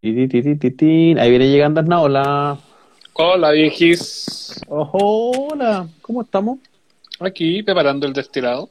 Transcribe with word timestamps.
Ahí 0.00 0.12
viene 0.12 1.48
llegando 1.48 1.80
Arnaola. 1.80 2.56
Hola, 3.14 3.50
viejis. 3.50 4.60
hola, 4.68 5.88
¿cómo 6.02 6.22
estamos? 6.22 6.58
Aquí 7.18 7.64
preparando 7.64 8.06
el 8.06 8.12
destilado. 8.12 8.68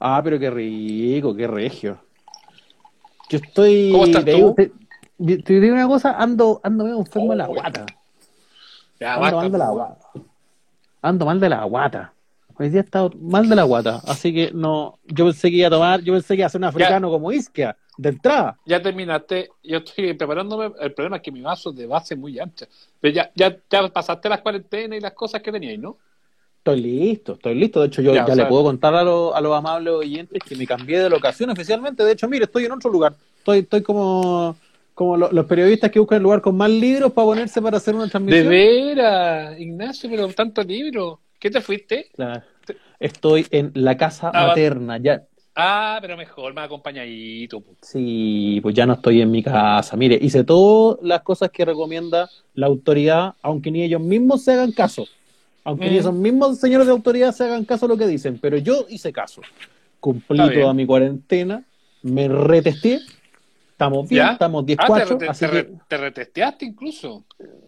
Ah, 0.00 0.20
pero 0.24 0.38
qué 0.38 0.50
rico, 0.50 1.34
qué 1.36 1.46
regio. 1.46 1.98
Yo 3.30 3.38
estoy. 3.38 3.90
¿Cómo 3.92 4.04
estás 4.04 4.24
tú? 4.24 4.54
Te, 4.56 4.72
te 5.42 5.60
digo 5.60 5.74
una 5.74 5.86
cosa, 5.86 6.16
ando, 6.18 6.60
ando 6.64 6.84
medio 6.84 6.98
enfermo 6.98 7.30
de 7.30 7.36
la 7.36 7.48
Oh. 7.48 7.54
guata. 7.54 7.86
Ya, 8.98 9.14
Ando 9.14 9.36
mal 9.36 9.52
de 9.52 9.58
la 9.58 9.70
guata. 9.70 9.98
Ando 11.02 11.26
mal 11.26 11.40
de 11.40 11.48
la 11.48 11.64
guata. 11.64 12.12
Hoy 12.56 12.68
día 12.68 12.80
he 12.80 12.84
estado 12.84 13.10
mal 13.20 13.48
de 13.48 13.54
la 13.56 13.62
guata, 13.62 14.00
así 14.06 14.34
que 14.34 14.50
no. 14.52 14.98
Yo 15.06 15.24
pensé 15.26 15.50
que 15.50 15.56
iba 15.56 15.68
a 15.68 15.70
tomar, 15.70 16.00
yo 16.02 16.12
pensé 16.14 16.34
que 16.34 16.40
iba 16.40 16.46
a 16.46 16.50
ser 16.50 16.60
un 16.60 16.64
africano 16.64 17.10
como 17.10 17.30
Isquia, 17.32 17.76
de 17.96 18.08
entrada. 18.08 18.58
Ya 18.66 18.82
terminaste. 18.82 19.50
Yo 19.62 19.78
estoy 19.78 20.14
preparándome. 20.14 20.72
El 20.80 20.92
problema 20.94 21.16
es 21.16 21.22
que 21.22 21.32
mi 21.32 21.40
vaso 21.40 21.70
es 21.70 21.76
de 21.76 21.86
base 21.86 22.16
muy 22.16 22.38
ancha. 22.38 22.66
Pero 23.00 23.14
ya, 23.14 23.30
ya, 23.34 23.56
ya 23.70 23.88
pasaste 23.88 24.28
las 24.28 24.40
cuarentenas 24.40 24.98
y 24.98 25.00
las 25.00 25.12
cosas 25.12 25.42
que 25.42 25.52
teníais, 25.52 25.78
¿no? 25.78 25.96
Estoy 26.58 26.80
listo, 26.80 27.34
estoy 27.34 27.54
listo. 27.54 27.80
De 27.80 27.88
hecho, 27.88 28.00
yo 28.00 28.14
Ya, 28.14 28.26
le 28.34 28.46
puedo 28.46 28.64
contar 28.64 28.94
a, 28.94 29.04
los- 29.04 29.34
a 29.34 29.40
los 29.40 29.54
amables 29.54 29.92
oyentes 29.92 30.42
que 30.42 30.56
me 30.56 30.66
cambié 30.66 30.98
de 30.98 31.10
locación 31.10 31.50
oficialmente. 31.50 32.02
De 32.04 32.12
hecho, 32.12 32.26
mire, 32.28 32.44
estoy 32.44 32.64
en 32.64 32.72
otro 32.72 32.90
lugar. 32.90 33.14
Estoy, 33.38 33.58
estoy 33.58 33.82
como, 33.82 34.56
como 34.94 35.16
lo- 35.18 35.30
los 35.30 35.44
periodistas 35.44 35.90
que 35.90 35.98
buscan 35.98 36.16
el 36.16 36.22
lugar 36.22 36.40
con 36.40 36.56
más 36.56 36.70
libros 36.70 37.12
para 37.12 37.26
ponerse 37.26 37.60
para 37.60 37.76
hacer 37.76 37.94
una 37.94 38.04
De 38.04 38.10
transmisión. 38.10 38.48
veras, 38.48 39.60
Ignacio, 39.60 40.08
pero 40.08 40.26
tanto 40.28 40.62
libro. 40.62 41.20
¿Qué 41.38 41.50
te 41.50 41.60
fuiste? 41.60 42.08
Claro. 42.14 42.42
Estoy 42.98 43.46
en 43.50 43.70
la 43.74 43.98
casa 43.98 44.30
Ah, 44.32 44.46
materna. 44.46 44.96
Ya, 44.96 45.22
Ah, 45.56 45.98
pero 46.00 46.16
mejor, 46.16 46.52
más 46.52 46.64
acompañadito. 46.66 47.62
sí, 47.80 48.58
pues 48.62 48.74
ya 48.74 48.86
no 48.86 48.94
estoy 48.94 49.20
en 49.20 49.30
mi 49.30 49.42
casa. 49.42 49.96
Mire, 49.96 50.18
hice 50.20 50.42
todas 50.42 50.98
las 51.02 51.22
cosas 51.22 51.50
que 51.50 51.64
recomienda 51.64 52.28
la 52.54 52.66
autoridad, 52.66 53.34
aunque 53.42 53.70
ni 53.70 53.82
ellos 53.82 54.00
mismos 54.00 54.42
se 54.42 54.52
hagan 54.52 54.72
caso. 54.72 55.06
Aunque 55.62 55.86
ni 55.88 55.96
Mm. 55.96 56.00
esos 56.00 56.14
mismos 56.14 56.58
señores 56.58 56.86
de 56.86 56.92
autoridad 56.92 57.32
se 57.32 57.44
hagan 57.44 57.64
caso 57.64 57.86
a 57.86 57.88
lo 57.88 57.96
que 57.96 58.06
dicen. 58.06 58.38
Pero 58.42 58.58
yo 58.58 58.84
hice 58.88 59.12
caso. 59.12 59.40
Cumplí 60.00 60.52
toda 60.60 60.74
mi 60.74 60.84
cuarentena, 60.86 61.62
me 62.02 62.28
retesté. 62.28 63.00
Estamos 63.70 64.08
bien, 64.08 64.26
¿Ya? 64.26 64.32
estamos 64.32 64.62
Ah, 64.62 64.66
te, 64.66 64.72
10-4. 64.76 65.18
te- 65.18 65.28
así 65.28 65.46
te 65.46 65.50
que- 65.50 65.62
re- 65.62 65.70
te 65.88 65.96
retesteaste 65.96 66.64
incluso. 66.66 67.24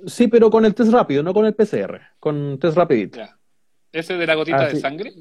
sí, 0.06 0.28
pero 0.28 0.50
con 0.50 0.64
el 0.64 0.74
test 0.74 0.92
rápido, 0.92 1.22
no 1.22 1.32
con 1.32 1.46
el 1.46 1.54
PCR. 1.54 2.00
Con 2.20 2.58
test 2.60 2.76
rapidito. 2.76 3.18
Ya. 3.18 3.36
Ese 3.92 4.14
de 4.16 4.26
la 4.26 4.34
gotita 4.34 4.68
de 4.68 4.76
sangre. 4.80 5.12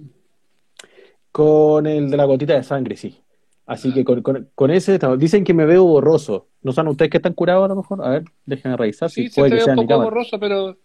Con 1.36 1.86
el 1.86 2.10
de 2.10 2.16
la 2.16 2.24
gotita 2.24 2.54
de 2.54 2.64
sangre, 2.64 2.96
sí. 2.96 3.20
Así 3.66 3.92
que 3.94 4.06
con, 4.06 4.22
con- 4.22 4.50
con 4.56 4.72
ese 4.72 4.98
dicen 5.18 5.44
que 5.44 5.54
me 5.54 5.66
veo 5.66 5.84
borroso. 5.84 6.48
¿No 6.62 6.72
saben 6.72 6.92
ustedes 6.92 7.12
que 7.12 7.18
están 7.18 7.34
curados 7.34 7.66
a 7.66 7.68
lo 7.68 7.76
mejor? 7.76 8.06
A 8.06 8.10
ver, 8.10 8.24
déjenme 8.46 8.78
revisar. 8.78 9.10
Sí, 9.10 9.24
si 9.24 9.30
se 9.32 9.42
puede 9.42 9.50
te 9.52 9.58
que 9.58 9.64
sea 9.64 9.74
un 9.74 9.86
poco 9.86 10.02
borroso, 10.04 10.40
pero 10.40 10.78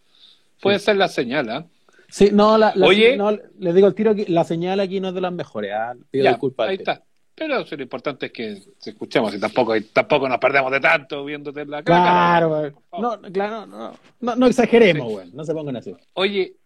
puede 0.60 0.80
ser 0.80 0.96
la 0.96 1.06
señal, 1.06 1.48
¿ah? 1.50 1.66
Sí, 2.08 2.30
no, 2.32 2.58
la, 2.58 2.72
la- 2.74 2.86
Oye. 2.88 3.16
no, 3.16 3.30
les 3.30 3.74
digo 3.76 3.86
al 3.86 3.94
tiro 3.94 4.12
que 4.12 4.26
la 4.28 4.42
señal 4.42 4.80
aquí 4.80 4.98
no 4.98 5.08
es 5.10 5.14
de 5.14 5.20
las 5.20 5.32
mejores. 5.32 5.70
ah, 5.72 5.94
Pido 6.10 6.24
Ya, 6.24 6.30
disculpas. 6.30 6.68
ahí 6.68 6.76
está. 6.76 7.00
Pero 7.36 7.64
sí, 7.64 7.76
lo 7.76 7.82
importante 7.84 8.26
es 8.26 8.32
que 8.32 8.60
se 8.78 8.90
escuchemos 8.90 9.32
y 9.32 9.38
tampoco, 9.38 9.76
y 9.76 9.82
tampoco 9.82 10.28
nos 10.28 10.38
perdemos 10.38 10.72
de 10.72 10.80
tanto 10.80 11.24
viéndote 11.24 11.60
en 11.60 11.70
la 11.70 11.82
cara. 11.84 12.02
Claro, 12.02 12.48
güey. 12.48 12.72
no, 13.00 13.20
claro, 13.32 13.66
no, 13.66 13.92
no, 14.20 14.34
no 14.36 14.46
exageremos, 14.46 15.06
Sí. 15.06 15.12
güey. 15.14 15.30
No 15.32 15.44
se 15.44 15.54
pongan 15.54 15.76
así. 15.76 15.94
Oye, 16.14 16.56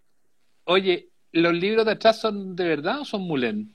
oye, 0.64 1.08
¿los 1.34 1.52
libros 1.54 1.84
de 1.86 1.92
atrás 1.92 2.18
son 2.20 2.56
de 2.56 2.64
verdad 2.64 3.00
o 3.00 3.04
son 3.04 3.22
mulén? 3.22 3.74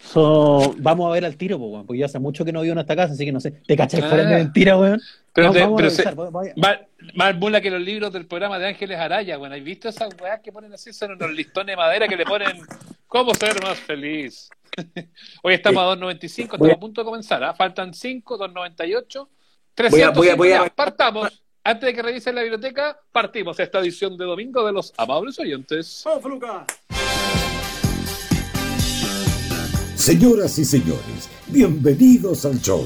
So, 0.00 0.74
vamos 0.78 1.08
a 1.08 1.12
ver 1.14 1.24
al 1.24 1.36
tiro, 1.36 1.58
pues, 1.58 1.84
porque 1.86 2.00
yo 2.00 2.06
hace 2.06 2.18
mucho 2.18 2.44
que 2.44 2.52
no 2.52 2.60
vivo 2.60 2.72
en 2.74 2.78
esta 2.80 2.94
casa, 2.94 3.14
así 3.14 3.24
que 3.24 3.32
no 3.32 3.40
sé. 3.40 3.50
¿Te 3.66 3.76
cachai 3.76 4.00
fuera 4.02 4.22
Ah. 4.24 4.26
de 4.26 4.34
mentira, 4.36 4.74
güey? 4.74 4.92
Pero 5.32 5.46
vamos, 5.52 5.54
te- 5.56 5.60
vamos 5.62 5.74
a 5.74 5.76
pero 5.76 5.90
se- 5.90 6.60
Más, 6.60 6.78
más 7.14 7.36
mula 7.36 7.60
que 7.60 7.70
los 7.70 7.80
libros 7.80 8.12
del 8.12 8.26
programa 8.26 8.58
de 8.58 8.68
Ángeles 8.68 8.98
Araya, 8.98 9.38
bueno, 9.38 9.54
¿has 9.54 9.64
visto 9.64 9.88
esas 9.88 10.10
weas 10.20 10.40
que 10.40 10.52
ponen 10.52 10.72
así? 10.74 10.92
Son 10.92 11.12
unos 11.12 11.32
listones 11.32 11.72
de 11.72 11.76
madera 11.76 12.06
que 12.08 12.16
le 12.16 12.24
ponen 12.24 12.58
¿Cómo 13.06 13.34
ser 13.34 13.62
más 13.62 13.78
feliz? 13.78 14.48
Hoy 15.42 15.54
estamos 15.54 15.82
a 15.82 15.86
2.95, 15.86 16.56
Voy 16.58 16.68
a- 16.68 16.72
estamos 16.72 16.76
a 16.76 16.80
punto 16.80 17.00
de 17.00 17.04
comenzar, 17.04 17.44
¿ah? 17.44 17.54
Faltan 17.54 17.92
5, 17.94 18.38
2.98, 18.38 19.18
Voy 19.20 19.28
a- 19.28 19.74
300. 19.74 20.16
voy 20.16 20.28
a- 20.28 20.34
voy 20.34 20.52
a- 20.52 20.66
Partamos. 20.74 21.41
Antes 21.64 21.86
de 21.86 21.94
que 21.94 22.02
revisen 22.02 22.34
la 22.34 22.42
biblioteca, 22.42 22.98
partimos 23.12 23.60
esta 23.60 23.78
edición 23.78 24.16
de 24.16 24.24
domingo 24.24 24.66
de 24.66 24.72
los 24.72 24.92
amables 24.96 25.38
oyentes. 25.38 26.04
Señoras 29.94 30.58
y 30.58 30.64
señores, 30.64 31.30
bienvenidos 31.46 32.44
al 32.46 32.60
show. 32.60 32.84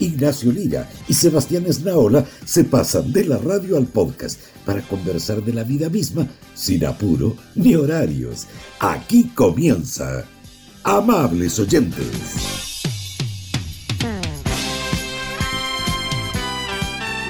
Ignacio 0.00 0.50
Lira 0.50 0.88
y 1.06 1.14
Sebastián 1.14 1.66
Esnaola 1.66 2.24
se 2.44 2.64
pasan 2.64 3.12
de 3.12 3.26
la 3.26 3.38
radio 3.38 3.76
al 3.76 3.86
podcast 3.86 4.40
para 4.66 4.82
conversar 4.82 5.42
de 5.42 5.52
la 5.52 5.62
vida 5.62 5.88
misma 5.88 6.26
sin 6.54 6.84
apuro 6.86 7.36
ni 7.54 7.76
horarios. 7.76 8.48
Aquí 8.80 9.28
comienza 9.34 10.24
Amables 10.82 11.60
Oyentes. 11.60 12.69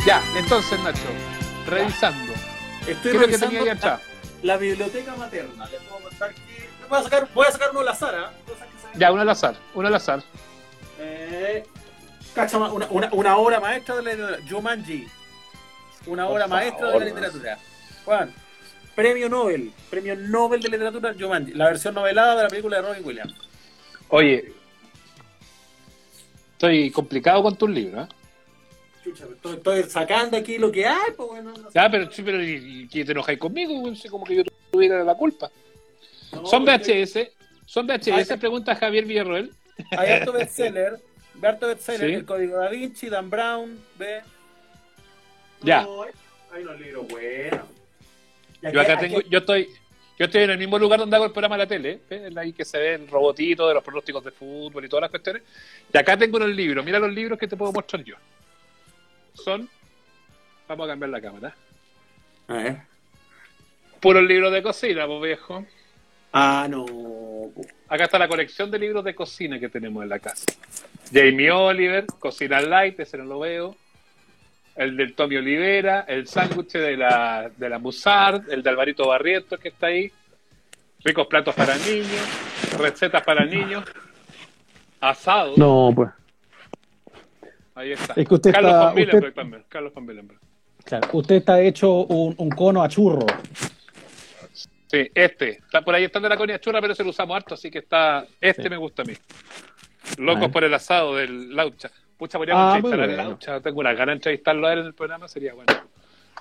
Ya, 0.06 0.22
entonces, 0.36 0.78
Nacho, 0.80 1.00
revisando. 1.66 2.32
Estoy 2.86 2.94
¿Qué 2.94 3.08
es 3.08 3.14
lo 3.14 3.20
que 3.20 3.26
revisando 3.26 3.46
tenía 3.56 3.72
ahí 3.72 3.78
atrás? 3.78 4.00
la 4.42 4.56
biblioteca 4.56 5.14
materna. 5.16 5.66
Les 5.68 5.80
puedo 5.82 6.02
contar 6.02 6.34
que. 6.34 6.40
Voy 6.88 6.98
a 6.98 7.02
sacar, 7.02 7.28
voy 7.34 7.46
a 7.46 7.52
sacar 7.52 7.70
uno 7.70 7.80
al 7.80 7.88
azar, 7.88 8.14
¿ah? 8.14 8.32
Se- 8.92 8.98
Ya, 8.98 9.12
uno 9.12 9.22
al 9.22 9.28
azar, 9.28 9.54
uno 9.74 9.88
al 9.88 9.94
azar. 9.94 10.22
Eh, 10.98 11.64
cacha, 12.34 12.56
una, 12.58 12.86
una, 12.88 13.08
una 13.12 13.36
obra 13.36 13.60
maestra 13.60 13.96
de 13.96 14.02
la 14.02 14.10
literatura. 14.12 14.48
Jumanji. 14.50 15.06
Una 16.06 16.28
obra 16.28 16.46
maestra 16.48 16.88
de 16.90 16.98
la 16.98 17.04
literatura. 17.04 17.58
Juan, 18.06 18.32
premio 18.96 19.28
Nobel. 19.28 19.70
Premio 19.90 20.16
Nobel 20.16 20.62
de 20.62 20.68
literatura 20.70 21.14
Jumanji. 21.18 21.52
La 21.52 21.66
versión 21.66 21.94
novelada 21.94 22.36
de 22.36 22.42
la 22.44 22.48
película 22.48 22.76
de 22.80 22.82
Robin 22.88 23.04
Williams. 23.04 23.34
Oye, 24.08 24.52
estoy 26.52 26.90
complicado 26.90 27.42
con 27.42 27.54
tus 27.56 27.68
libros, 27.70 28.08
¿eh? 28.08 28.14
Chucha, 29.12 29.24
estoy, 29.32 29.56
estoy 29.56 29.82
sacando 29.84 30.36
aquí 30.36 30.58
lo 30.58 30.70
que 30.70 30.86
hay, 30.86 31.12
pues 31.16 31.28
bueno. 31.28 31.52
no 31.52 31.90
pero 31.90 32.10
sí, 32.10 32.22
pero 32.22 32.42
¿y, 32.42 32.88
y 32.92 33.04
te 33.04 33.12
enojáis 33.12 33.38
conmigo? 33.38 33.82
como 34.10 34.24
que 34.24 34.36
yo 34.36 34.42
tuviera 34.70 35.02
la 35.04 35.14
culpa. 35.14 35.50
No, 36.32 36.46
¿Son 36.46 36.64
porque 36.64 37.04
VHS? 37.04 37.28
¿Son 37.66 37.86
VHS? 37.86 38.38
Pregunta 38.38 38.74
Javier 38.74 39.04
Villarroel. 39.04 39.52
Hay 39.96 40.10
harto 40.10 40.32
bestseller. 40.32 40.98
Harto 41.42 41.68
bestseller. 41.68 42.08
Sí. 42.10 42.14
El 42.16 42.24
Código 42.24 42.58
Da 42.58 42.68
Vinci, 42.68 43.08
Dan 43.08 43.30
Brown, 43.30 43.78
ve. 43.98 44.20
Ya. 45.62 45.82
No, 45.82 46.02
hay- 46.02 46.62
unos 46.62 46.80
libros 46.80 47.06
buenos. 47.08 47.60
Yo 48.60 48.80
acá 48.80 48.98
tengo, 48.98 49.20
yo 49.22 49.38
estoy, 49.38 49.68
yo 50.18 50.26
estoy 50.26 50.42
en 50.42 50.50
el 50.50 50.58
mismo 50.58 50.78
lugar 50.78 50.98
donde 50.98 51.16
hago 51.16 51.24
el 51.24 51.32
programa 51.32 51.56
de 51.56 51.62
la 51.62 51.66
tele, 51.68 52.00
¿ves? 52.10 52.36
ahí 52.36 52.52
que 52.52 52.64
se 52.64 52.76
ve 52.78 52.94
el 52.94 53.08
robotito 53.08 53.66
de 53.68 53.74
los 53.74 53.82
pronósticos 53.84 54.24
de 54.24 54.32
fútbol 54.32 54.84
y 54.84 54.88
todas 54.88 55.02
las 55.02 55.10
cuestiones. 55.10 55.42
Y 55.92 55.96
acá 55.96 56.16
tengo 56.16 56.36
unos 56.36 56.50
libros, 56.50 56.84
mira 56.84 56.98
los 56.98 57.12
libros 57.12 57.38
que 57.38 57.46
te 57.48 57.56
puedo 57.56 57.72
mostrar 57.72 58.02
yo. 58.04 58.16
Son, 59.34 59.68
vamos 60.68 60.84
a 60.86 60.90
cambiar 60.90 61.10
la 61.10 61.20
cámara, 61.20 61.54
A 62.48 62.54
ver. 62.54 62.76
puros 64.00 64.22
libros 64.24 64.52
de 64.52 64.62
cocina, 64.62 65.06
pues 65.06 65.22
viejo. 65.22 65.64
Ah, 66.32 66.66
no. 66.70 66.84
Acá 67.88 68.04
está 68.04 68.18
la 68.18 68.28
colección 68.28 68.70
de 68.70 68.78
libros 68.78 69.04
de 69.04 69.14
cocina 69.14 69.58
que 69.58 69.68
tenemos 69.68 70.02
en 70.02 70.08
la 70.08 70.18
casa. 70.20 70.46
Jamie 71.12 71.50
Oliver, 71.50 72.06
Cocina 72.20 72.60
Light, 72.60 73.00
ese 73.00 73.18
no 73.18 73.24
lo 73.24 73.40
veo. 73.40 73.76
El 74.76 74.96
del 74.96 75.14
Tommy 75.14 75.36
Olivera, 75.36 76.04
el 76.06 76.28
sándwich 76.28 76.72
de 76.72 76.96
la, 76.96 77.50
de 77.56 77.68
la 77.68 77.78
Musard, 77.80 78.48
el 78.50 78.62
de 78.62 78.70
Alvarito 78.70 79.08
Barrientos 79.08 79.58
que 79.58 79.68
está 79.68 79.88
ahí. 79.88 80.10
Ricos 81.02 81.26
platos 81.26 81.54
para 81.54 81.76
niños, 81.78 82.78
recetas 82.78 83.22
para 83.24 83.44
niños, 83.44 83.84
asados. 85.00 85.58
No, 85.58 85.90
pues. 85.94 86.10
Ahí 87.80 87.92
está. 87.92 88.12
Es 88.14 88.28
que 88.28 88.34
usted 88.34 88.52
Carlos 88.52 88.72
está- 88.72 88.84
Van 88.92 88.98
usted- 89.02 89.34
también. 89.34 89.64
Carlos 89.68 89.92
Van. 89.94 90.38
Claro, 90.84 91.08
usted 91.12 91.34
está 91.36 91.60
hecho 91.60 91.90
un, 92.06 92.34
un 92.36 92.50
cono 92.50 92.82
a 92.82 92.88
churro. 92.88 93.26
Sí, 94.52 95.08
este. 95.14 95.50
Está 95.50 95.82
por 95.82 95.94
ahí 95.94 96.04
está 96.04 96.20
de 96.20 96.28
la 96.28 96.36
conia 96.36 96.58
churra, 96.60 96.80
pero 96.80 96.94
se 96.94 97.04
lo 97.04 97.10
usamos 97.10 97.36
harto, 97.36 97.54
así 97.54 97.70
que 97.70 97.78
está. 97.78 98.26
Este 98.40 98.64
Sí. 98.64 98.68
me 98.70 98.76
gusta 98.76 99.02
a 99.02 99.04
mí. 99.06 99.14
Locos 100.18 100.50
por 100.50 100.64
el 100.64 100.74
asado 100.74 101.14
del 101.16 101.54
Laucha. 101.54 101.90
Pucha, 102.18 102.36
podríamos 102.38 102.62
Ah, 102.74 102.76
entrevistar 102.76 103.00
al 103.00 103.14
bueno. 103.16 103.30
Laucha. 103.30 103.60
Tengo 103.60 103.80
una 103.80 103.92
gana 103.94 104.12
de 104.12 104.16
entrevistarlo 104.16 104.66
a 104.66 104.72
él 104.74 104.78
en 104.80 104.86
el 104.86 104.94
programa, 104.94 105.26
sería 105.28 105.54
bueno. 105.54 105.72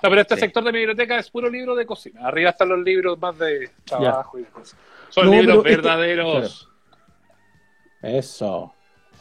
No, 0.02 0.08
pero 0.08 0.20
este 0.20 0.34
Sí. 0.34 0.40
sector 0.40 0.64
de 0.64 0.72
mi 0.72 0.78
biblioteca 0.78 1.18
es 1.18 1.30
puro 1.30 1.48
libro 1.48 1.74
de 1.74 1.86
cocina. 1.86 2.26
Arriba 2.26 2.50
están 2.50 2.68
los 2.70 2.80
libros 2.80 3.18
más 3.18 3.38
de 3.38 3.70
trabajo 3.84 4.38
y 4.38 4.44
cosas. 4.44 4.78
Son 5.10 5.26
No, 5.26 5.32
libros 5.32 5.58
este- 5.58 5.70
verdaderos. 5.70 6.68
Eso. 8.02 8.74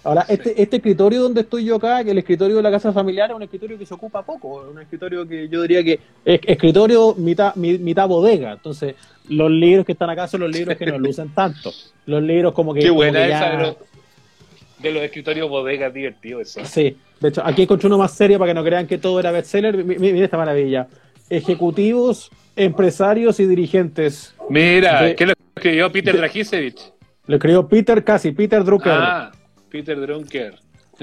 Ahora, 0.04 0.26
este, 0.30 0.62
este 0.62 0.78
escritorio 0.78 1.22
donde 1.24 1.42
estoy 1.42 1.66
yo 1.66 1.76
acá, 1.76 2.04
que 2.04 2.12
el 2.12 2.18
escritorio 2.18 2.56
de 2.56 2.62
la 2.64 2.72
casa 2.72 2.94
familiar, 2.94 3.30
es 3.30 3.36
un 3.36 3.44
escritorio 3.44 3.78
que 3.78 3.86
se 3.86 3.94
ocupa 3.94 4.24
poco, 4.24 4.64
es 4.66 4.72
un 4.72 4.82
escritorio 4.82 5.28
que 5.28 5.50
yo 5.50 5.62
diría 5.64 5.84
que 5.84 6.00
es 6.24 6.40
escritorio 6.46 7.16
mitad, 7.16 7.54
mi- 7.56 7.78
mitad 7.78 8.08
bodega. 8.08 8.54
Entonces, 8.54 8.96
los 9.28 9.52
libros 9.52 9.86
que 9.86 9.92
están 9.92 10.10
acá 10.10 10.28
son 10.28 10.42
los 10.42 10.52
libros 10.52 10.78
que 10.78 10.86
no 10.86 10.98
lucen 10.98 11.30
tanto. 11.36 11.72
Los 12.06 12.24
libros 12.24 12.54
como 12.54 12.74
que... 12.74 12.80
Qué 12.80 12.90
buena 12.90 13.20
que 13.20 13.26
esa 13.28 13.40
ya- 13.40 13.52
de 13.58 13.64
los, 13.64 13.76
de 14.80 14.92
los 14.92 15.04
escritorios 15.04 15.50
bodegas 15.50 15.94
divertido 15.94 16.40
eso. 16.40 16.64
Sí, 16.64 16.96
de 17.20 17.28
hecho, 17.30 17.42
aquí 17.46 17.64
encontré 17.64 17.88
uno 17.88 17.98
más 17.98 18.14
serio 18.14 18.40
para 18.40 18.52
que 18.52 18.56
no 18.56 18.64
crean 18.64 18.88
que 18.88 18.98
todo 18.98 19.20
era 19.20 19.32
bestseller. 19.32 19.84
Mi- 19.84 19.98
mi- 19.98 20.14
Mira 20.14 20.26
esta 20.26 20.38
maravilla. 20.38 20.88
Ejecutivos, 21.30 22.32
empresarios 22.56 23.40
y 23.40 23.46
dirigentes. 23.46 24.34
Mira, 24.50 25.02
De- 25.04 25.16
¿qué 25.16 25.26
lo 25.26 25.34
escribió 25.56 25.92
Peter 25.92 26.16
Dragicevich? 26.16 26.80
Lo 27.28 27.36
escribió 27.36 27.68
Peter 27.68 28.04
Casi, 28.04 28.32
Peter 28.32 28.64
Drucker. 28.64 28.92
Ah, 28.94 29.32
Peter 29.70 30.00
Drunker. 30.00 30.56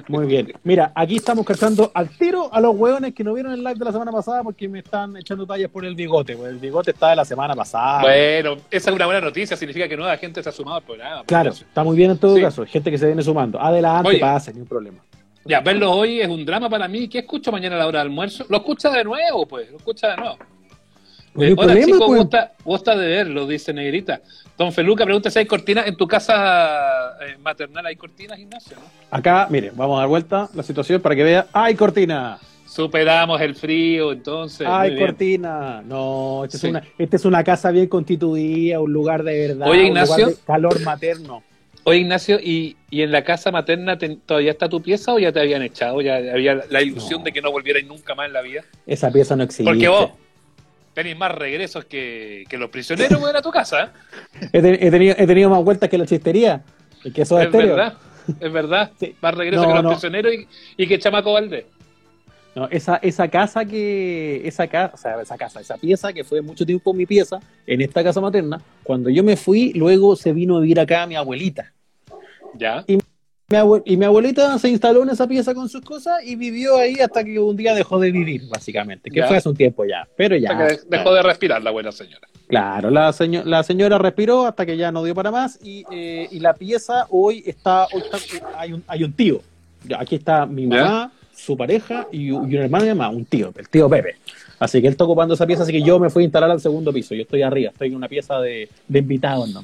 Muy 0.08 0.26
bien. 0.26 0.52
Mira, 0.62 0.92
aquí 0.94 1.16
estamos 1.16 1.46
cazando 1.46 1.90
al 1.94 2.10
tiro 2.10 2.52
a 2.52 2.60
los 2.60 2.76
hueones 2.76 3.14
que 3.14 3.24
no 3.24 3.32
vieron 3.32 3.52
el 3.52 3.60
live 3.64 3.76
de 3.78 3.84
la 3.86 3.92
semana 3.92 4.12
pasada 4.12 4.42
porque 4.42 4.68
me 4.68 4.80
están 4.80 5.16
echando 5.16 5.46
tallas 5.46 5.70
por 5.70 5.86
el 5.86 5.94
bigote. 5.94 6.36
pues 6.36 6.50
el 6.50 6.58
bigote 6.58 6.90
está 6.90 7.08
de 7.10 7.16
la 7.16 7.24
semana 7.24 7.54
pasada. 7.54 8.02
Bueno, 8.02 8.56
esa 8.70 8.90
es 8.90 8.94
una 8.94 9.06
buena 9.06 9.22
noticia, 9.22 9.56
significa 9.56 9.88
que 9.88 9.96
nueva 9.96 10.14
gente 10.18 10.42
se 10.42 10.48
ha 10.50 10.52
sumado 10.52 10.76
al 10.76 10.82
programa. 10.82 11.24
claro, 11.24 11.50
está 11.50 11.82
muy 11.82 11.96
bien 11.96 12.10
en 12.10 12.18
todo 12.18 12.36
Sí. 12.36 12.42
caso. 12.42 12.66
Gente 12.66 12.90
que 12.90 12.98
se 12.98 13.06
viene 13.06 13.22
sumando. 13.22 13.58
Adelante, 13.58 14.10
Oye. 14.10 14.18
pasa, 14.18 14.52
ni 14.52 14.60
un 14.60 14.66
problema. 14.66 14.98
Ya, 15.46 15.60
verlo 15.60 15.90
hoy 15.92 16.20
es 16.20 16.28
un 16.28 16.44
drama 16.44 16.68
para 16.68 16.88
mí. 16.88 17.08
¿Qué 17.08 17.20
escucho 17.20 17.50
mañana 17.50 17.76
a 17.76 17.78
la 17.78 17.86
hora 17.86 18.00
del 18.00 18.08
almuerzo? 18.08 18.44
Lo 18.50 18.58
escucha 18.58 18.90
de 18.90 19.02
nuevo, 19.04 19.46
pues. 19.46 19.70
Lo 19.70 19.78
escucha 19.78 20.08
de 20.08 20.16
nuevo. 20.18 20.36
Hay 21.38 21.48
Eh, 21.50 21.54
hola, 21.56 21.66
problema, 21.66 21.86
chicos, 21.86 22.02
pues. 22.06 22.20
gusta, 22.20 22.52
gusta 22.64 22.96
de 22.96 23.08
verlo, 23.08 23.46
dice 23.46 23.72
Negrita. 23.72 24.20
Don 24.56 24.72
Feluca 24.72 25.04
pregunta 25.04 25.30
si 25.30 25.38
hay 25.38 25.46
cortinas. 25.46 25.86
En 25.86 25.96
tu 25.96 26.06
casa 26.06 27.16
eh, 27.20 27.36
maternal 27.42 27.84
hay 27.86 27.96
cortinas, 27.96 28.38
Ignacio, 28.38 28.76
¿no? 28.76 28.84
Acá, 29.10 29.46
mire, 29.50 29.70
vamos 29.74 29.96
a 29.96 30.00
dar 30.00 30.08
vuelta 30.08 30.48
la 30.54 30.62
situación 30.62 31.00
para 31.02 31.14
que 31.14 31.22
vea. 31.24 31.46
¡Ay, 31.52 31.74
cortina! 31.74 32.38
Superamos 32.66 33.40
el 33.40 33.54
frío, 33.54 34.12
entonces. 34.12 34.66
¡Ay, 34.70 34.98
cortina! 34.98 35.82
No, 35.86 36.44
esta 36.44 36.58
Sí. 36.58 36.66
es, 36.66 36.70
una, 36.70 36.82
esta 36.98 37.16
es 37.16 37.24
una 37.24 37.44
casa 37.44 37.70
bien 37.70 37.86
constituida, 37.86 38.80
un 38.80 38.92
lugar 38.92 39.22
de 39.22 39.48
verdad. 39.48 39.68
Oye, 39.68 39.82
un 39.82 39.86
Ignacio. 39.88 40.16
lugar 40.16 40.30
de 40.34 40.40
calor 40.46 40.80
materno. 40.82 41.42
Oye, 41.84 41.98
Ignacio, 42.00 42.38
¿y, 42.40 42.76
y 42.90 43.02
en 43.02 43.12
la 43.12 43.22
casa 43.22 43.52
materna 43.52 43.96
te- 43.96 44.16
todavía 44.16 44.50
está 44.50 44.68
tu 44.68 44.82
pieza 44.82 45.14
o 45.14 45.18
ya 45.18 45.30
te 45.32 45.40
habían 45.40 45.62
echado? 45.62 46.00
¿Ya 46.00 46.16
había 46.16 46.62
la 46.68 46.82
ilusión 46.82 47.20
No. 47.20 47.24
de 47.24 47.32
que 47.32 47.40
no 47.40 47.52
volvierais 47.52 47.86
nunca 47.86 48.14
más 48.14 48.26
en 48.26 48.32
la 48.32 48.42
vida? 48.42 48.62
Esa 48.86 49.10
pieza 49.12 49.36
no 49.36 49.44
existe. 49.44 49.64
Porque 49.64 49.86
vos 49.88 50.10
tenéis 50.96 51.16
más 51.18 51.30
regresos 51.30 51.84
que, 51.84 52.44
que 52.48 52.56
los 52.56 52.70
prisioneros 52.70 53.20
güey, 53.20 53.36
a 53.36 53.42
tu 53.42 53.50
casa. 53.50 53.92
¿eh? 54.40 54.48
He, 54.52 54.62
te- 54.62 54.86
he 54.86 54.90
tenido, 54.90 55.14
he 55.18 55.26
tenido 55.26 55.50
más 55.50 55.62
vueltas 55.62 55.90
que 55.90 55.98
la 55.98 56.06
chistería. 56.06 56.62
Y 57.04 57.10
que 57.12 57.22
eso 57.22 57.38
es 57.38 57.44
estéreo. 57.46 57.76
verdad, 57.76 57.94
es 58.40 58.52
verdad. 58.52 58.90
Sí. 58.98 59.14
Más 59.20 59.34
regresos 59.34 59.66
No, 59.66 59.68
que 59.68 59.74
los 59.74 59.84
no. 59.84 59.90
prisioneros 59.90 60.32
y, 60.32 60.48
y 60.78 60.86
que 60.86 60.98
Chamaco 60.98 61.34
Valdés. 61.34 61.66
No, 62.54 62.66
esa, 62.70 62.96
esa 63.02 63.28
casa 63.28 63.66
que, 63.66 64.40
esa 64.48 64.66
casa, 64.66 64.94
o 64.94 64.96
sea, 64.96 65.20
esa 65.20 65.36
casa, 65.36 65.60
esa 65.60 65.76
pieza 65.76 66.14
que 66.14 66.24
fue 66.24 66.40
mucho 66.40 66.64
tiempo 66.64 66.94
mi 66.94 67.04
pieza, 67.04 67.38
en 67.66 67.82
esta 67.82 68.02
casa 68.02 68.18
materna, 68.22 68.62
cuando 68.82 69.10
yo 69.10 69.22
me 69.22 69.36
fui, 69.36 69.74
luego 69.74 70.16
se 70.16 70.32
vino 70.32 70.56
a 70.56 70.60
vivir 70.62 70.80
acá 70.80 71.06
mi 71.06 71.14
abuelita. 71.16 71.74
Ya. 72.54 72.82
Mi 73.48 73.58
abue- 73.58 73.82
y 73.84 73.96
mi 73.96 74.04
abuelita 74.04 74.58
se 74.58 74.68
instaló 74.68 75.04
en 75.04 75.10
esa 75.10 75.28
pieza 75.28 75.54
con 75.54 75.68
sus 75.68 75.80
cosas 75.82 76.14
y 76.24 76.34
vivió 76.34 76.78
ahí 76.78 76.94
hasta 76.98 77.22
que 77.22 77.38
un 77.38 77.56
día 77.56 77.76
dejó 77.76 78.00
de 78.00 78.10
vivir, 78.10 78.42
básicamente, 78.48 79.08
que 79.08 79.20
Ya. 79.20 79.28
fue 79.28 79.36
hace 79.36 79.48
un 79.48 79.54
tiempo 79.56 79.84
ya. 79.84 80.04
Pero 80.16 80.34
ya. 80.36 80.50
Hasta 80.50 80.66
que 80.66 80.74
de- 80.74 80.96
dejó 80.98 81.14
de 81.14 81.22
respirar 81.22 81.62
la 81.62 81.70
buena 81.70 81.92
señora. 81.92 82.26
Claro, 82.48 82.90
la, 82.90 83.12
seño- 83.12 83.44
la 83.44 83.62
señora 83.62 83.98
respiró 83.98 84.46
hasta 84.46 84.66
que 84.66 84.76
ya 84.76 84.90
no 84.90 85.04
dio 85.04 85.14
para 85.14 85.30
más 85.30 85.60
y, 85.62 85.84
eh, 85.92 86.26
y 86.32 86.40
la 86.40 86.54
pieza 86.54 87.06
hoy 87.10 87.44
está, 87.46 87.86
hoy 87.92 88.02
está- 88.02 88.48
hay, 88.58 88.72
un, 88.72 88.82
hay 88.88 89.04
un 89.04 89.12
tío. 89.12 89.40
Aquí 89.96 90.16
está 90.16 90.44
mi 90.44 90.62
¿Ya? 90.68 90.82
mamá, 90.84 91.12
su 91.32 91.56
pareja 91.56 92.08
y, 92.10 92.32
un 92.32 92.50
y 92.50 92.56
un 92.56 92.62
hermano 92.62 92.84
de 92.84 92.94
mamá, 92.96 93.14
un 93.14 93.26
tío, 93.26 93.52
el 93.56 93.68
tío 93.68 93.88
Pepe. 93.88 94.16
Así 94.58 94.80
que 94.80 94.88
él 94.88 94.92
está 94.92 95.04
ocupando 95.04 95.34
esa 95.34 95.46
pieza, 95.46 95.62
así 95.62 95.70
que 95.70 95.82
yo 95.82 96.00
me 96.00 96.10
fui 96.10 96.22
a 96.22 96.24
instalar 96.24 96.50
al 96.50 96.60
segundo 96.60 96.92
piso. 96.92 97.14
Yo 97.14 97.22
estoy 97.22 97.42
arriba, 97.42 97.70
estoy 97.70 97.88
en 97.88 97.94
una 97.94 98.08
pieza 98.08 98.40
de, 98.40 98.68
de 98.88 98.98
invitados, 98.98 99.50
¿no? 99.50 99.62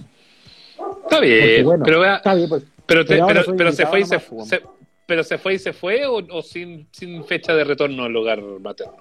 Está 1.02 1.18
bien, 1.20 1.64
bueno, 1.64 1.84
pero, 1.84 1.98
vea- 2.00 2.16
está 2.16 2.34
bien, 2.34 2.48
pues. 2.48 2.62
Pero, 2.92 3.04
te- 3.04 3.16
pero 3.26 3.56
pero, 3.56 3.72
se 3.72 3.86
fue 3.86 4.00
y 4.00 4.04
se, 4.04 4.18
se- 4.18 4.62
pero 5.06 5.24
se 5.24 5.38
fue 5.38 5.54
y 5.54 5.58
se 5.58 5.72
fue 5.72 6.06
o, 6.06 6.16
o 6.30 6.42
sin, 6.42 6.86
sin 6.92 7.24
fecha 7.24 7.54
de 7.54 7.64
retorno 7.64 8.04
al 8.04 8.14
hogar 8.16 8.40
materno. 8.60 8.96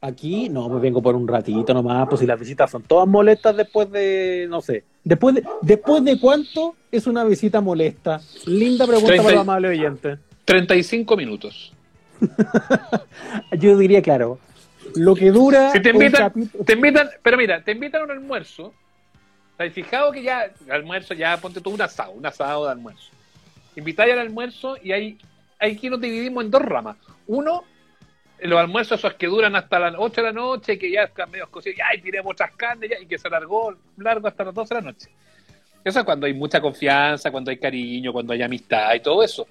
Aquí, 0.00 0.48
no, 0.48 0.68
pues 0.68 0.80
vengo 0.80 1.02
por 1.02 1.16
un 1.16 1.26
ratito 1.26 1.74
nomás, 1.74 2.06
pues 2.08 2.20
si 2.20 2.26
las 2.26 2.38
visitas 2.38 2.70
son 2.70 2.82
todas 2.84 3.08
molestas 3.08 3.56
después 3.56 3.90
de, 3.90 4.46
no 4.48 4.60
sé, 4.60 4.84
después 5.02 5.34
de, 5.34 5.44
después 5.62 6.04
de 6.04 6.20
cuánto 6.20 6.76
es 6.92 7.06
una 7.08 7.24
visita 7.24 7.60
molesta. 7.60 8.20
Linda 8.46 8.86
pregunta 8.86 9.08
Treinta 9.08 9.22
y- 9.22 9.26
para 9.26 9.34
los 9.36 9.42
amables 9.42 9.70
oyentes. 9.78 10.18
35 10.44 11.16
minutos. 11.16 11.72
Yo 13.58 13.76
diría, 13.76 14.02
claro, 14.02 14.38
lo 14.94 15.14
que 15.14 15.30
dura 15.30 15.72
Si 15.72 15.80
te 15.80 15.90
invitan, 15.90 16.30
capítulo- 16.30 16.64
te 16.64 16.72
invitan, 16.74 17.08
pero 17.22 17.36
mira, 17.36 17.62
te 17.64 17.72
invitan 17.72 18.02
a 18.02 18.04
un 18.04 18.10
almuerzo. 18.12 18.72
¿Te 19.58 19.64
has 19.64 19.72
fijado 19.72 20.12
que 20.12 20.22
ya, 20.22 20.52
almuerzo, 20.70 21.14
ya 21.14 21.36
ponte 21.36 21.60
tú 21.60 21.70
un 21.70 21.82
asado, 21.82 22.12
un 22.12 22.24
asado 22.24 22.66
de 22.66 22.70
almuerzo? 22.70 23.10
Invitáis 23.74 24.12
al 24.12 24.20
almuerzo 24.20 24.76
y 24.80 24.92
hay, 24.92 25.18
aquí 25.58 25.90
nos 25.90 26.00
dividimos 26.00 26.44
en 26.44 26.50
dos 26.52 26.62
ramas. 26.62 26.96
Uno, 27.26 27.64
los 28.38 28.60
almuerzos 28.60 29.00
esos 29.00 29.14
que 29.14 29.26
duran 29.26 29.56
hasta 29.56 29.80
las 29.80 29.94
8 29.98 30.20
de 30.20 30.26
la 30.28 30.32
noche, 30.32 30.78
que 30.78 30.92
ya 30.92 31.02
están 31.02 31.32
medio 31.32 31.50
cocidos, 31.50 31.80
y 31.92 32.00
tiremos 32.00 32.32
otras 32.34 32.54
carnes, 32.54 32.88
ya, 32.88 33.00
y 33.00 33.06
que 33.06 33.18
se 33.18 33.26
alargó 33.26 33.74
largo 33.96 34.28
hasta 34.28 34.44
las 34.44 34.54
12 34.54 34.74
de 34.74 34.80
la 34.80 34.92
noche. 34.92 35.10
Eso 35.82 35.98
es 35.98 36.04
cuando 36.04 36.26
hay 36.26 36.34
mucha 36.34 36.60
confianza, 36.60 37.32
cuando 37.32 37.50
hay 37.50 37.58
cariño, 37.58 38.12
cuando 38.12 38.32
hay 38.34 38.42
amistad 38.42 38.94
y 38.94 39.00
todo 39.00 39.24
eso. 39.24 39.48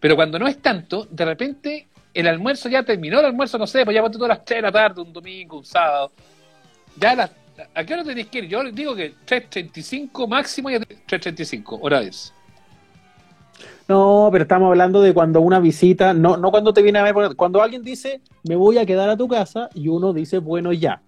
Pero 0.00 0.16
cuando 0.16 0.38
no 0.38 0.48
es 0.48 0.62
tanto, 0.62 1.06
de 1.10 1.26
repente 1.26 1.88
el 2.14 2.26
almuerzo 2.26 2.70
ya 2.70 2.82
terminó, 2.84 3.20
el 3.20 3.26
almuerzo, 3.26 3.58
no 3.58 3.66
sé, 3.66 3.84
pues 3.84 3.94
ya 3.94 4.00
ponte 4.00 4.16
todas 4.16 4.38
las 4.38 4.44
3 4.46 4.58
de 4.58 4.62
la 4.62 4.72
tarde, 4.72 5.02
un 5.02 5.12
domingo, 5.12 5.58
un 5.58 5.64
sábado. 5.66 6.10
Ya 6.96 7.14
las, 7.14 7.30
¿A 7.74 7.84
qué 7.84 7.94
hora 7.94 8.04
tenéis 8.04 8.28
que 8.28 8.38
ir? 8.38 8.48
Yo 8.48 8.62
digo 8.70 8.94
que 8.94 9.14
3.35 9.26 10.28
máximo 10.28 10.70
y 10.70 10.74
3.35, 10.74 11.78
hora 11.80 12.02
es. 12.02 12.32
No, 13.88 14.28
pero 14.32 14.42
estamos 14.42 14.68
hablando 14.68 15.02
de 15.02 15.12
cuando 15.12 15.40
una 15.40 15.60
visita, 15.60 16.14
no, 16.14 16.36
no 16.36 16.50
cuando 16.50 16.72
te 16.72 16.82
viene 16.82 16.98
a 16.98 17.02
ver, 17.02 17.14
cuando 17.36 17.62
alguien 17.62 17.82
dice, 17.82 18.20
me 18.44 18.56
voy 18.56 18.78
a 18.78 18.86
quedar 18.86 19.10
a 19.10 19.16
tu 19.16 19.28
casa, 19.28 19.68
y 19.74 19.88
uno 19.88 20.12
dice, 20.12 20.38
bueno, 20.38 20.72
ya. 20.72 21.02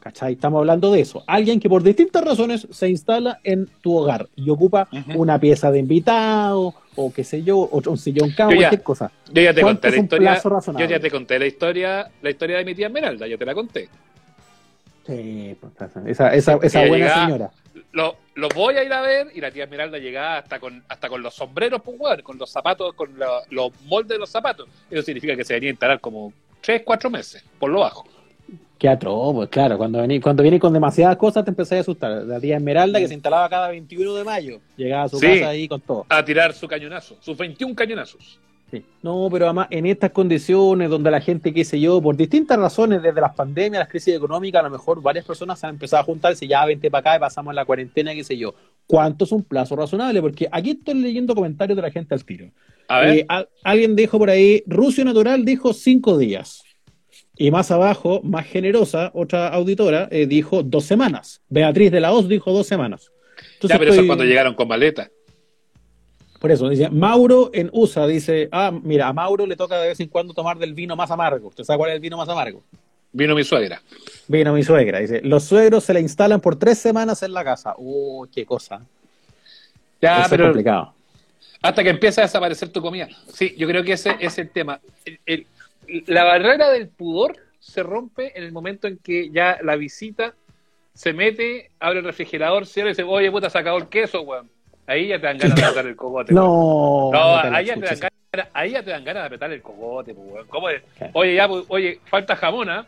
¿Cachai? 0.00 0.34
Estamos 0.34 0.60
hablando 0.60 0.92
de 0.92 1.00
eso. 1.00 1.24
Alguien 1.26 1.58
que 1.58 1.68
por 1.68 1.82
distintas 1.82 2.24
razones 2.24 2.68
se 2.70 2.88
instala 2.88 3.40
en 3.42 3.68
tu 3.80 3.96
hogar 3.96 4.28
y 4.36 4.50
ocupa 4.50 4.88
una 5.16 5.40
pieza 5.40 5.72
de 5.72 5.80
invitado, 5.80 6.74
o 6.94 7.12
qué 7.12 7.24
sé 7.24 7.42
yo, 7.42 7.58
o 7.58 7.82
un 7.90 7.98
sillón 7.98 8.30
cama, 8.30 8.52
Yo 8.52 8.58
cualquier 8.58 8.82
cosa. 8.82 9.10
Yo 9.32 9.42
ya 9.42 9.52
te 9.52 9.62
¿Cuánto 9.62 9.88
conté 9.88 9.96
la 10.20 10.36
historia. 10.36 10.42
Yo 10.78 10.84
ya 10.86 11.00
te 11.00 11.10
conté 11.10 11.38
la 11.40 11.46
historia, 11.46 12.10
la 12.22 12.30
historia 12.30 12.58
de 12.58 12.64
mi 12.64 12.74
tía 12.74 12.86
Esmeralda, 12.86 13.26
ya 13.26 13.36
te 13.36 13.44
la 13.44 13.54
conté. 13.54 13.88
Sí, 15.06 15.56
esa, 16.06 16.34
esa, 16.34 16.56
buena 16.56 16.96
llegaba- 16.96 17.26
señora. 17.26 17.50
Lo, 17.92 18.16
lo 18.34 18.48
voy 18.50 18.74
a 18.76 18.84
ir 18.84 18.92
a 18.92 19.00
ver 19.00 19.28
y 19.34 19.40
la 19.40 19.50
tía 19.50 19.64
Esmeralda 19.64 19.98
llegaba 19.98 20.38
hasta 20.38 20.58
con, 20.58 20.82
hasta 20.88 21.08
con 21.08 21.22
los 21.22 21.34
sombreros, 21.34 21.80
pues, 21.82 22.22
con 22.22 22.36
los 22.38 22.50
zapatos, 22.50 22.94
con 22.94 23.18
la- 23.18 23.42
los 23.50 23.70
moldes 23.84 24.08
de 24.10 24.18
los 24.18 24.30
zapatos. 24.30 24.68
Eso 24.90 25.02
significa 25.02 25.36
que 25.36 25.44
se 25.44 25.54
venía 25.54 25.70
a 25.70 25.72
instalar 25.72 26.00
como 26.00 26.32
3, 26.60 26.82
4 26.84 27.08
meses, 27.10 27.44
por 27.58 27.70
lo 27.70 27.80
bajo. 27.80 28.04
Qué 28.78 28.88
atroz, 28.90 29.34
pues 29.34 29.48
claro, 29.48 29.78
cuando 29.78 29.98
viene, 30.00 30.20
cuando 30.20 30.42
viene 30.42 30.58
con 30.60 30.70
demasiadas 30.72 31.16
cosas 31.16 31.44
te 31.44 31.50
empezás 31.50 31.78
a 31.78 31.80
asustar. 31.80 32.10
La 32.24 32.38
tía 32.38 32.56
Esmeralda 32.56 32.98
que 32.98 33.08
se 33.08 33.14
instalaba 33.14 33.48
cada 33.48 33.68
21 33.68 34.14
de 34.14 34.24
mayo, 34.24 34.60
llegaba 34.76 35.04
a 35.04 35.08
su 35.08 35.18
Sí. 35.18 35.26
casa 35.26 35.48
ahí 35.48 35.66
con 35.66 35.80
todo. 35.80 36.04
A 36.10 36.22
tirar 36.24 36.52
su 36.52 36.68
cañonazo, 36.68 37.16
sus 37.20 37.36
21 37.38 37.74
cañonazos. 37.74 38.38
Sí. 38.70 38.82
No, 39.02 39.28
pero 39.30 39.44
además 39.44 39.68
en 39.70 39.86
estas 39.86 40.10
condiciones 40.10 40.90
donde 40.90 41.08
la 41.10 41.20
gente, 41.20 41.54
qué 41.54 41.64
sé 41.64 41.78
yo, 41.80 42.02
por 42.02 42.16
distintas 42.16 42.58
razones, 42.58 43.00
desde 43.00 43.20
las 43.20 43.32
pandemias, 43.34 43.78
las 43.78 43.88
crisis 43.88 44.14
económicas, 44.16 44.58
a 44.60 44.64
lo 44.64 44.70
mejor 44.70 45.00
varias 45.00 45.24
personas 45.24 45.62
han 45.62 45.70
empezado 45.74 46.02
a 46.02 46.04
juntarse, 46.04 46.48
ya 46.48 46.64
vente 46.66 46.90
para 46.90 47.00
acá 47.12 47.16
y 47.16 47.20
pasamos 47.20 47.54
la 47.54 47.64
cuarentena, 47.64 48.12
qué 48.12 48.24
sé 48.24 48.36
yo. 48.36 48.54
¿Cuánto 48.86 49.24
es 49.24 49.30
un 49.32 49.44
plazo 49.44 49.76
razonable? 49.76 50.20
Porque 50.20 50.48
aquí 50.50 50.70
estoy 50.70 50.94
leyendo 50.94 51.34
comentarios 51.34 51.76
de 51.76 51.82
la 51.82 51.90
gente 51.92 52.14
al 52.14 52.24
tiro. 52.24 52.50
A 52.88 53.00
ver, 53.00 53.18
Eh, 53.18 53.24
al- 53.28 53.48
alguien 53.62 53.94
dijo 53.94 54.18
por 54.18 54.30
ahí, 54.30 54.64
Rucio 54.66 55.04
Natural 55.04 55.44
dijo 55.44 55.72
cinco 55.72 56.18
días. 56.18 56.62
Y 57.38 57.50
más 57.50 57.70
abajo, 57.70 58.20
más 58.24 58.46
generosa, 58.46 59.10
otra 59.14 59.48
auditora 59.48 60.08
eh, 60.10 60.26
dijo 60.26 60.62
dos 60.64 60.84
semanas. 60.86 61.40
Beatriz 61.48 61.92
de 61.92 62.00
la 62.00 62.12
Hoz 62.12 62.28
dijo 62.28 62.50
dos 62.52 62.66
semanas. 62.66 63.12
Entonces 63.54 63.74
ya, 63.74 63.78
pero 63.78 63.92
eso 63.92 64.00
es 64.00 64.06
cuando 64.06 64.24
llegaron 64.24 64.54
con 64.54 64.66
maleta. 64.66 65.10
Por 66.38 66.50
eso, 66.50 66.68
dice, 66.68 66.90
Mauro 66.90 67.50
en 67.54 67.70
USA 67.72 68.06
dice, 68.06 68.48
ah, 68.52 68.70
mira, 68.82 69.08
a 69.08 69.12
Mauro 69.12 69.46
le 69.46 69.56
toca 69.56 69.78
de 69.80 69.88
vez 69.88 70.00
en 70.00 70.08
cuando 70.08 70.34
tomar 70.34 70.58
del 70.58 70.74
vino 70.74 70.94
más 70.96 71.10
amargo. 71.10 71.48
¿Usted 71.48 71.64
sabe 71.64 71.78
cuál 71.78 71.90
es 71.90 71.94
el 71.96 72.00
vino 72.00 72.16
más 72.16 72.28
amargo? 72.28 72.62
Vino 73.12 73.34
mi 73.34 73.44
suegra. 73.44 73.80
Vino 74.28 74.52
mi 74.52 74.62
suegra, 74.62 74.98
dice, 74.98 75.20
los 75.22 75.44
suegros 75.44 75.84
se 75.84 75.94
le 75.94 76.00
instalan 76.00 76.40
por 76.40 76.56
tres 76.56 76.78
semanas 76.78 77.22
en 77.22 77.32
la 77.32 77.42
casa. 77.44 77.74
Oh, 77.78 78.26
qué 78.32 78.44
cosa. 78.44 78.82
Ya, 80.02 80.16
Eso 80.16 80.22
es 80.24 80.30
pero 80.30 80.44
complicado. 80.44 80.92
hasta 81.62 81.82
que 81.82 81.88
empieza 81.90 82.20
a 82.20 82.24
desaparecer 82.24 82.68
tu 82.68 82.82
comida. 82.82 83.08
Sí, 83.32 83.54
yo 83.56 83.66
creo 83.66 83.82
que 83.82 83.92
ese 83.94 84.16
es 84.20 84.36
el 84.38 84.50
tema. 84.50 84.80
El- 85.04 85.18
el- 85.26 85.46
la 86.06 86.24
barrera 86.24 86.68
del 86.70 86.88
pudor 86.88 87.36
se 87.60 87.82
rompe 87.82 88.36
en 88.36 88.44
el 88.44 88.52
momento 88.52 88.86
en 88.86 88.98
que 88.98 89.30
ya 89.30 89.58
la 89.62 89.76
visita 89.76 90.34
se 90.92 91.12
mete, 91.12 91.70
abre 91.80 92.00
el 92.00 92.04
refrigerador, 92.04 92.66
cierra 92.66 92.90
y 92.90 92.92
dice, 92.92 93.02
oye, 93.04 93.30
puta, 93.30 93.48
se 93.48 93.58
acabó 93.58 93.78
el 93.78 93.88
queso, 93.88 94.20
weón. 94.22 94.50
Ahí 94.86 95.08
ya 95.08 95.20
te 95.20 95.26
dan 95.26 95.38
ganas 95.38 95.56
de 95.56 95.62
apretar 95.64 95.86
el 95.86 95.96
cogote. 95.96 96.32
No, 96.32 97.10
ahí, 97.12 97.66
ya 97.66 97.74
te 97.74 97.80
dan 97.80 97.98
ganas, 98.32 98.48
ahí 98.52 98.70
ya 98.70 98.82
te 98.82 98.90
dan 98.90 99.04
ganas 99.04 99.22
de 99.22 99.26
apretar 99.26 99.52
el 99.52 99.62
cogote, 99.62 100.14
pues. 100.14 100.46
¿Cómo 100.48 100.68
es? 100.68 100.82
Oye, 101.12 101.34
ya, 101.34 101.48
pues, 101.48 101.64
oye, 101.68 102.00
falta 102.04 102.36
jamón, 102.36 102.70
¿ah? 102.70 102.86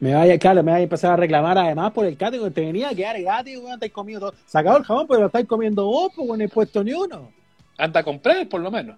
Me 0.00 0.14
vaya, 0.14 0.38
claro, 0.38 0.62
me 0.62 0.70
vaya 0.70 0.80
a 0.80 0.84
empezar 0.84 1.12
a 1.12 1.16
reclamar 1.16 1.58
además 1.58 1.92
por 1.92 2.06
el 2.06 2.16
cate, 2.16 2.38
porque 2.38 2.54
te 2.54 2.60
venía 2.60 2.90
a 2.90 2.94
quedar 2.94 3.20
gati, 3.20 3.56
weón, 3.56 3.74
estáis 3.74 3.92
comiendo 3.92 4.30
todo. 4.30 4.38
Sacado 4.46 4.78
el 4.78 4.84
jabón, 4.84 5.06
pero 5.08 5.20
lo 5.20 5.26
estáis 5.26 5.46
comiendo 5.46 5.84
vos, 5.86 6.12
pues, 6.14 6.28
no 6.28 6.44
he 6.44 6.48
puesto 6.48 6.84
ni 6.84 6.92
uno. 6.92 7.32
anda 7.76 8.00
a 8.00 8.02
comprar 8.02 8.48
por 8.48 8.60
lo 8.60 8.70
menos. 8.70 8.96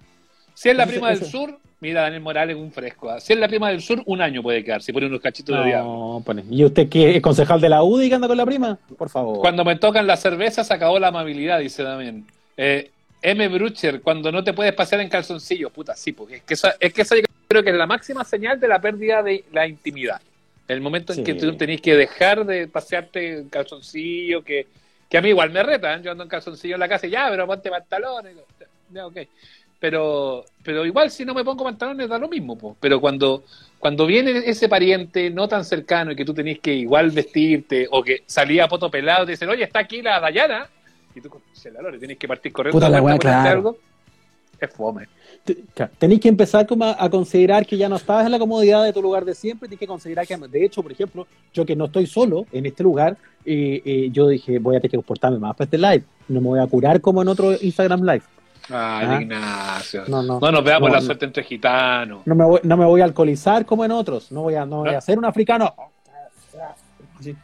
Si 0.54 0.68
es 0.68 0.76
la 0.76 0.86
prima 0.86 1.08
del 1.10 1.24
sur, 1.24 1.58
mira, 1.80 2.02
Daniel 2.02 2.22
Morales 2.22 2.56
un 2.56 2.70
fresco. 2.72 3.18
Si 3.20 3.32
es 3.32 3.38
la 3.38 3.48
prima 3.48 3.70
del 3.70 3.80
sur, 3.82 4.02
un 4.06 4.20
año 4.22 4.42
puede 4.42 4.62
quedar, 4.64 4.82
si 4.82 4.92
pone 4.92 5.06
unos 5.06 5.20
cachitos 5.20 5.58
de 5.58 5.64
diablo. 5.64 5.90
No, 5.90 6.22
pone. 6.24 6.44
¿Y 6.50 6.64
usted 6.64 6.88
qué? 6.88 7.16
¿Es 7.16 7.22
concejal 7.22 7.60
de 7.60 7.68
la 7.68 7.82
UDI 7.82 8.08
que 8.08 8.14
anda 8.14 8.28
con 8.28 8.36
la 8.36 8.46
prima? 8.46 8.78
Por 8.96 9.08
favor. 9.08 9.38
Cuando 9.40 9.64
me 9.64 9.76
tocan 9.76 10.06
las 10.06 10.20
cervezas, 10.20 10.66
se 10.66 10.74
acabó 10.74 10.98
la 10.98 11.08
amabilidad, 11.08 11.58
dice 11.60 11.82
también. 11.82 12.24
Eh, 12.56 12.90
M. 13.22 13.48
Brucher, 13.48 14.00
cuando 14.00 14.32
no 14.32 14.42
te 14.42 14.52
puedes 14.52 14.72
pasear 14.72 15.00
en 15.00 15.08
calzoncillos, 15.08 15.70
puta, 15.72 15.94
sí, 15.94 16.12
porque 16.12 16.36
es 16.36 16.42
que 16.42 16.54
esa, 16.54 16.74
es 16.80 16.92
que 16.92 17.02
esa 17.02 17.16
yo 17.16 17.22
creo 17.48 17.62
que 17.62 17.70
es 17.70 17.76
la 17.76 17.86
máxima 17.86 18.24
señal 18.24 18.58
de 18.58 18.68
la 18.68 18.80
pérdida 18.80 19.22
de 19.22 19.44
la 19.52 19.66
intimidad. 19.66 20.20
El 20.68 20.80
momento 20.80 21.12
en 21.12 21.18
Sí. 21.18 21.24
que 21.24 21.34
tú 21.34 21.54
tenés 21.56 21.80
que 21.82 21.96
dejar 21.96 22.46
de 22.46 22.68
pasearte 22.68 23.38
en 23.40 23.48
calzoncillo, 23.48 24.42
que, 24.42 24.66
que 25.08 25.18
a 25.18 25.20
mí 25.20 25.30
igual 25.30 25.50
me 25.50 25.62
retan, 25.62 26.02
yo 26.02 26.12
ando 26.12 26.22
en 26.22 26.30
calzoncillo 26.30 26.74
en 26.74 26.80
la 26.80 26.88
casa 26.88 27.06
y 27.08 27.10
ya, 27.10 27.26
pero 27.28 27.46
ponte 27.46 27.68
pantalones. 27.68 28.36
Ya, 28.92 29.06
ok. 29.06 29.18
Pero, 29.80 30.44
pero 30.62 30.84
igual 30.84 31.10
si 31.10 31.24
no 31.24 31.32
me 31.32 31.42
pongo 31.42 31.64
pantalones 31.64 32.08
da 32.08 32.18
lo 32.18 32.28
mismo, 32.28 32.56
po. 32.56 32.76
pero 32.78 33.00
cuando, 33.00 33.44
cuando 33.78 34.06
viene 34.06 34.42
ese 34.44 34.68
pariente 34.68 35.30
no 35.30 35.48
tan 35.48 35.64
cercano 35.64 36.12
y 36.12 36.16
que 36.16 36.24
tú 36.24 36.34
tenés 36.34 36.60
que 36.60 36.74
igual 36.74 37.10
vestirte 37.10 37.88
o 37.90 38.02
que 38.02 38.22
salía 38.26 38.64
a 38.64 38.68
poto 38.68 38.90
pelado 38.90 39.24
te 39.24 39.32
dicen, 39.32 39.48
oye, 39.48 39.64
está 39.64 39.78
aquí 39.78 40.02
la 40.02 40.20
Dayana 40.20 40.68
y 41.14 41.20
tú 41.22 41.30
con 41.30 41.40
la 41.72 41.82
lore, 41.82 41.98
tienes 41.98 42.18
que 42.18 42.28
partir 42.28 42.52
corriendo 42.52 42.76
Puta 42.76 42.90
la 42.90 43.00
vuelta 43.00 43.26
wea, 43.26 43.40
a 43.40 43.42
ponerte 43.42 43.50
claro. 43.50 43.58
algo, 43.58 43.78
es 44.60 44.70
fome. 44.70 45.08
Tenéis 45.98 46.20
que 46.20 46.28
empezar 46.28 46.66
como 46.66 46.84
a, 46.84 47.02
a 47.02 47.08
considerar 47.08 47.64
que 47.66 47.76
ya 47.76 47.88
no 47.88 47.96
estabas 47.96 48.26
en 48.26 48.32
la 48.32 48.38
comodidad 48.38 48.84
de 48.84 48.92
tu 48.92 49.00
lugar 49.00 49.24
de 49.24 49.34
siempre, 49.34 49.66
tienes 49.66 49.80
que 49.80 49.86
considerar 49.86 50.26
que, 50.26 50.36
de 50.36 50.64
hecho, 50.64 50.82
por 50.82 50.92
ejemplo, 50.92 51.26
yo 51.54 51.64
que 51.64 51.74
no 51.74 51.86
estoy 51.86 52.06
solo 52.06 52.46
en 52.52 52.66
este 52.66 52.82
lugar, 52.82 53.16
eh, 53.44 53.80
eh, 53.84 54.08
yo 54.12 54.28
dije, 54.28 54.58
voy 54.58 54.76
a 54.76 54.80
tener 54.80 54.90
que 54.90 54.96
comportarme 54.98 55.38
más 55.38 55.56
para 55.56 55.64
este 55.64 55.78
live, 55.78 56.04
no 56.28 56.40
me 56.42 56.48
voy 56.48 56.60
a 56.60 56.66
curar 56.66 57.00
como 57.00 57.22
en 57.22 57.28
otro 57.28 57.52
Instagram 57.60 58.02
live. 58.02 58.22
Ay, 58.70 59.06
Ah. 59.08 59.18
Ignacio. 59.20 60.04
No, 60.08 60.22
no. 60.22 60.38
No 60.40 60.52
nos 60.52 60.64
veamos 60.64 60.88
No, 60.88 60.94
la 60.94 61.00
suerte 61.00 61.24
entre 61.24 61.42
gitanos. 61.44 62.26
No 62.26 62.34
me 62.34 62.44
voy, 62.44 62.60
no 62.62 62.76
me 62.76 62.84
voy 62.84 63.00
a 63.00 63.04
alcoholizar 63.04 63.66
como 63.66 63.84
en 63.84 63.90
otros, 63.92 64.30
no 64.32 64.42
voy 64.42 64.54
a, 64.54 64.64
no 64.66 64.78
voy 64.78 64.94
a 64.94 65.00
ser 65.00 65.18
un 65.18 65.24
africano. 65.24 65.74
Sí. 67.20 67.34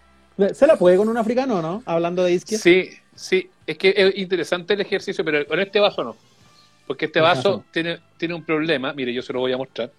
¿Se 0.54 0.66
la 0.66 0.76
puede 0.76 0.96
con 0.96 1.08
un 1.08 1.16
africano, 1.16 1.60
no? 1.62 1.82
Hablando 1.86 2.22
de 2.24 2.32
isquia. 2.32 2.58
Sí, 2.58 2.90
sí, 3.14 3.48
es 3.66 3.78
que 3.78 3.94
es 3.96 4.16
interesante 4.18 4.74
el 4.74 4.80
ejercicio, 4.82 5.24
pero 5.24 5.46
con 5.46 5.58
este 5.60 5.80
vaso 5.80 6.04
no. 6.04 6.16
Porque 6.86 7.06
este 7.06 7.20
vaso 7.20 7.64
tiene, 7.72 7.98
tiene 8.16 8.34
un 8.34 8.44
problema, 8.44 8.92
mire, 8.92 9.12
yo 9.12 9.22
se 9.22 9.32
lo 9.32 9.40
voy 9.40 9.52
a 9.52 9.56
mostrar. 9.56 9.90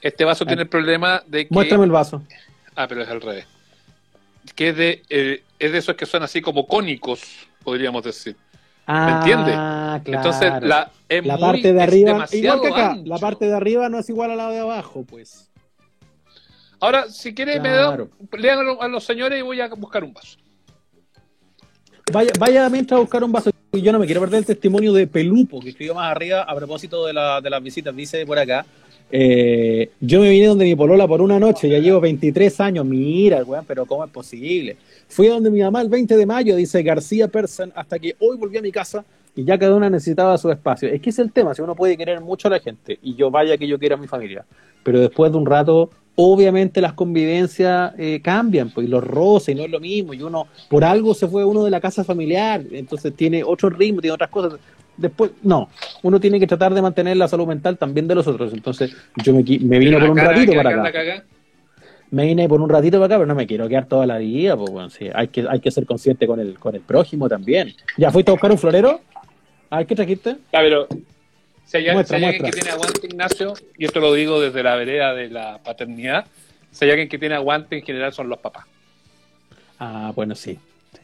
Este 0.00 0.24
vaso 0.24 0.44
Ah. 0.44 0.46
tiene 0.46 0.62
el 0.62 0.68
problema 0.68 1.22
de 1.26 1.46
que... 1.46 1.52
Muéstrame 1.54 1.84
el 1.84 1.90
vaso. 1.90 2.22
Ah, 2.74 2.86
pero 2.88 3.02
es 3.02 3.08
al 3.08 3.20
revés. 3.20 3.46
Que 4.54 4.70
es 4.70 4.76
de, 4.76 5.02
eh, 5.10 5.42
es 5.58 5.72
de 5.72 5.78
esos 5.78 5.94
que 5.96 6.06
son 6.06 6.22
así 6.22 6.40
como 6.40 6.66
cónicos, 6.66 7.20
podríamos 7.62 8.02
decir. 8.04 8.36
Ah, 8.92 9.18
entiende? 9.18 9.52
claro. 9.52 10.02
Entonces, 10.04 10.52
la, 10.62 10.90
es 11.08 11.24
La 11.24 11.34
muy- 11.36 11.42
parte 11.42 11.72
de 11.72 11.78
es 11.78 11.88
arriba, 11.88 12.26
igual 12.32 12.60
que 12.60 12.68
acá, 12.68 12.90
ancho. 12.92 13.02
la 13.06 13.18
parte 13.18 13.46
de 13.46 13.54
arriba 13.54 13.88
no 13.88 13.98
es 13.98 14.08
igual 14.08 14.30
a 14.32 14.36
la 14.36 14.50
de 14.50 14.58
abajo, 14.58 15.04
pues. 15.08 15.48
Ahora, 16.80 17.08
si 17.08 17.34
quiere, 17.34 17.60
Claro. 17.60 18.08
me 18.20 18.26
da, 18.30 18.38
lean 18.38 18.58
a 18.80 18.88
los- 18.88 19.04
señores 19.04 19.38
y 19.38 19.42
voy 19.42 19.60
a 19.60 19.68
buscar 19.68 20.02
un 20.02 20.12
vaso. 20.12 20.38
Vaya, 22.12 22.32
vaya 22.38 22.68
mientras 22.68 22.98
a 22.98 23.00
buscar 23.00 23.22
un 23.22 23.30
vaso. 23.32 23.50
Y 23.72 23.82
yo 23.82 23.92
no 23.92 23.98
me 24.00 24.06
quiero 24.06 24.20
perder 24.20 24.38
el 24.40 24.46
testimonio 24.46 24.92
de 24.92 25.06
Pelupo, 25.06 25.60
que 25.60 25.68
escribió 25.70 25.94
más 25.94 26.10
arriba 26.10 26.42
a 26.42 26.54
propósito 26.56 27.06
de, 27.06 27.12
la, 27.12 27.40
de 27.40 27.50
las 27.50 27.62
visitas. 27.62 27.94
Dice 27.94 28.26
por 28.26 28.38
acá: 28.38 28.66
eh, 29.10 29.90
Yo 30.00 30.20
me 30.20 30.30
vine 30.30 30.46
donde 30.46 30.64
mi 30.64 30.76
polola 30.76 31.06
por 31.08 31.20
una 31.20 31.38
noche, 31.38 31.68
ya 31.68 31.78
llevo 31.78 32.00
23 32.00 32.60
años. 32.60 32.84
Mira, 32.84 33.42
weón, 33.44 33.64
pero 33.66 33.86
¿cómo 33.86 34.04
es 34.04 34.10
posible? 34.10 34.76
Fui 35.08 35.26
a 35.28 35.32
donde 35.32 35.50
mi 35.50 35.60
mamá 35.60 35.82
el 35.82 35.88
20 35.88 36.16
de 36.16 36.26
mayo, 36.26 36.56
dice 36.56 36.82
García 36.82 37.28
Person, 37.28 37.72
hasta 37.74 37.98
que 37.98 38.14
hoy 38.20 38.36
volví 38.36 38.58
a 38.58 38.62
mi 38.62 38.70
casa 38.70 39.04
y 39.34 39.44
ya 39.44 39.58
cada 39.58 39.74
una 39.74 39.90
necesitaba 39.90 40.36
su 40.38 40.50
espacio. 40.50 40.88
Es 40.88 41.00
que 41.00 41.10
es 41.10 41.18
el 41.18 41.32
tema: 41.32 41.54
si 41.54 41.62
uno 41.62 41.74
puede 41.74 41.96
querer 41.96 42.20
mucho 42.20 42.48
a 42.48 42.52
la 42.52 42.60
gente, 42.60 42.98
y 43.02 43.14
yo 43.14 43.30
vaya 43.30 43.56
que 43.56 43.66
yo 43.66 43.78
quiera 43.78 43.96
a 43.96 43.98
mi 43.98 44.06
familia, 44.06 44.44
pero 44.82 45.00
después 45.00 45.32
de 45.32 45.38
un 45.38 45.46
rato. 45.46 45.90
Obviamente 46.22 46.82
las 46.82 46.92
convivencias 46.92 47.94
eh, 47.96 48.20
cambian, 48.22 48.68
pues, 48.70 48.86
y 48.86 48.90
los 48.90 49.02
roces, 49.02 49.54
y 49.54 49.56
no 49.56 49.64
es 49.64 49.70
lo 49.70 49.80
mismo, 49.80 50.12
y 50.12 50.20
uno, 50.20 50.48
por 50.68 50.84
algo 50.84 51.14
se 51.14 51.26
fue 51.26 51.46
uno 51.46 51.64
de 51.64 51.70
la 51.70 51.80
casa 51.80 52.04
familiar, 52.04 52.62
entonces 52.72 53.14
tiene 53.14 53.42
otro 53.42 53.70
ritmo, 53.70 54.02
tiene 54.02 54.14
otras 54.14 54.28
cosas. 54.28 54.60
Después, 55.00 55.30
no, 55.42 55.68
uno 56.02 56.20
tiene 56.20 56.38
que 56.38 56.46
tratar 56.46 56.74
de 56.74 56.82
mantener 56.82 57.16
la 57.16 57.26
salud 57.26 57.46
mental 57.46 57.78
también 57.78 58.06
de 58.06 58.14
los 58.14 58.26
otros. 58.26 58.52
Entonces, 58.52 58.94
yo 59.24 59.32
me, 59.32 59.42
me 59.42 59.78
vine 59.78 59.98
por 59.98 60.10
un 60.10 60.14
cara 60.16 60.32
ratito 60.32 60.52
para 60.54 60.70
acá. 60.86 61.24
Me 62.10 62.26
vine 62.26 62.48
por 62.48 62.60
un 62.60 62.68
ratito 62.68 62.98
para 62.98 63.06
acá, 63.06 63.14
pero 63.16 63.26
no 63.26 63.34
me 63.34 63.46
quiero 63.46 63.66
quedar 63.68 63.86
toda 63.86 64.04
la 64.04 64.18
vida, 64.18 64.56
pues, 64.56 64.70
bueno, 64.70 64.90
sí, 64.90 65.08
hay 65.14 65.28
que, 65.28 65.46
hay 65.48 65.60
que 65.60 65.70
ser 65.70 65.86
consciente 65.86 66.26
con 66.26 66.38
el, 66.40 66.58
con 66.58 66.74
el 66.74 66.80
prójimo 66.82 67.28
también. 67.28 67.72
¿Ya 67.96 68.10
fuiste 68.10 68.30
a 68.30 68.34
buscar 68.34 68.50
un 68.50 68.58
florero? 68.58 69.00
A 69.70 69.78
ver, 69.78 69.86
¿qué 69.86 69.94
trajiste? 69.94 70.30
Ya, 70.52 70.58
pero 70.60 70.86
si 71.64 71.76
hay, 71.78 71.92
Muestra, 71.92 72.18
si 72.18 72.24
hay 72.24 72.30
alguien 72.34 72.44
que 72.50 72.50
tiene 72.60 72.70
aguante, 72.70 73.06
Ignacio, 73.06 73.54
y 73.78 73.84
esto 73.86 74.00
lo 74.00 74.12
digo 74.12 74.40
desde 74.40 74.62
la 74.62 74.74
vereda 74.76 75.14
de 75.14 75.28
la 75.30 75.58
paternidad, 75.64 76.26
si 76.72 76.84
hay 76.84 76.90
alguien 76.90 77.08
que 77.08 77.18
tiene 77.18 77.36
aguante 77.36 77.78
en 77.78 77.84
general 77.84 78.12
son 78.12 78.28
los 78.28 78.38
papás. 78.40 78.66
Ah, 79.78 80.12
bueno, 80.14 80.34
sí. 80.34 80.58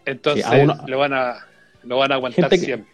Entonces 0.04 0.44
Sí, 0.44 0.52
a 0.54 0.62
uno- 0.62 0.84
lo 0.86 0.98
van 0.98 1.12
a 1.14 1.36
lo 1.84 1.98
van 1.98 2.10
a 2.10 2.16
aguantar 2.16 2.50
Gente 2.50 2.58
que- 2.58 2.64
siempre. 2.64 2.92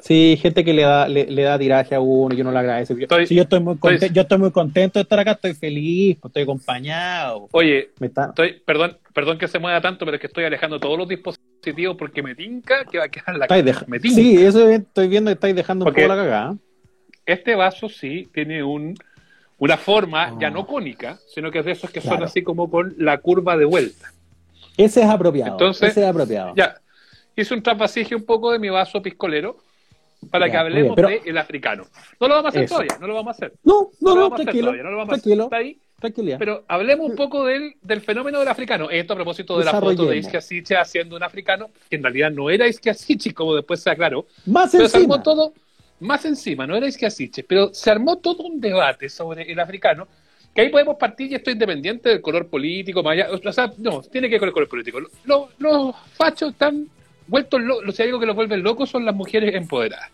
Sí, 0.00 0.38
gente 0.40 0.64
que 0.64 0.72
le 0.72 0.82
da, 0.82 1.08
le, 1.08 1.26
le 1.26 1.42
da 1.42 1.58
tiraje 1.58 1.94
a 1.94 2.00
uno 2.00 2.34
y 2.34 2.40
uno 2.40 2.52
le 2.52 2.58
agradece. 2.58 2.94
Yo, 2.94 3.02
Estoy- 3.02 3.26
sí, 3.26 3.34
yo 3.34 3.42
estoy 3.42 3.60
muy 3.60 3.76
contento, 3.78 4.04
estoy- 4.06 4.14
yo 4.16 4.22
estoy 4.22 4.38
muy 4.38 4.50
contento 4.52 4.98
de 4.98 5.02
estar 5.02 5.18
acá, 5.18 5.32
estoy 5.32 5.54
feliz, 5.54 6.16
pues, 6.20 6.30
estoy 6.30 6.42
acompañado. 6.44 7.48
Oye, 7.52 7.90
Me 7.98 8.06
está- 8.06 8.26
estoy, 8.26 8.60
perdón, 8.64 8.96
perdón 9.12 9.38
que 9.38 9.48
se 9.48 9.58
mueva 9.58 9.80
tanto, 9.80 10.04
pero 10.04 10.14
es 10.16 10.20
que 10.20 10.26
estoy 10.28 10.44
alejando 10.44 10.78
todos 10.78 10.96
los 10.98 11.08
dispositivos 11.08 11.96
porque 11.96 12.22
me 12.22 12.34
tinca 12.34 12.84
que 12.84 12.98
va 12.98 13.04
a 13.04 13.08
quedar 13.08 13.36
la 13.36 13.46
deja- 13.62 13.84
me 13.88 13.98
tinca. 13.98 14.14
Sí, 14.16 14.36
eso 14.36 14.68
estoy 14.68 15.08
viendo 15.08 15.28
que 15.30 15.34
estáis 15.34 15.54
dejando 15.56 15.84
un 15.84 15.92
poco 15.92 16.06
la 16.06 16.16
cagada. 16.16 16.56
Este 17.26 17.54
vaso 17.54 17.88
sí 17.88 18.28
tiene 18.32 18.62
un 18.62 18.94
una 19.60 19.76
forma 19.76 20.22
Ah. 20.26 20.36
ya 20.40 20.50
no 20.50 20.64
cónica, 20.68 21.18
sino 21.34 21.50
que 21.50 21.58
es 21.58 21.64
de 21.64 21.72
esos 21.72 21.90
que 21.90 22.00
son 22.00 22.10
Claro. 22.10 22.26
así 22.26 22.42
como 22.44 22.70
con 22.70 22.94
la 22.96 23.18
curva 23.18 23.56
de 23.56 23.64
vuelta. 23.64 24.12
Ese 24.76 25.00
es 25.02 25.06
apropiado. 25.08 25.50
Entonces- 25.50 25.90
ese 25.90 26.02
es 26.02 26.06
apropiado. 26.06 26.54
Ya, 26.54 26.76
hice 27.34 27.54
un 27.54 27.62
trapasije 27.64 28.14
un 28.14 28.24
poco 28.24 28.52
de 28.52 28.60
mi 28.60 28.68
vaso 28.68 29.02
piscolero 29.02 29.56
para 30.30 30.46
Ya, 30.46 30.52
que 30.52 30.58
hablemos 30.58 30.96
del 30.96 31.38
africano. 31.38 31.84
No 32.20 32.28
lo 32.28 32.34
vamos 32.34 32.46
a 32.46 32.48
hacer 32.50 32.64
Eso. 32.64 32.74
todavía, 32.74 32.98
no 33.00 33.06
lo 33.06 33.14
vamos 33.14 33.28
a 33.28 33.30
hacer. 33.32 33.52
No, 33.64 33.90
no, 34.00 34.14
no, 34.14 34.26
hacer 34.26 34.44
tranquilo, 34.44 34.64
todavía, 34.66 34.82
no 34.82 34.90
lo 34.90 34.96
vamos 34.98 35.12
a 35.12 35.14
hacer. 35.16 35.22
tranquilo, 35.22 35.44
Está 35.44 35.56
ahí, 35.56 35.78
tranquilidad. 35.98 36.38
pero 36.38 36.64
hablemos 36.68 37.08
un 37.10 37.16
poco 37.16 37.44
del, 37.44 37.74
del 37.82 38.00
fenómeno 38.00 38.38
del 38.40 38.48
africano. 38.48 38.90
Esto 38.90 39.12
a 39.12 39.16
propósito 39.16 39.58
de 39.58 39.64
la 39.64 39.72
foto 39.72 39.86
de 39.86 39.92
Desarrollemos. 39.92 40.26
Iskia 40.26 40.40
Siche 40.40 40.76
haciendo 40.76 41.16
un 41.16 41.22
africano, 41.22 41.70
que 41.88 41.96
en 41.96 42.02
realidad 42.02 42.30
no 42.30 42.50
era 42.50 42.66
Iskia 42.66 42.94
Siche, 42.94 43.32
como 43.32 43.54
después 43.54 43.80
se 43.80 43.90
aclaró, 43.90 44.26
Más 44.46 44.70
pero 44.72 44.88
se 44.88 44.98
encima. 44.98 45.14
armó 45.14 45.22
todo 45.24 45.52
más 46.00 46.24
encima, 46.24 46.66
no 46.66 46.76
era 46.76 46.86
Iskia 46.86 47.10
Siche, 47.10 47.42
pero 47.44 47.72
se 47.74 47.90
armó 47.90 48.18
todo 48.18 48.44
un 48.44 48.60
debate 48.60 49.08
sobre 49.08 49.50
el 49.50 49.58
africano, 49.58 50.06
que 50.54 50.60
ahí 50.62 50.68
podemos 50.70 50.96
partir 50.96 51.30
y 51.30 51.34
esto 51.36 51.50
independiente 51.50 52.08
del 52.08 52.20
color 52.20 52.46
político, 52.48 53.08
allá, 53.08 53.28
o 53.32 53.52
sea, 53.52 53.72
no, 53.78 54.02
tiene 54.02 54.28
que 54.28 54.34
ver 54.34 54.40
con 54.40 54.48
el 54.48 54.52
color 54.54 54.68
político. 54.68 55.00
Los, 55.24 55.48
los 55.58 55.96
fachos 56.14 56.52
están 56.52 56.88
vueltos 57.28 57.60
locos, 57.60 57.94
si 57.94 58.02
algo 58.02 58.18
que 58.18 58.26
los 58.26 58.34
vuelve 58.36 58.56
locos 58.56 58.90
son 58.90 59.04
las 59.04 59.14
mujeres 59.14 59.54
empoderadas. 59.54 60.10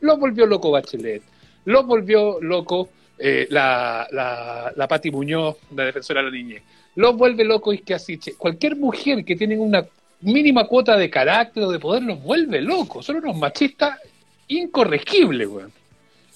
Los 0.00 0.18
volvió 0.18 0.46
loco 0.46 0.70
Bachelet, 0.70 1.22
los 1.64 1.86
volvió 1.86 2.38
loco 2.40 2.90
eh, 3.18 3.46
la, 3.50 4.06
la, 4.12 4.72
la 4.76 4.88
Pati 4.88 5.10
Muñoz, 5.10 5.56
la 5.74 5.84
defensora 5.84 6.20
de 6.22 6.26
la 6.30 6.36
niñez, 6.36 6.62
los 6.96 7.16
vuelve 7.16 7.44
loco 7.44 7.72
Isquia 7.72 7.98
Siche. 7.98 8.34
Cualquier 8.34 8.76
mujer 8.76 9.24
que 9.24 9.36
tiene 9.36 9.56
una 9.58 9.84
mínima 10.20 10.66
cuota 10.66 10.96
de 10.96 11.08
carácter 11.08 11.62
o 11.64 11.70
de 11.70 11.78
poder 11.78 12.02
los 12.02 12.22
vuelve 12.22 12.60
locos. 12.60 13.06
Son 13.06 13.16
unos 13.16 13.36
machistas 13.36 13.98
incorregibles, 14.48 15.48
weón. 15.48 15.72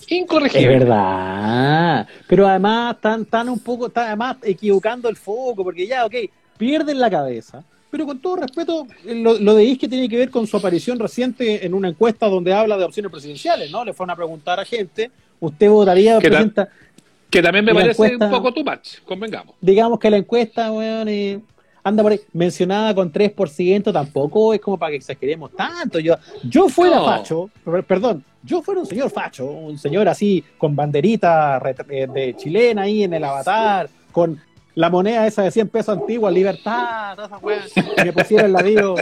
Es 0.01 0.13
Incorregibles. 0.13 0.81
verdad. 0.81 2.07
Pero 2.27 2.47
además 2.49 2.97
están, 2.97 3.23
están 3.23 3.49
un 3.49 3.61
poco, 3.61 3.87
están 3.87 4.07
además 4.09 4.37
equivocando 4.43 5.09
el 5.09 5.17
foco, 5.17 5.63
porque 5.63 5.87
ya, 5.87 6.05
ok, 6.05 6.15
pierden 6.59 6.99
la 6.99 7.11
cabeza. 7.11 7.65
Pero 7.93 8.07
con 8.07 8.19
todo 8.21 8.37
respeto, 8.37 8.87
lo, 9.05 9.39
lo 9.39 9.55
de 9.55 9.65
Isque 9.65 9.87
tiene 9.87 10.09
que 10.09 10.17
ver 10.17 10.31
con 10.31 10.47
su 10.47 10.57
aparición 10.57 10.99
reciente 10.99 11.67
en 11.67 11.75
una 11.75 11.89
encuesta 11.91 12.27
donde 12.27 12.55
habla 12.55 12.79
de 12.79 12.85
opciones 12.85 13.13
presidenciales, 13.13 13.71
¿no? 13.71 13.85
Le 13.85 13.93
fueron 13.93 14.13
a 14.13 14.17
preguntar 14.17 14.59
a 14.59 14.65
gente, 14.65 15.11
¿usted 15.39 15.69
votaría. 15.69 16.19
Que 16.19 17.43
también 17.43 17.67
me 17.67 17.75
parece 17.75 17.91
encuesta- 17.93 18.25
un 18.25 18.31
poco 18.31 18.55
too 18.55 18.65
much, 18.65 19.01
convengamos. 19.05 19.55
digamos 19.61 19.99
que 19.99 20.09
la 20.09 20.17
encuesta, 20.17 20.73
weón, 20.73 21.07
eh, 21.09 21.39
anda 21.85 22.03
por 22.03 22.13
ahí, 22.13 22.21
mencionada 22.33 22.95
con 22.95 23.13
3%, 23.13 23.93
tampoco 23.93 24.55
es 24.55 24.61
como 24.61 24.79
para 24.79 24.93
que 24.93 24.97
exageremos 24.97 25.51
tanto. 25.53 25.99
Yo, 25.99 26.15
yo 26.45 26.71
fuera 26.71 26.97
No. 26.97 27.05
facho, 27.05 27.51
per- 27.63 27.85
perdón, 27.85 28.25
yo 28.43 28.63
fuera 28.63 28.81
un 28.81 28.87
señor 28.87 29.11
facho, 29.11 29.45
un 29.51 29.77
señor 29.79 30.09
así, 30.09 30.43
con 30.57 30.75
banderita 30.75 31.61
eh, 31.91 32.07
de 32.07 32.35
chilena 32.39 32.83
ahí 32.83 33.03
en 33.05 33.13
el 33.13 33.25
avatar, 33.25 33.91
con 34.13 34.41
la 34.75 34.91
moneda 34.91 35.27
esa 35.27 35.43
de 35.43 35.51
100 35.51 35.69
pesos 35.69 35.99
antigua, 35.99 36.31
libertad, 36.31 37.15
todas 37.17 37.31
esas 37.31 37.43
weas, 37.43 37.73
y 37.77 38.05
me 38.05 38.13
pusiera 38.13 38.47
en 38.47 38.53
la 38.53 38.63
bio, 38.63 38.95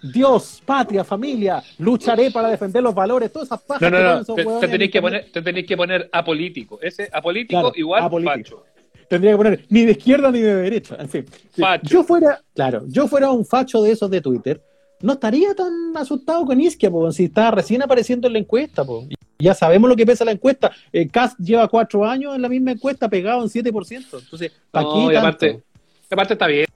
Dios, 0.00 0.62
patria, 0.64 1.02
familia, 1.02 1.62
lucharé 1.78 2.30
para 2.30 2.48
defender 2.48 2.82
los 2.82 2.94
valores, 2.94 3.32
todas 3.32 3.48
esas 3.48 3.62
pajas 3.62 3.90
No, 3.90 3.90
no, 3.90 4.34
que 4.36 4.44
no. 4.44 4.60
Te, 4.60 4.68
tenéis 4.68 4.90
que 4.92 5.00
poner, 5.02 5.26
te 5.32 5.42
tenéis 5.42 5.66
que 5.66 5.76
poner 5.76 6.08
apolítico. 6.12 6.78
Ese 6.80 7.08
apolítico 7.12 7.60
Claro, 7.60 7.72
igual 7.76 8.02
apolítico. 8.04 8.58
facho. 8.58 8.64
Tendría 9.08 9.32
que 9.32 9.36
poner 9.38 9.64
ni 9.70 9.86
de 9.86 9.92
izquierda 9.92 10.30
ni 10.30 10.40
de 10.40 10.54
derecha. 10.54 10.96
En 11.00 11.08
fin, 11.08 11.24
si 11.50 11.62
Facho. 11.62 11.88
yo 11.88 12.04
fuera, 12.04 12.40
claro, 12.54 12.84
yo 12.88 13.08
fuera 13.08 13.30
un 13.30 13.44
facho 13.44 13.82
de 13.82 13.90
esos 13.92 14.10
de 14.10 14.20
Twitter, 14.20 14.62
no 15.00 15.12
estaría 15.12 15.54
tan 15.54 15.96
asustado 15.96 16.44
con 16.44 16.60
Isquia, 16.60 16.90
po, 16.90 17.10
si 17.12 17.24
está 17.24 17.50
recién 17.50 17.82
apareciendo 17.82 18.26
en 18.26 18.32
la 18.34 18.38
encuesta. 18.40 18.84
Po. 18.84 19.06
Ya 19.38 19.54
sabemos 19.54 19.88
lo 19.88 19.94
que 19.96 20.04
pesa 20.04 20.24
la 20.24 20.32
encuesta. 20.32 20.72
Cast 21.12 21.38
lleva 21.38 21.68
cuatro 21.68 22.04
años 22.04 22.34
en 22.34 22.42
la 22.42 22.48
misma 22.48 22.72
encuesta, 22.72 23.08
pegado 23.08 23.42
en 23.42 23.48
7%. 23.48 24.20
Entonces, 24.20 24.52
¿para 24.70 24.84
No, 24.84 25.02
y 25.02 25.14
tanto? 25.14 25.18
aparte, 25.20 25.62
aparte 26.10 26.32
está 26.32 26.46
bien. 26.48 26.66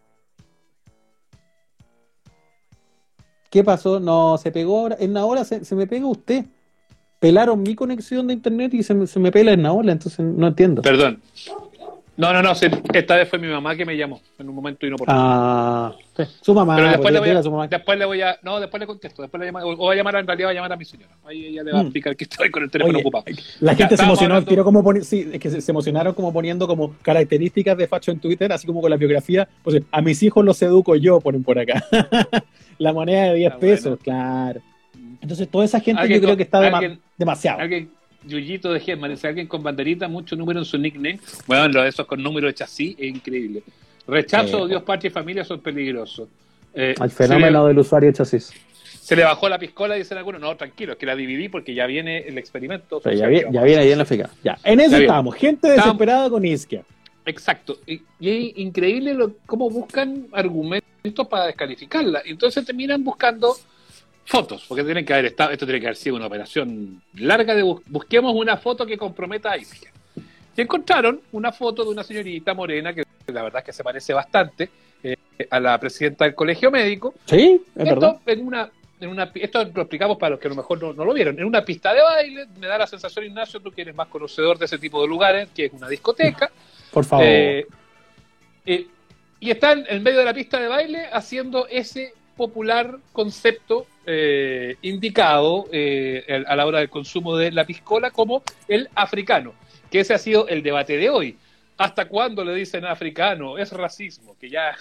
¿Qué 3.50 3.62
pasó? 3.64 4.00
No, 4.00 4.38
se 4.38 4.50
pegó 4.50 4.79
ahora. 4.79 4.97
En 4.99 5.12
la 5.12 5.25
hora 5.25 5.45
se, 5.45 5.64
se 5.64 5.75
me 5.75 5.87
pega 5.87 6.07
usted. 6.07 6.47
Pelaron 7.21 7.62
mi 7.62 7.75
conexión 7.75 8.26
de 8.26 8.35
internet 8.35 8.73
y 8.75 8.83
se 8.83 8.95
me, 8.95 9.07
se 9.07 9.21
me 9.21 9.31
pela 9.31 9.52
en 9.52 9.62
la 9.62 9.73
ola, 9.73 9.93
entonces 9.93 10.21
no 10.21 10.47
entiendo. 10.47 10.83
Perdón. 10.83 11.21
No, 12.14 12.31
no, 12.33 12.42
no. 12.42 12.54
sí, 12.54 12.66
esta 12.92 13.16
vez 13.16 13.26
fue 13.28 13.38
mi 13.38 13.49
mamá 13.49 13.75
que 13.75 13.87
me 13.87 13.97
llamó 13.97 14.21
en 14.38 14.49
un 14.49 14.54
momento 14.54 14.87
inoportuno. 14.87 15.19
Ah, 15.19 15.95
sí, 16.16 16.23
su 16.42 16.52
mamá. 16.54 16.76
Pero 16.76 16.88
después 16.88 17.12
le, 17.14 17.21
voy 17.21 17.31
a, 17.31 17.38
a 17.38 17.42
su 17.42 17.50
mamá. 17.50 17.66
después 17.69 17.99
le 17.99 18.04
voy 18.04 18.21
a. 18.21 18.37
No, 18.42 18.61
después 18.61 18.78
le 18.81 18.87
contesto. 18.87 19.23
Después 19.23 19.42
le 19.42 19.50
o, 19.50 19.90
a 19.90 19.95
llamar, 19.95 20.16
en 20.16 20.26
realidad 20.26 20.49
va 20.49 20.50
a 20.50 20.54
llamar 20.54 20.73
a 20.75 20.76
mi 20.76 20.85
señora. 20.85 21.16
Ahí 21.25 21.47
ella 21.47 21.62
le 21.62 21.73
va 21.73 21.78
a 21.78 21.83
Mm. 21.83 21.87
explicar 21.87 22.14
que 22.16 22.25
estoy 22.25 22.50
con 22.50 22.62
el 22.64 22.71
teléfono 22.71 22.99
Oye, 22.99 23.02
ocupado. 23.07 23.25
La 23.61 23.73
Ya, 23.73 23.78
gente 23.78 23.97
se 23.97 24.02
emocionó 24.02 24.35
hablando- 24.35 24.50
tiro 24.50 24.62
como 24.64 24.83
poni- 24.85 25.02
sí, 25.02 25.31
es 25.33 25.40
que 25.40 25.49
se, 25.50 25.61
se 25.62 25.71
emocionaron 25.73 26.12
como 26.12 26.33
poniendo 26.35 26.66
como 26.66 26.95
características 27.00 27.78
de 27.78 27.88
facho 27.88 28.11
en 28.12 28.21
Twitter, 28.21 28.52
así 28.52 28.66
como 28.66 28.83
con 28.83 28.90
la 28.90 28.97
biografía. 28.99 29.49
Pues 29.62 29.81
a 29.90 30.02
mis 30.02 30.23
hijos 30.23 30.45
los 30.45 30.61
educo 30.61 30.95
yo, 30.97 31.19
ponen 31.21 31.42
por 31.42 31.59
acá. 31.59 31.83
la 32.78 32.92
moneda 32.92 33.25
de 33.33 33.35
10 33.37 33.52
Ah, 33.54 33.59
pesos, 33.59 33.85
bueno. 33.85 34.02
claro. 34.02 34.61
Entonces 35.23 35.49
toda 35.49 35.64
esa 35.64 35.81
gente 35.81 36.07
yo 36.09 36.21
creo 36.21 36.37
que 36.37 36.42
está 36.42 36.61
dema- 36.61 36.99
demasiado. 37.16 37.61
Alguien, 37.61 37.90
Yuyito 38.26 38.73
de 38.73 38.81
Gesman, 38.81 39.11
dice 39.11 39.29
alguien 39.29 39.47
con 39.47 39.62
banderita, 39.62 40.09
mucho 40.09 40.37
número 40.37 40.59
en 40.61 40.64
su 40.64 40.79
nickname. 40.79 41.19
Bueno, 41.47 41.69
lo 41.69 41.83
de 41.83 41.88
esos 41.88 42.07
con 42.07 42.23
número 42.23 42.47
de 42.47 42.55
chasis 42.55 42.95
es 42.99 43.09
increíble. 43.09 43.62
Rechazo, 44.07 44.49
Sí. 44.49 44.55
odios, 44.55 44.83
patria 44.83 45.09
y 45.09 45.12
familia 45.12 45.45
son 45.45 45.61
peligrosos. 45.61 46.29
Eh, 46.75 46.95
Al 46.99 47.09
le- 47.09 47.14
fenómeno 47.14 47.67
del 47.67 47.79
usuario 47.79 48.11
chasis. 48.12 48.52
Se 49.00 49.17
le 49.17 49.25
bajó 49.25 49.49
la 49.49 49.59
piscola, 49.59 49.95
dicen 49.97 50.17
algunos. 50.19 50.41
No, 50.41 50.57
tranquilo, 50.57 50.93
es 50.93 50.99
que 50.99 51.07
la 51.07 51.17
dividí 51.17 51.49
porque 51.49 51.75
ya 51.75 51.87
viene 51.87 52.19
el 52.19 52.38
experimento. 52.38 53.00
Ya, 53.05 53.26
vi- 53.26 53.43
ya 53.50 53.62
viene 53.62 53.83
ahí 53.83 53.93
en 53.93 53.99
la 53.99 54.05
fica. 54.05 54.31
Ya, 54.45 54.57
en 54.64 54.81
eso 54.81 54.97
estábamos. 54.97 55.35
Gente 55.35 55.69
desesperada 55.71 56.31
con 56.31 56.45
Isquia. 56.45 56.85
Exacto. 57.26 57.79
Y, 57.87 58.02
y 58.21 58.31
es 58.50 58.59
increíble 58.59 59.14
lo, 59.14 59.35
cómo 59.47 59.71
buscan 59.71 60.26
argumentos 60.33 61.26
para 61.29 61.47
descalificarla. 61.47 62.23
Entonces 62.25 62.64
terminan 62.64 63.02
buscando 63.05 63.55
fotos, 64.25 64.64
porque 64.69 64.85
tienen 64.85 65.05
que 65.05 65.12
haber 65.12 65.26
estado, 65.26 65.50
esto 65.50 65.67
tiene 65.67 65.81
que 65.81 65.87
haber 65.87 65.97
sido 65.97 66.17
una 66.17 66.26
operación 66.26 67.02
larga 67.14 67.55
de 67.55 67.62
bus- 67.62 67.83
busquemos 67.87 68.35
una 68.35 68.57
foto 68.57 68.87
que 68.87 68.97
comprometa 68.97 69.52
a 69.52 69.59
Isquia. 69.59 69.91
Y 70.57 70.61
encontraron 70.61 71.21
una 71.33 71.50
foto 71.52 71.83
de 71.85 71.91
una 71.91 72.02
señorita 72.05 72.52
morena 72.55 72.93
que 72.95 73.05
la 73.29 73.43
verdad 73.43 73.61
es 73.61 73.64
que 73.67 73.73
se 73.73 73.83
parece 73.83 74.12
bastante 74.12 74.69
eh, 75.02 75.17
a 75.50 75.59
la 75.59 75.79
presidenta 75.79 76.25
del 76.25 76.35
colegio 76.35 76.71
médico. 76.71 77.14
Sí, 77.26 77.62
es 77.75 77.85
verdad. 77.85 78.17
Esto, 78.19 78.31
en 78.31 78.47
una, 78.47 78.71
en 79.00 79.09
una, 79.09 79.31
esto 79.35 79.64
lo 79.64 79.83
explicamos 79.83 80.19
para 80.19 80.31
los 80.31 80.41
que 80.41 80.49
a 80.49 80.50
lo 80.50 80.57
mejor 80.57 80.81
no, 80.83 80.93
no 80.93 81.05
lo 81.07 81.14
vieron. 81.14 81.38
En 81.38 81.45
una 81.47 81.64
pista 81.64 81.93
de 81.95 82.02
baile, 82.02 82.47
me 82.61 82.67
da 82.67 82.76
la 82.79 82.87
sensación, 82.87 83.25
Ignacio, 83.25 83.61
tú 83.61 83.71
que 83.73 83.81
eres 83.83 83.95
más 83.95 84.09
conocedor 84.09 84.59
de 84.59 84.67
ese 84.67 84.79
tipo 84.79 85.00
de 85.02 85.09
lugares, 85.09 85.49
que 85.55 85.64
es 85.67 85.73
una 85.73 85.88
discoteca. 85.88 86.50
Por 86.93 87.05
favor. 87.05 87.25
Eh, 87.26 87.67
eh, 88.67 88.87
y 89.41 89.50
están 89.50 89.85
en 89.88 90.02
medio 90.02 90.19
de 90.19 90.25
la 90.26 90.35
pista 90.35 90.61
de 90.61 90.69
baile 90.69 91.07
haciendo 91.12 91.67
ese 91.67 92.12
popular 92.46 92.99
concepto 93.12 93.87
eh, 94.04 94.75
indicado 94.82 95.66
eh, 95.70 96.42
a 96.46 96.56
la 96.56 96.66
hora 96.66 96.80
del 96.80 96.88
consumo 96.90 97.37
de 97.37 97.52
la 97.52 97.64
piscola 97.64 98.11
como 98.11 98.42
el 98.66 98.88
africano, 98.96 99.54
que 99.88 100.00
ese 100.00 100.12
ha 100.14 100.18
sido 100.18 100.49
el 100.49 100.61
debate 100.64 100.96
de 100.96 101.08
hoy. 101.08 101.37
¿Hasta 101.78 102.06
cuándo 102.08 102.44
le 102.44 102.52
dicen 102.54 102.84
africano? 102.84 103.58
Es 103.58 103.70
racismo, 103.70 104.37
que 104.40 104.50
ya, 104.50 104.75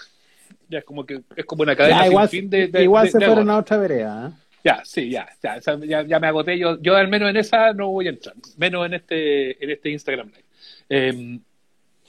ya 0.70 0.80
es 0.80 0.84
como 0.86 1.06
que 1.06 1.22
es 1.36 1.46
como 1.46 1.62
una 1.62 1.76
cadena 1.76 1.98
Ya, 2.00 2.04
sin 2.04 2.12
igual 2.12 2.30
fin 2.30 2.50
de, 2.50 2.68
de- 2.68 2.84
igual 2.84 3.06
de- 3.06 3.12
se 3.12 3.20
de 3.20 3.26
fueron 3.28 3.50
a 3.52 3.58
otra 3.60 3.78
vereda. 3.78 4.28
¿eh? 4.34 4.42
Ya, 4.64 4.82
sí, 4.84 5.10
ya, 5.12 5.28
ya, 5.44 5.60
ya, 5.86 6.02
ya 6.04 6.20
me 6.20 6.28
agoté. 6.28 6.58
Yo, 6.58 6.80
yo 6.82 6.96
al 6.96 7.08
menos 7.08 7.30
en 7.30 7.38
esa 7.38 7.74
no 7.74 7.90
voy 7.92 8.08
a 8.08 8.10
entrar, 8.10 8.36
menos 8.58 8.86
en 8.88 8.94
este, 8.96 9.64
en 9.64 9.70
este 9.70 9.90
Instagram 9.92 10.32
Live. 10.32 11.40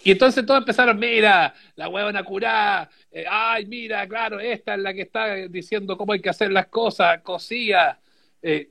Y 0.05 0.11
entonces 0.11 0.45
todos 0.45 0.59
empezaron, 0.61 0.99
mira, 0.99 1.55
la 1.77 1.89
huevona 1.89 2.23
curá, 2.25 2.89
eh, 3.11 3.25
ay, 3.29 3.67
mira, 3.67 4.07
claro, 4.09 4.41
esta 4.41 4.75
es 4.75 4.81
la 4.81 4.93
que 4.93 5.03
está 5.03 5.35
diciendo 5.49 5.97
cómo 5.97 6.13
hay 6.13 6.21
que 6.21 6.31
hacer 6.31 6.51
las 6.51 6.67
cosas, 6.67 7.21
cosía. 7.23 7.99
Eh, 8.43 8.71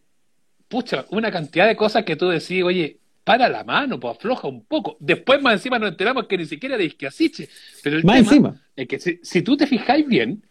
pucha, 0.67 1.05
una 1.09 1.31
cantidad 1.31 1.67
de 1.67 1.75
cosas 1.75 2.03
que 2.03 2.15
tú 2.15 2.29
decís, 2.29 2.63
oye, 2.63 2.97
para 3.23 3.47
la 3.47 3.63
mano, 3.63 3.99
pues 3.99 4.15
afloja 4.17 4.47
un 4.47 4.65
poco. 4.65 4.97
Después 4.99 5.41
más 5.41 5.53
encima 5.53 5.79
nos 5.79 5.89
enteramos 5.89 6.27
que 6.27 6.37
ni 6.37 6.45
siquiera 6.45 6.77
de 6.77 6.85
Isquiasiche. 6.85 7.47
Pero 7.83 7.97
el 7.97 8.03
Más 8.03 8.15
tema 8.17 8.29
encima. 8.29 8.61
es 8.75 8.87
que 8.87 8.99
si, 8.99 9.19
si 9.21 9.41
tú 9.41 9.55
te 9.55 9.67
fijáis 9.67 10.07
bien, 10.07 10.43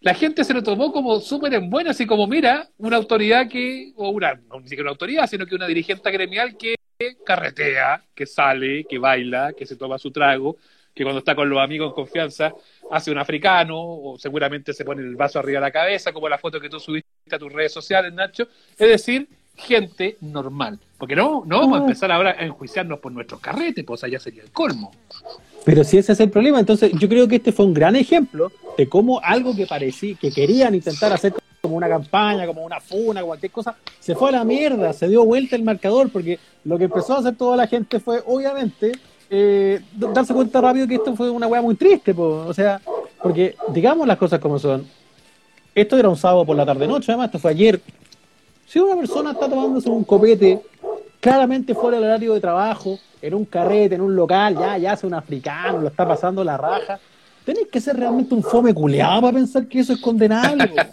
la 0.00 0.14
gente 0.14 0.44
se 0.44 0.54
lo 0.54 0.62
tomó 0.62 0.92
como 0.92 1.20
súper 1.20 1.54
en 1.54 1.68
buena, 1.70 1.90
así 1.90 2.06
como, 2.06 2.26
mira, 2.26 2.68
una 2.78 2.96
autoridad 2.96 3.48
que, 3.48 3.92
o 3.96 4.10
una, 4.10 4.34
no 4.34 4.60
ni 4.60 4.68
siquiera 4.68 4.84
una 4.84 4.90
autoridad, 4.92 5.26
sino 5.28 5.46
que 5.46 5.54
una 5.54 5.66
dirigente 5.66 6.10
gremial 6.10 6.56
que 6.56 6.74
carretea, 7.24 8.02
que 8.14 8.26
sale, 8.26 8.84
que 8.84 8.98
baila, 8.98 9.52
que 9.52 9.66
se 9.66 9.76
toma 9.76 9.98
su 9.98 10.10
trago, 10.10 10.56
que 10.94 11.02
cuando 11.04 11.18
está 11.18 11.34
con 11.34 11.48
los 11.48 11.58
amigos 11.60 11.88
en 11.88 11.94
confianza 11.94 12.54
hace 12.90 13.10
un 13.10 13.18
africano, 13.18 13.76
o 13.78 14.18
seguramente 14.18 14.72
se 14.72 14.84
pone 14.84 15.02
el 15.02 15.14
vaso 15.16 15.38
arriba 15.38 15.60
de 15.60 15.66
la 15.66 15.70
cabeza, 15.70 16.12
como 16.12 16.28
la 16.28 16.38
foto 16.38 16.58
que 16.60 16.70
tú 16.70 16.80
subiste 16.80 17.08
a 17.30 17.38
tus 17.38 17.52
redes 17.52 17.72
sociales, 17.72 18.12
Nacho. 18.14 18.44
Es 18.78 18.88
decir, 18.88 19.28
gente 19.56 20.16
normal. 20.22 20.78
Porque 20.96 21.14
no, 21.14 21.42
no 21.46 21.60
vamos 21.60 21.76
a 21.76 21.80
Ah. 21.80 21.84
empezar 21.84 22.10
ahora 22.12 22.30
a 22.38 22.44
enjuiciarnos 22.46 22.98
por 22.98 23.12
nuestros 23.12 23.40
carretes, 23.40 23.84
pues 23.84 24.02
allá 24.04 24.18
sería 24.18 24.42
el 24.42 24.50
colmo. 24.50 24.90
Pero 25.66 25.84
si 25.84 25.98
ese 25.98 26.12
es 26.12 26.20
el 26.20 26.30
problema, 26.30 26.60
entonces 26.60 26.92
yo 26.98 27.08
creo 27.08 27.28
que 27.28 27.36
este 27.36 27.52
fue 27.52 27.66
un 27.66 27.74
gran 27.74 27.96
ejemplo 27.96 28.50
de 28.78 28.88
cómo 28.88 29.20
algo 29.22 29.54
que 29.54 29.66
parecía, 29.66 30.16
que 30.18 30.30
querían 30.30 30.74
intentar 30.74 31.12
hacer 31.12 31.34
como 31.66 31.76
una 31.76 31.88
campaña, 31.88 32.46
como 32.46 32.64
una 32.64 32.80
funa, 32.80 33.22
cualquier 33.22 33.52
cosa, 33.52 33.74
se 34.00 34.14
fue 34.14 34.28
a 34.28 34.32
la 34.32 34.44
mierda, 34.44 34.92
se 34.92 35.08
dio 35.08 35.24
vuelta 35.24 35.56
el 35.56 35.62
marcador, 35.62 36.10
porque 36.10 36.38
lo 36.64 36.78
que 36.78 36.84
empezó 36.84 37.14
a 37.14 37.18
hacer 37.18 37.36
toda 37.36 37.56
la 37.56 37.66
gente 37.66 38.00
fue, 38.00 38.22
obviamente, 38.24 38.92
eh, 39.28 39.80
darse 39.92 40.32
cuenta 40.32 40.60
rápido 40.60 40.86
que 40.86 40.94
esto 40.94 41.14
fue 41.16 41.28
una 41.28 41.46
weá 41.46 41.60
muy 41.60 41.74
triste, 41.74 42.14
po. 42.14 42.44
o 42.46 42.54
sea, 42.54 42.80
porque 43.22 43.56
digamos 43.68 44.06
las 44.06 44.16
cosas 44.16 44.38
como 44.38 44.58
son. 44.58 44.86
Esto 45.74 45.98
era 45.98 46.08
un 46.08 46.16
sábado 46.16 46.46
por 46.46 46.56
la 46.56 46.64
tarde-noche, 46.64 47.12
además, 47.12 47.26
esto 47.26 47.38
fue 47.38 47.50
ayer. 47.50 47.80
Si 48.66 48.78
una 48.78 48.96
persona 48.96 49.32
está 49.32 49.48
tomándose 49.48 49.90
un 49.90 50.04
copete 50.04 50.62
claramente 51.20 51.74
fuera 51.74 51.98
del 51.98 52.06
horario 52.06 52.34
de 52.34 52.40
trabajo, 52.40 52.98
en 53.20 53.34
un 53.34 53.44
carrete, 53.44 53.96
en 53.96 54.00
un 54.00 54.14
local, 54.14 54.56
ya, 54.56 54.78
ya 54.78 54.92
hace 54.92 55.06
un 55.06 55.14
africano, 55.14 55.80
lo 55.80 55.88
está 55.88 56.06
pasando 56.06 56.44
la 56.44 56.56
raja. 56.56 56.98
Tenéis 57.46 57.68
que 57.68 57.80
ser 57.80 57.96
realmente 57.96 58.34
un 58.34 58.42
fome 58.42 58.74
culeado 58.74 59.20
para 59.22 59.32
pensar 59.34 59.66
que 59.68 59.78
eso 59.78 59.92
es 59.92 60.00
condenable. 60.00 60.68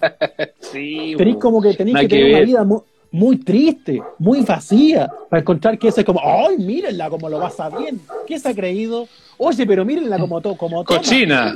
Sí, 0.60 1.14
tenéis 1.18 1.38
como 1.38 1.62
que 1.62 1.74
tenéis 1.76 1.98
que 2.00 2.08
que 2.08 2.16
tener 2.16 2.36
una 2.36 2.46
vida 2.46 2.64
muy, 2.64 2.80
muy 3.12 3.38
triste, 3.38 4.02
muy 4.18 4.42
vacía, 4.42 5.08
para 5.30 5.42
encontrar 5.42 5.78
que 5.78 5.88
eso 5.90 6.00
es 6.00 6.06
como, 6.06 6.20
¡ay, 6.24 6.58
mírenla 6.58 7.10
como 7.12 7.30
lo 7.30 7.40
pasa 7.40 7.70
bien! 7.70 8.02
¿Qué 8.26 8.40
se 8.40 8.50
ha 8.50 8.56
creído? 8.56 9.08
Oye, 9.38 9.68
pero 9.68 9.86
mírenla 9.86 10.18
como 10.18 10.42
todo, 10.42 10.56
como 10.56 10.84
toma". 10.84 10.98
Cochina. 11.00 11.56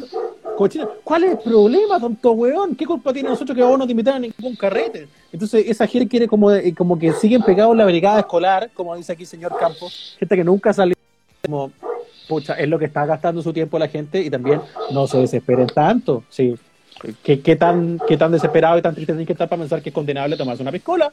Cochina. 0.56 0.88
¿Cuál 1.04 1.24
es 1.24 1.32
el 1.32 1.38
problema, 1.40 2.00
tonto 2.00 2.32
weón? 2.34 2.76
¿Qué 2.76 2.86
culpa 2.86 3.12
tiene 3.12 3.30
nosotros 3.30 3.56
que 3.56 3.64
vos 3.64 3.78
no 3.80 3.86
te 3.88 3.92
invitan 3.92 4.16
a 4.16 4.20
ningún 4.20 4.56
carrete? 4.56 5.08
Entonces, 5.32 5.66
esa 5.68 5.88
gente 5.88 6.08
quiere 6.08 6.28
como, 6.28 6.52
de- 6.52 6.76
como 6.76 6.98
que 7.00 7.12
siguen 7.14 7.42
pegados 7.42 7.72
en 7.72 7.78
la 7.80 7.86
brigada 7.86 8.20
escolar, 8.20 8.70
como 8.76 8.96
dice 8.96 9.14
aquí 9.14 9.24
el 9.24 9.28
señor 9.30 9.56
Campos, 9.60 10.16
gente 10.20 10.36
que 10.36 10.44
nunca 10.44 10.74
salió 10.74 10.96
como, 11.44 11.72
pucha, 12.28 12.54
es 12.54 12.68
lo 12.68 12.78
que 12.78 12.86
está 12.86 13.06
gastando 13.06 13.42
su 13.42 13.54
tiempo 13.54 13.80
la 13.80 13.88
gente 13.88 14.20
y 14.20 14.30
también 14.30 14.62
no 14.92 15.08
se 15.08 15.18
desesperen 15.20 15.68
tanto, 15.68 16.24
sí. 16.30 16.56
¿Qué, 17.24 17.42
qué 17.42 17.56
tan, 17.56 18.00
¿Qué 18.08 18.18
tan 18.18 18.32
desesperado 18.32 18.78
y 18.78 18.82
tan 18.82 18.96
triste 18.96 19.14
tienen 19.14 19.28
que 19.28 19.34
estar 19.34 19.48
para 19.48 19.60
pensar 19.62 19.82
que 19.82 19.90
es 19.90 19.96
condenable 19.96 20.36
tomarse 20.36 20.64
una 20.64 20.72
piscola? 20.72 21.12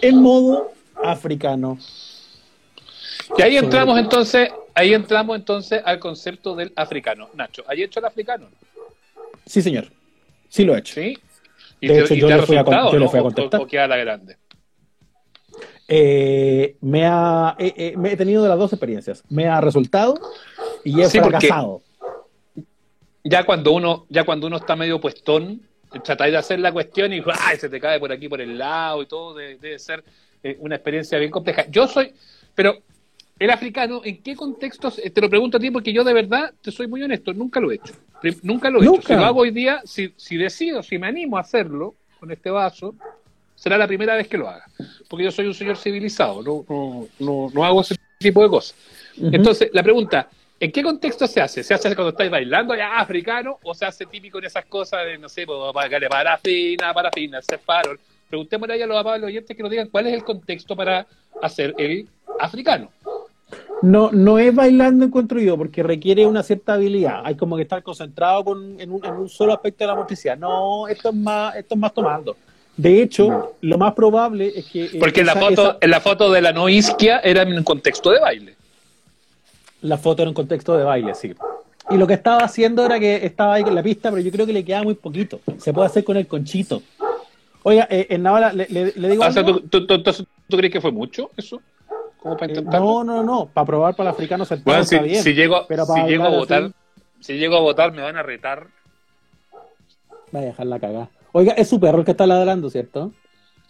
En 0.00 0.22
modo 0.22 0.70
africano. 1.02 1.78
Y 3.36 3.42
ahí 3.42 3.56
entramos 3.56 3.98
entonces, 3.98 4.50
ahí 4.74 4.94
entramos 4.94 5.36
entonces 5.36 5.82
al 5.84 5.98
concepto 5.98 6.54
del 6.54 6.72
africano. 6.76 7.28
Nacho, 7.34 7.64
¿hay 7.66 7.82
hecho 7.82 7.98
el 7.98 8.06
africano? 8.06 8.46
Sí, 9.46 9.62
señor. 9.62 9.88
Sí 10.48 10.64
lo 10.64 10.76
he 10.76 10.78
hecho. 10.78 10.94
Sí. 10.94 11.18
¿Y 11.80 11.88
De 11.88 11.94
te, 11.94 12.00
hecho, 12.00 12.14
y 12.14 12.20
yo 12.20 12.28
te 12.28 12.36
le 12.36 12.42
fui 12.42 12.56
a 12.56 12.64
yo 12.64 12.98
le 12.98 13.08
fui 13.08 13.18
a 13.18 13.22
contestar. 13.22 13.60
O, 13.60 13.64
o 13.64 13.66
queda 13.66 13.86
la 13.86 13.96
grande? 13.96 14.36
Eh, 15.90 16.76
me, 16.82 17.06
ha, 17.06 17.56
eh, 17.58 17.72
eh, 17.76 17.94
me 17.96 18.12
he 18.12 18.16
tenido 18.16 18.42
de 18.42 18.48
las 18.50 18.58
dos 18.58 18.72
experiencias. 18.72 19.24
Me 19.30 19.46
ha 19.46 19.60
resultado 19.60 20.14
y 20.84 21.00
he 21.00 21.08
Sí, 21.08 21.18
fracasado. 21.18 21.80
Ya 23.24 23.44
cuando 23.44 23.72
uno, 23.72 24.06
ya 24.08 24.24
cuando 24.24 24.46
uno 24.46 24.56
está 24.56 24.76
medio 24.76 25.00
puestón, 25.00 25.62
tratáis 26.04 26.32
de 26.32 26.38
hacer 26.38 26.60
la 26.60 26.72
cuestión 26.72 27.12
y 27.12 27.22
¡ay! 27.40 27.56
se 27.56 27.68
te 27.68 27.80
cae 27.80 27.98
por 27.98 28.12
aquí 28.12 28.28
por 28.28 28.40
el 28.40 28.56
lado 28.58 29.02
y 29.02 29.06
todo, 29.06 29.34
debe, 29.34 29.56
debe 29.56 29.78
ser 29.78 30.04
eh, 30.42 30.56
una 30.60 30.76
experiencia 30.76 31.18
bien 31.18 31.30
compleja. 31.30 31.66
Yo 31.70 31.86
soy, 31.88 32.12
pero 32.54 32.76
el 33.38 33.50
africano, 33.50 34.02
¿en 34.04 34.22
qué 34.22 34.36
contextos? 34.36 34.96
Te 35.12 35.20
lo 35.20 35.28
pregunto 35.30 35.56
a 35.56 35.60
ti 35.60 35.70
porque 35.70 35.92
yo 35.92 36.04
de 36.04 36.12
verdad, 36.12 36.52
te 36.60 36.70
soy 36.70 36.86
muy 36.86 37.02
honesto, 37.02 37.32
nunca 37.32 37.60
lo 37.60 37.70
he 37.72 37.76
hecho. 37.76 37.94
Nunca 38.42 38.68
lo 38.68 38.82
he 38.82 38.84
Nunca. 38.84 38.98
hecho. 39.00 39.08
Si 39.08 39.14
lo 39.14 39.24
hago 39.24 39.40
hoy 39.40 39.50
día, 39.52 39.80
si, 39.84 40.12
si 40.16 40.36
decido, 40.36 40.82
si 40.82 40.98
me 40.98 41.06
animo 41.06 41.38
a 41.38 41.40
hacerlo 41.42 41.94
con 42.18 42.30
este 42.30 42.50
vaso, 42.50 42.94
será 43.58 43.76
la 43.76 43.86
primera 43.86 44.14
vez 44.14 44.28
que 44.28 44.38
lo 44.38 44.48
haga. 44.48 44.64
Porque 45.08 45.24
yo 45.24 45.30
soy 45.30 45.46
un 45.46 45.54
señor 45.54 45.76
civilizado, 45.76 46.42
no, 46.42 46.64
no, 46.68 47.08
no, 47.18 47.50
no 47.52 47.64
hago 47.64 47.80
ese 47.80 47.96
tipo 48.18 48.42
de 48.42 48.48
cosas. 48.48 48.76
Entonces, 49.20 49.70
la 49.72 49.82
pregunta, 49.82 50.28
¿En 50.60 50.72
qué 50.72 50.82
contexto 50.82 51.28
se 51.28 51.40
hace? 51.40 51.62
¿Se 51.62 51.72
hace 51.72 51.94
cuando 51.94 52.10
estáis 52.10 52.32
bailando 52.32 52.74
ya 52.74 52.98
africano 52.98 53.58
o 53.62 53.74
se 53.74 53.84
hace 53.84 54.06
típico 54.06 54.38
en 54.38 54.46
esas 54.46 54.64
cosas 54.64 55.04
de, 55.04 55.16
no 55.16 55.28
sé, 55.28 55.46
pues, 55.46 55.56
para 55.72 56.08
parafina, 56.08 56.92
parafina, 56.92 57.40
farol? 57.64 58.00
Preguntémosle 58.28 58.82
a 58.82 58.86
los 58.88 58.98
amables 58.98 59.28
oyentes 59.28 59.56
que 59.56 59.62
nos 59.62 59.70
digan 59.70 59.88
cuál 59.88 60.08
es 60.08 60.14
el 60.14 60.24
contexto 60.24 60.74
para 60.74 61.06
hacer 61.40 61.76
el 61.78 62.08
africano. 62.40 62.90
No, 63.82 64.10
no 64.10 64.40
es 64.40 64.52
bailando 64.52 65.04
encuentro 65.04 65.38
yo, 65.38 65.56
porque 65.56 65.84
requiere 65.84 66.26
una 66.26 66.42
cierta 66.42 66.74
habilidad. 66.74 67.22
Hay 67.24 67.36
como 67.36 67.54
que 67.54 67.62
estar 67.62 67.80
concentrado 67.84 68.44
con, 68.44 68.80
en, 68.80 68.90
un, 68.90 69.04
en 69.04 69.12
un 69.12 69.28
solo 69.28 69.52
aspecto 69.52 69.84
de 69.84 69.88
la 69.88 69.94
motricidad. 69.94 70.36
No, 70.36 70.88
esto 70.88 71.10
es 71.10 71.14
más, 71.14 71.54
esto 71.54 71.76
es 71.76 71.80
más 71.80 71.94
tomando. 71.94 72.36
De 72.78 73.02
hecho, 73.02 73.56
lo 73.60 73.76
más 73.76 73.92
probable 73.92 74.52
es 74.56 74.64
que. 74.66 74.84
eh, 74.84 74.90
Porque 75.00 75.20
en 75.20 75.26
la 75.26 75.32
esa- 75.32 75.40
foto, 75.40 75.62
esa- 75.70 75.78
en 75.80 75.90
la 75.90 76.00
foto 76.00 76.30
de 76.32 76.40
la 76.40 76.52
no 76.52 76.68
isquia 76.68 77.18
era 77.18 77.42
en 77.42 77.52
un 77.58 77.64
contexto 77.64 78.10
de 78.10 78.20
baile. 78.20 78.54
la 79.82 79.96
foto 79.98 80.22
era 80.22 80.28
un 80.30 80.34
contexto 80.34 80.76
de 80.76 80.84
baile, 80.84 81.14
sí. 81.14 81.34
Y 81.90 81.96
lo 81.96 82.06
que 82.06 82.14
estaba 82.14 82.38
haciendo 82.44 82.84
era 82.86 82.98
que 83.00 83.24
estaba 83.26 83.54
ahí 83.54 83.64
con 83.64 83.74
la 83.74 83.82
pista, 83.82 84.10
pero 84.10 84.22
yo 84.22 84.30
creo 84.32 84.46
que 84.46 84.52
le 84.52 84.64
queda 84.64 84.82
muy 84.82 84.94
poquito. 84.94 85.40
Se 85.58 85.72
puede 85.72 85.86
hacer 85.86 86.04
con 86.04 86.16
el 86.16 86.26
conchito. 86.26 86.82
Oiga, 87.64 87.86
eh, 87.90 88.06
en 88.10 88.22
Navala, 88.22 88.52
le, 88.52 88.66
le- 88.68 88.92
le 88.94 89.08
digo 89.08 89.22
Ah, 89.24 89.28
o 89.28 89.32
sea, 89.32 89.42
algo? 89.44 89.60
¿tú, 89.60 89.68
tú, 89.68 89.86
tú- 89.86 89.94
entonces, 89.94 90.24
¿tú 90.48 90.56
crees 90.56 90.72
que 90.72 90.80
fue 90.80 90.90
mucho 90.92 91.30
eso? 91.36 91.60
¿Cómo 92.18 92.36
para 92.36 92.46
Eh, 92.52 92.56
intentarlo? 92.56 92.86
no, 92.86 93.04
no, 93.04 93.22
no. 93.22 93.46
Para 93.52 93.66
probar 93.66 93.94
para 93.96 94.10
el 94.10 94.14
africano 94.14 94.44
sentado 94.44 94.64
Bueno, 94.64 94.82
está 94.82 94.98
si, 94.98 95.04
bien. 95.04 95.22
si 95.22 95.34
llego, 95.34 95.64
pero 95.68 95.84
si 95.86 96.00
llego 96.02 96.24
a 96.24 96.28
votar, 96.30 96.62
así- 96.64 96.74
si 97.20 97.32
llego 97.38 97.56
a 97.56 97.60
votar 97.60 97.92
me 97.92 98.02
van 98.02 98.16
a 98.16 98.22
retar. 98.22 98.66
Vaya 100.32 100.46
a 100.46 100.50
dejar 100.50 100.66
la 100.66 100.78
cagada. 100.78 101.08
Oiga, 101.32 101.52
es 101.52 101.68
su 101.68 101.78
perro 101.78 101.98
el 102.00 102.04
que 102.04 102.12
está 102.12 102.26
ladrando, 102.26 102.70
¿cierto? 102.70 103.12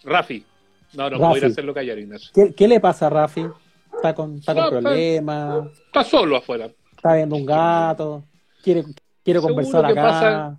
Rafi. 0.03 0.45
No, 0.93 1.09
no, 1.09 1.17
voy 1.19 1.27
a 1.27 1.31
ir 1.31 1.43
a 1.43 1.47
Rafi. 1.47 1.51
hacerlo 1.51 1.73
callar, 1.73 1.99
Ignacio. 1.99 2.31
¿Qué, 2.33 2.53
qué 2.55 2.67
le 2.67 2.79
pasa 2.79 3.07
a 3.07 3.09
Rafi? 3.09 3.45
Está 3.93 4.15
con, 4.15 4.35
está 4.37 4.53
No, 4.53 4.69
problemas, 4.69 5.65
Está 5.87 6.03
solo 6.03 6.37
afuera. 6.37 6.69
está 6.95 7.15
viendo 7.15 7.35
un 7.35 7.45
gato, 7.45 8.23
quiere, 8.63 8.83
quiere 9.23 9.39
Seguro 9.39 9.55
conversar 9.55 9.85
acá. 9.85 10.01
pasa- 10.01 10.57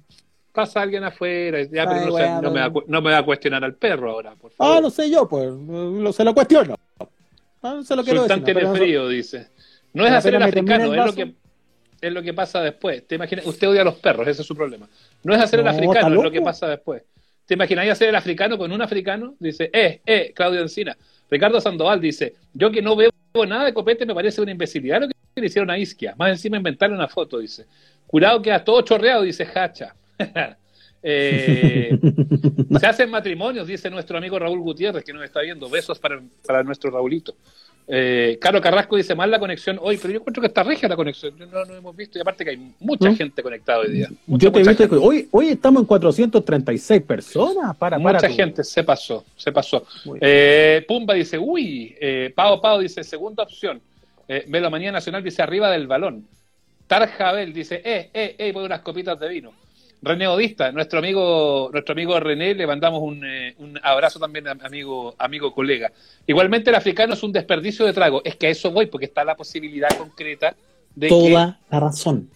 Pasa 0.52 0.82
alguien 0.82 1.04
afuera. 1.04 1.62
Ya, 1.62 1.86
pero 1.86 2.40
no, 2.42 2.50
me 2.50 2.60
va, 2.60 2.72
no 2.88 3.00
me 3.00 3.12
va 3.12 3.18
a 3.18 3.24
cuestionar 3.24 3.62
al 3.64 3.76
perro 3.76 4.10
ahora, 4.10 4.34
por 4.34 4.50
favor. 4.50 4.76
Ah, 4.76 4.80
no 4.80 4.90
sé 4.90 5.08
yo, 5.08 5.28
pues, 5.28 5.48
lo, 5.48 6.12
se 6.12 6.24
lo 6.24 6.34
cuestiono. 6.34 6.74
Ah, 7.62 7.74
no 7.76 7.82
se 7.84 7.94
lo 7.94 8.02
quiero 8.02 8.20
Sultán 8.26 8.42
decir. 8.42 8.66
frío, 8.66 9.06
dice. 9.08 9.48
No 9.94 10.04
es 10.04 10.12
hacer 10.12 10.34
el 10.34 10.42
africano, 10.42 10.92
el 10.92 10.98
es 10.98 11.06
lo, 11.06 11.12
que, 11.14 11.34
es 12.00 12.12
lo 12.12 12.22
que 12.22 12.32
pasa 12.34 12.62
después. 12.62 13.06
¿Te 13.06 13.16
imaginas? 13.16 13.46
Usted 13.46 13.68
odia 13.68 13.82
a 13.82 13.84
los 13.84 13.96
perros, 13.96 14.26
ese 14.26 14.42
es 14.42 14.46
su 14.46 14.54
problema. 14.54 14.88
No 15.22 15.34
es 15.34 15.40
hacer 15.40 15.60
el 15.60 15.64
No, 15.64 15.70
africano, 15.70 15.98
¿está 15.98 16.08
es 16.08 16.22
lo 16.22 16.30
que 16.30 16.40
pasa 16.40 16.68
después. 16.68 17.02
¿Te 17.46 17.54
imagináis 17.54 17.90
hacer 17.90 18.08
el 18.08 18.14
africano 18.14 18.56
con 18.56 18.70
un 18.70 18.80
africano? 18.80 19.34
Dice, 19.38 19.70
eh, 19.72 20.00
eh, 20.06 20.32
Claudio 20.34 20.60
Encina. 20.60 20.96
Ricardo 21.30 21.60
Sandoval 21.60 22.00
dice, 22.00 22.34
yo 22.54 22.70
que 22.70 22.80
no 22.80 22.96
veo 22.96 23.10
nada 23.46 23.64
de 23.64 23.74
copete 23.74 24.04
me 24.04 24.14
parece 24.14 24.40
una 24.40 24.50
imbecilidad 24.50 25.00
lo 25.00 25.08
que 25.08 25.14
le 25.40 25.46
hicieron 25.46 25.70
a 25.70 25.78
Isquia. 25.78 26.14
Más 26.16 26.30
encima 26.30 26.56
inventaron 26.56 26.96
una 26.96 27.08
foto, 27.08 27.38
dice. 27.38 27.66
Curado 28.06 28.42
queda 28.42 28.64
todo 28.64 28.82
chorreado, 28.82 29.22
dice 29.22 29.46
Hacha. 29.54 29.94
Eh, 31.02 31.98
se 32.78 32.86
hacen 32.86 33.08
matrimonios, 33.08 33.66
dice 33.66 33.88
nuestro 33.88 34.18
amigo 34.18 34.38
Raúl 34.38 34.60
Gutiérrez, 34.60 35.02
que 35.02 35.14
nos 35.14 35.24
está 35.24 35.40
viendo. 35.40 35.70
Besos 35.70 35.98
para, 35.98 36.20
para 36.46 36.62
nuestro 36.62 36.90
Raulito. 36.90 37.34
Eh, 37.92 38.38
Caro 38.40 38.60
Carrasco 38.60 38.96
dice 38.96 39.14
mal 39.16 39.30
la 39.30 39.38
conexión 39.40 39.78
hoy, 39.82 39.96
pero 39.96 40.12
yo 40.12 40.20
encuentro 40.20 40.40
que 40.40 40.46
está 40.46 40.62
regia 40.62 40.88
la 40.88 40.94
conexión. 40.96 41.34
No, 41.50 41.64
no 41.64 41.74
hemos 41.74 41.96
visto, 41.96 42.18
y 42.18 42.20
aparte 42.20 42.44
que 42.44 42.50
hay 42.50 42.72
mucha 42.78 43.08
¿No? 43.08 43.16
gente 43.16 43.42
conectada 43.42 43.80
hoy 43.80 43.90
día. 43.90 44.08
Mucha, 44.26 44.44
Yo 44.44 44.52
te 44.52 44.60
mucha 44.60 44.74
gente. 44.74 44.96
hoy, 44.96 45.28
hoy 45.32 45.48
estamos 45.48 45.82
en 45.82 45.86
436 45.86 47.02
personas. 47.02 47.76
Para, 47.76 47.98
Mucha 47.98 48.28
gente 48.30 48.62
se 48.62 48.84
pasó, 48.84 49.24
se 49.36 49.50
pasó. 49.50 49.84
Eh, 50.20 50.84
Pumba 50.86 51.14
dice, 51.14 51.38
uy, 51.38 51.96
eh, 52.00 52.32
Pau 52.34 52.60
Pau 52.60 52.80
dice, 52.80 53.02
segunda 53.02 53.42
opción. 53.42 53.80
Eh, 54.28 54.44
Melomanía 54.46 54.92
Nacional 54.92 55.24
dice, 55.24 55.42
arriba 55.42 55.70
del 55.70 55.88
balón. 55.88 56.24
Tarjabel 56.86 57.52
dice, 57.52 57.80
eh, 57.84 58.10
eh, 58.12 58.34
eh, 58.36 58.52
pon 58.52 58.64
unas 58.64 58.80
copitas 58.80 59.18
de 59.20 59.28
vino. 59.28 59.52
René 60.02 60.26
Odista, 60.28 60.72
nuestro 60.72 60.98
amigo, 60.98 61.68
nuestro 61.72 61.92
amigo 61.92 62.18
René, 62.18 62.54
le 62.54 62.66
mandamos 62.66 63.02
un, 63.02 63.22
eh, 63.24 63.54
un 63.58 63.78
abrazo 63.82 64.18
también, 64.18 64.48
a- 64.48 64.52
amigo, 64.52 65.14
amigo 65.18 65.52
colega. 65.54 65.92
Igualmente 66.26 66.70
el 66.70 66.76
africano 66.76 67.12
es 67.14 67.22
un 67.22 67.32
desperdicio 67.32 67.84
de 67.84 67.92
trago. 67.92 68.22
Es 68.24 68.36
que 68.36 68.46
a 68.46 68.50
eso 68.50 68.70
voy, 68.70 68.86
porque 68.86 69.04
está 69.06 69.24
la 69.24 69.36
posibilidad 69.36 69.90
concreta 69.98 70.56
de 70.94 71.08
que 71.08 71.10
Toda 71.14 71.58
la 71.70 71.80
razón. 71.80 72.30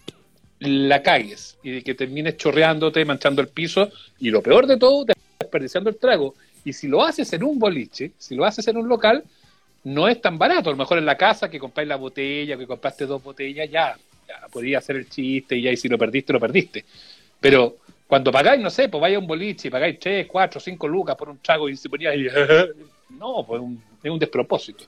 la 0.59 1.01
cagues 1.01 1.57
y 1.63 1.71
de 1.71 1.81
que 1.83 1.95
termines 1.95 2.37
chorreándote, 2.37 3.03
manchando 3.03 3.41
el 3.41 3.47
piso 3.47 3.89
y 4.19 4.29
lo 4.29 4.41
peor 4.43 4.67
de 4.67 4.77
todo, 4.77 5.05
desperdiciando 5.39 5.89
el 5.89 5.97
trago. 5.97 6.35
Y 6.63 6.71
si 6.73 6.87
lo 6.87 7.03
haces 7.03 7.31
en 7.33 7.43
un 7.43 7.57
boliche, 7.57 8.11
si 8.17 8.35
lo 8.35 8.45
haces 8.45 8.67
en 8.67 8.77
un 8.77 8.87
local, 8.87 9.23
no 9.83 10.07
es 10.07 10.21
tan 10.21 10.37
barato. 10.37 10.69
A 10.69 10.73
lo 10.73 10.77
mejor 10.77 10.99
en 10.99 11.05
la 11.05 11.17
casa 11.17 11.49
que 11.49 11.59
compráis 11.59 11.89
la 11.89 11.95
botella, 11.95 12.57
que 12.57 12.65
compraste 12.67 13.05
dos 13.07 13.23
botellas, 13.23 13.69
ya, 13.69 13.97
ya 14.27 14.47
podías 14.51 14.83
hacer 14.83 14.95
el 14.97 15.09
chiste 15.09 15.57
y 15.57 15.63
ya, 15.63 15.71
y 15.71 15.77
si 15.77 15.87
lo 15.89 15.97
perdiste, 15.97 16.31
lo 16.33 16.39
perdiste. 16.39 16.85
Pero 17.45 17.75
cuando 18.07 18.31
pagáis, 18.31 18.59
no 18.59 18.71
sé, 18.71 18.89
pues 18.89 18.99
vaya 18.99 19.17
a 19.17 19.19
un 19.19 19.27
boliche 19.27 19.67
y 19.67 19.71
pagáis 19.71 19.99
3, 19.99 20.25
4, 20.25 20.59
5 20.59 20.87
lucas 20.87 21.15
por 21.15 21.29
un 21.29 21.37
trago 21.37 21.69
y 21.69 21.77
se 21.77 21.87
ponía 21.87 22.09
ahí, 22.09 22.25
no, 23.19 23.43
pues 23.45 23.61
un- 23.61 23.79
es 24.01 24.09
un 24.09 24.17
despropósito. 24.17 24.85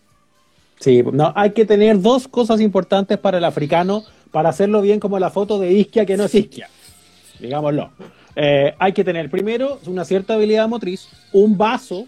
Sí, 0.80 1.04
no, 1.14 1.32
hay 1.36 1.52
que 1.52 1.66
tener 1.66 2.02
dos 2.02 2.28
cosas 2.28 2.60
importantes 2.60 3.20
para 3.20 3.38
el 3.38 3.44
africano 3.44 4.04
para 4.32 4.50
hacerlo 4.50 4.82
bien 4.82 5.00
como 5.00 5.20
la 5.20 5.30
foto 5.30 5.60
de 5.60 5.72
Isquia 5.72 6.04
que 6.04 6.18
no 6.18 6.24
es 6.24 6.34
Isquia. 6.34 6.68
Digámoslo. 7.40 7.92
Eh, 8.36 8.74
hay 8.80 8.92
que 8.92 9.04
tener 9.04 9.30
primero 9.30 9.80
una 9.86 10.04
cierta 10.04 10.34
habilidad 10.34 10.68
motriz, 10.68 11.08
un 11.34 11.56
vaso, 11.60 12.06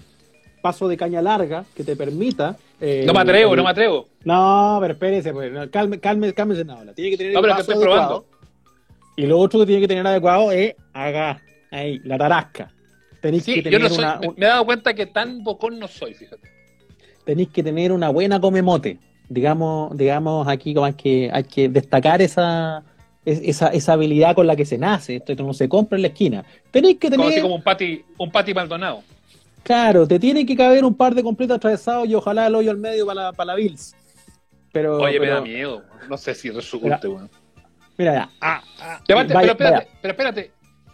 vaso 0.63 0.88
de 0.88 0.97
caña 0.97 1.21
larga 1.21 1.63
que 1.75 1.83
te 1.83 1.95
permita. 1.95 2.57
eh, 2.81 3.03
No 3.05 3.13
me 3.13 3.19
atrevo, 3.19 3.51
el- 3.53 3.57
no 3.57 3.63
me 3.65 3.69
atrevo. 3.69 4.07
No, 4.23 4.79
pero 4.81 4.93
espérese, 4.93 5.31
pues, 5.31 5.51
no, 5.51 5.69
calme, 5.69 5.99
calme, 5.99 6.33
cálmese 6.33 6.62
ahora. 6.71 6.91
Tiene 6.95 7.12
que 7.12 7.17
tener 7.17 7.33
No, 7.33 7.39
el 7.39 7.43
pero 7.43 7.53
que 7.55 7.59
vaso 7.62 7.71
estoy 7.71 7.88
adecuado. 7.88 8.25
Y 9.19 9.27
lo 9.27 9.38
otro 9.38 9.60
que 9.60 9.65
tiene 9.65 9.82
que 9.82 9.88
tener 9.89 10.08
adecuado 10.08 10.51
es 10.51 10.75
acá, 10.93 11.41
ahí, 11.71 11.99
la 12.05 12.17
tarasca. 12.17 12.71
Tenéis 13.19 13.43
Sí, 13.43 13.55
que 13.55 13.63
yo 13.63 13.63
tener 13.63 13.82
no 13.82 13.89
soy, 13.89 14.03
una, 14.05 14.19
me- 14.19 14.27
me 14.29 14.45
he 14.45 14.49
dado 14.49 14.65
cuenta 14.65 14.93
que 14.93 15.05
tan 15.08 15.43
bocón 15.43 15.77
no 15.77 15.88
soy, 15.89 16.13
fíjate. 16.13 16.47
tenéis 17.25 17.49
que 17.49 17.62
tener 17.62 17.91
una 17.91 18.10
buena 18.10 18.39
comemote. 18.39 18.97
Digamos, 19.27 19.95
digamos 19.97 20.47
aquí 20.47 20.73
como 20.73 20.86
hay 20.86 20.93
que, 20.93 21.29
hay 21.34 21.43
que 21.43 21.67
destacar 21.67 22.21
esa, 22.21 22.84
es- 23.25 23.41
esa, 23.43 23.67
esa 23.67 23.93
habilidad 23.93 24.34
con 24.36 24.47
la 24.47 24.55
que 24.55 24.65
se 24.65 24.77
nace. 24.77 25.17
Esto 25.17 25.36
no 25.43 25.53
se 25.53 25.67
compra 25.67 25.97
en 25.97 26.03
la 26.03 26.08
esquina. 26.08 26.45
Tenéis 26.71 26.97
que 26.97 27.10
Como 27.10 27.23
tener, 27.23 27.34
así 27.34 27.41
como 27.41 27.55
un 27.55 27.62
pati, 27.63 28.01
un 28.17 28.32
pati 28.32 28.53
Maldonado. 28.53 29.03
claro, 29.63 30.08
te 30.08 30.17
tiene 30.17 30.45
que 30.45 30.55
caber 30.55 30.86
un 30.86 30.95
par 30.95 31.13
de 31.13 31.23
completos 31.23 31.58
atravesados 31.58 32.08
y 32.08 32.15
ojalá 32.15 32.47
el 32.47 32.55
hoyo 32.55 32.71
al 32.71 32.77
medio 32.77 33.05
para 33.05 33.23
la, 33.23 33.34
para 33.34 33.47
la 33.47 33.55
Bills. 33.55 33.93
Pero, 34.71 34.97
Oye, 34.97 35.19
me 35.19 35.27
da 35.27 35.41
miedo. 35.41 35.84
No 36.10 36.15
sé 36.17 36.34
si 36.34 36.49
resulte, 36.51 37.08
weón. 37.08 37.29
Mira, 37.99 38.13
ya, 38.13 38.29
ah, 38.39 38.63
ah, 38.79 38.99
vaya- 39.09 39.27
pero 39.27 39.51
espérate, 39.51 39.88
pero 40.01 40.12
espérate. 40.13 40.51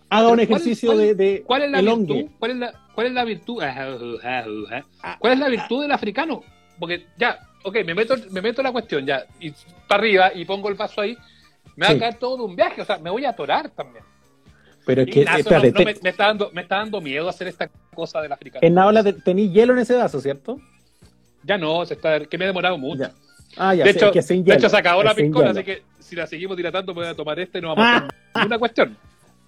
haga 0.09 0.27
un 0.27 0.35
pero 0.37 0.47
¿cuál- 0.49 0.61
ejercicio 0.61 0.89
cuál- 0.89 0.97
de, 0.99 1.13
de 1.15 1.43
¿Cuál 1.45 1.61
es 1.61 1.71
la 1.71 1.79
elongue. 1.79 2.13
virtud? 2.15 2.31
¿Cuál 2.39 2.51
es 2.51 2.57
la, 2.57 2.73
cuál 2.95 3.07
es 3.07 3.13
la 3.13 3.23
virtud? 3.23 3.63
¿Cuál 5.19 5.33
es 5.33 5.39
la 5.39 5.49
virtud 5.49 5.81
del 5.83 5.91
africano? 5.91 6.43
Porque 6.79 7.05
ya, 7.17 7.39
ok, 7.63 7.75
me 7.85 7.93
meto, 7.93 8.15
me 8.31 8.41
meto 8.41 8.63
la 8.63 8.71
cuestión 8.71 9.05
ya, 9.05 9.23
y 9.39 9.51
para 9.87 9.99
arriba 10.01 10.31
y 10.33 10.45
pongo 10.45 10.67
el 10.69 10.73
vaso 10.75 10.99
ahí, 10.99 11.15
me 11.75 11.85
va 11.85 11.91
Sí. 11.91 11.97
a 11.97 11.99
caer 11.99 12.15
todo 12.15 12.37
de 12.37 12.43
un 12.43 12.55
viaje, 12.55 12.81
o 12.81 12.85
sea, 12.85 12.97
me 12.97 13.09
voy 13.11 13.23
a 13.23 13.29
atorar 13.29 13.69
también. 13.69 14.03
Pero 14.85 15.01
es 15.03 15.07
que, 15.09 15.19
Ignacio, 15.19 15.39
espérate, 15.41 15.67
no- 15.67 15.73
no 15.73 15.77
te- 15.77 15.85
me, 15.85 15.99
me 16.01 16.09
está 16.09 16.25
dando, 16.25 16.49
me 16.53 16.61
está 16.61 16.75
dando 16.77 17.01
miedo 17.01 17.29
hacer 17.29 17.47
esta 17.47 17.69
cosa 17.93 18.19
del 18.21 18.31
africano. 18.31 18.65
en 18.67 19.03
te- 19.03 19.13
tenéis 19.13 19.51
hielo 19.53 19.73
en 19.73 19.79
ese 19.79 19.95
vaso, 19.95 20.19
¿cierto? 20.19 20.59
Ya 21.43 21.57
no, 21.57 21.85
se 21.85 21.93
está, 21.93 22.19
que 22.25 22.37
me 22.37 22.45
he 22.45 22.47
demorado 22.47 22.77
mucho. 22.79 23.03
Ya. 23.03 23.11
Ah, 23.57 23.73
ya, 23.73 23.83
de, 23.85 23.93
sé, 23.93 23.99
hecho, 23.99 24.11
que 24.11 24.21
de 24.21 24.53
hecho, 24.53 24.69
se 24.69 24.77
acabó 24.77 25.01
la 25.03 25.13
piscola, 25.15 25.51
así 25.51 25.63
que 25.63 25.83
si 25.99 26.15
la 26.15 26.27
seguimos 26.27 26.57
dilatando, 26.57 26.93
me 26.93 27.01
voy 27.01 27.09
a 27.09 27.15
tomar 27.15 27.39
este 27.39 27.59
y 27.59 27.61
no 27.61 27.69
vamos 27.75 27.85
a 27.85 27.91
Ah. 27.93 27.97
hacer 27.97 28.13
ninguna 28.35 28.59
cuestión. 28.59 28.97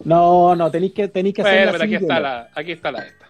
No, 0.03 0.55
no, 0.55 0.69
tenéis 0.71 0.93
que, 0.93 1.07
tenéis 1.07 1.35
que 1.35 1.41
Bueno, 1.41 1.71
pero 1.71 1.83
aquí 1.83 1.95
está 1.95 2.13
hielo. 2.15 2.21
la, 2.27 2.49
aquí 2.55 2.71
está 2.71 2.91
la 2.91 2.99
esta. 3.05 3.25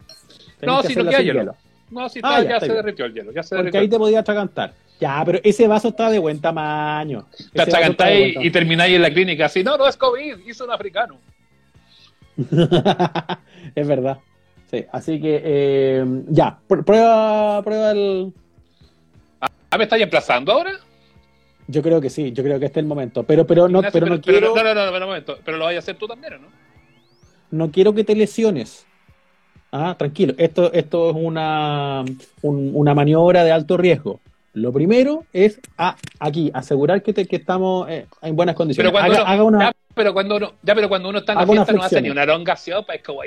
No, 0.62 0.84
si 0.84 0.96
no 0.96 1.10
queda 1.10 1.22
hielo. 1.22 1.56
No, 1.90 2.10
si 2.10 2.20
Ah, 2.22 2.40
está, 2.40 2.44
ya, 2.44 2.50
ya, 2.50 2.56
está 2.56 2.60
se 2.60 2.66
bien. 2.74 2.76
derritió 2.86 3.06
el 3.06 3.14
hielo, 3.14 3.32
ya 3.32 3.44
se 3.44 3.50
Porque 3.56 3.64
derritió. 3.64 3.80
ahí 3.82 3.88
te 3.90 3.98
podía 3.98 4.20
atragantar. 4.20 4.74
Ya, 5.00 5.22
pero 5.26 5.40
ese 5.44 5.68
vaso 5.68 5.90
está 5.90 6.10
de 6.10 6.20
buen 6.20 6.42
tamaño. 6.42 7.26
Te 7.54 7.62
atragantáis 7.62 8.30
y, 8.30 8.34
tamaño. 8.34 8.52
termináis 8.52 8.96
en 8.96 9.02
la 9.02 9.10
clínica 9.12 9.46
así, 9.46 9.64
no, 9.64 9.78
no 9.78 9.88
es 9.88 9.96
COVID, 9.96 10.38
hizo 10.48 10.66
un 10.66 10.72
africano. 10.72 11.18
es 13.76 13.88
verdad. 13.88 14.18
Sí, 14.70 14.84
así 14.92 15.22
que 15.22 15.42
eh, 15.44 16.06
ya, 16.28 16.60
pr- 16.68 16.84
prueba, 16.84 17.62
prueba 17.64 17.92
el. 17.92 18.34
Ah, 19.70 19.78
¿me 19.78 19.84
estáis 19.84 20.04
emplazando 20.04 20.52
ahora? 20.52 20.72
Yo 21.68 21.82
creo 21.82 22.00
que 22.00 22.10
sí, 22.10 22.32
yo 22.32 22.44
creo 22.44 22.60
que 22.60 22.66
este 22.68 22.80
es 22.80 22.84
el 22.84 22.88
momento. 22.88 23.24
Pero, 23.24 23.46
pero 23.46 23.68
no, 23.68 23.82
pero 23.92 24.06
no 24.06 24.22
pero, 24.22 24.22
quiero, 24.22 24.56
no, 24.56 24.64
no, 24.64 24.74
no, 24.74 24.86
no, 24.92 24.98
un 24.98 25.04
momento. 25.08 25.38
Pero 25.44 25.58
lo 25.58 25.66
vais 25.66 25.76
a 25.76 25.80
hacer 25.80 25.98
tú 25.98 26.08
también, 26.08 26.36
¿o 26.36 26.38
no? 26.40 26.48
no 27.50 27.72
quiero 27.72 27.94
que 27.94 28.04
te 28.04 28.16
lesiones. 28.16 28.86
Ah, 29.72 29.96
tranquilo. 29.98 30.34
Esto, 30.38 30.72
esto 30.72 31.10
es 31.10 31.16
una, 31.18 32.04
un- 32.42 32.72
una 32.74 32.94
maniobra 32.94 33.44
de 33.44 33.52
alto 33.52 33.76
riesgo. 33.78 34.22
Lo 34.54 34.72
primero 34.74 35.26
es 35.34 35.60
ah, 35.78 35.96
aquí 36.20 36.50
asegurar 36.54 37.04
que, 37.04 37.14
te- 37.14 37.26
que 37.28 37.36
estamos 37.36 37.88
eh, 37.90 38.08
en 38.22 38.36
buenas 38.36 38.56
condiciones. 38.56 38.92
Pero 38.92 39.04
cuando 39.04 39.26
Haga, 39.28 39.44
uno, 39.44 39.60
ya, 39.60 39.72
pero 39.94 40.14
cuando 40.14 40.38
uno, 40.38 40.54
ya, 40.64 40.74
pero 40.74 40.90
cuando 40.90 41.10
uno 41.10 41.20
está 41.20 41.34
en 41.34 41.40
la 41.40 41.48
fiesta 41.48 41.74
no 41.74 41.84
hace 41.84 42.02
ni 42.02 42.10
una 42.10 42.24
elongación, 42.24 42.84
pues 42.86 43.00
es 43.00 43.04
como 43.04 43.22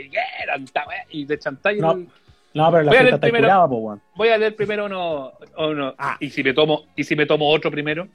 y 1.11 1.25
de 1.25 1.39
chantalle. 1.39 1.81
No. 1.81 2.05
No, 2.55 2.71
pero 2.71 2.83
la 2.85 2.91
Voy 2.93 3.01
está 3.05 3.19
primero. 3.19 3.45
curada, 3.45 3.69
po, 3.69 3.77
weón. 3.77 4.01
Voy 4.17 4.29
a 4.29 4.39
leer 4.39 4.57
primero 4.57 4.87
uno, 4.87 5.33
uno. 5.59 5.95
Ah. 5.99 6.17
y 6.21 6.31
si 6.31 6.43
me 6.43 6.53
tomo, 6.53 6.85
y 6.97 7.05
si 7.05 7.15
me 7.17 7.27
tomo 7.27 7.49
otro 7.49 7.71
primero, 7.71 8.09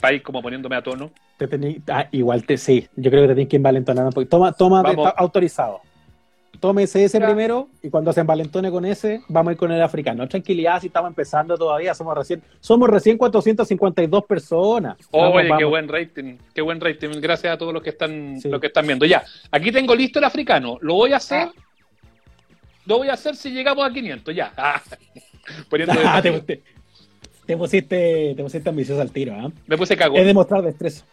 para 0.00 0.14
ir 0.14 0.22
como 0.22 0.40
poniéndome 0.42 0.76
a 0.76 0.82
tono. 0.82 1.10
Te 1.38 1.48
tení- 1.48 1.82
ah, 1.88 2.06
igual 2.12 2.44
te 2.44 2.56
sí, 2.58 2.86
yo 2.96 3.10
creo 3.10 3.22
que 3.22 3.28
te 3.28 3.34
tienes 3.34 3.50
que 3.50 3.56
envalentonar 3.56 4.04
un 4.04 4.12
poquito. 4.12 4.36
Toma, 4.36 4.52
toma, 4.52 4.82
está 4.88 5.10
autorizado. 5.10 5.80
Tómese 6.60 7.04
ese 7.04 7.20
Ya. 7.20 7.26
primero 7.26 7.68
y 7.82 7.90
cuando 7.90 8.12
se 8.14 8.20
envalentone 8.20 8.70
con 8.70 8.86
ese, 8.86 9.20
vamos 9.28 9.50
a 9.50 9.52
ir 9.52 9.58
con 9.58 9.70
el 9.72 9.82
africano. 9.82 10.26
Tranquilidad, 10.26 10.80
si 10.80 10.86
estamos 10.86 11.10
empezando 11.10 11.58
todavía, 11.58 11.92
somos 11.92 12.16
recién, 12.16 12.42
somos 12.60 12.88
recién 12.88 13.18
452 13.18 14.24
personas. 14.24 14.96
Vamos, 15.12 15.34
Oye, 15.36 15.50
qué 15.58 15.64
buen 15.64 15.86
rating, 15.86 16.38
qué 16.54 16.62
buen 16.62 16.80
rating. 16.80 17.08
Gracias 17.20 17.52
a 17.52 17.58
todos 17.58 17.74
los 17.74 17.82
que 17.82 17.90
están, 17.90 18.40
Sí. 18.40 18.48
los 18.48 18.58
que 18.58 18.68
están 18.68 18.86
viendo. 18.86 19.04
Ya, 19.04 19.22
aquí 19.50 19.70
tengo 19.70 19.94
listo 19.94 20.18
el 20.18 20.24
africano. 20.24 20.78
Lo 20.80 20.94
voy 20.94 21.12
a 21.12 21.16
hacer. 21.16 21.48
Lo 22.86 22.98
voy 22.98 23.08
a 23.08 23.14
hacer 23.14 23.36
si 23.36 23.50
llegamos 23.50 23.88
a 23.88 23.92
500, 23.92 24.34
ya. 24.34 24.52
Ah. 24.56 24.82
Ah, 26.04 26.20
te, 26.20 26.40
te- 26.40 26.62
te 27.46 27.56
pusiste, 27.56 28.34
te 28.36 28.42
pusiste 28.42 28.68
ambicioso 28.68 29.00
al 29.00 29.12
tiro, 29.12 29.32
¿ah? 29.36 29.48
Me 29.68 29.78
puse 29.78 29.96
cago. 29.96 30.16
Es 30.16 30.26
demostrar 30.26 30.62
destreza. 30.64 31.04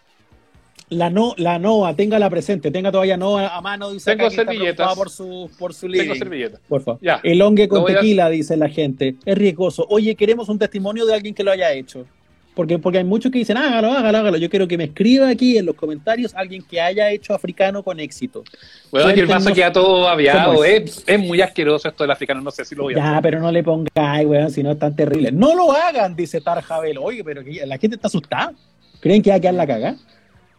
La 0.89 1.11
no, 1.11 1.35
la 1.37 1.59
NOA, 1.59 1.95
tenga 1.95 2.27
presente, 2.31 2.71
tenga 2.71 2.91
todavía 2.91 3.15
NOA 3.15 3.55
a 3.55 3.61
mano, 3.61 3.91
dice 3.91 4.09
Tengo 4.11 4.25
acá 4.25 4.35
servilletas. 4.35 4.95
por 4.95 5.11
su, 5.11 5.51
por 5.59 5.73
su 5.75 5.87
Tengo 5.87 6.03
living. 6.03 6.17
servilleta. 6.19 6.59
Por 6.67 6.81
favor. 6.81 6.99
Ya. 7.03 7.19
El 7.23 7.41
hongue 7.43 7.67
con 7.67 7.81
voy 7.83 7.91
a- 7.91 7.95
tequila, 7.99 8.29
dice 8.29 8.57
la 8.57 8.69
gente. 8.69 9.15
Es 9.23 9.37
riesgoso. 9.37 9.85
Oye, 9.89 10.15
queremos 10.15 10.49
un 10.49 10.57
testimonio 10.57 11.05
de 11.05 11.13
alguien 11.13 11.35
que 11.35 11.43
lo 11.43 11.51
haya 11.51 11.71
hecho. 11.71 12.07
Porque, 12.55 12.77
porque 12.77 12.99
hay 12.99 13.03
muchos 13.03 13.31
que 13.31 13.39
dicen, 13.39 13.57
hágalo, 13.57 13.91
hágalo, 13.91 14.17
hágalo. 14.19 14.37
Yo 14.37 14.49
quiero 14.49 14.67
que 14.67 14.77
me 14.77 14.83
escriba 14.85 15.27
aquí 15.29 15.57
en 15.57 15.65
los 15.65 15.75
comentarios 15.75 16.35
alguien 16.35 16.61
que 16.63 16.79
haya 16.79 17.09
hecho 17.11 17.33
africano 17.33 17.81
con 17.81 17.99
éxito. 17.99 18.43
Bueno, 18.91 19.13
que 19.13 19.21
el 19.21 19.25
vaso 19.27 19.53
queda 19.53 19.71
todo 19.71 20.07
aviado. 20.07 20.63
Es, 20.63 21.03
es 21.07 21.19
muy 21.19 21.41
asqueroso 21.41 21.87
esto 21.89 22.03
del 22.03 22.11
africano. 22.11 22.41
No 22.41 22.51
sé 22.51 22.63
si 22.63 22.75
lo 22.75 22.83
voy 22.83 22.93
a 22.93 22.97
Ya, 22.97 23.19
pero 23.21 23.39
no 23.39 23.51
le 23.51 23.63
pongáis, 23.63 24.27
weón, 24.27 24.51
si 24.51 24.61
no 24.61 24.71
es 24.71 24.79
tan 24.79 24.95
terrible. 24.95 25.31
No 25.31 25.55
lo 25.55 25.71
hagan, 25.71 26.15
dice 26.15 26.41
Tarjabel. 26.41 26.97
Oye, 26.99 27.23
pero 27.23 27.43
que 27.43 27.65
la 27.65 27.77
gente 27.77 27.95
está 27.95 28.07
asustada. 28.07 28.53
¿Creen 28.99 29.21
que 29.21 29.31
va 29.31 29.37
a 29.37 29.39
quedar 29.39 29.55
la 29.55 29.65
caga? 29.67 29.95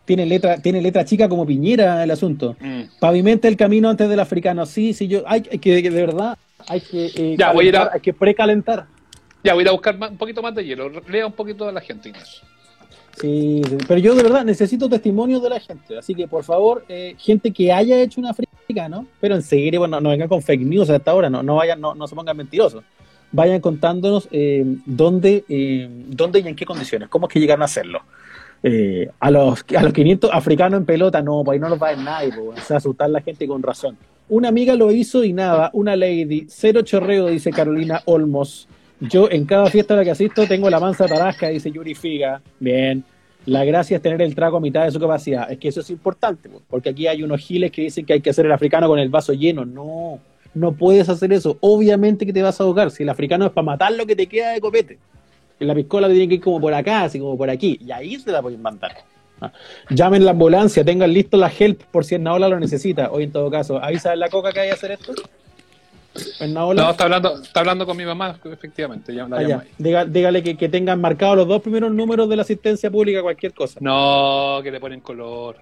Tiene 0.05 0.27
letra, 0.27 0.59
tiene 0.59 0.83
letra 0.83 1.05
chica 1.05 1.29
como 1.29 1.47
piñera 1.47 2.03
el 2.03 2.11
asunto. 2.11 2.57
Mm. 2.61 2.83
Pavimenta 3.01 3.49
el 3.49 3.57
camino 3.57 3.89
antes 3.89 4.09
del 4.09 4.21
africano. 4.21 4.67
Sí, 4.67 4.93
sí, 4.93 5.09
yo. 5.09 5.23
Hay 5.27 5.41
que, 5.43 5.81
de 5.81 5.91
verdad, 5.91 6.37
hay 6.69 6.81
que. 6.81 7.07
eh, 7.07 7.37
Ya, 7.39 7.53
voy 7.53 7.67
a 7.67 7.69
ir 7.69 7.77
a- 7.77 7.91
Hay 7.95 8.01
que 8.01 8.13
precalentar. 8.13 8.87
Ya, 9.45 9.53
voy 9.53 9.69
a 9.69 9.73
buscar 9.73 9.95
un 10.11 10.17
poquito 10.17 10.41
más 10.41 10.55
de 10.55 10.65
hielo. 10.65 10.91
Lea 11.07 11.27
un 11.27 11.33
poquito 11.35 11.67
de 11.67 11.73
la 11.73 11.83
gente, 11.83 12.09
Ignacio. 12.09 12.43
Sí, 13.21 13.61
pero 13.87 14.01
yo 14.01 14.15
de 14.15 14.23
verdad 14.23 14.43
necesito 14.43 14.89
testimonios 14.89 15.43
de 15.43 15.51
la 15.51 15.61
gente. 15.61 15.99
Así 15.99 16.15
que, 16.15 16.27
por 16.27 16.45
favor, 16.45 16.85
eh, 16.89 17.15
gente 17.19 17.53
que 17.53 17.71
haya 17.71 18.01
hecho 18.01 18.23
un 18.23 18.27
africano, 18.27 19.07
pero 19.21 19.35
en 19.35 19.43
serio, 19.43 19.81
bueno, 19.81 20.01
no 20.01 20.09
vengan 20.09 20.29
con 20.29 20.41
fake 20.41 20.63
news 20.63 20.89
hasta 20.89 21.11
ahora, 21.11 21.29
no, 21.29 21.55
vayan, 21.55 21.79
no, 21.79 22.07
se 22.09 22.15
pongan 22.15 22.39
mentirosos. 22.39 22.83
Vayan 23.33 23.61
contándonos 23.61 24.29
eh, 24.33 24.65
dónde, 24.87 25.45
eh, 25.49 25.89
dónde 25.91 26.41
y 26.41 26.49
en 26.49 26.57
qué 26.57 26.65
condiciones, 26.65 27.11
cómo 27.11 27.27
es 27.27 27.33
que 27.33 27.41
llegaron 27.41 27.63
a 27.63 27.67
hacerlo. 27.67 28.01
A, 29.21 29.31
los, 29.31 29.63
a 29.77 29.83
los 29.83 29.93
500 29.93 30.31
africanos 30.33 30.81
en 30.81 30.87
pelota, 30.87 31.21
no, 31.21 31.45
pues 31.45 31.57
ahí 31.57 31.61
no 31.61 31.69
los 31.69 31.81
va 31.81 31.89
a 31.89 31.91
ver 31.91 32.03
nadie, 32.03 32.31
pues, 32.33 32.61
o 32.61 32.65
sea, 32.65 32.79
asustar 32.79 33.11
la 33.11 33.21
gente 33.21 33.47
con 33.47 33.63
razón. 33.63 33.99
Una 34.31 34.49
amiga 34.49 34.75
lo 34.75 34.91
hizo 34.91 35.23
y 35.23 35.35
nada, 35.35 35.69
una 35.75 35.97
lady, 35.97 36.47
cero 36.49 36.81
chorreo, 36.81 37.27
dice 37.27 37.51
Carolina 37.51 38.01
Olmos. 38.07 38.69
Yo 39.01 39.29
en 39.31 39.45
cada 39.45 39.67
fiesta 39.67 39.95
a 39.95 39.99
la 39.99 40.05
que 40.05 40.11
asisto 40.11 40.47
tengo 40.47 40.71
la 40.71 40.81
mansa 40.81 41.07
tarasca, 41.07 41.49
dice 41.49 41.71
Yuri 41.71 41.95
Figa. 41.95 42.41
Bien. 42.61 43.05
La 43.47 43.65
gracia 43.65 43.97
es 43.97 44.03
tener 44.03 44.23
el 44.23 44.35
trago 44.35 44.57
a 44.57 44.61
mitad 44.61 44.85
de 44.85 44.91
su 44.91 44.99
capacidad. 44.99 45.51
Es 45.51 45.59
que 45.59 45.69
eso 45.69 45.81
es 45.81 45.91
importante, 45.91 46.49
po, 46.49 46.63
porque 46.69 46.91
aquí 46.91 47.07
hay 47.07 47.23
unos 47.23 47.41
giles 47.41 47.71
que 47.71 47.83
dicen 47.83 48.07
que 48.07 48.15
hay 48.15 48.21
que 48.21 48.31
hacer 48.31 48.47
el 48.47 48.53
africano 48.53 48.89
con 48.89 48.99
el 48.99 49.11
vaso 49.11 49.35
lleno. 49.35 49.67
No, 49.67 50.19
no 50.55 50.73
puedes 50.73 51.09
hacer 51.09 51.33
eso. 51.33 51.59
Obviamente 51.61 52.25
que 52.25 52.33
te 52.33 52.43
vas 52.43 52.61
a 52.61 52.65
ahogar. 52.65 52.91
Si 52.91 53.03
el 53.03 53.09
africano 53.09 53.45
es 53.45 53.53
para 53.53 53.65
matar 53.65 53.93
lo 53.93 54.07
que 54.07 54.17
te 54.17 54.27
queda 54.27 54.53
de 54.53 54.61
copete. 54.61 54.99
La 55.59 55.75
piscola 55.75 56.09
tiene 56.09 56.29
que 56.29 56.35
ir 56.37 56.41
como 56.41 56.61
por 56.61 56.73
acá, 56.73 57.05
así 57.05 57.19
como 57.19 57.37
por 57.37 57.51
aquí. 57.51 57.79
Y 57.85 57.91
ahí 57.91 58.17
se 58.19 58.33
la 58.33 58.41
pueden 58.41 58.63
mandar. 58.63 58.93
Ah. 59.41 59.53
Llamen 59.91 60.25
la 60.25 60.31
ambulancia, 60.31 60.85
tengan 60.85 61.13
listo 61.13 61.37
la 61.37 61.53
help 61.57 61.83
por 61.91 62.05
si 62.05 62.15
en 62.15 62.23
Naola 62.23 62.49
lo 62.49 62.59
necesita. 62.59 63.11
Hoy 63.11 63.25
en 63.25 63.33
todo 63.33 63.51
caso, 63.51 63.83
avisa 63.83 64.15
la 64.17 64.29
coca 64.29 64.53
que 64.53 64.61
hay 64.61 64.69
que 64.69 64.75
hacer 64.75 64.93
esto. 64.93 65.13
No, 66.49 66.91
está 66.91 67.05
hablando, 67.05 67.43
está 67.43 67.61
hablando 67.61 67.87
con 67.87 67.97
mi 67.97 68.05
mamá, 68.05 68.39
efectivamente. 68.45 69.15
Ya 69.15 69.27
la 69.27 69.37
Ah, 69.39 69.43
ya. 69.43 69.65
Diga- 69.79 70.05
dígale 70.07 70.43
que, 70.43 70.57
que 70.57 70.69
tengan 70.69 71.01
marcados 71.01 71.37
los 71.37 71.49
dos 71.49 71.61
primeros 71.63 71.93
números 71.93 72.29
de 72.29 72.37
la 72.37 72.43
asistencia 72.43 72.91
pública, 72.91 73.21
cualquier 73.23 73.53
cosa. 73.53 73.79
No, 73.83 74.61
que 74.63 74.71
le 74.71 74.79
ponen 74.81 75.01
color. 75.01 75.57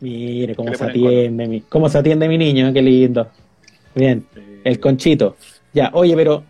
Mire 0.00 0.54
cómo 0.54 0.72
se 0.74 0.84
atiende, 0.84 1.48
mi, 1.48 1.60
cómo 1.62 1.88
se 1.88 1.98
atiende 1.98 2.28
mi 2.28 2.38
niño, 2.38 2.72
qué 2.72 2.82
lindo. 2.82 3.28
Bien, 3.94 4.24
el 4.64 4.78
conchito. 4.78 5.36
Ya, 5.72 5.90
oye, 5.94 6.14
pero 6.14 6.44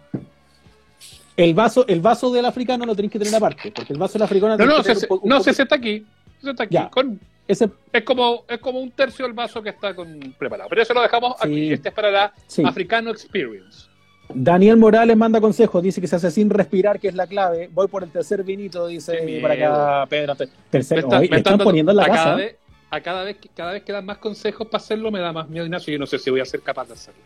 el 1.36 1.54
vaso, 1.54 1.86
el 1.86 2.00
vaso 2.00 2.30
del 2.32 2.44
africano 2.44 2.84
lo 2.84 2.94
tenéis 2.94 3.12
que 3.12 3.18
tener 3.18 3.34
aparte, 3.34 3.72
porque 3.74 3.92
el 3.92 3.98
vaso 3.98 4.14
del 4.14 4.22
africano 4.22 4.56
No, 4.56 4.82
tenés 4.82 4.88
no, 4.88 4.94
se, 4.94 5.06
un 5.10 5.20
no, 5.24 5.40
se, 5.40 5.54
se 5.54 5.62
está 5.62 5.76
aquí. 5.76 6.04
Se 6.42 6.50
está 6.50 6.64
aquí. 6.64 6.74
Ya. 6.74 6.90
Con, 6.90 7.18
ese, 7.48 7.68
es, 7.92 8.02
como, 8.04 8.44
es 8.48 8.58
como 8.58 8.78
un 8.78 8.90
tercio 8.92 9.24
del 9.24 9.32
vaso 9.34 9.62
que 9.62 9.70
está 9.70 9.94
con, 9.94 10.34
preparado. 10.38 10.68
Pero 10.68 10.82
eso 10.82 10.94
lo 10.94 11.02
dejamos 11.02 11.34
Sí. 11.42 11.46
aquí. 11.48 11.72
Este 11.72 11.88
es 11.88 11.94
para 11.94 12.10
la 12.10 12.32
sí. 12.46 12.62
Africano 12.64 13.10
Experience. 13.10 13.86
Daniel 14.32 14.76
Morales 14.76 15.16
manda 15.16 15.40
consejos, 15.40 15.82
dice 15.82 16.00
que 16.02 16.06
se 16.06 16.16
hace 16.16 16.30
sin 16.30 16.50
respirar, 16.50 17.00
que 17.00 17.08
es 17.08 17.14
la 17.14 17.26
clave. 17.26 17.70
Voy 17.72 17.88
por 17.88 18.04
el 18.04 18.10
tercer 18.10 18.44
vinito, 18.44 18.86
dice 18.86 19.38
para 19.40 19.54
acá 19.54 20.06
Pedro. 20.10 20.34
Te- 20.36 20.48
Tercer, 20.70 20.98
Me 20.98 21.00
está- 21.04 21.20
me 21.20 21.36
están 21.38 21.58
poniendo 21.58 21.92
en 21.92 21.96
la 21.96 22.06
casa. 22.06 22.24
Cada 22.24 22.36
vez, 22.36 22.56
a 22.90 23.00
cada 23.00 23.24
vez, 23.24 23.36
que- 23.38 23.48
cada 23.48 23.72
vez 23.72 23.82
que 23.82 23.92
dan 23.92 24.04
más 24.04 24.18
consejos 24.18 24.66
para 24.68 24.82
hacerlo, 24.82 25.10
me 25.10 25.18
da 25.20 25.32
más 25.32 25.48
miedo, 25.48 25.64
Ignacio. 25.64 25.92
Yo 25.92 25.98
no 25.98 26.06
sé 26.06 26.18
si 26.18 26.30
voy 26.30 26.40
a 26.40 26.44
ser 26.44 26.60
capaz 26.60 26.86
de 26.88 26.92
hacerlo. 26.92 27.20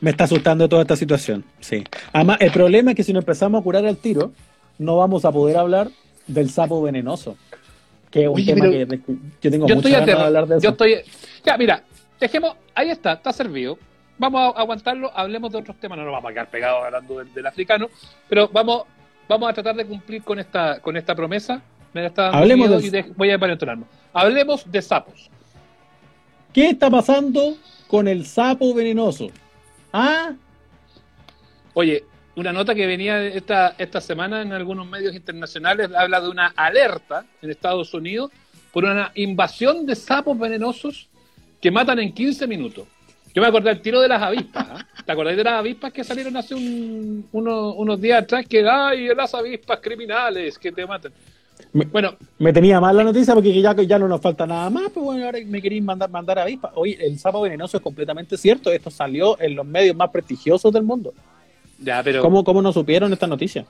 Me 0.00 0.10
está 0.10 0.24
asustando 0.24 0.68
toda 0.68 0.82
esta 0.82 0.96
situación, 0.96 1.44
sí. 1.60 1.84
Además, 2.12 2.38
el 2.40 2.50
problema 2.50 2.90
es 2.90 2.96
que 2.96 3.04
si 3.04 3.12
nos 3.12 3.22
empezamos 3.22 3.60
a 3.60 3.62
curar 3.64 3.86
al 3.86 3.96
tiro, 3.96 4.32
no 4.78 4.96
vamos 4.96 5.24
a 5.24 5.30
poder 5.30 5.56
hablar 5.58 5.90
del 6.26 6.50
sapo 6.50 6.82
venenoso. 6.82 7.36
Que 8.10 8.22
es 8.22 8.28
un 8.28 8.34
Oye, 8.34 8.54
tema 8.54 8.64
que 8.70 8.84
de- 8.86 8.98
yo 9.40 9.50
tengo 9.50 9.66
Yo 9.68 9.74
estoy 9.76 9.92
ganas 9.92 10.06
de 10.06 10.12
hablar 10.12 10.46
de 10.46 10.56
eso. 10.56 10.62
Yo 10.64 10.70
estoy. 10.70 10.96
Ya, 11.44 11.56
mira, 11.56 11.82
dejemos. 12.18 12.56
Ahí 12.74 12.90
está, 12.90 13.12
está 13.12 13.32
servido. 13.32 13.78
Vamos 14.18 14.54
a 14.54 14.60
aguantarlo. 14.60 15.10
Hablemos 15.16 15.52
de 15.52 15.58
otros 15.58 15.76
temas. 15.78 15.96
No 15.98 16.04
nos 16.04 16.12
vamos 16.12 16.30
a 16.30 16.32
quedar 16.34 16.50
pegados 16.50 16.84
hablando 16.84 17.18
del, 17.18 17.32
del 17.32 17.46
africano. 17.46 17.88
Pero 18.28 18.48
vamos, 18.48 18.82
vamos 19.28 19.48
a 19.48 19.52
tratar 19.52 19.76
de 19.76 19.86
cumplir 19.86 20.22
con 20.22 20.38
esta, 20.38 20.80
con 20.80 20.96
esta 20.96 21.14
promesa. 21.14 21.62
Me 21.92 22.04
está 22.06 22.30
Hablemos 22.30 22.68
del- 22.70 22.84
y 22.84 22.90
de- 22.90 23.12
voy 23.16 23.30
a. 23.30 23.38
Hablemos 24.12 24.70
de 24.70 24.82
sapos. 24.82 25.30
¿Qué 26.52 26.70
está 26.70 26.90
pasando 26.90 27.56
con 27.86 28.08
el 28.08 28.26
sapo 28.26 28.74
venenoso? 28.74 29.28
Ah, 29.92 30.32
Oye, 31.74 32.04
una 32.36 32.52
nota 32.52 32.74
que 32.74 32.86
venía 32.86 33.22
esta, 33.26 33.74
esta 33.78 34.00
semana 34.00 34.42
en 34.42 34.52
algunos 34.52 34.86
medios 34.86 35.14
internacionales 35.14 35.90
habla 35.96 36.20
de 36.20 36.28
una 36.28 36.46
alerta 36.56 37.24
en 37.42 37.50
Estados 37.50 37.92
Unidos 37.92 38.30
por 38.72 38.84
una 38.84 39.10
invasión 39.16 39.84
de 39.86 39.96
sapos 39.96 40.38
venenosos 40.38 41.08
que 41.60 41.70
matan 41.70 41.98
en 41.98 42.12
15 42.12 42.46
minutos. 42.46 42.86
Yo 43.34 43.42
me 43.42 43.48
acordé 43.48 43.70
del 43.70 43.80
tiro 43.82 44.00
de 44.00 44.08
las 44.08 44.22
avispas. 44.22 44.66
¿ah? 44.70 44.86
¿Te 45.04 45.12
acordás 45.12 45.36
de 45.36 45.44
las 45.44 45.54
avispas 45.54 45.92
que 45.92 46.02
salieron 46.02 46.36
hace 46.36 46.54
un- 46.54 47.28
uno- 47.32 47.74
unos 47.74 48.00
días 48.00 48.22
atrás? 48.22 48.46
Que, 48.48 48.66
ay, 48.68 49.08
las 49.14 49.34
avispas 49.34 49.78
criminales 49.80 50.58
que 50.58 50.72
te 50.72 50.86
matan. 50.86 51.12
Me- 51.72 51.84
Bueno, 51.84 52.16
me 52.38 52.52
tenía 52.52 52.80
mal 52.80 52.96
la 52.96 53.04
noticia 53.04 53.34
porque 53.34 53.60
ya, 53.60 53.74
ya 53.74 53.98
no 53.98 54.08
nos 54.08 54.20
falta 54.20 54.46
nada 54.46 54.68
más, 54.70 54.90
pues 54.92 55.04
bueno, 55.04 55.26
ahora 55.26 55.38
me 55.46 55.60
queréis 55.60 55.82
mandar, 55.82 56.10
mandar 56.10 56.38
a 56.38 56.42
avispa. 56.42 56.72
Oye, 56.74 56.96
el 57.00 57.18
sapo 57.18 57.40
venenoso 57.42 57.76
es 57.76 57.82
completamente 57.82 58.36
cierto. 58.36 58.72
Esto 58.72 58.90
salió 58.90 59.38
en 59.40 59.54
los 59.54 59.66
medios 59.66 59.94
más 59.94 60.10
prestigiosos 60.10 60.72
del 60.72 60.82
mundo. 60.84 61.12
Ya, 61.80 62.02
pero... 62.02 62.22
¿Cómo, 62.22 62.44
cómo 62.44 62.62
no 62.62 62.72
supieron 62.72 63.12
esta 63.12 63.26
noticia? 63.26 63.66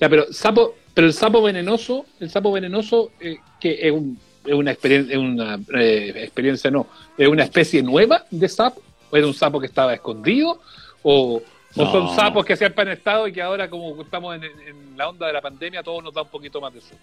Ya, 0.00 0.08
pero 0.08 0.32
sapo, 0.32 0.74
pero 0.94 1.06
el 1.06 1.12
sapo 1.12 1.42
venenoso, 1.42 2.06
el 2.20 2.30
sapo 2.30 2.52
venenoso, 2.52 3.10
eh, 3.20 3.36
que 3.60 3.78
es, 3.88 3.92
un- 3.92 4.18
es 4.44 4.54
una 4.54 4.70
experiencia, 4.70 5.12
es 5.14 5.18
una 5.18 5.58
eh, 5.74 6.12
experiencia 6.16 6.70
no, 6.70 6.86
es 7.16 7.28
una 7.28 7.44
especie 7.44 7.82
nueva 7.82 8.24
de 8.30 8.48
sapo, 8.48 8.80
o 9.10 9.16
era 9.16 9.26
un 9.26 9.34
sapo 9.34 9.58
que 9.60 9.66
estaba 9.66 9.94
escondido, 9.94 10.60
o, 11.02 11.42
son 11.74 12.14
sapos 12.16 12.44
que 12.44 12.56
siempre 12.56 12.82
han 12.82 12.88
estado 12.88 13.28
y 13.28 13.32
que 13.32 13.42
ahora 13.42 13.68
como 13.68 14.00
estamos 14.02 14.34
en, 14.36 14.44
en 14.44 14.96
la 14.96 15.08
onda 15.08 15.26
de 15.26 15.32
la 15.32 15.40
pandemia, 15.40 15.82
todo 15.82 16.00
nos 16.00 16.14
da 16.14 16.22
un 16.22 16.28
poquito 16.28 16.60
más 16.60 16.72
de 16.72 16.80
susto. 16.80 16.96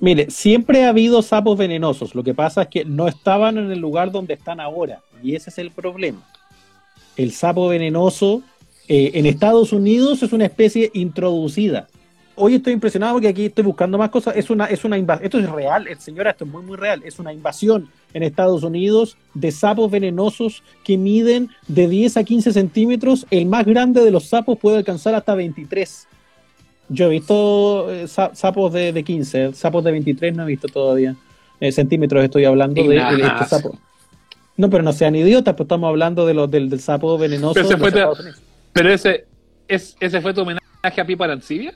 Mire, 0.00 0.30
siempre 0.30 0.84
ha 0.84 0.88
habido 0.88 1.22
sapos 1.22 1.56
venenosos. 1.56 2.14
Lo 2.14 2.22
que 2.24 2.34
pasa 2.34 2.62
es 2.62 2.68
que 2.68 2.84
no 2.84 3.06
estaban 3.06 3.56
en 3.58 3.70
el 3.70 3.78
lugar 3.78 4.10
donde 4.10 4.34
están 4.34 4.58
ahora. 4.60 5.00
Y 5.22 5.34
ese 5.36 5.50
es 5.50 5.58
el 5.58 5.70
problema. 5.70 6.20
El 7.16 7.30
sapo 7.32 7.68
venenoso 7.68 8.42
eh, 8.88 9.12
en 9.14 9.26
Estados 9.26 9.72
Unidos 9.72 10.22
es 10.22 10.32
una 10.32 10.44
especie 10.46 10.90
introducida. 10.94 11.88
Hoy 12.36 12.56
estoy 12.56 12.72
impresionado 12.72 13.12
porque 13.14 13.28
aquí 13.28 13.44
estoy 13.46 13.62
buscando 13.64 13.96
más 13.96 14.10
cosas. 14.10 14.36
Es 14.36 14.50
una, 14.50 14.66
es 14.66 14.84
una 14.84 14.98
invasión. 14.98 15.24
Esto 15.24 15.38
es 15.38 15.48
real, 15.48 15.86
señora, 15.98 16.30
esto 16.32 16.44
es 16.44 16.50
muy, 16.50 16.62
muy 16.64 16.76
real. 16.76 17.00
Es 17.04 17.20
una 17.20 17.32
invasión 17.32 17.88
en 18.12 18.24
Estados 18.24 18.64
Unidos 18.64 19.16
de 19.34 19.52
sapos 19.52 19.88
venenosos 19.90 20.62
que 20.82 20.98
miden 20.98 21.48
de 21.68 21.86
10 21.88 22.16
a 22.16 22.24
15 22.24 22.52
centímetros. 22.52 23.24
El 23.30 23.46
más 23.46 23.64
grande 23.64 24.00
de 24.02 24.10
los 24.10 24.24
sapos 24.24 24.58
puede 24.58 24.78
alcanzar 24.78 25.14
hasta 25.14 25.34
23. 25.36 26.08
Yo 26.88 27.06
he 27.06 27.10
visto 27.10 27.90
eh, 27.92 28.08
sa- 28.08 28.34
sapos 28.34 28.72
de, 28.72 28.92
de 28.92 29.04
15, 29.04 29.52
sapos 29.54 29.84
de 29.84 29.92
23 29.92 30.34
no 30.34 30.42
he 30.42 30.46
visto 30.46 30.66
todavía. 30.68 31.14
Eh, 31.60 31.70
centímetros 31.70 32.24
estoy 32.24 32.44
hablando 32.46 32.82
de, 32.82 32.96
de 33.16 33.22
este 33.22 33.44
sapo. 33.46 33.78
No, 34.56 34.68
pero 34.70 34.82
no 34.82 34.92
sean 34.92 35.14
idiotas, 35.14 35.54
pues 35.54 35.66
estamos 35.66 35.88
hablando 35.88 36.26
de 36.26 36.34
los, 36.34 36.50
del, 36.50 36.68
del 36.68 36.80
sapo 36.80 37.16
venenoso. 37.16 37.54
Pero 37.54 37.68
de 37.68 37.76
fue 37.76 37.90
de-. 37.92 38.00
Pero 38.74 38.92
ese, 38.92 39.26
es, 39.68 39.96
ese 40.00 40.20
fue 40.20 40.34
tu 40.34 40.42
homenaje 40.42 41.00
a 41.00 41.06
Pipa 41.06 41.24
Arancibia. 41.24 41.74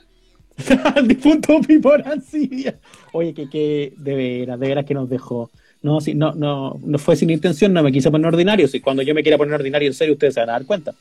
Al 0.95 1.07
difunto 1.07 1.59
Pipo 1.61 1.93
Arancibia. 1.93 2.77
Oye, 3.13 3.33
que, 3.33 3.49
que 3.49 3.93
de 3.97 4.15
veras, 4.15 4.59
de 4.59 4.67
veras 4.67 4.85
que 4.85 4.93
nos 4.93 5.09
dejó. 5.09 5.49
No, 5.81 6.01
sí, 6.01 6.13
no, 6.13 6.33
no, 6.33 6.77
no 6.83 6.97
fue 6.97 7.15
sin 7.15 7.29
intención, 7.29 7.71
no 7.71 7.81
me 7.81 7.91
quise 7.91 8.11
poner 8.11 8.27
ordinario. 8.27 8.67
Si 8.67 8.81
cuando 8.81 9.01
yo 9.01 9.13
me 9.15 9.21
quiera 9.23 9.37
poner 9.37 9.53
ordinario 9.53 9.87
en 9.87 9.93
serio, 9.93 10.13
ustedes 10.15 10.33
se 10.33 10.41
van 10.41 10.49
a 10.49 10.53
dar 10.53 10.65
cuenta. 10.65 10.93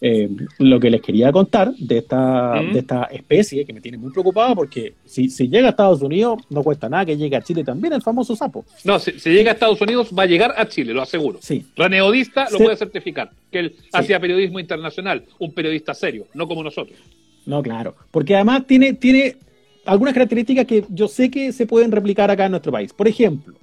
Eh, 0.00 0.28
lo 0.58 0.80
que 0.80 0.90
les 0.90 1.00
quería 1.02 1.30
contar 1.30 1.72
de 1.76 1.98
esta, 1.98 2.54
¿Mm? 2.60 2.72
de 2.72 2.78
esta 2.80 3.04
especie 3.04 3.64
que 3.64 3.72
me 3.72 3.80
tiene 3.80 3.98
muy 3.98 4.10
preocupado 4.10 4.54
porque 4.56 4.94
si, 5.04 5.28
si 5.28 5.48
llega 5.48 5.68
a 5.68 5.70
Estados 5.70 6.02
Unidos, 6.02 6.40
no 6.50 6.62
cuesta 6.64 6.88
nada 6.88 7.04
que 7.04 7.16
llegue 7.16 7.36
a 7.36 7.42
Chile 7.42 7.62
también 7.62 7.92
el 7.92 8.02
famoso 8.02 8.34
sapo. 8.34 8.64
No, 8.84 8.98
si, 8.98 9.12
si 9.20 9.30
llega 9.30 9.50
a 9.50 9.54
Estados 9.54 9.80
Unidos, 9.80 10.10
va 10.18 10.22
a 10.24 10.26
llegar 10.26 10.54
a 10.56 10.66
Chile, 10.66 10.92
lo 10.92 11.02
aseguro. 11.02 11.38
Sí, 11.42 11.66
René 11.76 12.00
Odista 12.02 12.48
lo 12.50 12.56
Sí. 12.58 12.64
puede 12.64 12.76
certificar, 12.76 13.30
que 13.52 13.58
él 13.60 13.76
hacía 13.92 14.18
periodismo 14.18 14.58
internacional, 14.58 15.22
un 15.38 15.52
periodista 15.52 15.92
serio, 15.94 16.26
no 16.34 16.48
como 16.48 16.62
nosotros. 16.64 16.98
no, 17.46 17.62
claro. 17.62 17.94
Porque 18.10 18.34
además 18.34 18.66
tiene, 18.66 18.94
tiene 18.94 19.36
algunas 19.84 20.14
características 20.14 20.64
que 20.66 20.84
yo 20.88 21.06
sé 21.06 21.30
que 21.30 21.52
se 21.52 21.66
pueden 21.66 21.92
replicar 21.92 22.30
acá 22.30 22.46
en 22.46 22.52
nuestro 22.52 22.72
país. 22.72 22.92
Por 22.92 23.06
ejemplo, 23.06 23.54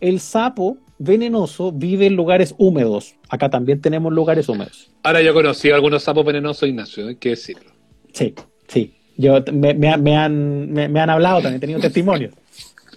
el 0.00 0.20
sapo 0.20 0.78
venenoso 0.98 1.72
vive 1.72 2.06
en 2.06 2.16
lugares 2.16 2.54
húmedos. 2.58 3.14
Acá 3.28 3.48
también 3.50 3.80
tenemos 3.80 4.12
lugares 4.12 4.48
húmedos. 4.48 4.90
Ahora 5.02 5.22
yo 5.22 5.32
conocí 5.32 5.70
a 5.70 5.74
algunos 5.76 6.02
sapos 6.02 6.24
venenosos, 6.24 6.68
Ignacio, 6.68 7.08
hay 7.08 7.16
que 7.16 7.30
decirlo. 7.30 7.70
Sí, 8.12 8.34
sí. 8.66 8.94
Yo, 9.16 9.38
me, 9.52 9.74
me- 9.74 9.96
me 9.96 10.16
han, 10.16 10.72
me, 10.72 10.88
me 10.88 11.00
han 11.00 11.10
hablado 11.10 11.36
también, 11.36 11.56
he 11.56 11.60
tenido 11.60 11.80
testimonios. 11.80 12.34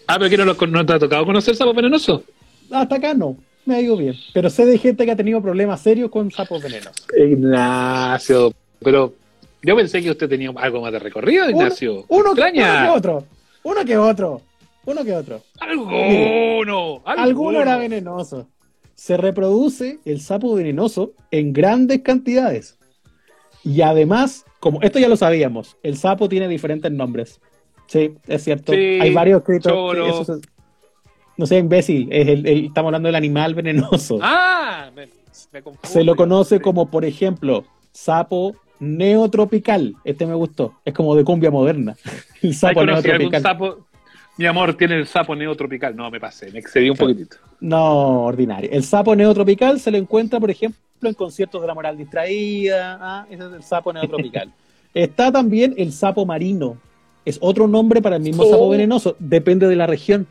Ah, 0.08 0.18
pero 0.20 0.30
que 0.30 0.38
no, 0.38 0.46
no 0.68 0.86
te 0.86 0.94
ha 0.94 1.00
tocado 1.00 1.26
conocer 1.26 1.56
sapos 1.56 1.76
venenosos. 1.76 2.22
Hasta 2.72 2.96
acá 2.96 3.14
no, 3.14 3.38
me 3.66 3.76
ha 3.76 3.82
ido 3.82 3.98
bien. 3.98 4.16
Pero 4.34 4.50
sé 4.50 4.66
de 4.66 4.78
gente 4.78 5.06
que 5.06 5.12
ha 5.12 5.16
tenido 5.16 5.42
problemas 5.42 5.82
serios 5.82 6.10
con 6.12 6.30
sapos 6.32 6.62
venenosos. 6.62 7.06
Ignacio, 7.18 8.54
pero 8.80 9.14
yo 9.64 9.76
pensé 9.76 10.02
que 10.02 10.12
usted 10.12 10.30
tenía 10.30 10.52
algo 10.56 10.82
más 10.82 10.92
de 10.92 11.00
recorrido, 11.00 11.50
Ignacio. 11.50 12.06
Uno, 12.08 12.32
uno 12.32 12.36
que 12.36 12.90
otro. 12.90 13.26
Uno 13.64 13.86
que 13.86 13.98
otro. 13.98 14.42
Uno 14.86 15.04
que 15.04 15.14
otro. 15.14 15.42
Alguno. 15.60 17.02
Alguno 17.06 17.62
era 17.62 17.78
venenoso. 17.78 18.48
Se 18.96 19.18
reproduce 19.18 20.00
el 20.06 20.22
sapo 20.22 20.54
venenoso 20.56 21.14
en 21.32 21.54
grandes 21.54 22.02
cantidades. 22.02 22.78
Y 23.64 23.82
además, 23.82 24.46
como 24.60 24.82
esto 24.82 25.00
ya 25.00 25.08
lo 25.08 25.16
sabíamos, 25.16 25.78
el 25.84 25.98
sapo 25.98 26.28
tiene 26.30 26.48
diferentes 26.48 26.92
nombres. 26.92 27.40
Sí, 27.88 28.16
es 28.28 28.44
cierto. 28.44 28.74
Sí, 28.74 29.00
Hay 29.02 29.14
varios 29.14 29.42
escritos. 29.42 29.72
choro. 29.72 30.22
eso 30.22 30.40
no 31.38 31.46
sé, 31.48 31.58
imbécil. 31.58 32.08
Es 32.12 32.28
el- 32.28 32.46
el- 32.46 32.66
estamos 32.66 32.90
hablando 32.90 33.08
del 33.08 33.16
animal 33.16 33.56
venenoso. 33.56 34.20
Ah, 34.22 34.92
me, 34.96 35.08
me 35.52 35.62
confundo. 35.64 35.88
Se 35.88 36.04
lo 36.04 36.16
conoce 36.16 36.58
Sí. 36.58 36.62
como, 36.62 36.90
por 36.92 37.04
ejemplo, 37.06 37.66
sapo 37.92 38.56
neotropical. 38.80 39.96
Este 40.04 40.26
me 40.28 40.36
gustó. 40.36 40.74
Es 40.86 40.94
como 40.94 41.16
de 41.16 41.24
cumbia 41.24 41.50
moderna. 41.52 41.96
El 42.42 42.50
¿Hay 42.50 42.54
sapo 42.54 42.80
conocido 42.82 43.14
algún 43.14 43.32
neotropical. 43.32 43.42
sapo? 43.42 43.88
Mi 44.38 44.46
amor 44.46 44.74
tiene 44.76 44.96
el 44.98 45.08
sapo 45.08 45.36
neotropical. 45.36 45.96
No, 45.96 46.10
me 46.10 46.20
pasé, 46.20 46.52
me 46.52 46.60
excedí 46.60 46.90
un 46.90 46.98
poquitito. 46.98 47.38
No, 47.60 48.24
ordinario. 48.24 48.70
El 48.72 48.84
sapo 48.84 49.16
neotropical 49.16 49.80
se 49.80 49.92
lo 49.92 49.98
encuentra, 49.98 50.40
por 50.40 50.50
ejemplo, 50.50 50.80
en 51.04 51.14
conciertos 51.14 51.62
de 51.62 51.68
la 51.68 51.74
moral 51.74 51.98
distraída. 51.98 52.98
Ah, 53.02 53.26
ese 53.30 53.46
es 53.46 53.54
el 53.54 53.64
sapo 53.64 53.94
neotropical. 53.94 54.52
Está 54.94 55.32
también 55.32 55.74
el 55.78 55.92
sapo 55.94 56.26
marino. 56.26 56.78
Es 57.24 57.38
otro 57.42 57.68
nombre 57.68 58.02
para 58.02 58.16
el 58.16 58.24
mismo 58.24 58.44
Oh. 58.44 58.50
sapo 58.50 58.70
venenoso. 58.70 59.16
Depende 59.20 59.68
de 59.68 59.76
la 59.76 59.86
región. 59.86 60.26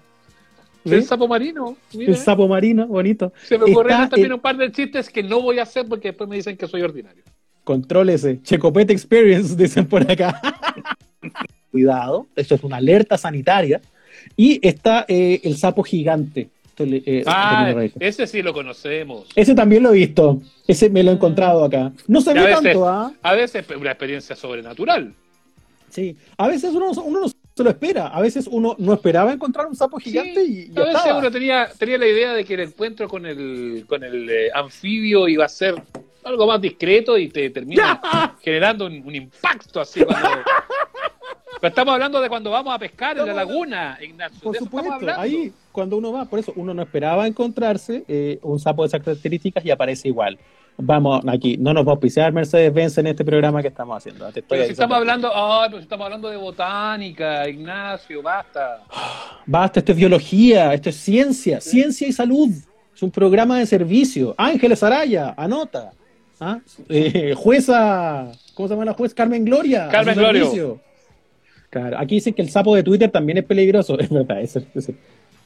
¿Sí? 0.84 0.94
El 0.94 1.04
sapo 1.04 1.28
marino. 1.28 1.76
mira. 1.94 2.10
El 2.10 2.16
sapo 2.16 2.48
marino, 2.48 2.86
bonito. 2.86 3.32
Se 3.44 3.58
me 3.58 3.70
ocurrieron 3.70 4.08
también 4.08 4.26
el- 4.28 4.32
un 4.34 4.40
par 4.40 4.56
de 4.56 4.72
chistes 4.72 5.08
que 5.10 5.22
no 5.22 5.40
voy 5.40 5.58
a 5.58 5.62
hacer 5.62 5.86
porque 5.86 6.08
después 6.08 6.28
me 6.28 6.36
dicen 6.36 6.56
que 6.56 6.66
soy 6.66 6.82
ordinario. 6.82 7.22
Contrólese. 7.64 8.40
Checopete 8.42 8.92
Experience, 8.92 9.54
dicen 9.62 9.86
por 9.86 10.10
acá. 10.10 10.40
Cuidado, 11.70 12.26
esto 12.36 12.54
es 12.54 12.62
una 12.64 12.76
alerta 12.76 13.16
sanitaria. 13.18 13.80
Y 14.36 14.58
está 14.66 15.04
eh, 15.08 15.40
el 15.44 15.56
sapo 15.56 15.82
gigante. 15.82 16.48
Eh, 16.78 17.22
Ah, 17.26 17.74
ese 17.98 18.26
sí 18.26 18.40
lo 18.42 18.54
conocemos. 18.54 19.26
Ese 19.34 19.54
también 19.54 19.82
lo 19.82 19.90
he 19.90 19.98
visto. 19.98 20.40
Ese 20.66 20.88
me 20.88 21.02
lo 21.02 21.10
he 21.10 21.14
encontrado 21.14 21.64
acá. 21.64 21.92
No 22.06 22.20
se 22.22 22.32
Y 22.34 22.38
a 22.38 22.42
ve 22.42 22.52
tanto, 22.52 22.88
¿ah? 22.88 23.12
A 23.22 23.34
veces 23.34 23.66
es 23.68 23.76
una 23.76 23.90
experiencia 23.90 24.34
sobrenatural. 24.34 25.12
Sí. 25.90 26.16
A 26.38 26.48
veces 26.48 26.72
uno, 26.72 26.90
uno 27.02 27.20
no 27.20 27.28
se 27.28 27.34
lo 27.64 27.68
espera. 27.70 28.06
A 28.08 28.20
veces 28.22 28.48
uno 28.50 28.76
no 28.78 28.94
esperaba 28.94 29.30
encontrar 29.32 29.66
un 29.66 29.76
sapo 29.76 29.98
gigante 29.98 30.42
Sí, 30.46 30.68
y 30.68 30.70
a 30.70 30.74
ya 30.74 30.80
veces 30.84 30.96
estaba. 30.96 31.18
uno 31.18 31.30
tenía, 31.30 31.68
tenía 31.78 31.98
la 31.98 32.06
idea 32.06 32.32
de 32.32 32.44
que 32.46 32.54
el 32.54 32.60
encuentro 32.60 33.08
con 33.08 33.26
el, 33.26 33.84
con 33.86 34.02
el 34.02 34.30
eh, 34.30 34.50
anfibio 34.54 35.28
iba 35.28 35.44
a 35.44 35.48
ser 35.50 35.74
algo 36.24 36.46
más 36.46 36.60
discreto 36.62 37.18
y 37.18 37.28
te 37.28 37.50
termina 37.50 38.36
generando 38.42 38.86
un, 38.86 39.02
un 39.04 39.14
impacto 39.14 39.80
así 39.80 40.02
cuando... 40.02 40.28
Pero 41.60 41.68
estamos 41.68 41.92
hablando 41.92 42.20
de 42.20 42.28
cuando 42.28 42.50
vamos 42.50 42.74
a 42.74 42.78
pescar 42.78 43.18
en 43.18 43.26
la 43.26 43.34
laguna, 43.34 43.98
Ignacio. 44.00 44.40
Por 44.42 44.56
supuesto, 44.56 45.06
ahí 45.16 45.52
cuando 45.72 45.98
uno 45.98 46.10
va, 46.10 46.24
por 46.24 46.38
eso 46.38 46.52
uno 46.56 46.72
no 46.72 46.82
esperaba 46.82 47.26
encontrarse 47.26 48.04
eh, 48.08 48.38
un 48.42 48.58
sapo 48.58 48.82
de 48.82 48.88
esas 48.88 49.02
características 49.02 49.64
y 49.64 49.70
aparece 49.70 50.08
igual. 50.08 50.38
Vamos, 50.78 51.22
aquí, 51.28 51.58
no 51.58 51.74
nos 51.74 51.84
va 51.84 51.90
a 51.90 51.92
auspiciar 51.92 52.32
Mercedes-Benz 52.32 52.96
en 52.98 53.08
este 53.08 53.24
programa 53.24 53.60
que 53.60 53.68
estamos 53.68 53.98
haciendo. 53.98 54.24
Te 54.32 54.40
estoy 54.40 54.56
Pero 54.56 54.64
si 54.64 54.72
estamos 54.72 54.96
hablando, 54.96 55.30
ay, 55.34 55.68
pero 55.68 55.78
si 55.78 55.82
estamos 55.82 56.04
hablando 56.06 56.30
de 56.30 56.36
botánica, 56.38 57.46
Ignacio, 57.46 58.22
basta. 58.22 58.82
Basta, 59.44 59.80
esto 59.80 59.92
es 59.92 59.98
biología, 59.98 60.72
esto 60.72 60.88
es 60.88 60.96
ciencia, 60.96 61.60
ciencia 61.60 62.08
y 62.08 62.12
salud. 62.12 62.48
Es 62.94 63.02
un 63.02 63.10
programa 63.10 63.58
de 63.58 63.66
servicio. 63.66 64.34
Ángeles 64.38 64.82
Araya, 64.82 65.34
anota. 65.36 65.92
¿Ah? 66.40 66.58
Eh, 66.88 67.34
jueza, 67.36 68.32
¿cómo 68.54 68.66
se 68.66 68.74
llama 68.74 68.86
la 68.86 68.94
juez? 68.94 69.12
Carmen 69.12 69.44
Gloria. 69.44 69.88
Carmen 69.88 70.14
servicio. 70.14 70.80
Claro, 71.70 71.98
aquí 71.98 72.16
dicen 72.16 72.34
que 72.34 72.42
el 72.42 72.50
sapo 72.50 72.74
de 72.74 72.82
Twitter 72.82 73.10
también 73.10 73.38
es 73.38 73.44
peligroso. 73.44 73.98
Es 74.00 74.10
verdad, 74.10 74.40
ese, 74.40 74.64
ese- 74.74 74.94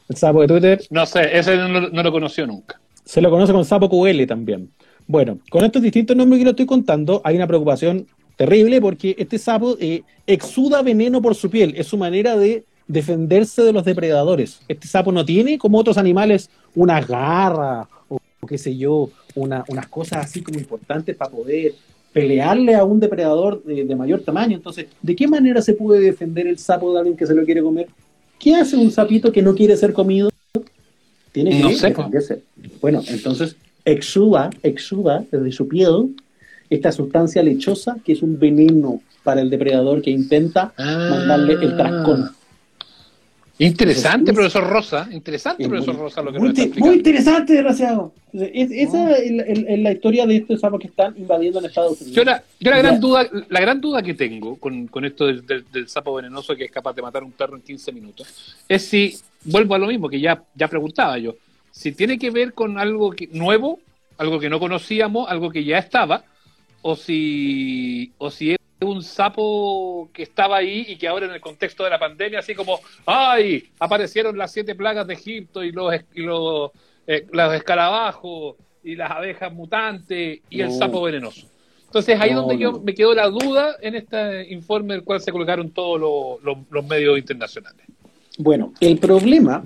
el 0.08 0.16
sapo 0.16 0.42
de 0.42 0.48
Twitter 0.48 0.82
No 0.90 1.06
sé, 1.06 1.36
ese 1.38 1.56
no, 1.56 1.68
lo- 1.68 1.88
no 1.90 2.02
lo 2.02 2.12
conoció 2.12 2.46
nunca. 2.46 2.80
se 3.04 3.20
lo 3.20 3.30
conoce 3.30 3.52
con 3.52 3.64
sapo 3.64 3.88
QL 3.88 4.26
también. 4.26 4.70
Bueno, 5.06 5.38
con 5.50 5.64
estos 5.64 5.82
distintos 5.82 6.16
nombres 6.16 6.38
que 6.38 6.44
lo 6.44 6.50
estoy 6.50 6.66
contando, 6.66 7.20
hay 7.24 7.36
una 7.36 7.46
preocupación 7.46 8.06
terrible 8.36 8.80
porque 8.80 9.14
este 9.18 9.38
sapo 9.38 9.76
eh, 9.80 10.02
exuda 10.26 10.82
veneno 10.82 11.20
por 11.22 11.34
su 11.34 11.50
piel. 11.50 11.74
Es 11.76 11.86
su 11.88 11.96
manera 11.98 12.36
de 12.36 12.64
defenderse 12.88 13.62
de 13.62 13.72
los 13.72 13.84
depredadores. 13.84 14.60
Este 14.68 14.86
sapo 14.88 15.12
no 15.12 15.24
tiene, 15.24 15.58
como 15.58 15.78
otros 15.78 15.96
animales, 15.98 16.50
unas 16.74 17.06
garras 17.06 17.86
o, 18.08 18.18
o 18.40 18.46
qué 18.46 18.56
sé 18.58 18.76
yo, 18.76 19.10
una- 19.34 19.64
unas 19.68 19.86
cosas 19.88 20.24
así 20.26 20.42
como 20.42 20.58
importantes 20.58 21.16
para 21.16 21.30
poder 21.30 21.72
pelearle 22.14 22.76
a 22.76 22.84
un 22.84 23.00
depredador 23.00 23.62
de, 23.64 23.84
de 23.84 23.96
mayor 23.96 24.20
tamaño. 24.20 24.56
Entonces, 24.56 24.86
¿de 25.02 25.16
qué 25.16 25.26
manera 25.26 25.60
se 25.60 25.74
puede 25.74 26.00
defender 26.00 26.46
el 26.46 26.58
sapo 26.58 26.92
de 26.92 27.00
alguien 27.00 27.16
que 27.16 27.26
se 27.26 27.34
lo 27.34 27.44
quiere 27.44 27.60
comer? 27.60 27.88
¿Qué 28.38 28.54
hace 28.54 28.76
un 28.76 28.90
sapito 28.92 29.32
que 29.32 29.42
no 29.42 29.54
quiere 29.54 29.76
ser 29.76 29.92
comido? 29.92 30.30
Tiene 31.32 31.50
que 31.50 31.58
No 31.58 31.68
defenderse. 31.68 32.42
Bueno, 32.80 33.02
entonces 33.08 33.56
exuda, 33.84 34.50
exuda 34.62 35.24
desde 35.30 35.50
su 35.50 35.66
piel 35.66 36.14
esta 36.70 36.92
sustancia 36.92 37.42
lechosa 37.42 37.96
que 38.04 38.12
es 38.12 38.22
un 38.22 38.38
veneno 38.38 39.02
para 39.24 39.40
el 39.40 39.50
depredador 39.50 40.00
que 40.00 40.10
intenta 40.10 40.72
mandarle 40.78 41.54
el 41.54 41.76
trascón. 41.76 42.30
Interesante, 43.58 44.30
Entonces, 44.30 44.52
profesor 44.52 44.68
Rosa. 44.72 45.08
Interesante, 45.12 45.62
Es 45.62 45.68
profesor 45.68 45.94
muy- 45.94 46.02
Rosa, 46.02 46.22
lo 46.22 46.32
que 46.32 46.38
muy, 46.40 46.48
nos 46.48 46.58
está 46.58 46.80
muy 46.80 46.94
interesante, 46.96 47.52
desgraciado. 47.52 48.12
Es- 48.32 48.70
esa 48.72 49.12
es, 49.16 49.30
la- 49.30 49.42
es- 49.44 49.64
es 49.68 49.78
la 49.78 49.92
historia 49.92 50.26
de 50.26 50.36
estos 50.38 50.60
sapos 50.60 50.80
que 50.80 50.88
están 50.88 51.14
invadiendo 51.16 51.60
en 51.60 51.66
Estados 51.66 52.00
Unidos. 52.00 52.16
Yo 52.16 52.24
la, 52.24 52.42
yo 52.58 52.70
la 52.72 52.78
gran 52.78 52.98
duda, 53.00 53.28
la 53.48 53.60
gran 53.60 53.80
duda 53.80 54.02
que 54.02 54.14
tengo 54.14 54.56
con, 54.56 54.88
con 54.88 55.04
esto 55.04 55.26
del, 55.26 55.46
del- 55.46 55.64
del 55.72 55.88
sapo 55.88 56.14
venenoso 56.14 56.56
que 56.56 56.64
es 56.64 56.70
capaz 56.72 56.94
de 56.94 57.02
matar 57.02 57.22
a 57.22 57.26
un 57.26 57.32
perro 57.32 57.54
en 57.56 57.62
15 57.62 57.92
minutos 57.92 58.56
es 58.68 58.82
si, 58.86 59.16
vuelvo 59.44 59.76
a 59.76 59.78
lo 59.78 59.86
mismo 59.86 60.08
que 60.08 60.18
ya, 60.20 60.42
ya 60.56 60.66
preguntaba 60.66 61.16
yo, 61.18 61.36
si 61.70 61.92
tiene 61.92 62.18
que 62.18 62.30
ver 62.30 62.54
con 62.54 62.76
algo 62.78 63.10
que, 63.12 63.28
nuevo, 63.32 63.78
algo 64.18 64.40
que 64.40 64.50
no 64.50 64.58
conocíamos, 64.58 65.28
algo 65.30 65.50
que 65.50 65.62
ya 65.64 65.78
estaba, 65.78 66.24
o 66.82 66.96
si, 66.96 68.10
o 68.18 68.30
si 68.32 68.52
es 68.52 68.58
un 68.80 69.02
sapo 69.02 70.10
que 70.12 70.22
estaba 70.22 70.56
ahí 70.58 70.84
y 70.88 70.96
que 70.96 71.08
ahora 71.08 71.26
en 71.26 71.32
el 71.32 71.40
contexto 71.40 71.84
de 71.84 71.90
la 71.90 71.98
pandemia, 71.98 72.40
así 72.40 72.54
como, 72.54 72.80
¡ay! 73.06 73.64
Aparecieron 73.78 74.36
las 74.36 74.52
siete 74.52 74.74
plagas 74.74 75.06
de 75.06 75.14
Egipto 75.14 75.62
y 75.64 75.72
los, 75.72 75.94
es- 75.94 76.04
y 76.14 76.22
los, 76.22 76.70
eh, 77.06 77.26
los 77.32 77.54
escarabajos 77.54 78.56
y 78.82 78.96
las 78.96 79.10
abejas 79.10 79.52
mutantes 79.52 80.40
y 80.50 80.60
el 80.60 80.70
sapo 80.70 81.00
venenoso. 81.02 81.46
Entonces 81.86 82.20
ahí 82.20 82.30
es 82.30 82.34
No, 82.34 82.42
donde 82.42 82.58
yo 82.58 82.80
me 82.80 82.94
quedó 82.94 83.14
la 83.14 83.28
duda 83.28 83.76
en 83.80 83.94
este 83.94 84.52
informe 84.52 84.94
del 84.94 85.04
cual 85.04 85.20
se 85.20 85.30
colocaron 85.32 85.70
todos 85.70 86.00
los, 86.00 86.42
los- 86.42 86.66
los 86.70 86.84
medios 86.86 87.16
internacionales. 87.16 87.86
Bueno, 88.36 88.74
el 88.80 88.98
problema 88.98 89.64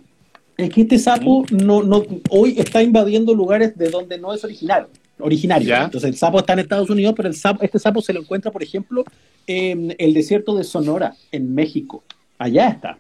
es 0.57 0.71
que 0.71 0.83
este 0.83 0.99
sapo 0.99 1.45
no, 1.51 1.83
no, 1.83 2.05
hoy 2.31 2.55
está 2.59 2.83
invadiendo 2.83 3.35
lugares 3.35 3.77
de 3.79 3.89
donde 3.91 4.19
no 4.19 4.33
es 4.35 4.45
originario. 4.45 4.89
Originario. 5.19 5.69
Ya. 5.69 5.85
Entonces 5.85 6.11
el 6.11 6.17
sapo 6.17 6.39
está 6.39 6.53
en 6.55 6.61
Estados 6.61 6.91
Unidos, 6.91 7.15
pero 7.17 7.29
el 7.29 7.35
sapo, 7.35 7.63
este 7.63 7.79
sapo 7.79 8.03
se 8.03 8.13
lo 8.13 8.21
encuentra, 8.21 8.51
por 8.51 8.63
ejemplo, 8.63 9.05
en 9.47 9.95
el 9.99 10.15
desierto 10.15 10.57
de 10.57 10.65
Sonora, 10.65 11.15
en 11.33 11.55
México. 11.55 12.03
Allá 12.39 12.69
está. 12.69 12.99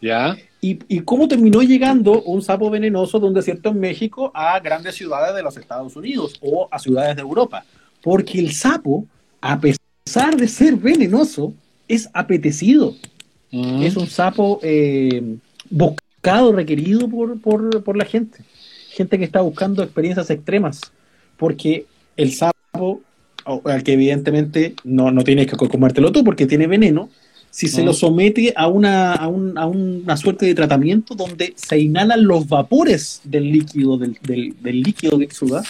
¿Ya? 0.00 0.36
¿Y, 0.60 0.78
y 0.88 1.00
cómo 1.00 1.28
terminó 1.28 1.62
llegando 1.62 2.22
un 2.22 2.42
sapo 2.42 2.70
venenoso 2.70 3.18
de 3.18 3.26
un 3.26 3.34
desierto 3.34 3.70
en 3.70 3.80
México 3.80 4.30
a 4.34 4.58
grandes 4.60 4.94
ciudades 4.94 5.34
de 5.34 5.42
los 5.42 5.56
Estados 5.56 5.96
Unidos 5.96 6.34
o 6.40 6.68
a 6.70 6.78
ciudades 6.78 7.16
de 7.16 7.22
Europa? 7.22 7.64
Porque 8.02 8.38
el 8.38 8.52
sapo, 8.52 9.06
a 9.40 9.60
pesar 9.60 10.36
de 10.36 10.48
ser 10.48 10.76
venenoso, 10.76 11.52
es 11.88 12.08
apetecido. 12.12 12.94
Mm. 13.50 13.82
Es 13.82 13.96
un 13.96 14.06
sapo 14.06 14.60
eh, 14.62 15.36
buscado, 15.68 16.52
requerido 16.52 17.08
por, 17.08 17.40
por, 17.40 17.82
por 17.82 17.96
la 17.96 18.04
gente. 18.04 18.44
Gente 18.90 19.18
que 19.18 19.24
está 19.24 19.40
buscando 19.40 19.82
experiencias 19.82 20.30
extremas. 20.30 20.80
Porque 21.40 21.86
el 22.18 22.32
sapo, 22.34 23.00
al 23.64 23.82
que 23.82 23.94
evidentemente 23.94 24.74
no, 24.84 25.10
no 25.10 25.24
tienes 25.24 25.46
que 25.46 25.56
comértelo 25.56 26.12
tú 26.12 26.22
porque 26.22 26.44
tiene 26.46 26.66
veneno, 26.66 27.08
si 27.50 27.66
se 27.66 27.82
Mm. 27.82 27.86
lo 27.86 27.92
somete 27.94 28.52
a 28.54 28.68
una, 28.68 29.14
a, 29.14 29.26
un- 29.26 29.56
a 29.58 29.66
una 29.66 30.16
suerte 30.18 30.44
de 30.46 30.54
tratamiento 30.54 31.14
donde 31.14 31.54
se 31.56 31.78
inhalan 31.78 32.24
los 32.26 32.46
vapores 32.46 33.22
del 33.24 33.50
líquido, 33.50 33.96
del, 33.96 34.18
del- 34.22 34.54
del 34.62 34.82
líquido 34.82 35.18
que 35.18 35.24
exuda, 35.24 35.64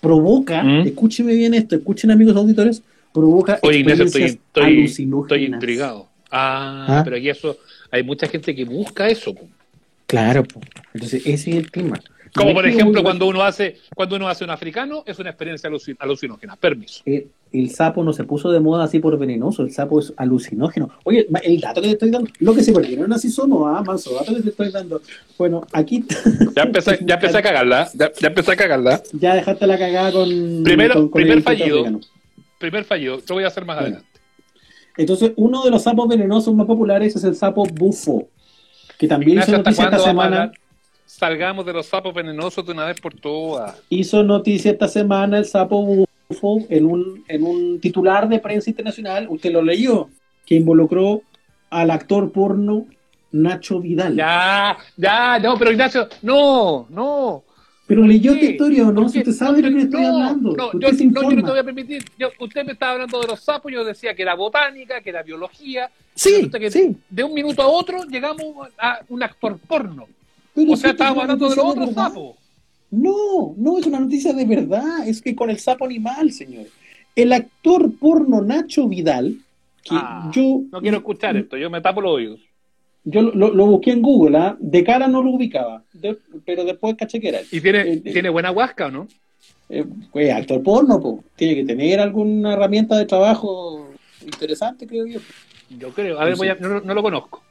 provoca, 0.00 0.62
Mm. 0.64 0.88
escúcheme 0.88 1.34
bien 1.34 1.54
esto, 1.54 1.76
escuchen 1.76 2.10
amigos 2.10 2.36
auditores, 2.36 2.82
provoca 3.14 3.58
Oye, 3.62 3.78
Ignacio, 3.78 4.04
estoy, 4.04 4.22
experiencias 4.22 4.46
estoy, 4.48 4.78
alucinógenas. 4.78 5.32
estoy 5.40 5.54
intrigado. 5.54 6.08
Ah, 6.30 6.86
¿Ah? 6.88 7.00
pero 7.04 7.16
aquí 7.16 7.28
eso, 7.30 7.56
hay 7.90 8.02
mucha 8.02 8.26
gente 8.28 8.54
que 8.54 8.64
busca 8.64 9.08
eso. 9.08 9.32
Claro, 10.06 10.42
entonces 10.92 11.22
ese 11.24 11.50
es 11.50 11.56
el 11.56 11.70
tema. 11.70 12.00
Como 12.34 12.52
por 12.54 12.66
ejemplo 12.66 13.02
cuando 13.02 13.26
uno 13.26 13.42
hace 13.42 13.76
cuando 13.94 14.16
uno 14.16 14.28
hace 14.28 14.44
un 14.44 14.50
africano, 14.50 15.02
es 15.06 15.18
una 15.18 15.30
experiencia 15.30 15.68
alucin- 15.70 15.96
alucinógena. 15.98 16.56
Permiso. 16.56 17.02
el, 17.06 17.28
el 17.52 17.70
sapo 17.70 18.04
no 18.04 18.12
se 18.12 18.24
puso 18.24 18.50
de 18.50 18.60
moda 18.60 18.84
así 18.84 18.98
por 18.98 19.18
venenoso, 19.18 19.62
el 19.62 19.70
sapo 19.72 20.00
es 20.00 20.12
alucinógeno. 20.16 20.90
Oye, 21.04 21.26
el 21.42 21.60
dato 21.60 21.80
que 21.80 21.88
te 21.88 21.92
estoy 21.94 22.10
dando, 22.10 22.30
lo 22.40 22.54
que 22.54 22.62
se 22.62 22.72
perdieron 22.72 23.12
así 23.12 23.30
son, 23.30 23.50
ah, 23.66 23.82
manso, 23.86 24.14
dato 24.14 24.34
que 24.34 24.42
te 24.42 24.48
estoy 24.50 24.70
dando. 24.70 25.00
Bueno, 25.38 25.66
aquí 25.72 26.04
Ya 26.56 26.62
empecé, 26.64 26.98
ya 27.04 27.14
empecé 27.14 27.38
a 27.38 27.42
cagarla. 27.42 27.88
Ya, 27.94 28.10
ya 28.20 28.28
empecé 28.28 28.52
a 28.52 28.56
cagarla. 28.56 29.02
ya 29.12 29.34
dejaste 29.34 29.66
la 29.66 29.78
cagada 29.78 30.12
con. 30.12 30.62
Primero- 30.64 30.94
con- 30.94 31.08
con 31.08 31.22
primer 31.22 31.42
fallido. 31.42 31.76
africano. 31.80 32.00
Primer 32.58 32.84
fallo. 32.84 33.20
Lo 33.28 33.34
voy 33.36 33.44
a 33.44 33.46
hacer 33.48 33.64
más 33.64 33.76
Bueno. 33.76 33.96
adelante. 33.96 34.20
Entonces, 34.96 35.32
uno 35.36 35.62
de 35.64 35.70
los 35.70 35.82
sapos 35.84 36.08
venenosos 36.08 36.52
más 36.54 36.66
populares 36.66 37.14
es 37.14 37.22
el 37.22 37.36
sapo 37.36 37.64
bufo, 37.64 38.28
que 38.98 39.06
también 39.06 39.32
Ignacio, 39.34 39.52
hizo 39.54 39.58
¿hasta 39.60 39.70
noticia 39.70 39.84
esta 39.96 39.98
semana. 40.10 40.52
Salgamos 41.08 41.64
de 41.64 41.72
los 41.72 41.86
sapos 41.86 42.12
venenosos 42.12 42.66
de 42.66 42.72
una 42.72 42.84
vez 42.84 43.00
por 43.00 43.14
todas. 43.14 43.80
Hizo 43.88 44.22
noticia 44.22 44.70
esta 44.72 44.86
semana 44.88 45.38
el 45.38 45.46
sapo 45.46 45.82
bufo 45.82 46.58
en 46.68 46.84
un, 46.84 47.24
en 47.28 47.44
un 47.44 47.80
titular 47.80 48.28
de 48.28 48.38
prensa 48.38 48.68
internacional, 48.68 49.26
usted 49.30 49.50
lo 49.50 49.62
leyó, 49.62 50.10
que 50.44 50.56
involucró 50.56 51.22
al 51.70 51.90
actor 51.92 52.30
porno 52.30 52.84
Nacho 53.32 53.80
Vidal. 53.80 54.16
Ya, 54.16 54.76
ya, 54.98 55.38
no, 55.38 55.56
pero 55.58 55.72
Ignacio, 55.72 56.08
no, 56.20 56.86
no. 56.90 57.42
Pero 57.86 58.02
leyó 58.06 58.32
esta 58.32 58.44
historia 58.44 58.86
o 58.86 58.92
no, 58.92 59.00
¿Por 59.00 59.10
si 59.10 59.20
usted 59.20 59.32
sabe 59.32 59.62
de 59.62 59.62
No, 59.62 59.68
qué 59.70 59.74
le 59.76 59.82
estoy 59.84 60.02
no, 60.02 60.08
hablando. 60.08 60.50
No, 60.54 60.70
¿Por 60.72 60.82
yo, 60.82 60.92
se 60.92 61.06
no, 61.06 61.22
yo 61.22 61.30
no 61.36 61.42
te 61.42 61.50
voy 61.52 61.58
a 61.58 61.64
permitir. 61.64 62.04
Yo- 62.18 62.28
usted 62.38 62.66
me 62.66 62.72
estaba 62.72 62.92
hablando 62.92 63.18
de 63.18 63.28
los 63.28 63.40
sapos, 63.40 63.72
yo 63.72 63.82
decía 63.82 64.14
que 64.14 64.20
era 64.20 64.34
botánica, 64.34 65.00
que 65.00 65.08
era 65.08 65.22
biología. 65.22 65.90
Sí, 66.14 66.50
que 66.50 66.70
sí. 66.70 66.98
De 67.08 67.24
un 67.24 67.32
minuto 67.32 67.62
a 67.62 67.66
otro 67.66 68.04
llegamos 68.04 68.68
a 68.76 69.00
un 69.08 69.22
actor 69.22 69.56
porno. 69.66 70.06
Pero 70.64 70.72
o 70.74 70.76
sea, 70.76 70.90
esta 70.90 71.04
es 71.04 71.10
estábamos 71.10 71.24
una 71.24 71.32
hablando 71.34 71.48
de 71.54 71.60
otros 71.60 71.86
verdad. 71.94 72.08
sapos. 72.08 72.36
No, 72.90 73.54
no 73.56 73.78
es 73.78 73.86
una 73.86 74.00
noticia 74.00 74.32
de 74.32 74.44
verdad, 74.46 75.06
es 75.06 75.20
que 75.20 75.34
con 75.36 75.50
el 75.50 75.58
sapo 75.58 75.84
animal, 75.84 76.32
señor. 76.32 76.66
El 77.14 77.32
actor 77.32 77.92
porno 77.98 78.40
Nacho 78.42 78.88
Vidal, 78.88 79.36
que 79.82 79.90
Ah, 79.96 80.30
yo, 80.34 80.62
No 80.70 80.80
quiero 80.80 80.98
escuchar 80.98 81.36
esto, 81.36 81.56
yo 81.56 81.68
me 81.70 81.80
tapo 81.80 82.00
los 82.00 82.12
oídos. 82.12 82.40
yo 83.04 83.22
lo, 83.22 83.52
lo 83.52 83.66
busqué 83.66 83.92
en 83.92 84.02
Google, 84.02 84.36
¿ah? 84.38 84.56
de 84.58 84.84
cara 84.84 85.06
no 85.08 85.22
lo 85.22 85.30
ubicaba, 85.30 85.82
de- 85.92 86.16
pero 86.44 86.64
después 86.64 86.94
caché 86.96 87.20
que 87.20 87.28
era. 87.28 87.40
¿Y 87.50 87.60
tiene, 87.60 87.80
Eh, 87.80 88.02
eh, 88.04 88.12
tiene 88.12 88.28
buena 88.30 88.50
huasca 88.50 88.86
o 88.86 88.90
no? 88.90 89.08
Eh, 89.70 89.84
pues, 90.12 90.32
actor 90.32 90.62
porno, 90.62 90.98
po. 91.00 91.22
tiene 91.36 91.56
que 91.56 91.64
tener 91.64 92.00
alguna 92.00 92.54
herramienta 92.54 92.96
de 92.96 93.04
trabajo 93.06 93.90
interesante, 94.24 94.86
creo 94.86 95.06
yo. 95.06 95.20
Yo 95.78 95.90
creo. 95.90 96.18
A 96.18 96.24
ver, 96.24 96.36
voy 96.36 96.48
a- 96.48 96.54
no, 96.54 96.80
no 96.80 96.94
lo 96.94 97.02
conozco. 97.02 97.42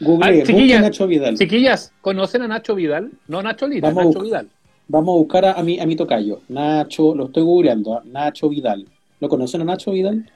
Google, 0.00 0.26
Ah, 0.28 0.32
busque 0.32 0.46
chiquilla, 0.52 0.80
Nacho 0.80 1.06
Vidal. 1.06 1.38
Chiquillas, 1.38 1.92
¿conocen 2.02 2.42
a 2.42 2.48
Nacho 2.48 2.74
Vidal? 2.74 3.10
No 3.28 3.42
Nacho 3.42 3.66
Lira, 3.66 3.88
Vamos 3.90 4.14
Nacho. 4.14 4.20
Vidal. 4.24 4.50
Vamos 4.88 5.14
a 5.14 5.18
buscar 5.18 5.44
a, 5.46 5.52
a 5.54 5.62
mi, 5.62 5.80
a 5.80 5.86
mi 5.86 5.96
tocayo, 5.96 6.40
Nacho, 6.48 7.14
lo 7.14 7.26
estoy 7.26 7.42
googleando, 7.42 7.94
¿ah? 7.94 8.02
Nacho 8.04 8.48
Vidal. 8.48 8.86
¿Lo 9.20 9.28
conocen 9.28 9.62
a 9.62 9.64
Nacho 9.64 9.92
Vidal? 9.92 10.30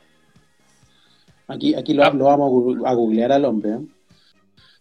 Aquí, 1.48 1.74
aquí 1.74 1.94
lo, 1.94 2.04
Ah. 2.04 2.11
lo 2.11 2.24
vamos 2.26 2.78
a 2.86 2.94
googlear 2.94 3.32
al 3.32 3.44
hombre. 3.44 3.70
¿eh? 3.72 3.78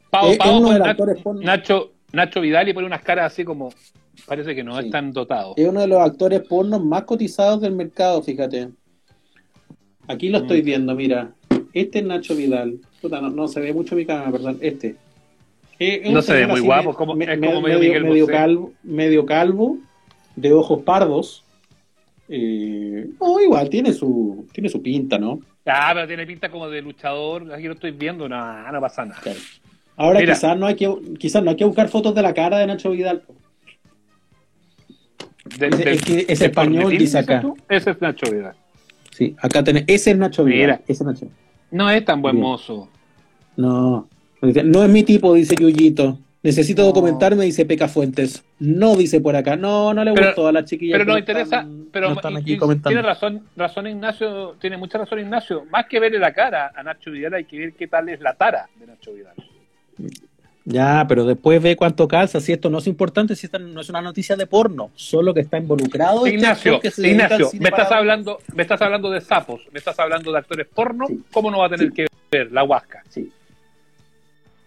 Pau, 0.09 0.27
Es- 0.27 0.31
es 0.33 0.37
Pau, 0.37 0.57
uno 0.57 0.63
con 0.67 0.73
de 0.73 0.79
los 0.79 0.85
Na- 0.85 0.91
actores 0.91 1.21
porno. 1.21 1.41
Nacho, 1.41 1.91
Nacho 2.13 2.41
Vidal 2.41 2.69
y 2.69 2.73
pone 2.73 2.87
unas 2.87 3.01
caras 3.01 3.31
así 3.33 3.43
como. 3.43 3.69
Parece 4.27 4.53
que 4.55 4.63
no 4.63 4.77
Sí. 4.79 4.85
están 4.85 5.11
dotados. 5.13 5.53
Es 5.57 5.67
uno 5.67 5.81
de 5.81 5.87
los 5.87 5.99
actores 6.01 6.41
pornos 6.41 6.83
más 6.83 7.03
cotizados 7.03 7.61
del 7.61 7.73
mercado, 7.73 8.21
fíjate. 8.21 8.69
Aquí 10.07 10.29
lo 10.29 10.39
Mm. 10.39 10.41
estoy 10.41 10.61
viendo, 10.61 10.95
mira. 10.95 11.33
Este 11.81 11.99
es 11.99 12.05
Nacho 12.05 12.35
Vidal. 12.35 12.79
Puta, 13.01 13.21
no, 13.21 13.29
no 13.29 13.47
se 13.47 13.59
ve 13.59 13.73
mucho 13.73 13.95
mi 13.95 14.05
cámara, 14.05 14.31
perdón. 14.31 14.57
Este. 14.61 14.95
Es- 15.79 16.01
es 16.05 16.11
No 16.11 16.21
se 16.21 16.33
ve 16.33 16.47
muy 16.47 16.59
guapo, 16.59 16.93
como- 16.93 17.15
me- 17.15 17.25
es 17.25 17.39
como 17.39 17.61
medio 17.61 17.79
medio, 17.79 18.01
medio 18.03 18.27
calvo, 18.27 18.73
medio 18.83 19.25
calvo, 19.25 19.77
de 20.35 20.51
ojos 20.53 20.83
pardos. 20.83 21.43
Eh, 22.27 23.07
no, 23.19 23.39
igual, 23.41 23.69
tiene 23.69 23.93
su, 23.93 24.45
tiene 24.51 24.69
su 24.69 24.81
pinta, 24.81 25.17
¿no? 25.17 25.39
Ah, 25.65 25.91
pero 25.93 26.07
tiene 26.07 26.25
pinta 26.27 26.49
como 26.49 26.69
de 26.69 26.81
luchador. 26.81 27.51
Aquí 27.53 27.63
lo 27.63 27.73
estoy 27.73 27.91
viendo. 27.91 28.27
No, 28.27 28.71
no 28.71 28.81
pasa 28.81 29.05
nada. 29.05 29.21
Claro. 29.21 29.39
Ahora 29.95 30.19
Mira. 30.19 30.33
quizás 30.33 30.57
no 30.57 30.65
hay 30.65 30.75
que 30.75 30.93
quizás 31.17 31.43
no 31.43 31.49
hay 31.51 31.55
que 31.55 31.65
buscar 31.65 31.87
fotos 31.89 32.13
de 32.15 32.21
la 32.21 32.33
cara 32.33 32.57
de 32.59 32.67
Nacho 32.67 32.91
Vidal. 32.91 33.23
De- 35.57 35.67
Es- 35.67 35.77
de- 35.77 35.91
es 35.93 36.01
que 36.03 36.25
es 36.27 36.39
de 36.39 36.45
español, 36.45 36.97
dice 36.97 37.17
acá. 37.19 37.43
Ese 37.69 37.91
es 37.91 38.01
Nacho 38.01 38.31
Vidal. 38.31 38.53
Sí, 39.11 39.35
acá 39.39 39.63
tenés. 39.63 39.83
Ese 39.87 40.11
es 40.11 40.17
Nacho 40.17 40.43
Vidal. 40.43 40.59
Mira. 40.59 40.81
Ese 40.87 40.93
es 40.93 41.01
Nacho. 41.03 41.27
No 41.71 41.89
es 41.89 42.03
tan 42.05 42.21
buen 42.21 42.35
Bien. 42.35 42.43
mozo. 42.43 42.89
No, 43.57 44.07
no 44.41 44.83
es 44.83 44.89
mi 44.89 45.03
tipo, 45.03 45.33
dice 45.33 45.55
Yuyito. 45.55 46.17
Necesito 46.41 46.83
No. 46.83 46.87
documentarme, 46.87 47.43
dice 47.43 47.65
Peca 47.65 47.89
Fuentes. 47.89 48.45
No 48.59 48.95
dice 48.95 49.19
por 49.19 49.35
acá. 49.35 49.57
No, 49.57 49.93
no 49.93 50.05
le 50.05 50.13
Pero- 50.13 50.27
gustó 50.27 50.47
a 50.47 50.53
la 50.53 50.63
chiquilla. 50.63 50.93
Pero 50.93 51.03
nos 51.05 51.15
no 51.15 51.19
interesa, 51.19 51.43
están- 51.57 51.87
pero 51.91 52.13
no 52.15 52.37
aquí 52.37 52.53
y 52.53 52.57
comentando. 52.57 52.89
tiene 52.89 53.01
razón, 53.01 53.43
razón 53.57 53.87
Ignacio, 53.87 54.55
tiene 54.61 54.77
mucha 54.77 54.97
razón 54.99 55.19
Ignacio. 55.19 55.65
Más 55.69 55.85
que 55.87 55.99
verle 55.99 56.17
la 56.17 56.33
cara 56.33 56.71
a 56.73 56.81
Nacho 56.81 57.11
Vidal, 57.11 57.33
hay 57.33 57.43
que 57.43 57.57
ver 57.57 57.73
qué 57.73 57.87
tal 57.87 58.07
es 58.07 58.21
la 58.21 58.33
tara 58.35 58.69
de 58.79 58.87
Nacho 58.87 59.11
Vidal. 59.13 59.33
Ya, 60.65 61.05
pero 61.07 61.25
después 61.25 61.61
ve 61.63 61.75
cuánto 61.75 62.07
calza. 62.07 62.39
Si 62.39 62.51
esto 62.51 62.69
no 62.69 62.77
es 62.77 62.87
importante, 62.87 63.35
si 63.35 63.47
esta 63.47 63.57
no 63.57 63.81
es 63.81 63.89
una 63.89 64.01
noticia 64.01 64.35
de 64.35 64.45
porno, 64.45 64.91
solo 64.95 65.33
que 65.33 65.39
está 65.41 65.57
involucrado. 65.57 66.27
Ignacio, 66.27 66.79
que 66.79 66.91
se 66.91 67.07
Ignacio, 67.09 67.49
me 67.59 67.69
estás 67.69 67.87
para- 67.87 67.97
hablando, 67.99 68.39
me 68.53 68.63
estás 68.63 68.81
hablando 68.81 69.09
de 69.09 69.21
sapos, 69.21 69.61
me 69.71 69.79
estás 69.79 69.97
hablando 69.99 70.31
de 70.31 70.37
actores 70.37 70.67
porno, 70.67 71.07
Sí. 71.07 71.23
¿cómo 71.31 71.49
no 71.49 71.59
va 71.59 71.67
a 71.67 71.69
tener 71.69 71.87
Sí. 71.87 71.93
que 71.93 72.07
ver 72.31 72.51
la 72.51 72.63
huasca? 72.63 73.03
Sí. 73.09 73.31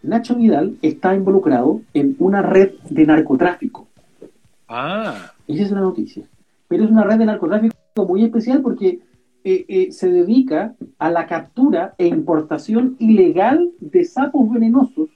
Nacho 0.02 0.34
Vidal 0.34 0.76
está 0.82 1.14
involucrado 1.14 1.80
en 1.94 2.16
una 2.18 2.42
red 2.42 2.72
de 2.90 3.06
narcotráfico. 3.06 3.86
Ah, 4.68 5.32
Esa 5.46 5.62
es 5.62 5.70
la 5.70 5.80
noticia. 5.80 6.24
Pero 6.66 6.84
es 6.84 6.90
una 6.90 7.04
red 7.04 7.18
de 7.18 7.26
narcotráfico 7.26 7.76
muy 8.08 8.24
especial 8.24 8.62
porque 8.62 8.98
eh, 9.44 9.64
eh, 9.68 9.92
se 9.92 10.08
dedica 10.10 10.74
a 10.98 11.10
la 11.10 11.26
captura 11.26 11.94
e 11.98 12.06
importación 12.06 12.96
ilegal 13.00 13.70
de 13.80 14.04
sapos 14.04 14.48
venenosos 14.52 15.08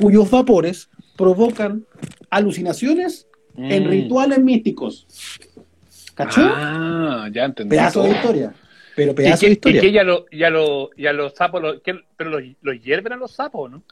cuyos 0.00 0.30
vapores 0.30 0.88
provocan 1.16 1.84
alucinaciones 2.30 3.26
en 3.56 3.84
Mm. 3.84 3.90
rituales 3.90 4.38
místicos. 4.40 5.06
¿Cachó? 6.14 6.42
Ah, 6.44 7.28
ya 7.32 7.44
entendí. 7.44 7.70
pedazo 7.70 8.02
de 8.02 8.10
historia. 8.10 8.54
Pero 8.94 9.12
¿Y 9.12 9.14
pedazo 9.14 9.40
que, 9.40 9.46
de 9.46 9.50
y 9.50 9.54
historia. 9.54 9.80
que 9.80 9.92
ya, 9.92 10.04
lo, 10.04 10.26
ya, 10.30 10.50
lo, 10.50 10.90
ya 10.96 11.12
los 11.12 11.32
sapos, 11.34 11.62
lo- 11.62 11.80
que- 11.82 12.00
pero 12.16 12.30
los, 12.30 12.42
los 12.60 12.82
hierven 12.82 13.12
a 13.14 13.16
los 13.16 13.30
sapos, 13.32 13.70
¿no? 13.70 13.82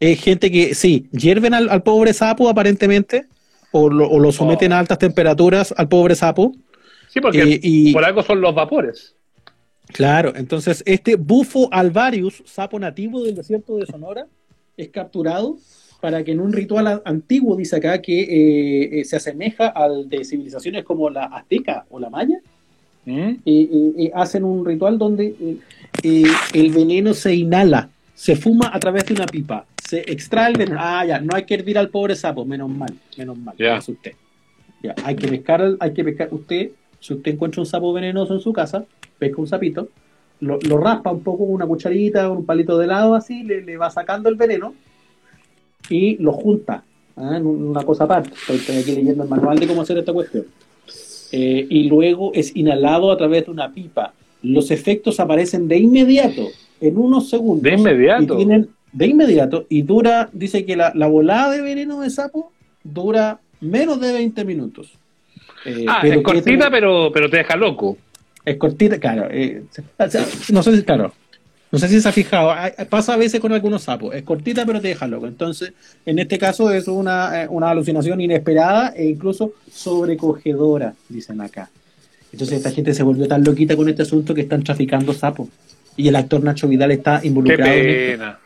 Es 0.00 0.20
gente 0.20 0.50
que, 0.50 0.74
sí, 0.74 1.08
hierven 1.12 1.54
al, 1.54 1.68
al 1.68 1.82
pobre 1.82 2.12
sapo 2.12 2.48
aparentemente, 2.48 3.26
o 3.72 3.88
lo, 3.88 4.08
o 4.08 4.18
lo 4.18 4.32
someten 4.32 4.72
Oh. 4.72 4.76
a 4.76 4.78
altas 4.80 4.98
temperaturas 4.98 5.72
al 5.76 5.88
pobre 5.88 6.14
sapo. 6.16 6.52
Sí, 7.08 7.20
porque 7.20 7.42
Eh, 7.42 7.60
y- 7.62 7.92
por 7.92 8.04
algo 8.04 8.22
son 8.22 8.40
los 8.40 8.54
vapores. 8.54 9.14
Claro, 9.92 10.32
entonces 10.34 10.82
este 10.86 11.14
bufo 11.14 11.68
alvarius, 11.72 12.42
sapo 12.44 12.78
nativo 12.80 13.22
del 13.22 13.36
desierto 13.36 13.76
de 13.76 13.86
Sonora, 13.86 14.26
es 14.76 14.88
capturado 14.88 15.56
para 16.00 16.22
que 16.22 16.32
en 16.32 16.40
un 16.40 16.52
ritual 16.52 17.02
antiguo, 17.04 17.56
dice 17.56 17.76
acá, 17.76 18.00
que 18.02 18.20
eh, 18.20 19.00
eh, 19.00 19.04
se 19.04 19.16
asemeja 19.16 19.68
al 19.68 20.08
de 20.08 20.24
civilizaciones 20.24 20.84
como 20.84 21.08
la 21.10 21.24
azteca 21.24 21.86
o 21.90 21.98
la 21.98 22.10
maya, 22.10 22.38
¿Mm? 23.06 23.18
eh, 23.18 23.38
eh, 23.46 24.10
hacen 24.14 24.44
un 24.44 24.64
ritual 24.64 24.98
donde 24.98 25.34
el 26.02 26.70
veneno 26.72 27.14
se 27.14 27.34
inhala, 27.34 27.88
se 28.14 28.36
fuma 28.36 28.70
a 28.72 28.78
través 28.78 29.06
de 29.06 29.14
una 29.14 29.26
pipa, 29.26 29.64
se 29.88 30.00
extrae 30.00 30.50
el 30.52 30.58
veneno. 30.58 30.78
Ah, 30.80 31.04
ya, 31.06 31.20
no 31.20 31.34
hay 31.34 31.44
que 31.44 31.54
hervir 31.54 31.78
al 31.78 31.88
pobre 31.88 32.14
sapo, 32.14 32.44
menos 32.44 32.68
mal, 32.68 32.92
menos 33.16 33.38
mal, 33.38 33.54
Ya. 33.58 33.78
es 33.78 33.88
usted. 33.88 34.12
Ya, 34.82 34.94
hay 35.04 35.16
que 35.16 35.26
pescar, 35.28 35.76
hay 35.80 35.92
que 35.94 36.04
pescar, 36.04 36.28
usted, 36.30 36.70
si 37.00 37.14
usted 37.14 37.32
encuentra 37.32 37.60
un 37.62 37.66
sapo 37.66 37.92
venenoso 37.92 38.34
en 38.34 38.40
su 38.40 38.52
casa, 38.52 38.84
pesca 39.18 39.40
un 39.40 39.46
sapito, 39.48 39.88
lo, 40.40 40.58
lo 40.68 40.78
raspa 40.78 41.10
un 41.10 41.22
poco 41.22 41.44
con 41.46 41.54
una 41.54 41.66
cucharita, 41.66 42.30
un 42.30 42.44
palito 42.44 42.76
de 42.78 42.84
helado 42.84 43.14
así, 43.14 43.42
le, 43.42 43.62
le 43.62 43.76
va 43.76 43.90
sacando 43.90 44.28
el 44.28 44.34
veneno 44.34 44.74
y 45.88 46.16
lo 46.18 46.32
junta 46.32 46.84
¿ah? 47.16 47.36
en 47.36 47.46
un- 47.46 47.62
una 47.68 47.82
cosa 47.84 48.04
aparte. 48.04 48.30
Estoy, 48.52 48.76
aquí 48.76 48.92
leyendo 48.92 49.22
el 49.22 49.28
manual 49.28 49.58
de 49.58 49.66
cómo 49.66 49.82
hacer 49.82 49.98
esta 49.98 50.12
cuestión. 50.12 50.44
Eh, 51.32 51.66
y 51.68 51.84
luego 51.88 52.32
es 52.34 52.54
inhalado 52.56 53.10
a 53.10 53.16
través 53.16 53.46
de 53.46 53.50
una 53.50 53.72
pipa. 53.72 54.12
los 54.42 54.70
efectos 54.70 55.18
aparecen 55.18 55.66
de 55.66 55.76
inmediato, 55.78 56.46
en 56.80 56.96
unos 56.98 57.28
segundos. 57.30 57.62
De 57.64 57.72
inmediato. 57.72 58.34
Y 58.34 58.36
tienen, 58.36 58.68
de 58.92 59.06
inmediato, 59.06 59.66
y 59.68 59.82
dura, 59.82 60.28
dice 60.32 60.64
que 60.64 60.76
la, 60.76 60.92
la 60.94 61.08
volada 61.08 61.50
de 61.50 61.62
veneno 61.62 62.00
de 62.00 62.10
sapo 62.10 62.52
dura 62.84 63.40
menos 63.60 63.98
de 64.00 64.12
20 64.12 64.44
minutos. 64.44 64.92
Eh, 65.64 65.84
Ah, 65.88 65.98
pero 66.02 66.18
es 66.18 66.22
cortita, 66.22 66.66
te- 66.66 66.70
pero, 66.70 67.10
pero 67.12 67.28
te 67.28 67.38
deja 67.38 67.56
loco. 67.56 67.96
Es 68.46 68.56
cortita, 68.56 68.98
claro. 68.98 69.28
eh, 69.30 69.64
no 70.50 70.62
sé 70.62 70.76
si, 70.76 70.82
claro. 70.84 71.12
No 71.72 71.80
sé 71.80 71.88
si 71.88 72.00
se 72.00 72.08
ha 72.08 72.12
fijado. 72.12 72.54
Pasa 72.88 73.14
a 73.14 73.16
veces 73.16 73.40
con 73.40 73.52
algunos 73.52 73.82
sapos. 73.82 74.14
Es 74.14 74.22
cortita, 74.22 74.64
pero 74.64 74.80
te 74.80 74.88
deja 74.88 75.08
loco. 75.08 75.26
Entonces, 75.26 75.72
en 76.06 76.20
este 76.20 76.38
caso 76.38 76.70
es 76.70 76.86
una, 76.86 77.42
eh, 77.42 77.48
una 77.50 77.70
alucinación 77.70 78.20
inesperada 78.20 78.90
e 78.96 79.06
incluso 79.06 79.52
sobrecogedora, 79.70 80.94
dicen 81.08 81.40
acá. 81.40 81.68
Entonces, 82.32 82.58
esta 82.58 82.70
gente 82.70 82.94
se 82.94 83.02
volvió 83.02 83.26
tan 83.26 83.42
loquita 83.42 83.76
con 83.76 83.88
este 83.88 84.02
asunto 84.02 84.32
que 84.32 84.42
están 84.42 84.62
traficando 84.62 85.12
sapos. 85.12 85.48
Y 85.96 86.06
el 86.06 86.14
actor 86.14 86.42
Nacho 86.42 86.68
Vidal 86.68 86.92
está 86.92 87.20
Qué 87.20 87.28
involucrado 87.28 87.72
en 87.72 87.84
pena, 87.84 88.38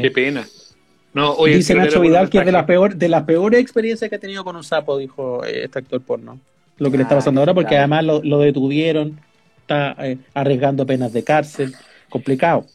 qué 0.00 0.10
pena. 0.10 0.46
No, 1.12 1.32
oye, 1.34 1.56
Dice 1.56 1.74
Nacho 1.74 2.00
Vidal 2.00 2.28
que 2.28 2.38
es 2.38 2.44
de 2.44 2.52
las 2.52 2.66
peor, 2.66 2.94
de 2.94 3.08
las 3.08 3.24
peores 3.24 3.60
experiencias 3.60 4.08
que 4.10 4.16
ha 4.16 4.20
tenido 4.20 4.44
con 4.44 4.54
un 4.54 4.64
sapo, 4.64 4.98
dijo 4.98 5.44
eh, 5.44 5.64
este 5.64 5.78
actor 5.78 6.00
porno. 6.02 6.38
Lo 6.78 6.90
que 6.90 6.96
le 6.96 7.02
está 7.04 7.14
pasando 7.14 7.40
ahora, 7.40 7.54
porque 7.54 7.68
claro. 7.70 7.82
además 7.94 8.04
lo, 8.04 8.22
lo 8.22 8.38
detuvieron, 8.40 9.20
está 9.60 9.94
eh, 10.00 10.18
arriesgando 10.34 10.84
penas 10.86 11.12
de 11.12 11.22
cárcel. 11.24 11.72
Complicado. 12.08 12.66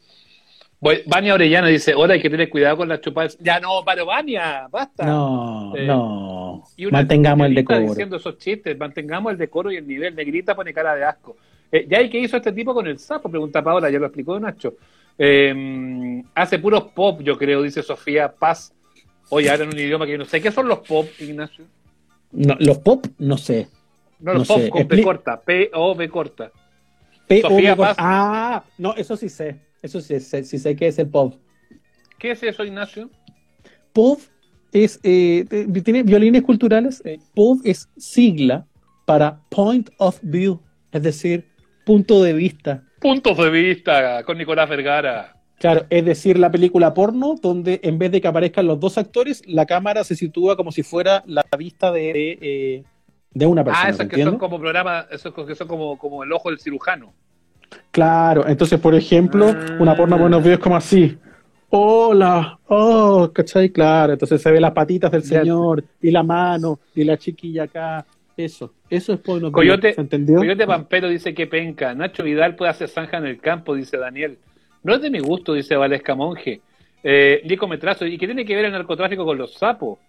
Voy- 0.81 1.01
Vania 1.05 1.33
Orellana 1.33 1.67
dice, 1.67 1.91
ahora 1.91 2.13
hay 2.13 2.21
que 2.21 2.29
tener 2.29 2.49
cuidado 2.49 2.77
con 2.77 2.87
las 2.87 3.01
chupadas. 3.01 3.37
Ya 3.39 3.59
no, 3.59 3.83
pero 3.85 4.05
Vania, 4.05 4.67
basta. 4.71 5.05
No, 5.05 5.73
Eh, 5.75 5.85
no. 5.85 6.63
Y 6.77 6.85
una 6.85 6.99
Mantengamos 6.99 7.47
el 7.47 7.55
decoro. 7.55 7.81
diciendo 7.81 8.15
esos 8.15 8.37
chistes, 8.37 8.77
mantengamos 8.77 9.33
el 9.33 9.37
decoro 9.37 9.71
y 9.71 9.75
el 9.75 9.85
nivel. 9.87 10.15
Negrita 10.15 10.55
pone 10.55 10.73
cara 10.73 10.95
de 10.95 11.03
asco. 11.03 11.35
Eh, 11.71 11.85
¿Ya 11.89 12.01
y 12.01 12.09
qué 12.09 12.19
hizo 12.19 12.37
este 12.37 12.53
tipo 12.53 12.73
con 12.73 12.87
el 12.87 12.97
sapo? 12.97 13.29
Pregunta 13.29 13.61
Paola, 13.61 13.89
ya 13.89 13.99
lo 13.99 14.05
explicó 14.05 14.39
Nacho. 14.39 14.75
Eh, 15.17 16.23
hace 16.33 16.59
puros 16.59 16.83
pop, 16.95 17.19
yo 17.21 17.37
creo, 17.37 17.61
dice 17.61 17.83
Sofía 17.83 18.31
Paz. 18.31 18.73
Oye, 19.29 19.49
ahora 19.49 19.65
en 19.65 19.69
un 19.73 19.77
idioma 19.79 20.05
que 20.05 20.13
yo 20.13 20.17
no 20.17 20.25
sé. 20.25 20.41
¿Qué 20.41 20.49
son 20.51 20.67
los 20.69 20.79
pop, 20.79 21.07
Ignacio? 21.19 21.65
No, 22.31 22.55
los 22.59 22.77
pop, 22.79 23.05
no 23.19 23.37
sé. 23.37 23.67
No, 24.19 24.33
No 24.33 24.43
pop 24.43 24.59
sé, 24.59 24.69
con 24.69 24.87
P 24.87 25.01
corta, 25.03 25.41
P-O-B 25.41 26.09
corta. 26.09 26.51
P 27.27 27.41
Sofía 27.41 27.73
O 27.73 27.77
Paz. 27.77 27.95
Ah, 27.99 28.63
no, 28.77 28.95
eso 28.95 29.15
sí 29.15 29.29
sé. 29.29 29.59
Eso 29.81 30.01
sí 30.01 30.19
sé, 30.19 30.43
sí 30.43 30.57
sé 30.57 30.75
que 30.75 30.87
es 30.87 30.99
el 30.99 31.09
pop. 31.09 31.35
¿Qué 32.17 32.31
es 32.31 32.43
eso, 32.43 32.63
Ignacio? 32.65 33.09
POV 33.93 34.19
es, 34.73 34.99
eh, 35.03 35.45
tiene 35.83 36.03
violines 36.03 36.43
culturales. 36.43 37.01
eh, 37.05 37.17
POV 37.33 37.61
es 37.63 37.87
sigla 37.97 38.65
para 39.05 39.39
Point 39.49 39.89
of 39.97 40.19
View, 40.21 40.59
es 40.91 41.01
decir, 41.01 41.47
punto 41.85 42.21
de 42.21 42.33
vista. 42.33 42.83
Puntos 42.99 43.37
de 43.37 43.49
vista 43.49 44.23
con 44.23 44.37
Nicolás 44.37 44.69
Vergara. 44.69 45.35
Claro, 45.57 45.85
es 45.89 46.05
decir, 46.05 46.37
la 46.37 46.51
película 46.51 46.93
porno 46.93 47.35
donde 47.41 47.79
en 47.83 47.97
vez 47.97 48.11
de 48.11 48.21
que 48.21 48.27
aparezcan 48.27 48.67
los 48.67 48.79
dos 48.79 48.97
actores, 48.97 49.41
la 49.45 49.65
cámara 49.65 50.03
se 50.03 50.15
sitúa 50.15 50.55
como 50.55 50.71
si 50.71 50.83
fuera 50.83 51.23
la 51.25 51.43
vista 51.57 51.91
de, 51.91 52.01
de, 52.13 52.37
eh, 52.41 52.83
de 53.31 53.45
una 53.45 53.63
persona. 53.63 53.85
Ah, 53.85 53.89
esos 53.89 54.05
¿me 54.05 54.11
que 54.11 54.23
son 54.23 54.37
como 54.37 54.59
programas, 54.59 55.05
esos 55.11 55.33
que 55.33 55.55
son 55.55 55.67
como, 55.67 55.97
como 55.97 56.23
el 56.23 56.31
ojo 56.31 56.49
del 56.49 56.59
cirujano. 56.59 57.13
Claro, 57.91 58.47
entonces, 58.47 58.79
por 58.79 58.95
ejemplo, 58.95 59.47
Ah. 59.49 59.77
una 59.79 59.95
porno 59.95 60.17
buenos 60.17 60.43
videos 60.43 60.59
como 60.59 60.75
así. 60.75 61.17
Hola, 61.71 62.57
oh, 62.67 63.29
¿cachai? 63.31 63.69
Claro, 63.69 64.13
entonces 64.13 64.41
se 64.41 64.51
ve 64.51 64.59
las 64.59 64.71
patitas 64.71 65.11
del 65.11 65.21
Ya. 65.21 65.39
señor 65.41 65.83
y 66.01 66.09
la 66.09 66.23
mano 66.23 66.79
y 66.95 67.03
la 67.03 67.17
chiquilla 67.17 67.63
acá. 67.63 68.05
Eso, 68.35 68.73
eso 68.89 69.13
es 69.13 69.19
porno. 69.19 69.51
Coyote, 69.51 69.93
¿se 69.93 70.01
entendió? 70.01 70.37
Coyote 70.37 70.65
Pampero 70.65 71.09
dice 71.09 71.33
que 71.33 71.45
penca. 71.45 71.93
Nacho 71.93 72.23
Vidal 72.23 72.55
puede 72.55 72.71
hacer 72.71 72.87
zanja 72.87 73.17
en 73.17 73.25
el 73.27 73.39
campo, 73.39 73.75
dice 73.75 73.97
Daniel. 73.97 74.39
No 74.81 74.95
es 74.95 75.01
de 75.01 75.09
mi 75.11 75.19
gusto, 75.19 75.53
dice 75.53 75.75
Valesca 75.75 76.15
Monje. 76.15 76.61
Eh, 77.03 77.41
Nico 77.45 77.67
Metrazo, 77.67 78.05
¿y 78.05 78.17
qué 78.17 78.25
tiene 78.25 78.45
que 78.45 78.55
ver 78.55 78.65
el 78.65 78.71
narcotráfico 78.71 79.25
con 79.25 79.37
los 79.37 79.53
sapos? 79.53 79.99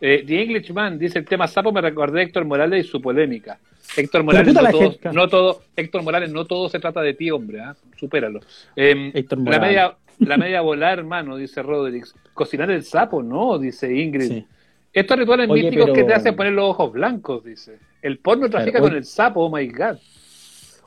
Eh, 0.00 0.22
The 0.26 0.42
Englishman 0.42 0.98
dice 0.98 1.18
el 1.18 1.24
tema 1.24 1.48
sapo 1.48 1.72
me 1.72 1.80
recordé 1.80 2.20
a 2.20 2.22
Héctor 2.24 2.44
Morales 2.44 2.86
y 2.86 2.88
su 2.88 3.00
polémica. 3.00 3.58
Héctor 3.96 4.22
Morales, 4.22 4.54
no 4.54 4.70
todo, 4.70 4.94
no 5.12 5.28
todo, 5.28 5.62
Héctor 5.74 6.02
Morales, 6.02 6.30
no 6.30 6.44
todo 6.44 6.68
se 6.68 6.78
trata 6.78 7.00
de 7.00 7.14
ti, 7.14 7.30
hombre, 7.30 7.60
¿ah? 7.60 7.74
supéralo. 7.96 8.40
Eh, 8.76 9.10
Héctor 9.14 9.38
la 9.48 9.58
media, 9.58 9.96
la 10.18 10.36
media 10.36 10.60
volar, 10.60 10.98
hermano, 10.98 11.36
dice 11.36 11.62
Rodríguez. 11.62 12.14
Cocinar 12.34 12.70
el 12.70 12.84
sapo, 12.84 13.22
no, 13.22 13.58
dice 13.58 13.92
Ingrid. 13.92 14.28
Sí. 14.28 14.46
Estos 14.92 15.18
rituales 15.18 15.48
Oye, 15.50 15.62
místicos 15.64 15.86
pero- 15.86 15.94
que 15.94 16.04
te 16.04 16.14
hacen 16.14 16.36
poner 16.36 16.52
los 16.52 16.70
ojos 16.70 16.92
blancos, 16.92 17.44
dice. 17.44 17.78
El 18.02 18.18
porno 18.18 18.48
trafica 18.48 18.78
con 18.80 18.94
el 18.94 19.04
sapo, 19.04 19.40
oh 19.46 19.56
my 19.56 19.66
god. 19.68 19.96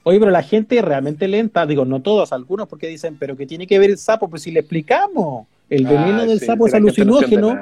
Oye, 0.03 0.19
pero 0.19 0.31
la 0.31 0.41
gente 0.43 0.81
realmente 0.81 1.27
lenta, 1.27 1.65
digo, 1.65 1.85
no 1.85 2.01
todas, 2.01 2.31
algunos, 2.31 2.67
porque 2.67 2.87
dicen, 2.87 3.17
pero 3.19 3.35
¿qué 3.35 3.45
tiene 3.45 3.67
que 3.67 3.77
ver 3.77 3.89
el 3.91 3.97
sapo? 3.97 4.29
Pues 4.29 4.41
si 4.43 4.51
le 4.51 4.61
explicamos, 4.61 5.47
el 5.69 5.85
veneno 5.85 6.21
Ah, 6.21 6.25
del 6.25 6.39
sí, 6.39 6.45
sapo 6.45 6.65
es 6.67 6.73
no 6.73 6.77
alucinógeno. 6.77 7.59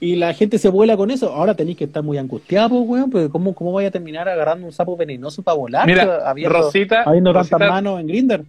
Y 0.00 0.16
la 0.16 0.34
gente 0.34 0.58
se 0.58 0.68
vuela 0.68 0.96
con 0.96 1.10
eso. 1.10 1.32
Ahora 1.32 1.54
tenéis 1.54 1.78
que 1.78 1.84
estar 1.84 2.02
muy 2.02 2.18
angustiados, 2.18 2.72
weón, 2.86 3.10
porque 3.10 3.28
¿cómo, 3.30 3.54
¿cómo 3.54 3.72
vaya 3.72 3.88
a 3.88 3.90
terminar 3.90 4.28
agarrando 4.28 4.66
un 4.66 4.72
sapo 4.72 4.96
venenoso 4.96 5.42
para 5.42 5.56
volar? 5.56 5.86
Mira, 5.86 6.28
habiendo, 6.28 6.58
Rosita, 6.58 7.02
habiendo 7.02 7.32
tantas 7.32 7.60
manos 7.60 8.00
en 8.00 8.06
Grinder. 8.06 8.44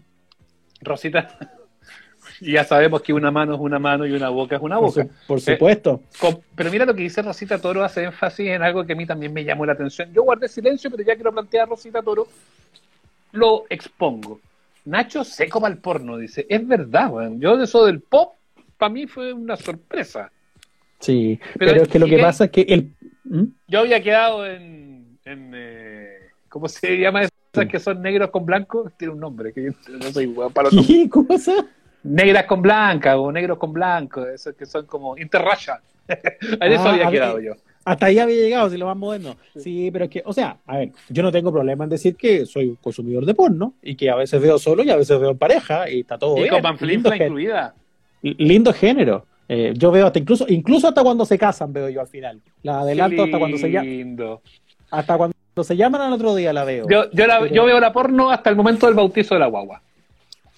Rosita, 0.82 1.38
y 2.41 2.52
ya 2.54 2.64
sabemos 2.64 3.02
que 3.02 3.14
una 3.14 3.32
mano 3.32 3.56
es 3.56 3.60
una 3.60 3.80
mano 3.80 4.06
y 4.06 4.12
una 4.12 4.30
boca 4.30 4.58
es 4.58 4.62
una 4.62 4.76
Por, 4.78 4.89
boca. 4.89 5.04
su- 5.04 5.28
por 5.28 5.41
supuesto. 5.41 6.02
Com- 6.20 6.39
Pero 6.56 6.70
mira 6.70 6.86
lo 6.86 6.93
que 6.93 7.04
dice 7.04 7.22
Rosita 7.22 7.60
Toro, 7.60 7.84
hace 7.84 8.04
énfasis 8.04 8.48
en 8.50 8.62
algo 8.62 8.86
que 8.86 8.93
a 8.93 8.95
mí 8.95 9.06
también 9.06 9.34
me 9.34 9.43
llamó 9.43 9.66
la 9.66 9.74
atención. 9.74 10.12
Yo 10.14 10.24
guardé 10.24 10.48
silencio, 10.48 10.91
pero 10.91 11.04
ya 11.04 11.16
quiero 11.16 11.32
plantear 11.32 11.68
Rosita 11.70 12.02
Toro. 12.02 12.28
Lo 13.32 13.64
expongo. 13.70 14.39
Nacho 14.86 15.24
seco 15.24 15.60
para 15.60 15.74
el 15.74 15.80
porno, 15.82 16.18
dice. 16.18 16.45
Es 16.50 16.66
verdad, 16.66 17.10
weón. 17.12 17.39
Yo 17.41 17.58
de 17.58 17.66
eso 17.66 17.86
del 17.86 18.02
pop, 18.02 18.34
para 18.78 18.89
mí 18.93 19.06
fue 19.08 19.34
una 19.34 19.56
sorpresa. 19.58 20.32
Sí, 21.00 21.39
Pero, 21.58 21.72
pero, 21.72 21.84
es 21.84 21.88
que 21.89 22.00
lo 22.00 22.08
¿y 22.08 22.10
que 22.10 22.20
pasa 22.20 22.45
es 22.45 22.52
que 22.52 22.62
el... 22.62 22.91
¿Mm? 23.26 23.43
Yo 23.68 23.80
había 23.80 24.02
quedado 24.02 24.45
en. 24.45 25.20
en 25.26 25.52
eh, 25.54 26.18
¿Cómo 26.50 26.68
se 26.68 26.98
llama 26.98 27.24
esas 27.24 27.68
que 27.70 27.80
son 27.80 28.02
negros 28.02 28.30
con 28.30 28.45
blanco? 28.45 28.91
Tiene 28.98 29.14
un 29.14 29.20
nombre, 29.20 29.52
que 29.54 29.66
yo 29.66 29.72
no 29.98 30.12
soy 30.12 30.28
weón 30.28 30.54
para 30.54 30.70
los. 30.72 30.88
¿Qué 30.88 31.10
cosa? 31.10 31.54
Negras 32.04 32.45
con 32.45 32.62
blanca 32.62 33.18
o 33.18 33.32
negros 33.32 33.58
con 33.58 33.74
blanco, 33.74 34.26
esos 34.26 34.56
que 34.56 34.66
son 34.66 34.86
como 34.86 35.18
interracial. 35.18 35.80
en 36.08 36.72
eso 36.72 36.88
Ah, 36.88 36.93
había 36.93 37.10
quedado 37.12 37.39
yo. 37.39 37.54
Hasta 37.84 38.06
ahí 38.08 38.20
había 38.20 38.36
llegado, 38.36 38.70
si 38.70 38.78
lo 38.78 38.86
más 38.86 38.98
moderno. 38.98 39.36
Sí, 39.56 39.89
pero 39.91 40.06
es 40.06 40.12
que, 40.12 40.22
o 40.26 40.34
sea, 40.34 40.58
a 40.66 40.78
ver, 40.78 40.91
yo 41.10 41.24
no 41.24 41.32
tengo 41.32 41.52
problema 41.52 41.84
en 41.86 41.89
decir 41.89 42.16
que 42.16 42.45
soy 42.45 42.68
un 42.68 42.76
consumidor 42.76 43.26
de 43.26 43.34
porno 43.34 43.74
y 43.82 43.95
que 43.95 44.10
a 44.10 44.16
veces 44.16 44.41
veo 44.41 44.58
solo 44.58 44.84
y 44.84 44.89
a 44.89 44.95
veces 44.98 45.20
veo 45.20 45.32
en 45.32 45.38
pareja 45.38 45.89
y 45.89 46.02
está 46.02 46.18
todo 46.18 46.36
Y 46.38 46.41
bien. 46.41 46.50
con 46.50 46.58
Lindo, 46.58 46.70
panflinfla 46.70 47.16
gen- 47.16 47.28
incluida. 47.28 47.76
lindo 48.22 48.74
género. 48.74 49.26
Eh, 49.50 49.74
yo 49.78 49.91
veo 49.91 50.08
hasta 50.08 50.20
incluso, 50.20 50.45
incluso 50.50 50.88
hasta 50.89 51.04
cuando 51.04 51.26
se 51.26 51.38
casan 51.38 51.72
veo 51.72 51.89
yo 51.89 52.02
al 52.02 52.08
final. 52.08 52.41
La 52.64 52.82
adelanto 52.82 53.24
hasta 53.24 53.39
cuando 53.39 53.58
se 53.58 53.70
llaman, 53.72 54.39
hasta 54.91 55.18
cuando 55.18 55.36
se 55.64 55.76
llaman 55.78 56.02
al 56.02 56.14
otro 56.14 56.36
día 56.36 56.52
la 56.54 56.64
veo. 56.66 56.86
Yo, 56.89 57.10
yo, 57.12 57.28
la- 57.28 57.39
Pero- 57.39 57.54
yo 57.56 57.66
veo 57.66 57.80
la 57.80 57.93
porno 57.93 58.30
hasta 58.30 58.50
el 58.50 58.56
momento 58.56 58.86
del 58.88 58.95
bautizo 58.95 59.36
de 59.36 59.39
la 59.39 59.48
guagua. 59.48 59.82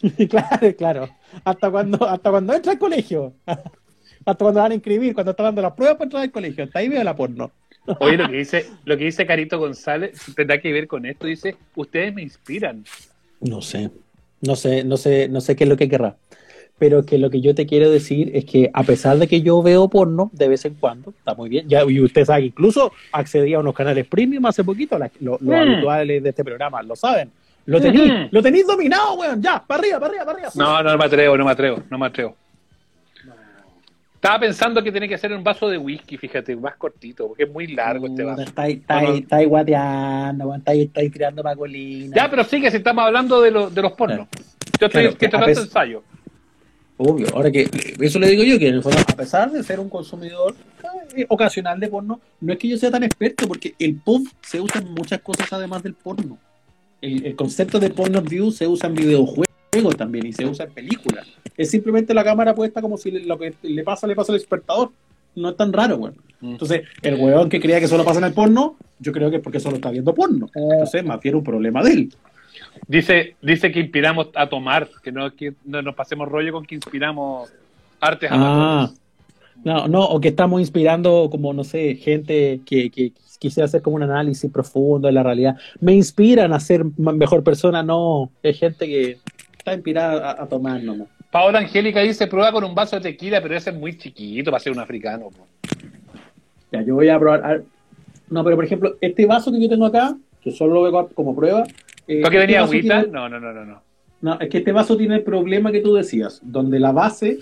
claro, 0.30 0.76
claro. 0.78 1.10
Hasta 1.44 1.70
cuando, 1.70 2.08
hasta 2.08 2.30
cuando 2.32 2.54
entra 2.54 2.72
al 2.72 2.80
colegio. 2.80 3.34
hasta 3.46 4.36
cuando 4.44 4.62
van 4.62 4.72
a 4.72 4.76
inscribir, 4.76 5.14
cuando 5.14 5.32
están 5.32 5.46
dando 5.48 5.62
las 5.62 5.74
pruebas 5.74 5.98
para 5.98 6.06
entrar 6.06 6.24
al 6.24 6.32
colegio. 6.32 6.64
Hasta 6.64 6.80
ahí 6.80 6.88
veo 6.90 7.04
la 7.04 7.16
porno. 7.16 7.52
Oye, 8.00 8.18
lo 8.18 8.30
que 8.30 8.38
dice, 8.38 8.66
lo 8.86 8.98
que 8.98 9.06
dice 9.06 9.26
Carito 9.26 9.60
González 9.60 10.20
tendrá 10.36 10.60
que 10.60 10.72
ver 10.72 10.88
con 10.88 11.06
esto. 11.06 11.28
Dice, 11.28 11.56
ustedes 11.76 12.14
me 12.14 12.22
inspiran. 12.22 12.84
No 13.42 13.62
sé, 13.62 13.90
no 14.42 14.56
sé, 14.56 14.84
no 14.84 14.98
sé, 14.98 15.28
no 15.30 15.42
sé 15.42 15.56
qué 15.56 15.64
es 15.66 15.70
lo 15.70 15.78
que 15.78 15.90
querrá. 15.90 16.16
Pero 16.80 17.05
que 17.05 17.17
lo 17.17 17.30
que 17.30 17.41
yo 17.41 17.53
te 17.53 17.65
quiero 17.65 17.91
decir 17.91 18.32
es 18.34 18.45
que 18.45 18.69
a 18.73 18.84
pesar 18.84 19.17
de 19.17 19.27
que 19.27 19.41
yo 19.41 19.61
veo 19.61 19.89
porno 19.89 20.30
de 20.34 20.47
vez 20.47 20.63
en 20.65 20.75
cuando, 20.75 21.09
está 21.11 21.36
muy 21.36 21.49
bien. 21.49 21.67
Ya, 21.67 21.84
y 21.86 21.99
usted 21.99 22.23
sabe, 22.25 22.45
incluso 22.45 22.93
accedí 23.11 23.53
a 23.53 23.59
unos 23.59 23.75
canales 23.75 24.07
premium 24.07 24.45
hace 24.45 24.63
poquito, 24.63 24.97
la- 24.97 25.11
lo- 25.19 25.34
los 25.34 25.41
Mm. 25.41 25.53
habituales 25.53 26.23
de 26.23 26.30
este 26.30 26.43
programa, 26.43 26.82
lo 26.82 26.95
saben. 26.95 27.30
Lo 27.65 27.80
tenéis, 27.82 28.09
Ujú. 28.11 28.27
lo 28.32 28.41
tenéis 28.41 28.65
dominado, 28.65 29.15
weón, 29.15 29.41
ya, 29.41 29.61
para 29.65 29.80
arriba, 29.82 29.99
para 29.99 30.09
arriba, 30.11 30.25
para 30.25 30.38
arriba. 30.38 30.51
No, 30.55 30.82
no 30.82 30.97
me 30.97 31.05
atrevo, 31.05 31.38
no 31.38 31.45
me 31.45 31.51
atrevo, 31.51 31.84
no 31.89 31.97
me 31.99 32.05
atrevo. 32.07 32.36
Estaba 34.15 34.39
pensando 34.39 34.84
que 34.84 34.91
tiene 34.91 35.07
que 35.07 35.17
ser 35.17 35.32
un 35.32 35.43
vaso 35.43 35.69
de 35.69 35.77
whisky, 35.77 36.17
fíjate, 36.17 36.53
más 36.55 36.75
cortito, 36.75 37.27
porque 37.27 37.43
es 37.43 37.51
muy 37.51 37.67
largo 37.67 38.07
este 38.07 38.23
vaso. 38.23 38.41
Está 38.41 38.63
ahí, 38.63 38.73
está 38.73 39.01
No, 39.01 39.13
está 39.13 39.36
ahí 39.38 39.45
guateando, 39.45 40.45
weón, 40.47 40.59
está 40.59 40.71
ahí, 40.71 40.82
está 40.84 40.99
ahí 41.01 41.09
tirando 41.09 41.41
para 41.41 41.55
colina. 41.55 42.15
Ya, 42.15 42.30
pero 42.30 42.43
sí 42.43 42.59
que 42.59 42.69
si 42.71 42.77
estamos 42.77 43.05
hablando 43.05 43.39
de, 43.41 43.51
lo- 43.51 43.69
de 43.69 43.82
los 43.82 43.93
pornos. 43.93 44.27
Yo 44.80 44.88
estoy 44.88 45.03
Claro, 45.03 45.17
que 45.17 45.27
tratando 45.30 45.61
ensayo. 45.61 46.03
Obvio, 47.02 47.28
ahora 47.34 47.50
que 47.50 47.66
eso 48.02 48.20
le 48.20 48.28
digo 48.28 48.43
yo, 48.43 48.60
que 48.60 48.68
en 48.68 48.76
el 48.76 48.84
fondo, 48.84 49.00
a 49.00 49.16
pesar 49.16 49.50
de 49.52 49.64
ser 49.64 49.80
un 49.80 49.88
consumidor 49.88 50.54
eh, 51.16 51.26
ocasional 51.30 51.80
de 51.80 51.88
porno, 51.88 52.20
no 52.41 52.52
es 52.54 52.60
que 52.60 52.68
yo 52.68 52.78
sea 52.78 52.91
tan 52.91 53.04
experto, 53.04 53.47
porque 53.47 53.74
el 53.80 53.95
POV 53.95 54.24
se 54.41 54.60
usa 54.60 54.82
en 54.82 54.93
muchas 54.93 55.22
cosas 55.22 55.47
además 55.54 55.82
del 55.82 55.93
porno. 55.93 56.38
El, 57.02 57.26
el 57.26 57.36
concepto 57.38 57.80
de 57.80 57.89
porno 57.89 58.22
view 58.22 58.52
se 58.52 58.68
usa 58.68 58.89
en 58.89 58.95
videojuegos 58.95 59.47
también 59.97 60.26
y 60.28 60.34
se 60.34 60.45
usa 60.45 60.66
en 60.66 60.72
películas. 60.74 61.26
Es 61.56 61.70
simplemente 61.72 62.14
la 62.14 62.24
cámara 62.26 62.54
puesta 62.54 62.82
como 62.82 62.97
si 62.97 63.12
le- 63.12 63.24
lo 63.26 63.39
que 63.39 63.54
le 63.62 63.84
pasa, 63.86 64.06
le 64.06 64.16
pasa 64.16 64.34
al 64.34 64.38
espectador. 64.38 64.91
No 65.36 65.52
es 65.52 65.56
tan 65.56 65.72
raro, 65.72 65.95
weón. 65.95 66.16
Mm. 66.41 66.52
Entonces, 66.52 66.82
el 67.02 67.16
weón 67.16 67.47
que 67.47 67.62
creía 67.62 67.80
que 67.80 67.88
solo 67.88 68.04
pasa 68.04 68.20
en 68.20 68.26
el 68.26 68.34
porno, 68.34 68.76
yo 69.00 69.14
creo 69.14 69.30
que 69.30 69.38
es 69.38 69.41
porque 69.41 69.62
solo 69.62 69.76
está 69.78 69.89
viendo 69.91 70.14
porno. 70.14 70.50
Entonces, 70.54 71.06
más 71.06 71.22
bien 71.22 71.36
un 71.36 71.43
problema 71.45 71.82
de 71.82 71.91
él. 71.93 72.14
Dice, 72.88 73.36
dice 73.41 73.71
que 73.71 73.80
inspiramos 73.80 74.30
a 74.36 74.47
tomar, 74.49 74.89
que 75.03 75.11
no, 75.11 75.34
que 75.36 75.53
no 75.65 75.82
nos 75.82 75.95
pasemos 75.95 76.27
rollo 76.27 76.51
con 76.53 76.65
que 76.65 76.75
inspiramos 76.75 77.51
artes 77.99 78.30
Ah, 78.32 78.89
no, 79.63 79.88
no, 79.88 80.05
o 80.05 80.19
que 80.21 80.30
estamos 80.30 80.61
inspirando 80.61 81.27
como, 81.32 81.53
no 81.53 81.63
sé, 81.63 81.95
gente 81.95 82.61
que, 82.65 82.89
que 82.89 83.11
quisiera 83.39 83.65
hacer 83.65 83.82
como 83.82 83.97
un 83.97 84.03
análisis 84.03 84.49
profundo 84.51 85.07
de 85.07 85.13
la 85.13 85.23
realidad. 85.23 85.57
Me 85.82 85.93
inspiran 85.93 86.53
a 86.53 86.59
ser 86.59 86.84
mejor 86.97 87.43
persona, 87.43 87.84
no, 87.84 88.32
es 88.41 88.57
gente 88.57 88.86
que 88.88 89.17
está 89.57 89.73
inspirada 89.73 90.32
a, 90.32 90.43
a 90.43 90.47
tomar 90.47 90.82
nomás. 90.82 91.07
Paola 91.32 91.59
Angélica 91.59 91.99
dice, 92.01 92.25
prueba 92.27 92.51
con 92.51 92.63
un 92.63 92.73
vaso 92.73 92.95
de 92.95 93.01
tequila, 93.03 93.41
pero 93.41 93.55
ese 93.55 93.69
es 93.69 93.75
muy 93.75 93.97
chiquito 93.97 94.49
para 94.49 94.63
ser 94.63 94.71
un 94.71 94.80
africano. 94.80 95.25
po. 95.30 95.45
Ya, 96.71 96.82
yo 96.82 96.95
voy 96.95 97.09
a 97.09 97.19
probar. 97.19 97.45
a- 97.45 97.61
No, 98.30 98.43
pero 98.43 98.55
por 98.55 98.65
ejemplo, 98.65 98.95
este 99.01 99.25
vaso 99.25 99.51
que 99.51 99.61
yo 99.61 99.69
tengo 99.69 99.86
acá, 99.86 100.15
que 100.41 100.51
solo 100.51 100.73
lo 100.75 100.82
veo 100.91 101.09
como 101.13 101.36
prueba. 101.36 101.65
Eh, 102.10 102.22
¿Por 102.22 102.32
qué 102.32 102.39
este 102.41 102.57
agüita? 102.57 103.01
tiene- 103.03 103.14
No, 103.14 103.30
no, 103.30 103.39
no, 103.39 103.53
no, 103.53 103.66
no. 103.66 103.82
No, 104.22 104.39
es 104.39 104.49
que 104.49 104.57
este 104.57 104.72
vaso 104.74 104.97
tiene 104.97 105.16
el 105.16 105.24
problema 105.24 105.72
que 105.72 105.80
tú 105.80 105.93
decías, 105.93 106.41
donde 106.43 106.78
la 106.80 106.91
base 106.91 107.39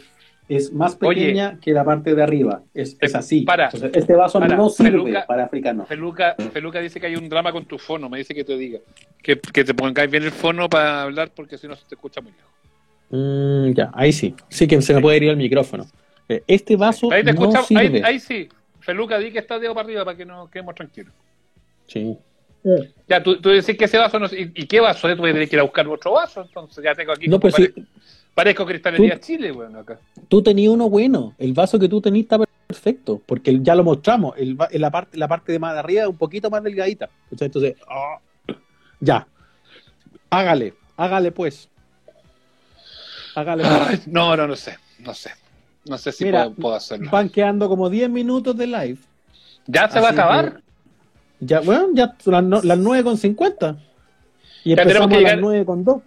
es 0.48 0.72
más 0.72 0.96
Oye. 1.02 1.22
pequeña 1.22 1.60
que 1.60 1.72
la 1.74 1.84
parte 1.84 2.14
de 2.14 2.22
arriba. 2.24 2.62
Es, 2.74 2.96
es 3.02 3.14
Eh, 3.14 3.18
así. 3.18 3.42
para, 3.42 3.70
este 3.70 4.14
vaso 4.14 4.40
para, 4.40 4.56
no 4.56 4.70
sirve 4.70 4.92
Feluca. 4.92 5.26
para 5.26 5.46
africanos. 5.46 5.88
Feluca, 5.88 6.36
Feluca 6.54 6.80
dice 6.80 7.00
que 7.00 7.08
hay 7.08 7.16
un 7.16 7.28
drama 7.28 7.52
con 7.52 7.66
tu 7.66 7.78
fono, 7.80 8.08
me 8.10 8.20
dice 8.20 8.36
que 8.36 8.44
te 8.44 8.56
diga. 8.58 8.80
Que, 9.24 9.40
que 9.40 9.64
te 9.64 9.74
pongáis 9.74 10.10
bien 10.12 10.24
el 10.24 10.32
fono 10.32 10.70
para 10.70 11.02
hablar 11.04 11.32
porque 11.36 11.58
si 11.58 11.68
no 11.68 11.76
se 11.76 11.86
te 11.88 11.96
escucha 11.96 12.22
muy 12.22 12.32
lejos. 12.32 12.52
Mm, 13.10 13.74
ya, 13.74 13.90
ahí 13.94 14.12
sí. 14.14 14.36
Sí 14.50 14.68
que 14.68 14.82
se 14.82 14.94
me 14.94 15.02
puede 15.02 15.18
ir 15.18 15.24
el 15.24 15.38
micrófono. 15.38 15.86
Eh, 16.30 16.44
Este 16.48 16.76
vaso 16.76 17.12
Ahí 17.12 17.24
te 17.24 17.34
no 17.34 17.52
sirve. 17.64 17.82
ahí, 17.82 18.02
ahí 18.04 18.20
sí. 18.20 18.48
Feluca, 18.82 19.18
di 19.18 19.32
que 19.32 19.40
está 19.40 19.58
dedo 19.60 19.74
para 19.74 19.86
arriba 19.86 20.06
para 20.06 20.16
que 20.16 20.26
nos 20.26 20.50
quedemos 20.50 20.76
tranquilos. 20.76 21.14
Sí. 21.88 22.18
Ya, 23.08 23.24
tú, 23.24 23.40
tú 23.40 23.50
decís 23.50 23.78
que 23.78 23.86
ese 23.86 23.98
vaso 23.98 24.20
no 24.20 24.26
¿y, 24.28 24.52
y 24.56 24.66
qué 24.68 24.80
vaso? 24.80 25.08
Tú 25.16 25.24
a 25.26 25.28
tener 25.32 25.48
que 25.48 25.56
ir 25.56 25.60
a 25.60 25.64
buscar 25.64 25.88
otro 25.88 26.12
vaso, 26.14 26.42
entonces 26.42 26.84
ya 26.84 26.94
tengo 26.94 27.14
aquí. 27.14 27.28
No, 27.28 27.40
como 27.40 27.52
pero 27.54 27.56
sí, 27.56 27.72
pare- 27.72 27.88
Parezco 28.34 28.66
Cristalería 28.66 29.20
Chile, 29.20 29.52
bueno, 29.52 29.80
acá. 29.80 30.00
tú 30.28 30.44
tenías 30.44 30.72
uno 30.72 30.90
bueno. 30.90 31.34
El 31.38 31.54
vaso 31.54 31.80
que 31.80 31.88
tú 31.90 32.02
tenías 32.02 32.24
está 32.26 32.38
perfecto, 32.68 33.22
porque 33.26 33.58
ya 33.62 33.74
lo 33.74 33.84
mostramos. 33.84 34.36
El, 34.38 34.58
en 34.70 34.82
la, 34.82 34.92
parte, 34.92 35.18
la 35.18 35.28
parte 35.28 35.52
de 35.54 35.60
más 35.60 35.74
de 35.74 35.80
arriba 35.80 36.04
es 36.04 36.10
un 36.10 36.18
poquito 36.18 36.50
más 36.50 36.62
delgadita. 36.62 37.10
Entonces, 37.32 37.76
ah, 37.90 38.20
ya. 39.00 39.26
Hágale, 40.30 40.74
hágale 40.98 41.32
pues. 41.32 41.70
Hágale. 43.36 43.64
pues. 43.64 43.82
Ay, 43.88 44.00
no, 44.08 44.36
no, 44.36 44.46
no 44.48 44.56
sé, 44.56 44.78
no 45.00 45.14
sé. 45.14 45.32
No 45.86 45.98
sé 45.98 46.12
si 46.12 46.26
Mira, 46.26 46.44
puedo, 46.46 46.56
puedo 46.56 46.76
hacerlo. 46.76 47.10
Van 47.10 47.30
quedando 47.30 47.70
como 47.70 47.90
10 47.90 48.10
minutos 48.10 48.58
de 48.58 48.68
live. 48.68 48.98
¿Ya 49.68 49.90
se 49.90 50.00
va 50.02 50.10
a 50.10 50.12
acabar? 50.12 50.62
Ya, 51.40 51.60
bueno, 51.62 51.88
ya 51.94 52.16
las, 52.26 52.44
no- 52.44 52.62
las 52.62 52.78
9 52.78 53.04
con 53.04 53.18
50. 53.18 53.78
Y 54.64 54.72
Ya 54.72 54.76
tenemos 54.84 54.88
empezamos 55.06 55.08
que 55.10 55.16
a 55.16 55.22
las 55.22 55.32
llegar- 55.32 55.40
9 55.42 55.66
con 55.66 55.84
2. 55.84 56.02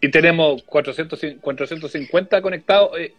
Y 0.00 0.10
tenemos 0.10 0.62
400, 0.64 1.18
450 1.40 2.42
conectados. 2.42 2.90
eh, 2.98 3.14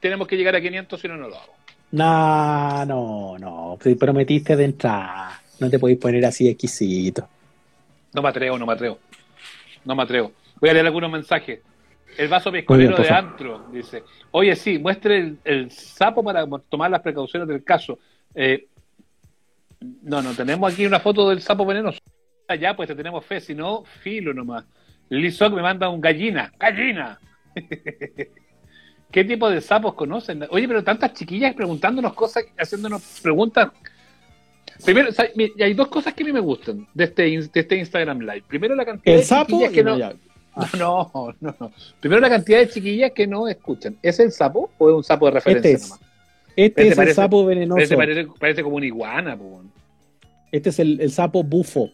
tenemos 0.00 0.26
que 0.28 0.36
llegar 0.36 0.54
a 0.56 0.60
500 0.60 1.00
si 1.00 1.08
no, 1.08 1.16
no 1.16 1.28
lo 1.28 1.36
hago. 1.36 1.52
No, 1.92 2.84
no, 2.84 3.38
no. 3.38 3.78
Te 3.80 3.94
prometiste 3.96 4.56
de 4.56 4.64
entrar. 4.64 5.32
No 5.60 5.70
te 5.70 5.78
podéis 5.78 5.98
poner 5.98 6.24
así 6.26 6.48
exquisito. 6.48 7.28
No 8.12 8.20
me 8.22 8.28
atrevo, 8.28 8.58
no 8.58 8.66
me 8.66 8.72
atrevo. 8.72 8.98
No 9.84 9.94
me 9.94 10.02
atrevo. 10.02 10.32
Voy 10.60 10.70
a 10.70 10.72
leer 10.72 10.86
algunos 10.86 11.10
mensajes. 11.10 11.60
El 12.18 12.28
vaso 12.28 12.50
pescolero 12.52 12.96
de 12.96 13.08
antro 13.08 13.66
dice: 13.72 14.02
Oye, 14.32 14.54
sí, 14.56 14.78
muestre 14.78 15.18
el, 15.18 15.38
el 15.44 15.70
sapo 15.70 16.22
para 16.22 16.44
tomar 16.68 16.90
las 16.90 17.00
precauciones 17.00 17.48
del 17.48 17.62
caso. 17.64 17.98
Eh, 18.34 18.66
no, 20.02 20.22
no, 20.22 20.32
tenemos 20.34 20.72
aquí 20.72 20.86
una 20.86 21.00
foto 21.00 21.28
del 21.30 21.40
sapo 21.40 21.64
venenoso. 21.66 21.98
Allá, 22.48 22.76
pues 22.76 22.88
te 22.88 22.94
tenemos 22.94 23.24
fe, 23.24 23.40
si 23.40 23.54
no, 23.54 23.84
filo 23.84 24.34
nomás. 24.34 24.64
Lizoc 25.08 25.52
me 25.54 25.62
manda 25.62 25.88
un 25.88 26.00
gallina. 26.00 26.52
¡Gallina! 26.58 27.18
¿Qué 29.10 29.24
tipo 29.24 29.48
de 29.48 29.60
sapos 29.60 29.94
conocen? 29.94 30.44
Oye, 30.50 30.66
pero 30.66 30.82
tantas 30.82 31.12
chiquillas 31.12 31.54
preguntándonos 31.54 32.14
cosas, 32.14 32.44
haciéndonos 32.58 33.20
preguntas. 33.22 33.70
Primero, 34.84 35.10
o 35.10 35.12
sea, 35.12 35.28
hay 35.60 35.74
dos 35.74 35.88
cosas 35.88 36.14
que 36.14 36.24
a 36.24 36.26
mí 36.26 36.32
me 36.32 36.40
gustan 36.40 36.86
de 36.92 37.04
este, 37.04 37.22
de 37.22 37.60
este 37.60 37.76
Instagram 37.76 38.18
Live. 38.20 38.42
Primero, 38.48 38.74
la 38.74 38.84
cantidad 38.84 39.14
El 39.14 39.20
de 39.20 39.26
sapo. 39.26 39.46
chiquillas 39.46 39.72
que 39.72 39.84
no, 39.84 39.96
no, 39.96 40.12
no, 40.78 41.34
no, 41.40 41.56
no. 41.60 41.72
Primero, 42.00 42.20
la 42.20 42.28
cantidad 42.28 42.58
de 42.58 42.68
chiquillas 42.68 43.12
que 43.12 43.26
no 43.26 43.46
escuchan. 43.46 43.96
¿Es 44.02 44.18
el 44.18 44.32
sapo 44.32 44.70
o 44.78 44.90
es 44.90 44.96
un 44.96 45.04
sapo 45.04 45.26
de 45.26 45.32
referencia 45.32 45.70
Este 45.70 45.84
es. 45.84 45.90
nomás? 45.90 46.13
Este 46.56 46.82
Este 46.88 46.88
es 46.88 46.98
el 47.08 47.14
sapo 47.14 47.44
venenoso. 47.44 47.76
Parece, 47.76 47.96
parece, 47.96 48.26
parece 48.38 48.62
como 48.62 48.76
una 48.76 48.86
iguana, 48.86 49.36
po. 49.36 49.62
Este 50.52 50.68
es 50.70 50.78
el, 50.78 51.00
el 51.00 51.10
sapo 51.10 51.42
bufo. 51.42 51.90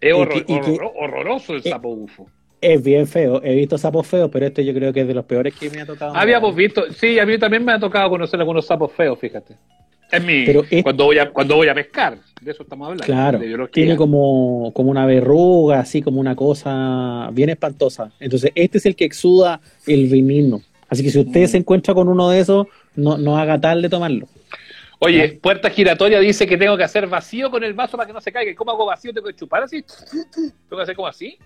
Es 0.00 0.14
horror- 0.14 0.44
que- 0.44 0.60
que- 0.60 0.78
horroroso 0.96 1.54
el 1.54 1.60
Eh, 1.64 1.70
sapo 1.70 1.94
bufo. 1.94 2.26
Es 2.60 2.82
bien 2.82 3.06
feo. 3.06 3.40
He 3.42 3.54
visto 3.54 3.78
sapos 3.78 4.06
feos, 4.06 4.28
pero 4.32 4.46
este 4.46 4.64
yo 4.64 4.74
creo 4.74 4.92
que 4.92 5.02
es 5.02 5.06
de 5.08 5.14
los 5.14 5.24
peores 5.24 5.54
que 5.54 5.70
me 5.70 5.80
ha 5.80 5.86
tocado. 5.86 6.14
Habíamos 6.16 6.54
visto, 6.56 6.82
sí, 6.92 7.18
a 7.18 7.24
mí 7.24 7.38
también 7.38 7.64
me 7.64 7.72
ha 7.72 7.78
tocado 7.78 8.10
conocer 8.10 8.38
algunos 8.40 8.66
sapos 8.66 8.92
feos, 8.92 9.16
fíjate. 9.18 9.54
Es 10.10 10.24
mi, 10.24 10.44
Pero 10.44 10.64
es- 10.68 10.82
cuando, 10.82 11.04
voy 11.04 11.18
a, 11.18 11.30
cuando 11.30 11.54
voy 11.56 11.68
a 11.68 11.74
pescar, 11.74 12.18
de 12.40 12.50
eso 12.50 12.62
estamos 12.64 12.86
hablando. 12.88 13.04
Claro, 13.04 13.68
tiene 13.70 13.94
como, 13.94 14.72
como 14.74 14.90
una 14.90 15.06
verruga, 15.06 15.80
así 15.80 16.02
como 16.02 16.18
una 16.18 16.34
cosa 16.34 17.28
bien 17.32 17.50
espantosa. 17.50 18.10
Entonces, 18.18 18.50
este 18.54 18.78
es 18.78 18.86
el 18.86 18.96
que 18.96 19.04
exuda 19.04 19.60
el 19.86 20.08
veneno. 20.08 20.60
Así 20.88 21.04
que 21.04 21.10
si 21.10 21.20
usted 21.20 21.44
Mm. 21.44 21.48
se 21.48 21.56
encuentra 21.58 21.94
con 21.94 22.08
uno 22.08 22.30
de 22.30 22.40
esos, 22.40 22.66
no, 22.98 23.16
no 23.16 23.38
haga 23.38 23.60
tal 23.60 23.80
de 23.80 23.88
tomarlo. 23.88 24.26
Oye, 25.00 25.38
Puerta 25.40 25.70
Giratoria 25.70 26.18
dice 26.18 26.46
que 26.46 26.56
tengo 26.56 26.76
que 26.76 26.82
hacer 26.82 27.06
vacío 27.06 27.50
con 27.50 27.62
el 27.62 27.72
vaso 27.72 27.96
para 27.96 28.06
que 28.06 28.12
no 28.12 28.20
se 28.20 28.32
caiga. 28.32 28.50
¿Y 28.50 28.54
¿Cómo 28.54 28.72
hago 28.72 28.86
vacío? 28.86 29.14
¿Tengo 29.14 29.28
que 29.28 29.34
chupar 29.34 29.62
así? 29.62 29.84
¿Tengo 30.12 30.76
que 30.76 30.82
hacer 30.82 30.96
como 30.96 31.06
así? 31.06 31.38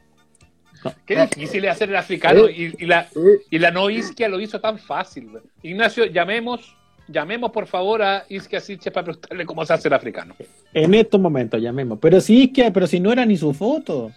Qué 1.07 1.27
difícil 1.27 1.65
es 1.67 1.71
hacer 1.71 1.91
el 1.91 1.97
africano 1.97 2.49
y, 2.49 2.75
y 2.79 2.87
la, 2.87 3.07
y 3.51 3.59
la 3.59 3.71
no 3.71 3.91
isquia 3.91 4.29
lo 4.29 4.41
hizo 4.41 4.59
tan 4.59 4.79
fácil. 4.79 5.29
Ignacio, 5.63 6.07
llamemos, 6.07 6.75
llamemos 7.07 7.53
por 7.53 7.67
favor 7.67 8.03
a 8.03 8.25
Isquia 8.29 8.59
Siche 8.59 8.91
para 8.91 9.05
preguntarle 9.05 9.45
cómo 9.45 9.65
se 9.67 9.75
hace 9.75 9.89
el 9.89 9.95
africano. 9.95 10.35
En 10.73 10.95
estos 10.95 11.21
momentos, 11.21 11.61
llamemos. 11.61 11.99
Pero 12.01 12.17
es 12.17 12.27
que, 12.27 12.71
pero 12.73 12.87
si 12.87 12.99
no 12.99 13.13
era 13.13 13.27
ni 13.27 13.37
su 13.37 13.53
foto. 13.53 14.11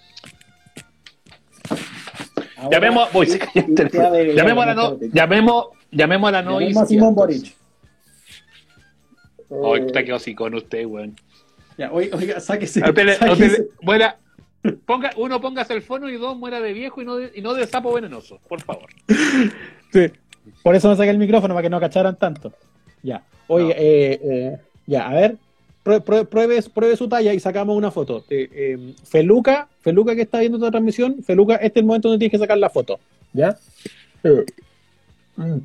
Ahora, 2.58 2.70
Llamemos, 2.72 3.12
voy, 3.12 3.28
llamemos 4.34 4.64
a 4.64 4.68
la 4.68 4.74
no, 4.74 4.98
llamemos, 5.12 5.66
llamemos 5.96 6.30
a 6.30 6.32
la 6.32 6.42
no 6.44 6.60
Llamemos 6.60 6.84
a. 6.84 6.86
Simón 6.86 7.16
Boric. 7.16 7.46
Ay, 9.50 9.82
Eh, 9.82 9.86
está 9.86 10.02
quedado 10.04 10.18
así 10.18 10.34
con 10.36 10.54
usted, 10.56 10.86
weón. 10.86 11.16
ya, 11.78 11.92
oiga, 11.92 12.18
oiga, 12.18 12.40
sáquese. 12.40 12.84
A 12.84 12.90
usted 12.90 13.06
le- 13.06 13.12
a 13.14 13.32
usted 13.32 13.50
sáquese. 13.50 13.68
muera- 13.82 14.18
ponga, 14.86 15.12
uno, 15.18 15.40
póngase 15.40 15.74
el 15.74 15.82
fono 15.82 16.10
y 16.10 16.18
dos, 16.18 16.36
muera 16.38 16.60
de 16.60 16.74
viejo 16.74 17.02
y 17.02 17.06
no 17.06 17.16
de, 17.18 17.32
y 17.36 17.42
no 17.42 17.54
de 17.54 17.68
sapo 17.68 17.94
venenoso, 17.94 18.40
por 18.48 18.62
favor. 18.62 18.90
Sí. 19.94 20.12
Por 20.64 20.76
eso 20.76 20.90
me 20.90 20.96
saqué 20.96 21.10
el 21.12 21.18
micrófono, 21.18 21.54
para 21.54 21.64
que 21.64 21.70
no 21.70 21.80
cacharan 21.80 22.18
tanto. 22.18 22.54
Ya. 23.04 23.24
Oye, 23.48 23.66
No. 23.66 23.72
eh, 23.78 24.20
eh, 24.24 24.58
ya, 24.88 25.08
a 25.08 25.14
ver. 25.14 25.38
prue- 25.84 26.04
prue- 26.04 26.26
Pruebe, 26.28 26.60
pruebe 26.64 26.98
su 26.98 27.08
talla 27.08 27.32
y 27.34 27.40
sacamos 27.40 27.78
una 27.78 27.92
foto. 27.92 28.26
Eh, 28.32 28.50
eh, 28.52 28.94
Feluca, 29.04 29.68
Feluca 29.82 30.16
que 30.16 30.24
está 30.24 30.40
viendo 30.40 30.58
esta 30.58 30.72
transmisión, 30.72 31.22
Feluca, 31.24 31.56
este 31.58 31.80
es 31.80 31.84
el 31.84 31.86
momento 31.86 32.08
donde 32.10 32.18
tienes 32.20 32.32
que 32.32 32.44
sacar 32.44 32.58
la 32.58 32.72
foto. 32.72 33.00
¿Ya? 33.34 33.56
Eh. 34.24 34.44
Mm. 35.36 35.58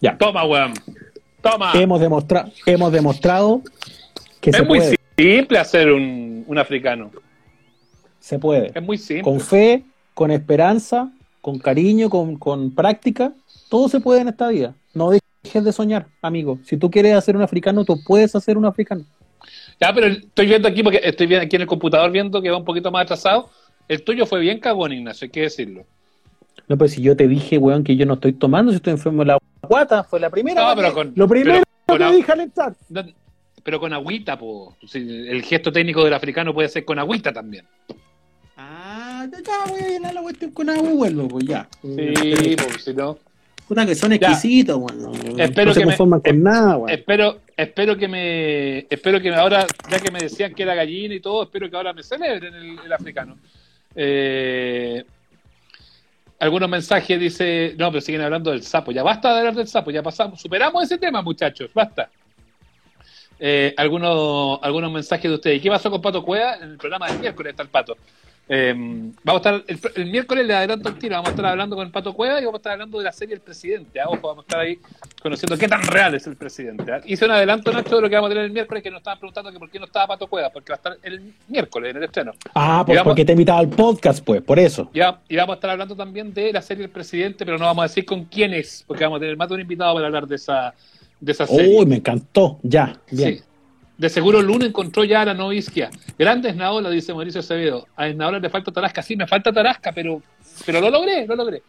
Ya. 0.00 0.16
Toma, 0.18 0.44
weón. 0.44 0.74
Toma. 1.40 1.72
Hemos, 1.74 2.00
demostrado 2.00 2.50
hemos 2.66 2.92
demostrado 2.92 3.62
que 4.40 4.52
se 4.52 4.62
es 4.62 4.68
muy 4.68 4.78
puede. 4.78 4.96
simple 5.16 5.58
hacer 5.58 5.92
un, 5.92 6.44
un 6.46 6.58
africano. 6.58 7.10
Se 8.20 8.38
puede. 8.38 8.72
Es 8.74 8.82
muy 8.82 8.98
simple. 8.98 9.22
Con 9.22 9.40
fe, 9.40 9.84
con 10.14 10.30
esperanza, 10.30 11.10
con 11.40 11.58
cariño, 11.58 12.10
con, 12.10 12.36
con 12.36 12.74
práctica, 12.74 13.32
todo 13.68 13.88
se 13.88 14.00
puede 14.00 14.20
en 14.20 14.28
esta 14.28 14.48
vida. 14.48 14.74
No 14.94 15.10
dejes 15.10 15.64
de 15.64 15.72
soñar, 15.72 16.06
amigo. 16.22 16.58
Si 16.64 16.76
tú 16.76 16.90
quieres 16.90 17.14
hacer 17.14 17.36
un 17.36 17.42
africano, 17.42 17.84
tú 17.84 17.98
puedes 18.04 18.34
hacer 18.34 18.58
un 18.58 18.64
africano. 18.64 19.04
Ya, 19.80 19.92
pero 19.94 20.06
estoy 20.06 20.46
viendo 20.46 20.66
aquí, 20.66 20.82
porque 20.82 21.00
estoy 21.02 21.26
viendo 21.26 21.44
aquí 21.44 21.56
en 21.56 21.62
el 21.62 21.68
computador 21.68 22.10
viendo 22.10 22.42
que 22.42 22.50
va 22.50 22.56
un 22.56 22.64
poquito 22.64 22.90
más 22.90 23.02
atrasado. 23.02 23.50
El 23.86 24.02
tuyo 24.02 24.26
fue 24.26 24.40
bien 24.40 24.58
cagón, 24.58 24.92
Ignacio, 24.92 25.26
hay 25.26 25.30
que 25.30 25.42
decirlo. 25.42 25.84
No, 26.68 26.76
pero 26.76 26.88
si 26.88 27.00
yo 27.02 27.16
te 27.16 27.28
dije, 27.28 27.58
weón, 27.58 27.84
que 27.84 27.96
yo 27.96 28.06
no 28.06 28.14
estoy 28.14 28.32
tomando, 28.32 28.72
si 28.72 28.76
estoy 28.76 28.92
enfermo 28.92 29.22
de 29.22 29.26
la 29.26 29.38
guata, 29.62 30.02
fue 30.04 30.18
la 30.20 30.30
primera. 30.30 30.68
No, 30.68 30.74
pero 30.76 30.92
con- 30.94 31.12
lo 31.14 31.28
primero 31.28 31.62
pero 31.86 31.98
con 32.04 32.08
que 32.10 32.16
dije 32.16 32.32
al 32.32 32.40
entrar. 32.40 32.74
No, 32.88 33.02
pero 33.62 33.78
con 33.80 33.92
agüita, 33.92 34.38
po. 34.38 34.76
El 34.94 35.42
gesto 35.42 35.70
técnico 35.72 36.02
del 36.04 36.14
africano 36.14 36.52
puede 36.52 36.68
ser 36.68 36.84
con 36.84 36.98
agüita 36.98 37.32
también. 37.32 37.64
Ah, 38.56 39.26
ya, 39.30 39.70
voy 39.70 39.80
a 39.80 39.88
llenar 39.88 40.14
la 40.14 40.22
cuestión 40.22 40.50
con 40.52 40.70
agua 40.70 40.90
y 40.90 40.94
vuelvo, 40.96 41.28
pues 41.28 41.44
ya. 41.46 41.68
Sí, 41.82 42.56
pues 42.56 42.84
si 42.84 42.94
no. 42.94 43.18
Puta 43.68 43.84
que 43.84 43.94
son 43.96 44.12
exquisitos, 44.12 44.76
weón. 44.78 45.40
Espero 45.40 45.66
no 45.68 45.74
se 45.74 45.80
que 45.80 45.86
me- 45.86 45.92
conforman 45.92 46.20
con 46.20 46.36
eh, 46.36 46.38
nada, 46.38 46.76
weón. 46.76 46.90
Espero, 46.90 47.40
espero 47.56 47.96
que 47.96 48.06
me, 48.08 48.78
espero 48.88 49.20
que 49.20 49.34
ahora, 49.34 49.66
ya 49.90 49.98
que 49.98 50.10
me 50.10 50.20
decían 50.20 50.54
que 50.54 50.62
era 50.62 50.74
gallina 50.74 51.14
y 51.14 51.20
todo, 51.20 51.42
espero 51.44 51.68
que 51.68 51.76
ahora 51.76 51.92
me 51.92 52.02
celebren 52.04 52.54
el, 52.54 52.78
el 52.84 52.92
africano. 52.92 53.36
Eh, 53.94 55.04
algunos 56.38 56.68
mensajes 56.68 57.18
dice, 57.18 57.74
no, 57.78 57.90
pero 57.90 58.00
siguen 58.00 58.20
hablando 58.22 58.50
del 58.50 58.62
sapo. 58.62 58.92
Ya 58.92 59.02
basta 59.02 59.32
de 59.32 59.38
hablar 59.38 59.54
del 59.54 59.68
sapo, 59.68 59.90
ya 59.90 60.02
pasamos, 60.02 60.40
superamos 60.40 60.82
ese 60.84 60.98
tema, 60.98 61.22
muchachos, 61.22 61.70
basta. 61.74 62.10
eh, 63.38 63.74
algunos, 63.76 64.58
algunos 64.62 64.92
mensajes 64.92 65.30
de 65.30 65.34
ustedes. 65.34 65.62
¿Qué 65.62 65.68
pasó 65.68 65.90
con 65.90 66.00
Pato 66.00 66.22
Cueva? 66.22 66.56
En 66.56 66.70
el 66.70 66.76
programa 66.76 67.08
del 67.08 67.20
miércoles 67.20 67.50
está 67.50 67.62
el 67.62 67.68
Pato. 67.68 67.96
Eh, 68.48 68.72
vamos 69.24 69.44
a 69.44 69.56
estar, 69.56 69.64
el, 69.66 70.02
el 70.04 70.10
miércoles 70.10 70.46
le 70.46 70.54
adelanto 70.54 70.88
el 70.88 70.96
tiro, 70.98 71.14
vamos 71.16 71.28
a 71.28 71.30
estar 71.32 71.46
hablando 71.46 71.74
con 71.74 71.84
el 71.84 71.90
Pato 71.92 72.12
Cueva 72.14 72.40
y 72.40 72.44
vamos 72.44 72.58
a 72.58 72.60
estar 72.60 72.72
hablando 72.74 72.98
de 72.98 73.04
la 73.04 73.10
serie 73.12 73.34
El 73.34 73.40
Presidente. 73.40 74.00
¿ah? 74.00 74.04
Ojo, 74.08 74.28
vamos 74.28 74.44
a 74.44 74.46
estar 74.46 74.60
ahí 74.60 74.78
conociendo 75.20 75.58
qué 75.58 75.66
tan 75.66 75.82
real 75.82 76.14
es 76.14 76.28
el 76.28 76.36
presidente. 76.36 76.92
¿ah? 76.92 77.00
Hice 77.04 77.24
un 77.24 77.32
adelanto, 77.32 77.72
Nacho, 77.72 77.96
de 77.96 78.02
lo 78.02 78.08
que 78.08 78.14
vamos 78.14 78.28
a 78.28 78.34
tener 78.34 78.44
el 78.44 78.52
miércoles, 78.52 78.84
que 78.84 78.90
nos 78.90 78.98
estaban 78.98 79.18
preguntando 79.18 79.50
que 79.50 79.58
por 79.58 79.68
qué 79.68 79.80
no 79.80 79.86
estaba 79.86 80.06
Pato 80.06 80.28
Cueva, 80.28 80.50
porque 80.50 80.70
va 80.70 80.74
a 80.74 80.76
estar 80.76 80.96
el 81.02 81.32
miércoles 81.48 81.90
en 81.90 81.96
el 81.96 82.04
estreno. 82.04 82.32
Ah, 82.54 82.84
pues 82.86 82.96
vamos- 82.96 83.10
porque 83.10 83.24
te 83.24 83.32
he 83.32 83.34
invitado 83.34 83.58
al 83.58 83.68
podcast, 83.68 84.24
pues, 84.24 84.40
por 84.42 84.60
eso. 84.60 84.90
Y, 84.94 85.00
va- 85.00 85.20
y 85.28 85.34
vamos 85.34 85.54
a 85.54 85.56
estar 85.56 85.70
hablando 85.70 85.96
también 85.96 86.32
de 86.32 86.52
la 86.52 86.62
serie 86.62 86.84
El 86.84 86.90
Presidente, 86.90 87.44
pero 87.44 87.58
no 87.58 87.64
vamos 87.64 87.82
a 87.82 87.88
decir 87.88 88.04
con 88.04 88.26
quién 88.26 88.54
es, 88.54 88.84
porque 88.86 89.02
vamos 89.02 89.16
a 89.16 89.20
tener 89.20 89.36
más 89.36 89.48
de 89.48 89.54
un 89.56 89.60
invitado 89.62 89.92
para 89.94 90.06
hablar 90.06 90.28
de 90.28 90.36
esa, 90.36 90.72
de 91.18 91.32
esa 91.32 91.48
serie. 91.48 91.76
Uy, 91.80 91.84
me 91.86 91.96
encantó. 91.96 92.60
Ya, 92.62 92.96
bien. 93.10 93.38
Sí. 93.38 93.42
De 93.98 94.08
seguro 94.10 94.42
Luna 94.42 94.66
encontró 94.66 95.04
ya 95.04 95.22
a 95.22 95.24
la 95.26 95.34
novisquia. 95.34 95.90
Grande 96.18 96.50
Esnaola, 96.50 96.90
dice 96.90 97.14
Mauricio 97.14 97.40
Acevedo. 97.40 97.86
A 97.96 98.08
Esnaola 98.08 98.38
le 98.38 98.50
falta 98.50 98.70
Tarasca. 98.70 99.02
Sí, 99.02 99.16
me 99.16 99.26
falta 99.26 99.52
Tarasca, 99.52 99.92
pero, 99.92 100.20
pero 100.66 100.80
lo 100.80 100.90
logré, 100.90 101.26
lo 101.26 101.34
logré. 101.34 101.62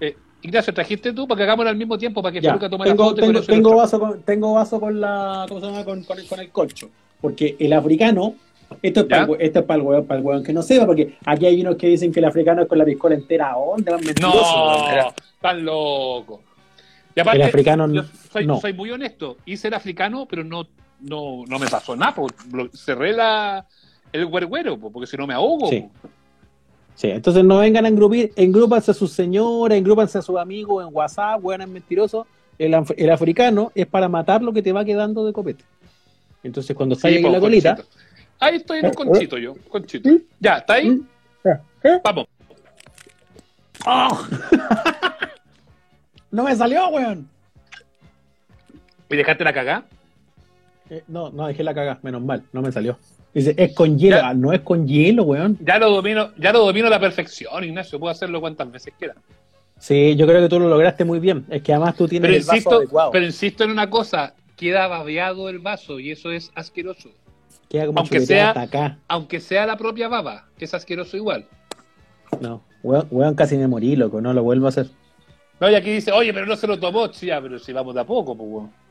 Eh, 0.00 0.16
Ignacio, 0.42 0.72
trajiste 0.72 1.12
tú 1.12 1.26
para 1.28 1.38
que 1.38 1.42
hagámoslo 1.44 1.70
al 1.70 1.76
mismo 1.76 1.98
tiempo, 1.98 2.22
para 2.22 2.32
que 2.32 2.40
Feluca 2.40 2.68
tome 2.68 2.86
la 2.86 2.92
tengo, 2.92 3.04
foto 3.04 3.20
y 3.20 3.26
tengo, 3.26 3.42
tengo 3.42 3.76
vaso 3.76 4.00
con, 4.00 4.22
tengo 4.22 4.54
vaso 4.54 4.80
con 4.80 5.00
la 5.00 5.46
¿cómo 5.48 5.60
se 5.60 5.66
llama? 5.66 5.84
Con, 5.84 6.04
con 6.04 6.18
el, 6.18 6.26
con 6.26 6.40
el 6.40 6.50
colcho 6.50 6.90
porque 7.20 7.56
el 7.58 7.72
africano 7.72 8.34
esto 8.82 9.00
es, 9.00 9.06
para, 9.06 9.24
el 9.24 9.40
esto 9.40 9.60
es 9.60 9.64
para 9.64 9.80
el 9.80 9.86
hueón, 9.86 10.06
para 10.06 10.20
el 10.20 10.26
hueón 10.26 10.44
que 10.44 10.52
no 10.52 10.62
sepa 10.62 10.84
porque 10.84 11.16
aquí 11.24 11.46
hay 11.46 11.62
unos 11.62 11.76
que 11.76 11.86
dicen 11.86 12.12
que 12.12 12.20
el 12.20 12.26
africano 12.26 12.60
es 12.60 12.68
con 12.68 12.76
la 12.76 12.84
piscola 12.84 13.14
entera 13.14 13.52
¿a 13.52 13.54
¿dónde 13.54 13.90
van? 13.90 14.00
No, 14.20 14.32
weón? 14.32 15.14
tan 15.40 15.64
loco. 15.64 16.42
Y 17.14 17.20
aparte, 17.20 17.42
el 17.42 17.48
africano 17.48 17.92
yo 17.92 18.02
soy, 18.30 18.46
no 18.46 18.60
soy 18.60 18.72
muy 18.72 18.90
honesto. 18.90 19.36
Hice 19.44 19.68
el 19.68 19.74
africano, 19.74 20.26
pero 20.28 20.42
no, 20.42 20.66
no, 21.00 21.44
no 21.46 21.58
me 21.58 21.66
pasó 21.68 21.94
nada. 21.96 22.14
po. 22.14 22.26
Lo- 22.52 22.68
cerré 22.72 23.12
la, 23.12 23.66
el 24.12 24.26
güergüero, 24.26 24.78
po, 24.78 24.90
porque 24.90 25.06
si 25.06 25.16
no 25.16 25.26
me 25.26 25.34
ahogo. 25.34 25.68
Sí. 25.68 25.80
po. 26.02 26.08
Sí, 26.96 27.08
entonces 27.10 27.42
no 27.44 27.58
vengan 27.58 27.84
a 27.84 27.88
engrupir, 27.88 28.32
engrúpanse 28.36 28.92
a 28.92 28.94
sus 28.94 29.10
señoras, 29.12 29.76
engrúpanse 29.76 30.18
a 30.18 30.22
sus 30.22 30.38
amigos 30.38 30.86
en 30.86 30.94
WhatsApp, 30.94 31.40
weón, 31.44 31.72
mentirosos. 31.72 32.24
El, 32.56 32.72
af- 32.74 32.94
el 32.96 33.10
africano 33.10 33.72
es 33.74 33.86
para 33.86 34.08
matar 34.08 34.42
lo 34.42 34.52
que 34.52 34.62
te 34.62 34.70
va 34.72 34.84
quedando 34.84 35.26
de 35.26 35.32
copete. 35.32 35.64
Entonces 36.44 36.76
cuando 36.76 36.94
estás 36.94 37.10
Sí, 37.10 37.16
en 37.18 37.32
la 37.32 37.40
colita, 37.40 37.74
conchito. 37.76 37.96
Ahí 38.38 38.56
estoy 38.56 38.78
en 38.78 38.86
un 38.86 38.92
¿Eh? 38.92 38.94
conchito 38.94 39.38
yo, 39.38 39.54
conchito. 39.68 40.08
¿Mm? 40.08 40.18
Ya, 40.38 40.58
¿está 40.58 40.74
ahí? 40.74 40.88
¿Mm? 40.90 41.06
¿Eh? 41.82 42.00
Vamos. 42.04 42.26
¡Ah! 43.84 44.28
no 46.30 46.44
me 46.44 46.54
salió, 46.54 46.88
weón. 46.88 47.28
¿Y 49.10 49.16
dejaste 49.16 49.42
la 49.44 49.52
cagá? 49.52 49.84
Eh, 50.90 51.02
no, 51.08 51.30
no, 51.30 51.46
dejé 51.46 51.64
la 51.64 51.74
cagada, 51.74 51.98
menos 52.02 52.22
mal, 52.22 52.44
no 52.52 52.60
me 52.62 52.70
salió. 52.72 52.98
Dice, 53.32 53.54
es 53.56 53.72
con 53.74 53.98
hielo, 53.98 54.16
Ya. 54.18 54.34
No 54.34 54.52
es 54.52 54.60
con 54.60 54.86
hielo, 54.86 55.24
weón. 55.24 55.58
Ya 55.60 55.78
lo 55.78 55.90
domino, 55.90 56.30
ya 56.38 56.52
lo 56.52 56.60
domino 56.64 56.86
a 56.86 56.90
la 56.90 57.00
perfección, 57.00 57.64
Ignacio. 57.64 57.98
Puedo 57.98 58.12
hacerlo 58.12 58.40
cuantas 58.40 58.70
veces 58.70 58.92
quiera. 58.98 59.14
Sí, 59.78 60.14
yo 60.16 60.26
creo 60.26 60.40
que 60.40 60.48
tú 60.48 60.60
lo 60.60 60.68
lograste 60.68 61.04
muy 61.04 61.18
bien. 61.18 61.44
Es 61.50 61.62
que 61.62 61.72
además 61.72 61.96
tú 61.96 62.06
tienes 62.06 62.28
Pero 62.28 62.36
el 62.38 62.42
vaso 62.44 62.54
insisto, 62.54 62.76
adecuado. 62.76 63.10
pero 63.10 63.24
insisto 63.26 63.64
en 63.64 63.70
una 63.70 63.90
cosa, 63.90 64.34
queda 64.56 64.86
babeado 64.86 65.48
el 65.48 65.58
vaso 65.58 65.98
y 65.98 66.12
eso 66.12 66.30
es 66.30 66.52
asqueroso. 66.54 67.10
Queda 67.68 67.86
como 67.86 67.98
aunque 68.00 68.20
sea- 68.20 68.48
hasta 68.50 68.62
acá. 68.62 68.98
Aunque 69.08 69.40
sea 69.40 69.66
la 69.66 69.76
propia 69.76 70.06
baba, 70.08 70.46
que 70.56 70.66
es 70.66 70.74
asqueroso 70.74 71.16
igual. 71.16 71.46
No, 72.40 72.62
weón, 72.82 73.08
weón, 73.10 73.34
casi 73.34 73.56
me 73.56 73.66
morí, 73.66 73.96
loco, 73.96 74.20
no 74.20 74.32
lo 74.32 74.42
vuelvo 74.44 74.66
a 74.66 74.68
hacer. 74.68 74.86
No, 75.60 75.68
y 75.70 75.74
aquí 75.74 75.90
dice, 75.90 76.12
oye, 76.12 76.32
pero 76.32 76.46
no 76.46 76.56
se 76.56 76.66
lo 76.66 76.78
tomó, 76.78 77.10
ya, 77.10 77.40
pero 77.40 77.58
si 77.58 77.72
vamos 77.72 77.94
de 77.94 78.00
a 78.00 78.04
poco, 78.04 78.36
pues, 78.36 78.48
weón. 78.48 78.83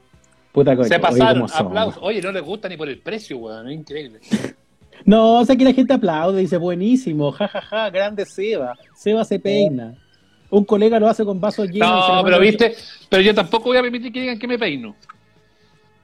Puta 0.54 0.76
coño, 0.76 0.88
Se 0.88 0.99
pasaron, 0.99 1.47
aplausos. 1.51 2.01
Oye, 2.01 2.22
no 2.22 2.32
les 2.32 2.43
gusta 2.43 2.70
ni 2.70 2.78
por 2.78 2.88
el 2.88 2.99
precio, 2.99 3.38
weón, 3.39 3.68
es 3.68 3.76
increíble. 3.76 4.20
No, 5.06 5.39
o 5.39 5.45
sea 5.45 5.58
que 5.58 5.66
la 5.66 5.74
gente 5.74 5.91
aplaude, 5.91 6.39
dice 6.39 6.56
buenísimo, 6.56 7.32
jajaja, 7.34 7.89
grande 7.89 8.26
Seba. 8.26 8.74
Seba 8.95 9.26
se 9.26 9.38
peina. 9.38 9.95
Un 10.49 10.64
colega 10.64 10.97
lo 10.97 11.10
hace 11.10 11.26
con 11.26 11.41
vasos 11.41 11.68
llenos. 11.68 11.89
y 12.08 12.12
No, 12.14 12.24
pero 12.24 12.39
viste, 12.39 12.74
pero 13.10 13.22
yo 13.22 13.36
tampoco 13.36 13.66
voy 13.66 13.78
a 13.78 13.82
permitir 13.82 14.14
que 14.14 14.22
digan 14.22 14.39
que 14.39 14.47
me 14.47 14.58
peino. 14.58 14.95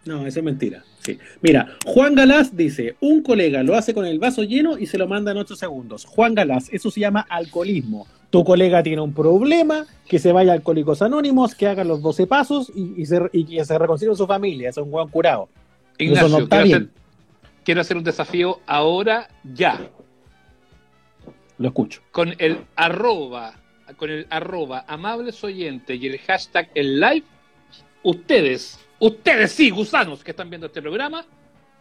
No, 0.04 0.26
eso 0.28 0.40
es 0.40 0.44
mentira. 0.44 0.84
Sí. 1.00 1.18
Mira, 1.42 1.78
Juan 1.86 2.16
Galás 2.16 2.58
dice, 2.58 2.96
un 3.00 3.22
colega 3.22 3.64
lo 3.64 3.76
hace 3.76 3.94
con 3.94 4.06
el 4.06 4.20
vaso 4.20 4.44
lleno 4.44 4.78
y 4.78 4.86
se 4.86 4.98
lo 4.98 5.08
manda 5.08 5.32
en 5.32 5.38
8 5.38 5.56
segundos. 5.56 6.04
Juan 6.04 6.36
Galás, 6.36 6.68
eso 6.74 6.92
se 6.92 7.00
llama 7.00 7.26
alcoholismo. 7.30 8.06
Tu 8.30 8.44
colega 8.44 8.84
tiene 8.84 9.02
un 9.02 9.14
problema, 9.14 9.86
que 10.08 10.20
se 10.20 10.32
vaya 10.32 10.52
a 10.52 10.56
Alcohólicos 10.56 11.02
Anónimos, 11.02 11.56
que 11.56 11.68
haga 11.68 11.84
los 11.84 12.02
12 12.02 12.28
pasos 12.28 12.72
y, 12.76 13.02
y 13.02 13.06
se, 13.06 13.20
y 13.34 13.46
que 13.46 13.66
se 13.66 13.78
reconcilie 13.78 14.10
con 14.10 14.18
su 14.18 14.28
familia. 14.28 14.70
Es 14.70 14.78
un 14.78 14.92
buen 14.92 15.08
curado. 15.08 15.50
Ignacio, 15.98 16.28
Eso 16.28 16.38
no 16.38 16.44
está 16.44 16.62
quiero, 16.62 16.66
bien. 16.66 16.92
hacer, 16.92 17.62
quiero 17.64 17.82
hacer 17.82 17.98
un 17.98 18.04
desafío 18.04 18.60
ahora, 18.68 19.30
ya. 19.44 19.80
Lo 21.58 21.68
escucho. 21.70 22.02
con 22.12 22.34
el 22.38 22.66
arroba, 22.76 23.54
con 23.98 24.10
el 24.10 24.28
arroba 24.30 24.86
amables 24.88 25.44
oyentes 25.44 26.02
y 26.02 26.08
el 26.08 26.18
hashtag 26.20 26.70
el 26.74 27.00
live, 27.02 27.24
ustedes, 28.04 28.80
ustedes 29.00 29.52
sí, 29.52 29.70
gusanos 29.70 30.24
que 30.24 30.32
están 30.32 30.50
viendo 30.50 30.68
este 30.68 30.82
programa, 30.82 31.26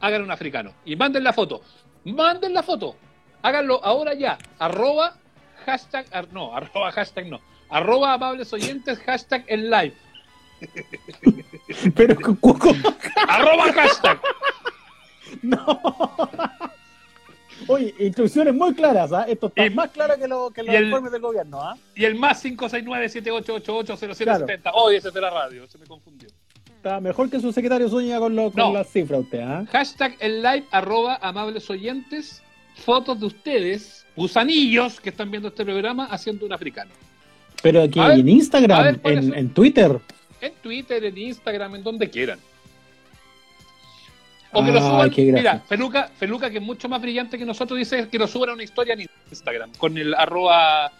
hagan 0.00 0.22
un 0.22 0.30
africano 0.30 0.72
y 0.84 0.96
manden 0.96 1.22
la 1.22 1.32
foto. 1.32 1.60
Manden 2.04 2.54
la 2.54 2.62
foto. 2.62 2.96
Háganlo 3.42 3.84
ahora 3.84 4.14
ya. 4.14 4.36
Arroba, 4.58 5.16
hashtag, 5.68 6.06
ar- 6.12 6.32
no, 6.32 6.54
arroba, 6.56 6.92
hashtag 6.92 7.26
no. 7.26 7.40
Arroba 7.70 8.14
amables 8.14 8.52
oyentes, 8.52 8.98
hashtag 9.00 9.44
el 9.48 9.70
live. 9.70 9.94
Pero, 11.94 12.16
cu- 12.16 12.36
cu- 12.58 12.74
Arroba 13.28 13.72
hashtag. 13.72 14.20
no. 15.42 15.80
Oye, 17.66 17.94
instrucciones 17.98 18.54
muy 18.54 18.72
claras, 18.74 19.12
¿ah? 19.12 19.24
Esto 19.28 19.48
está 19.48 19.66
Y- 19.66 19.70
más 19.70 19.90
claro 19.90 20.16
que, 20.18 20.26
lo, 20.26 20.50
que 20.50 20.62
los 20.62 20.74
el- 20.74 20.84
informes 20.86 21.12
del 21.12 21.20
gobierno, 21.20 21.60
¿ah? 21.62 21.76
Y 21.94 22.04
el 22.06 22.14
más 22.14 22.42
569-7888-0770. 22.44 24.70
Oh, 24.72 24.90
ese 24.90 25.08
es 25.08 25.14
de 25.14 25.20
la 25.20 25.28
radio, 25.30 25.66
se 25.68 25.76
me 25.78 25.84
confundió. 25.86 26.28
Está 26.76 26.98
mejor 27.00 27.28
que 27.28 27.40
su 27.40 27.52
secretario 27.52 27.88
Zúñiga 27.88 28.18
con, 28.20 28.34
lo- 28.34 28.50
con 28.52 28.56
No. 28.56 28.72
las 28.72 28.88
cifras 28.90 29.20
usted, 29.20 29.40
¿ah? 29.40 29.64
Hashtag 29.70 30.16
el 30.20 30.42
live, 30.42 30.64
arroba 30.70 31.18
amables 31.20 31.68
oyentes, 31.68 32.42
fotos 32.78 33.20
de 33.20 33.26
ustedes, 33.26 34.06
gusanillos 34.16 35.00
que 35.00 35.10
están 35.10 35.30
viendo 35.30 35.48
este 35.48 35.64
programa 35.64 36.06
haciendo 36.06 36.46
un 36.46 36.52
africano. 36.52 36.90
Pero 37.62 37.82
aquí 37.82 37.98
ver, 37.98 38.18
en 38.18 38.28
Instagram, 38.28 38.78
a 38.78 38.82
ver, 38.82 39.00
¿cuál 39.00 39.18
en, 39.18 39.34
en 39.34 39.50
Twitter. 39.50 39.98
En 40.40 40.52
Twitter, 40.62 41.04
en 41.04 41.18
Instagram, 41.18 41.76
en 41.76 41.82
donde 41.82 42.08
quieran. 42.08 42.38
O 44.52 44.64
que 44.64 44.72
lo 44.72 44.80
suban. 44.80 45.10
qué 45.10 45.26
gracia. 45.26 45.52
Mira, 45.52 45.64
Feluca, 45.66 46.10
Feluca, 46.16 46.50
que 46.50 46.58
es 46.58 46.62
mucho 46.62 46.88
más 46.88 47.02
brillante 47.02 47.36
que 47.36 47.44
nosotros, 47.44 47.78
dice 47.78 48.08
que 48.08 48.18
lo 48.18 48.26
suban 48.26 48.50
a 48.50 48.52
una 48.54 48.62
historia 48.62 48.94
en 48.94 49.06
Instagram 49.30 49.72
con 49.76 49.98
el 49.98 50.14
arroba 50.14 50.90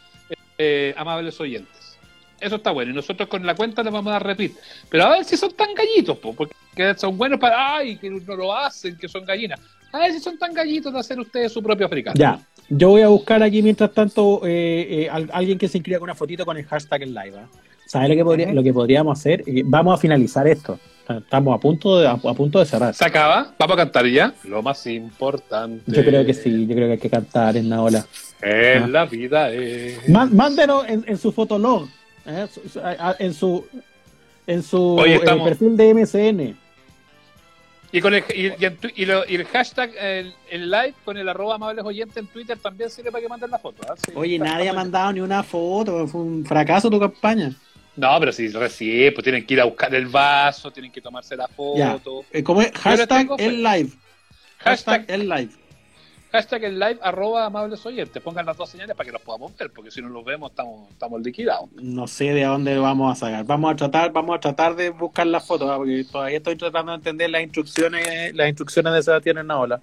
eh, 0.59 0.95
amables 0.97 1.41
oyentes. 1.41 1.99
Eso 2.41 2.57
está 2.57 2.70
bueno. 2.70 2.93
Y 2.93 2.95
nosotros 2.95 3.29
con 3.29 3.45
la 3.47 3.55
cuenta 3.55 3.83
les 3.83 3.93
vamos 3.93 4.11
a 4.11 4.14
dar 4.14 4.26
repeat. 4.26 4.53
Pero 4.91 5.05
a 5.05 5.11
ver 5.11 5.24
si 5.24 5.37
son 5.37 5.53
tan 5.53 5.74
gallitos, 5.74 6.18
po, 6.18 6.35
porque 6.35 6.55
son 6.97 7.16
buenos 7.16 7.41
para. 7.41 7.76
¡Ay! 7.76 7.97
Que 7.97 8.11
no 8.11 8.37
lo 8.37 8.55
hacen, 8.55 8.97
que 8.97 9.09
son 9.09 9.24
gallinas. 9.24 9.61
A 9.93 9.99
ver 9.99 10.12
si 10.12 10.20
son 10.20 10.39
tan 10.39 10.53
gallitos 10.53 10.93
de 10.93 10.99
hacer 10.99 11.18
ustedes 11.18 11.53
su 11.53 11.62
propio 11.62 11.86
africano. 11.86 12.14
Ya, 12.18 12.41
yo 12.68 12.91
voy 12.91 13.03
a 13.03 13.09
buscar 13.09 13.43
aquí 13.43 13.62
mientras 13.62 13.93
tanto 13.93 14.43
eh, 14.47 15.05
eh, 15.05 15.09
al- 15.11 15.30
alguien 15.32 15.57
que 15.59 15.68
se 15.68 15.78
inscriba 15.78 15.99
con 15.99 16.07
una 16.07 16.14
fotito 16.14 16.45
con 16.45 16.57
el 16.57 16.64
hashtag 16.66 17.03
en 17.05 17.14
live. 17.14 17.32
¿ah? 17.39 17.49
¿Sabes 17.86 18.11
lo 18.11 18.14
que, 18.16 18.24
podría- 18.24 18.53
lo 18.53 18.62
que 18.62 18.72
podríamos 18.72 19.18
hacer? 19.18 19.43
Eh, 19.47 19.62
Vamos 19.64 19.95
a 19.95 19.97
finalizar 19.99 20.47
esto. 20.47 20.78
Estamos 21.09 21.57
a 21.57 21.59
punto 21.59 21.99
de, 21.99 22.07
a, 22.07 22.11
a 22.11 22.34
punto 22.34 22.59
de 22.59 22.66
cerrar. 22.66 22.95
¿Se 22.95 23.03
acaba? 23.03 23.55
¿Vamos 23.59 23.74
a 23.74 23.76
cantar 23.78 24.07
ya? 24.07 24.34
Lo 24.45 24.62
más 24.62 24.86
importante. 24.86 25.82
Yo 25.86 26.05
creo 26.05 26.26
que 26.26 26.34
sí, 26.34 26.66
yo 26.66 26.74
creo 26.74 26.86
que 26.89 26.93
hay 26.93 26.99
que 26.99 27.09
cantar 27.09 27.57
en 27.57 27.70
la 27.70 27.80
ola. 27.80 28.05
En 28.43 28.82
Ah. 28.82 28.86
la 28.89 29.07
vida 29.07 29.51
es. 29.51 30.07
Má- 30.07 30.26
Mándenos 30.30 30.86
en, 30.86 31.03
en 31.09 31.16
su 31.16 31.32
fotolog, 31.32 31.89
¿eh? 32.26 32.47
En 33.20 33.32
su 33.32 33.64
en 34.47 34.62
su 34.62 35.03
eh, 35.07 35.14
estamos- 35.14 35.49
perfil 35.49 35.76
de 35.78 35.95
MSN. 35.95 36.57
Y, 37.91 38.01
con 38.03 38.12
el, 38.14 38.22
y, 38.34 38.49
y 38.61 38.64
en 38.66 38.78
y 38.97 39.05
lo- 39.07 39.26
y 39.26 39.36
el 39.36 39.47
hashtag, 39.47 39.91
el, 39.99 40.34
el 40.51 40.70
live 40.70 40.95
con 41.05 41.16
el 41.16 41.26
arroba 41.28 41.55
amables 41.55 41.84
oyentes 41.84 42.16
en 42.18 42.26
Twitter 42.26 42.59
también 42.59 42.91
sirve 42.91 43.11
para 43.11 43.22
que 43.22 43.28
manden 43.28 43.51
la 43.51 43.59
foto. 43.59 43.82
¿ah? 43.89 43.95
Sí, 43.97 44.12
Oye, 44.14 44.39
nadie 44.39 44.68
ha 44.68 44.74
mandado 44.74 45.12
ni 45.12 45.20
una 45.20 45.43
foto, 45.43 46.07
fue 46.07 46.20
un 46.20 46.45
fracaso 46.45 46.91
tu 46.91 47.01
campaña. 47.01 47.51
No, 47.97 48.16
pero 48.20 48.30
si 48.30 48.49
recién, 48.49 49.12
pues 49.14 49.24
tienen 49.24 49.45
que 49.47 49.55
ir 49.55 49.61
a 49.61 49.64
buscar 49.64 49.93
el 49.95 50.07
vaso, 50.07 50.70
tienen 50.70 50.93
que 50.93 51.01
tomarse 51.01 51.34
la 51.34 51.49
Ya. 51.76 51.93
foto. 51.95 52.24
Eh, 52.30 52.43
¿Cómo 52.43 52.61
es? 52.62 52.70
Hashtag 52.72 53.28
el 53.39 53.62
live. 53.62 53.91
Hashtag, 54.59 55.01
Hashtag 55.01 55.05
el 55.09 55.28
live. 55.28 55.49
Hashtag 56.31 56.64
el 56.64 56.79
live 56.79 56.99
arroba 57.03 57.47
amables 57.47 57.85
oyentes. 57.87 58.22
Pongan 58.22 58.47
las 58.47 58.57
dos 58.57 58.68
señales 58.68 58.97
para 58.97 59.07
que 59.07 59.12
los 59.12 59.22
podamos 59.22 59.57
ver, 59.57 59.70
porque 59.70 59.91
si 59.91 60.03
no 60.03 60.09
los 60.09 60.24
vemos 60.24 60.51
estamos, 60.51 60.89
estamos 60.91 61.20
liquidados. 61.22 61.70
No 61.81 62.07
sé 62.07 62.33
de 62.33 62.45
dónde 62.45 62.79
vamos 62.79 63.12
a 63.16 63.26
sacar. 63.26 63.45
Vamos 63.45 63.72
a 63.72 63.76
tratar, 63.76 64.12
vamos 64.12 64.37
a 64.37 64.41
tratar 64.41 64.76
de 64.76 64.91
buscar 64.91 65.26
las 65.26 65.47
fotos, 65.47 65.70
porque 65.76 66.05
todavía 66.05 66.39
estoy 66.39 66.57
tratando 66.57 66.93
de 66.93 66.97
entender 66.97 67.31
las 67.31 67.43
instrucciones, 67.43 68.35
las 68.35 68.49
instrucciones 68.49 68.93
de 68.93 69.03
Sebastián 69.03 69.39
en 69.39 69.49
la 69.49 69.59
ola. 69.59 69.81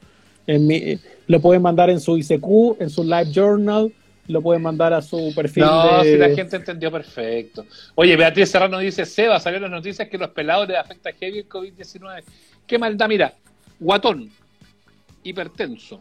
En 0.48 0.68
mi, 0.68 0.76
eh, 0.76 1.00
lo 1.28 1.40
pueden 1.42 1.62
mandar 1.62 1.90
en 1.90 2.00
su 2.00 2.18
ICQ, 2.18 2.80
en 2.80 2.90
su 2.90 3.04
live 3.04 3.32
journal, 3.32 3.92
lo 4.28 4.42
pueden 4.42 4.62
mandar 4.62 4.94
a 4.94 5.02
su 5.02 5.34
perfil 5.36 5.64
No, 5.64 6.04
de. 6.04 6.12
si 6.12 6.18
la 6.18 6.30
gente 6.30 6.56
entendió 6.56 6.92
perfecto. 6.92 7.66
Oye, 7.96 8.16
Beatriz 8.16 8.50
Serrano 8.50 8.80
dice, 8.80 9.06
Seba, 9.06 9.40
salió 9.40 9.60
las 9.60 9.72
noticias 9.72 10.08
que 10.08 10.18
los 10.18 10.30
pelados 10.30 10.68
les 10.68 10.78
afecta 10.78 11.12
heavy 11.14 11.40
el 11.40 11.50
COVID-19. 11.50 12.24
Qué 12.68 12.78
maldad, 12.80 13.08
mira, 13.08 13.34
guatón, 13.80 14.30
hipertenso, 15.24 16.00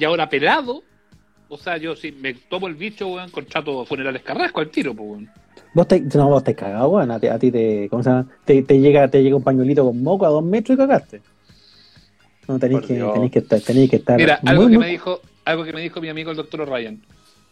y 0.00 0.04
ahora 0.04 0.28
pelado, 0.28 0.82
o 1.48 1.58
sea, 1.58 1.76
yo 1.76 1.94
si 1.94 2.10
me 2.12 2.32
tomo 2.34 2.66
el 2.68 2.74
bicho, 2.74 3.08
weón, 3.08 3.30
contrato 3.30 3.84
funerales 3.84 4.22
carrasco 4.22 4.60
al 4.60 4.70
tiro, 4.70 4.94
pues, 4.94 5.08
weón. 5.10 5.30
Vos 5.74 5.86
te, 5.86 6.00
no, 6.00 6.28
vos 6.28 6.42
te 6.42 6.54
cagado, 6.54 6.88
weón. 6.88 7.10
A 7.10 7.20
ti, 7.20 7.26
a 7.28 7.38
ti 7.38 7.50
te, 7.52 7.88
¿cómo 7.90 8.02
se 8.02 8.10
llama? 8.10 8.26
Te, 8.44 8.62
te 8.62 8.80
llega, 8.80 9.06
te 9.08 9.22
llega 9.22 9.36
un 9.36 9.42
pañuelito 9.42 9.84
con 9.84 10.02
moco 10.02 10.24
a 10.26 10.30
dos 10.30 10.42
metros 10.42 10.74
y 10.74 10.78
cagaste. 10.78 11.20
No, 12.48 12.58
tenéis 12.58 12.86
que, 12.86 12.94
Dios. 12.94 13.12
tenéis 13.12 13.30
que 13.32 13.38
estar, 13.40 13.60
tenéis 13.60 13.90
que 13.90 13.96
estar. 13.96 14.16
Mira, 14.16 14.40
muy, 14.42 14.50
algo 14.50 14.62
que 14.64 14.68
muy- 14.70 14.78
me 14.78 14.90
dijo, 14.90 15.20
algo 15.44 15.64
que 15.64 15.72
me 15.72 15.80
dijo 15.82 16.00
mi 16.00 16.08
amigo 16.08 16.30
el 16.30 16.36
doctor 16.36 16.68
Ryan. 16.68 17.00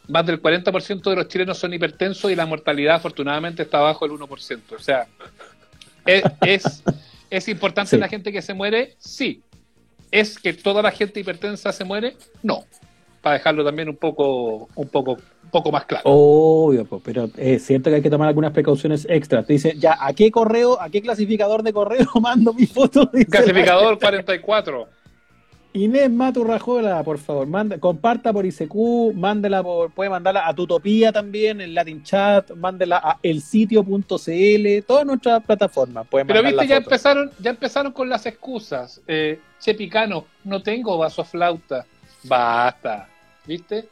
Más 0.09 0.25
del 0.27 0.41
40% 0.41 1.11
de 1.11 1.17
los 1.17 1.29
chilenos 1.29 1.59
son 1.59 1.75
hipertensos 1.75 2.31
y 2.33 2.35
la 2.35 2.47
mortalidad 2.47 2.97
afortunadamente 2.97 3.63
está 3.63 3.79
bajo 3.81 4.07
el 4.07 4.13
1%. 4.13 4.75
O 4.75 4.79
sea, 4.79 5.07
¿es, 6.07 6.23
es, 6.41 6.83
es 7.29 7.49
importante 7.49 7.91
Sí. 7.91 7.99
la 7.99 8.09
gente 8.09 8.33
que 8.33 8.41
se 8.41 8.55
muere? 8.55 8.95
Sí. 8.99 9.43
¿Es 10.11 10.39
que 10.39 10.53
toda 10.53 10.83
la 10.83 10.91
gente 10.91 11.21
hipertensa 11.21 11.73
se 11.73 11.85
muere? 11.85 12.17
No. 12.43 12.65
Para 13.21 13.35
dejarlo 13.35 13.65
también 13.65 13.89
un 13.89 13.97
poco, 13.97 14.69
un 14.75 14.89
poco, 14.89 15.13
un 15.13 15.51
poco 15.51 15.73
más 15.73 15.85
claro. 15.85 16.05
Obvio, 16.05 16.87
pero 17.03 17.29
es 17.37 17.65
cierto 17.65 17.91
que 17.91 17.97
hay 17.97 18.03
que 18.03 18.11
tomar 18.11 18.29
algunas 18.29 18.53
precauciones 18.53 19.07
extras. 19.11 19.47
Te 19.47 19.55
dicen, 19.55 19.79
ya, 19.79 19.97
¿a 20.01 20.13
qué 20.13 20.31
correo, 20.31 20.81
a 20.81 20.89
qué 20.89 21.03
clasificador 21.03 21.63
de 21.63 21.73
correo 21.73 22.07
mando 22.21 22.53
mi 22.53 22.67
foto? 22.67 23.11
Dice 23.13 23.27
la 23.31 23.39
Clasificador 23.39 23.99
44. 23.99 24.89
Inés 25.79 26.11
Maturrajola, 26.11 27.03
por 27.05 27.19
favor, 27.19 27.47
manda, 27.47 27.79
comparta 27.79 28.33
por 28.33 28.45
ICQ, 28.45 29.15
mándela 29.15 29.63
por, 29.63 29.91
puede 29.93 30.11
mandarla 30.11 30.49
a 30.49 30.55
Tutopía 30.55 31.13
también, 31.13 31.61
en 31.61 31.75
Latin 31.75 32.03
Chat, 32.03 32.51
mándela 32.57 33.01
a 33.03 33.19
elsitio.cl, 33.23 34.85
todas 34.87 35.07
nuestras 35.07 35.45
plataformas. 35.45 36.07
Pueden 36.09 36.27
Pero 36.27 36.43
viste, 36.43 36.67
ya 36.67 36.77
foto. 36.77 36.91
empezaron, 36.91 37.31
ya 37.39 37.51
empezaron 37.51 37.93
con 37.93 38.09
las 38.09 38.27
excusas. 38.27 39.01
Eh, 39.07 39.39
che 39.61 39.75
picano, 39.75 40.25
no 40.45 40.63
tengo 40.63 40.99
vaso 40.99 41.23
flauta. 41.25 41.87
Basta. 42.25 43.09
¿Viste? 43.47 43.87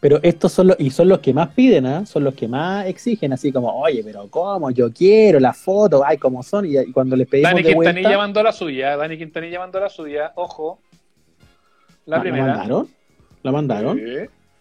Pero 0.00 0.20
estos 0.22 0.52
son 0.52 0.68
los, 0.68 0.76
y 0.80 0.90
son 0.90 1.08
los 1.08 1.18
que 1.18 1.34
más 1.34 1.48
piden, 1.48 1.86
¿ah? 1.86 2.06
son 2.06 2.24
los 2.24 2.34
que 2.34 2.48
más 2.48 2.86
exigen, 2.86 3.32
así 3.32 3.52
como, 3.52 3.68
oye, 3.80 4.02
pero 4.04 4.28
¿cómo? 4.30 4.70
Yo 4.70 4.92
quiero 4.92 5.38
la 5.40 5.52
foto, 5.52 6.02
ay, 6.04 6.16
como 6.16 6.42
son, 6.42 6.64
y, 6.64 6.78
y 6.78 6.92
cuando 6.92 7.16
les 7.16 7.28
pedimos 7.28 7.50
Dani 7.50 7.62
de 7.62 7.68
Quintanilla 7.70 8.08
vuelta, 8.08 8.18
mandó 8.18 8.42
la 8.42 8.52
suya. 8.52 8.96
Dani 8.96 9.18
Quintanilla 9.18 9.58
mandó 9.58 9.80
la 9.80 9.88
suya. 9.88 10.32
Ojo. 10.36 10.78
La 12.06 12.16
¿la 12.16 12.22
primera. 12.22 12.46
mandaron? 12.46 12.88
¿La 13.42 13.52
mandaron? 13.52 13.98
Sí. 13.98 14.04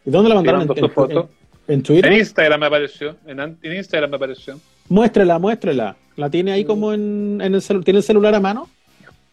¿Y 0.05 0.09
dónde 0.11 0.29
la 0.29 0.35
mandaron? 0.35 0.61
¿En, 0.63 0.77
en- 0.83 0.89
foto. 0.91 1.29
en- 1.67 1.73
en 1.75 1.83
Twitter? 1.83 2.11
En 2.11 2.19
Instagram 2.19 2.59
me 2.59 2.65
apareció. 2.67 3.15
En, 3.25 3.57
Instagram 3.63 4.09
me 4.11 4.15
apareció. 4.17 4.59
Muéstrela, 4.89 5.39
muéstrela. 5.39 5.95
¿La 6.17 6.29
tiene 6.29 6.51
ahí 6.51 6.65
como 6.65 6.93
en, 6.93 7.39
en 7.41 7.55
el 7.55 7.61
celular? 7.61 7.85
¿Tiene 7.85 7.97
el 7.99 8.03
celular 8.03 8.35
a 8.35 8.39
mano? 8.39 8.69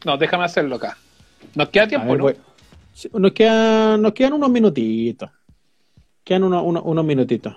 No, 0.05 0.17
déjame 0.17 0.45
hacerlo 0.45 0.77
acá. 0.77 0.97
Nos 1.55 1.69
queda 1.71 1.89
tiempo, 1.89 2.09
ver, 2.23 2.37
¿no? 3.13 3.19
Nos 3.21 3.33
quedan, 3.33 4.01
nos 4.03 4.13
quedan 4.13 4.33
unos 4.35 4.51
minutitos. 4.51 5.31
Quedan 6.25 6.45
unos, 6.45 6.63
unos, 6.65 6.83
unos 6.87 7.05
minutitos. 7.05 7.57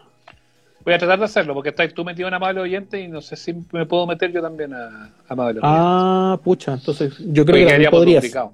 Voy 0.83 0.93
a 0.93 0.97
tratar 0.97 1.19
de 1.19 1.25
hacerlo 1.25 1.53
porque 1.53 1.69
estás 1.69 1.93
tú 1.93 2.03
metido 2.03 2.27
en 2.27 2.33
Amable 2.33 2.59
Oyente 2.61 2.99
y 2.99 3.07
no 3.07 3.21
sé 3.21 3.35
si 3.37 3.53
me 3.71 3.85
puedo 3.85 4.05
meter 4.07 4.31
yo 4.33 4.41
también 4.41 4.73
a 4.73 5.11
Amable 5.29 5.59
Oyente. 5.59 5.61
Ah, 5.63 6.37
pucha, 6.43 6.73
entonces 6.73 7.13
yo 7.19 7.45
creo 7.45 7.53
Porque 7.55 7.65
que 7.65 7.69
también 7.71 7.91
podrías. 7.91 8.21
duplicado. 8.23 8.53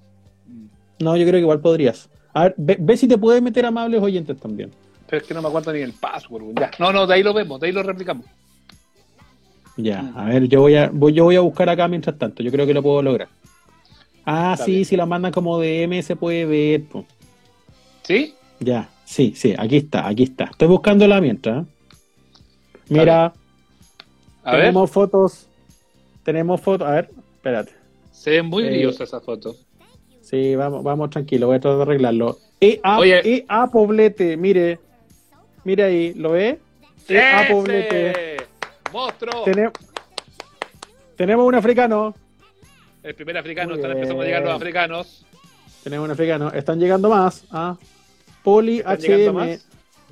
No, 0.99 1.15
yo 1.15 1.23
creo 1.23 1.33
que 1.33 1.39
igual 1.39 1.59
podrías. 1.61 2.09
A 2.33 2.43
ver, 2.43 2.55
ve, 2.57 2.77
ve 2.79 2.97
si 2.97 3.07
te 3.07 3.17
puedes 3.17 3.41
meter 3.41 3.65
amables 3.65 4.01
oyentes 4.01 4.39
también. 4.39 4.71
Pero 5.07 5.21
es 5.21 5.27
que 5.27 5.33
no 5.33 5.41
me 5.41 5.47
acuerdo 5.47 5.73
ni 5.73 5.79
el 5.79 5.93
password. 5.93 6.43
Ya. 6.59 6.71
No, 6.77 6.91
no, 6.93 7.07
de 7.07 7.15
ahí 7.15 7.23
lo 7.23 7.33
vemos, 7.33 7.59
de 7.59 7.67
ahí 7.67 7.73
lo 7.73 7.81
replicamos. 7.83 8.25
Ya, 9.77 10.01
Mm. 10.01 10.17
a 10.17 10.25
ver, 10.25 10.47
yo 10.47 10.61
voy 10.61 10.75
a, 10.75 10.89
voy, 10.91 11.13
yo 11.13 11.23
voy 11.23 11.35
a 11.37 11.39
buscar 11.41 11.69
acá 11.69 11.87
mientras 11.87 12.17
tanto. 12.17 12.43
Yo 12.43 12.51
creo 12.51 12.65
que 12.67 12.73
lo 12.73 12.83
puedo 12.83 13.01
lograr. 13.01 13.29
Ah, 14.25 14.51
Está 14.53 14.65
sí, 14.65 14.71
bien. 14.73 14.85
si 14.85 14.97
la 14.97 15.05
mandan 15.05 15.31
como 15.31 15.57
DM 15.59 16.01
se 16.03 16.15
puede 16.15 16.45
ver. 16.45 16.83
po. 16.85 17.05
¿Sí? 18.03 18.35
Ya, 18.59 18.89
sí, 19.05 19.33
sí, 19.35 19.55
aquí 19.57 19.77
está, 19.77 20.05
aquí 20.07 20.23
está. 20.23 20.45
Estoy 20.45 20.67
buscándola 20.67 21.21
mientras. 21.21 21.65
¿eh? 21.65 21.69
Mira, 22.89 23.33
A 24.43 24.51
ver, 24.51 24.61
tenemos 24.61 24.91
fotos. 24.91 25.47
Tenemos 26.23 26.59
fotos. 26.61 26.87
A 26.87 26.91
ver, 26.91 27.09
espérate. 27.35 27.71
se 28.11 28.31
ve 28.31 28.43
muy 28.43 28.63
eh, 28.65 28.69
brillosa 28.69 29.05
esa 29.05 29.21
foto. 29.21 29.55
Sí, 30.29 30.55
vamos, 30.55 30.83
vamos 30.83 31.09
tranquilo, 31.09 31.47
voy 31.47 31.55
a 31.57 31.59
tratar 31.59 31.77
de 31.77 31.83
arreglarlo. 31.83 32.37
EA. 32.61 32.79
EA 33.23 33.67
Poblete, 33.71 34.37
mire. 34.37 34.79
Mire 35.63 35.83
ahí, 35.83 36.13
¿lo 36.13 36.31
ve? 36.31 36.59
EA 37.07 37.47
Poblete. 37.49 38.37
¡Monstruo! 38.93 39.43
Tene- 39.43 39.71
tenemos 41.15 41.47
un 41.47 41.55
africano. 41.55 42.15
El 43.03 43.15
primer 43.15 43.37
africano, 43.37 43.69
Muy 43.69 43.77
están 43.79 43.91
empezando 43.91 44.21
a 44.21 44.25
llegar 44.25 44.43
los 44.43 44.53
africanos. 44.53 45.25
Tenemos 45.83 46.05
un 46.05 46.11
africano. 46.11 46.51
Están 46.51 46.79
llegando 46.79 47.09
más. 47.09 47.45
¿ah? 47.51 47.77
Poli 48.43 48.79
¿Están 48.79 48.97
llegando 48.99 49.31
HM. 49.31 49.35
más? 49.35 49.65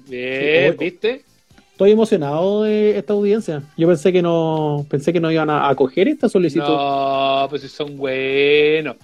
Bien, 0.07 0.72
Sí, 0.74 0.78
¿viste? 0.80 1.24
Estoy 1.72 1.91
emocionado 1.91 2.63
de 2.63 2.97
esta 2.97 3.13
audiencia. 3.13 3.61
Yo 3.78 3.88
pensé 3.88 4.11
que 4.11 4.22
no, 4.22 4.86
pensé 4.89 5.13
que 5.13 5.20
no 5.20 5.32
iban 5.32 5.49
a 5.49 5.70
acoger 5.70 6.07
esta 6.07 6.28
solicitud. 6.28 6.65
No, 6.65 7.45
pues 7.49 7.61
si 7.61 7.68
son 7.68 7.95
buenos. 7.97 8.95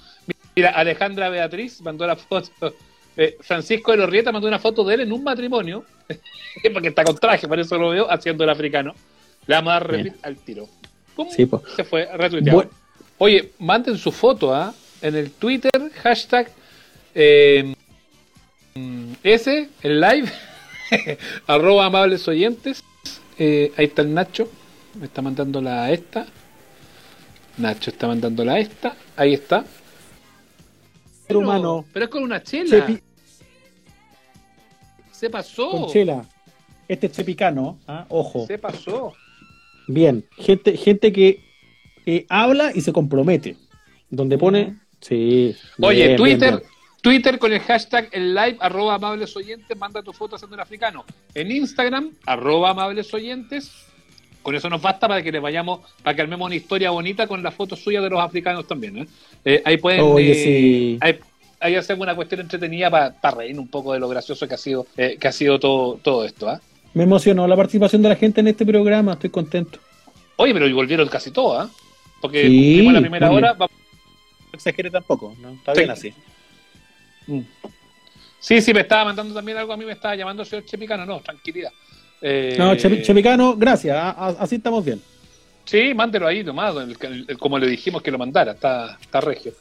Mira, 0.56 0.70
Alejandra 0.72 1.30
Beatriz 1.30 1.82
mandó 1.82 2.06
la 2.06 2.16
foto. 2.16 2.74
eh, 3.18 3.38
Francisco 3.42 3.92
de 3.92 3.98
Lorrieta 3.98 4.32
mandó 4.32 4.48
una 4.48 4.60
foto 4.60 4.84
de 4.84 4.96
él 4.96 5.02
en 5.02 5.12
un 5.12 5.24
matrimonio, 5.24 5.86
porque 6.74 6.90
está 6.90 7.04
con 7.04 7.18
traje, 7.18 7.48
por 7.48 7.60
eso 7.60 7.78
lo 7.78 7.90
veo, 7.90 8.12
haciendo 8.12 8.44
el 8.44 8.50
africano. 8.50 8.94
Le 9.46 9.56
vamos 9.56 9.72
a 9.72 9.74
dar 9.74 9.92
retweet 9.92 10.16
al 10.24 10.38
tiro. 10.38 10.70
¡Pum! 11.16 11.28
Sí. 11.30 11.48
Se 11.76 11.84
fue 11.84 12.08
retuiteado. 12.16 12.58
Bueno. 12.58 12.72
Oye, 13.18 13.52
manden 13.60 13.98
su 13.98 14.12
foto 14.12 14.54
¿ah? 14.54 14.74
en 15.02 15.16
el 15.16 15.32
Twitter, 15.32 15.72
hashtag 16.02 16.50
eh, 17.16 17.76
mm, 18.74 19.14
ese, 19.24 19.70
el 19.82 20.02
live, 20.02 20.32
arroba 21.48 21.86
amables 21.86 22.28
oyentes. 22.28 22.84
Eh, 23.38 23.72
ahí 23.78 23.86
está 23.86 24.02
el 24.02 24.14
Nacho, 24.14 24.50
me 25.00 25.06
está 25.06 25.22
mandando 25.22 25.62
la 25.62 25.92
esta. 25.92 26.26
Nacho 27.58 27.92
está 27.92 28.08
mandando 28.08 28.44
la 28.44 28.60
esta, 28.60 28.96
ahí 29.16 29.34
está. 29.34 29.66
Ser 31.40 31.44
humano. 31.44 31.86
Pero 31.94 32.06
es 32.06 32.12
con 32.12 32.24
una 32.24 32.42
chela. 32.44 32.88
Chepi- 32.88 33.02
Se 35.12 35.30
pasó. 35.30 35.70
con 35.72 35.88
chela. 35.90 36.26
Este 36.88 37.08
es 37.08 37.14
chepicano. 37.14 37.80
¿ah? 37.88 38.06
Ojo. 38.10 38.46
Se 38.48 38.58
pasó. 38.58 39.14
Bien. 39.88 40.26
Gente, 40.38 40.76
gente 40.78 41.12
que 41.14 41.40
eh, 42.06 42.26
habla 42.30 42.72
y 42.74 42.82
se 42.82 42.92
compromete. 42.92 43.56
Donde 44.10 44.38
pone. 44.38 44.78
Sí. 45.02 45.56
Oye, 45.82 46.06
bien, 46.08 46.18
Twitter, 46.18 46.40
bien, 46.52 46.58
bien. 46.60 46.70
Twitter 47.02 47.40
con 47.40 47.52
el 47.52 47.60
hashtag 47.62 48.10
el 48.12 48.34
live 48.34 48.58
arroba 48.62 48.96
amables 48.96 49.36
oyentes, 49.36 49.78
manda 49.78 50.02
tu 50.04 50.14
foto 50.14 50.36
haciendo 50.36 50.56
un 50.56 50.62
africano. 50.62 51.04
En 51.34 51.52
Instagram, 51.52 52.12
arroba 52.26 52.70
amables 52.72 53.14
oyentes. 53.14 53.72
Con 54.44 54.54
eso 54.56 54.70
nos 54.70 54.82
basta 54.82 55.08
para 55.08 55.24
que 55.24 55.32
le 55.32 55.40
vayamos, 55.40 55.80
para 56.04 56.16
que 56.16 56.22
armemos 56.22 56.46
una 56.46 56.56
historia 56.56 56.92
bonita 56.92 57.26
con 57.28 57.42
la 57.42 57.50
foto 57.50 57.76
suya 57.76 58.02
de 58.02 58.10
los 58.10 58.20
africanos 58.22 58.68
también. 58.68 58.98
¿eh? 59.00 59.08
Eh, 59.46 59.62
ahí 59.66 59.78
pueden, 59.78 60.02
Oye, 60.02 60.32
eh, 60.32 60.36
sí. 60.36 60.98
ahí, 61.02 61.18
ahí 61.62 61.76
hacemos 61.76 62.04
una 62.04 62.14
cuestión 62.16 62.42
entretenida 62.42 62.90
para 62.92 63.36
reír 63.38 63.58
un 63.58 63.70
poco 63.70 63.94
de 63.94 64.00
lo 64.00 64.08
gracioso 64.10 64.46
que 64.48 64.54
ha 64.54 64.58
sido, 64.58 64.86
eh, 64.98 65.18
que 65.20 65.28
ha 65.28 65.32
sido 65.32 65.60
todo, 65.60 65.96
todo 66.04 66.26
esto. 66.26 66.50
¿ah? 66.50 66.60
Me 66.94 67.04
emocionó 67.06 67.48
la 67.48 67.56
participación 67.56 68.02
de 68.02 68.10
la 68.10 68.16
gente 68.18 68.42
en 68.42 68.50
este 68.50 68.66
programa. 68.66 69.14
Estoy 69.14 69.30
contento. 69.30 69.80
Oye, 70.36 70.54
pero 70.54 70.76
volvieron 70.76 71.08
casi 71.08 71.32
todas, 71.32 71.70
¿ah? 71.70 71.74
porque 72.22 72.42
Sí, 72.48 72.48
cumplimos 72.58 72.94
la 72.94 73.00
primera 73.02 73.32
hora. 73.32 73.54
vamos- 73.54 73.72
No 74.52 74.58
exagere 74.58 74.92
tampoco. 74.92 75.36
¿no? 75.42 75.52
Está 75.52 75.74
Sí. 75.74 75.80
bien 75.80 75.90
así. 75.92 76.14
Mm. 77.28 77.40
Sí, 78.40 78.62
sí, 78.62 78.74
me 78.74 78.82
estaba 78.82 79.06
mandando 79.06 79.34
también 79.34 79.58
algo 79.58 79.72
a 79.72 79.78
mí, 79.78 79.86
me 79.86 79.94
estaba 79.94 80.16
llamando 80.16 80.44
el 80.44 80.50
señor 80.50 80.66
Chepicano, 80.66 81.06
no, 81.06 81.22
tranquilidad. 81.22 81.72
Eh, 82.26 82.56
No, 82.58 82.74
Chepi- 82.74 83.02
Chepicano, 83.02 83.56
gracias. 83.58 83.98
Así 84.18 84.56
estamos 84.56 84.84
bien. 84.86 85.02
Sí, 85.66 85.94
mándelo 85.94 86.26
ahí 86.28 86.42
nomás, 86.44 86.74
el- 86.78 86.96
el- 87.02 87.26
el- 87.28 87.38
como 87.38 87.60
le 87.60 87.68
dijimos 87.68 88.02
que 88.02 88.12
lo 88.12 88.18
mandara, 88.18 88.54
está, 88.54 88.98
está 89.02 89.20
regio. 89.20 89.52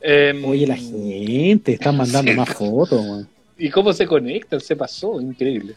Eh, 0.00 0.42
Oye, 0.44 0.66
la 0.66 0.76
gente, 0.76 1.72
están 1.72 1.96
mandando 1.96 2.32
más 2.34 2.50
fotos. 2.50 3.24
¿Y 3.56 3.70
cómo 3.70 3.92
se 3.92 4.06
conecta? 4.06 4.60
Se 4.60 4.76
pasó, 4.76 5.20
increíble. 5.20 5.74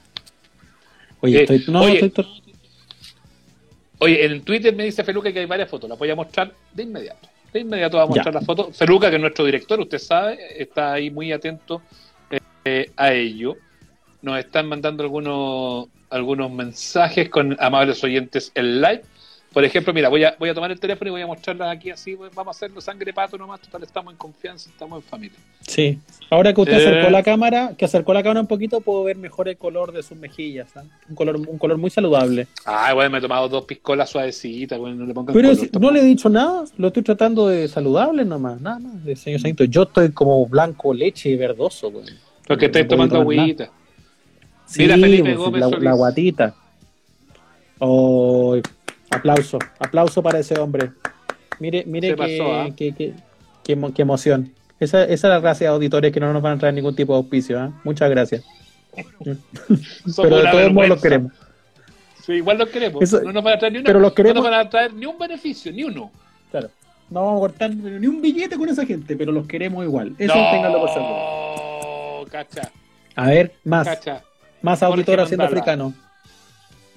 Oye, 1.21 1.39
Eh, 1.39 1.41
estoy, 1.43 1.63
no, 1.73 1.81
oye. 1.83 1.93
estoy 1.95 2.09
to- 2.09 2.27
Oye, 3.99 4.25
en 4.25 4.41
Twitter 4.41 4.75
me 4.75 4.83
dice 4.83 5.03
Feluca 5.05 5.31
que 5.31 5.39
hay 5.39 5.45
varias 5.45 5.69
fotos, 5.69 5.89
las 5.89 5.97
voy 5.97 6.09
a 6.09 6.15
mostrar 6.15 6.51
de 6.73 6.83
inmediato. 6.83 7.29
De 7.53 7.61
inmediato 7.61 7.95
vamos 7.97 8.11
a 8.11 8.15
Ya. 8.15 8.19
mostrar 8.19 8.33
las 8.35 8.45
fotos. 8.45 8.75
Feluca, 8.75 9.09
que 9.09 9.15
es 9.15 9.21
nuestro 9.21 9.45
director, 9.45 9.79
usted 9.79 9.99
sabe, 9.99 10.37
está 10.61 10.91
ahí 10.93 11.09
muy 11.09 11.31
atento 11.31 11.81
eh, 12.65 12.91
a 12.97 13.13
ello. 13.13 13.55
Nos 14.21 14.39
están 14.39 14.67
mandando 14.67 15.03
algunos, 15.03 15.87
algunos 16.15 16.51
mensajes 16.51 17.29
con 17.29 17.55
amables 17.59 18.03
oyentes 18.03 18.51
en 18.55 18.81
live. 18.81 19.03
Por 19.53 19.63
ejemplo, 19.63 19.93
mira, 19.93 20.09
voy 20.09 20.21
a, 20.25 20.35
voy 20.37 20.49
a 20.49 20.53
tomar 20.53 20.69
el 20.69 20.79
teléfono 20.81 21.07
y 21.07 21.11
voy 21.11 21.21
a 21.21 21.27
mostrarlas 21.27 21.73
aquí 21.73 21.89
así, 21.89 22.13
pues, 22.17 22.29
vamos 22.35 22.53
a 22.53 22.57
hacerlo 22.57 22.81
sangre 22.81 23.13
pato 23.13 23.37
nomás, 23.37 23.61
total, 23.61 23.83
estamos 23.83 24.11
en 24.11 24.17
confianza, 24.17 24.69
estamos 24.69 25.01
en 25.01 25.09
familia. 25.09 25.37
Sí. 25.61 25.97
Ahora 26.29 26.53
que 26.53 26.59
usted 26.59 26.73
Eh. 26.73 26.85
acercó 26.89 27.09
la 27.09 27.23
cámara, 27.23 27.71
que 27.77 27.85
acercó 27.85 28.13
la 28.13 28.21
cámara 28.21 28.41
un 28.41 28.47
poquito, 28.47 28.81
puedo 28.81 29.05
ver 29.05 29.15
mejor 29.15 29.47
el 29.47 29.55
color 29.55 29.93
de 29.93 30.03
sus 30.03 30.17
mejillas. 30.17 30.75
¿ah? 30.75 30.83
Un 31.07 31.15
color, 31.15 31.37
un 31.37 31.57
color 31.57 31.77
muy 31.77 31.89
saludable. 31.89 32.47
Ay, 32.65 32.93
bueno, 32.95 33.09
me 33.11 33.19
he 33.19 33.21
tomado 33.21 33.47
dos 33.47 33.63
piscolas 33.63 34.09
suavecitas, 34.09 34.77
bueno, 34.77 34.97
no 34.97 35.05
le 35.05 35.13
pongan 35.13 35.33
Pero 35.33 35.47
color, 35.47 35.55
si- 35.55 35.67
tampoco. 35.69 35.85
no 35.85 35.91
le 35.99 35.99
he 36.01 36.05
dicho 36.05 36.27
nada, 36.27 36.65
lo 36.77 36.87
estoy 36.87 37.03
tratando 37.03 37.47
de 37.47 37.69
saludable 37.69 38.25
nomás, 38.25 38.59
nada 38.59 38.79
más, 38.79 39.05
de 39.05 39.15
señor 39.15 39.39
Sanito. 39.39 39.63
Yo 39.63 39.83
estoy 39.83 40.11
como 40.11 40.45
blanco, 40.47 40.93
leche 40.93 41.29
y 41.29 41.37
verdoso, 41.37 41.91
güey. 41.91 42.07
Porque 42.45 42.67
No 42.67 42.73
puedo 42.73 42.87
tomando 42.89 43.23
nada. 43.23 43.71
Sí, 44.67 44.81
Mira, 44.81 44.95
Felipe 44.97 45.35
Gómez 45.35 45.61
la, 45.61 45.69
la 45.79 45.93
guatita. 45.93 46.55
Oh, 47.79 48.57
aplauso, 49.11 49.59
aplauso 49.79 50.23
para 50.23 50.39
ese 50.39 50.57
hombre. 50.59 50.91
Mire, 51.59 51.83
mire 51.85 52.15
qué, 52.15 52.39
¿ah? 52.41 52.69
qué- 52.75 52.93
qué- 52.93 53.13
qué 53.63 53.91
qué 53.93 54.01
emoción. 54.01 54.51
Esa, 54.79 55.03
esa 55.03 55.13
es 55.13 55.23
la 55.23 55.39
gracia 55.39 55.67
de 55.69 55.73
auditores 55.73 56.11
que 56.11 56.19
no 56.19 56.33
nos 56.33 56.41
van 56.41 56.53
a 56.53 56.59
traer 56.59 56.73
ningún 56.73 56.95
tipo 56.95 57.13
de 57.13 57.17
auspicio. 57.17 57.59
¿ah? 57.59 57.71
Muchas 57.83 58.09
gracias. 58.09 58.43
Pero 60.15 60.37
de 60.37 60.51
todos 60.51 60.73
modos 60.73 60.89
los 60.89 61.01
queremos. 61.01 61.31
Sí, 62.25 62.33
igual 62.33 62.57
los 62.57 62.69
queremos. 62.69 63.01
Eso- 63.03 63.21
no 63.21 63.31
nos 63.31 63.43
van 63.43 63.53
a 63.53 63.59
traer 63.59 63.73
ni 63.73 63.79
una, 63.79 63.85
pero 63.87 63.99
los 63.99 64.13
queremos- 64.13 64.35
no 64.43 64.49
nos 64.49 64.51
van 64.57 64.65
a 64.65 64.69
traer 64.69 64.93
ni 64.93 65.05
un 65.05 65.17
beneficio, 65.17 65.71
ni 65.71 65.83
uno. 65.83 66.11
Claro. 66.49 66.69
No 67.09 67.23
vamos 67.23 67.37
a 67.37 67.39
cortar 67.41 67.75
ni 67.75 68.07
un 68.07 68.19
billete 68.19 68.57
con 68.57 68.67
esa 68.67 68.83
gente, 68.85 69.15
pero 69.15 69.31
los 69.31 69.45
queremos 69.45 69.85
igual. 69.85 70.15
Eso 70.17 70.33
ténganlo 70.33 70.79
por 70.79 70.89
seguro. 70.89 72.21
No, 72.21 72.25
cacha, 72.31 72.71
A 73.15 73.27
ver, 73.27 73.53
más. 73.63 73.85
cacha. 73.87 74.23
Más 74.65 74.81
auditor 74.81 75.19
haciendo 75.19 75.45
africano. 75.45 75.93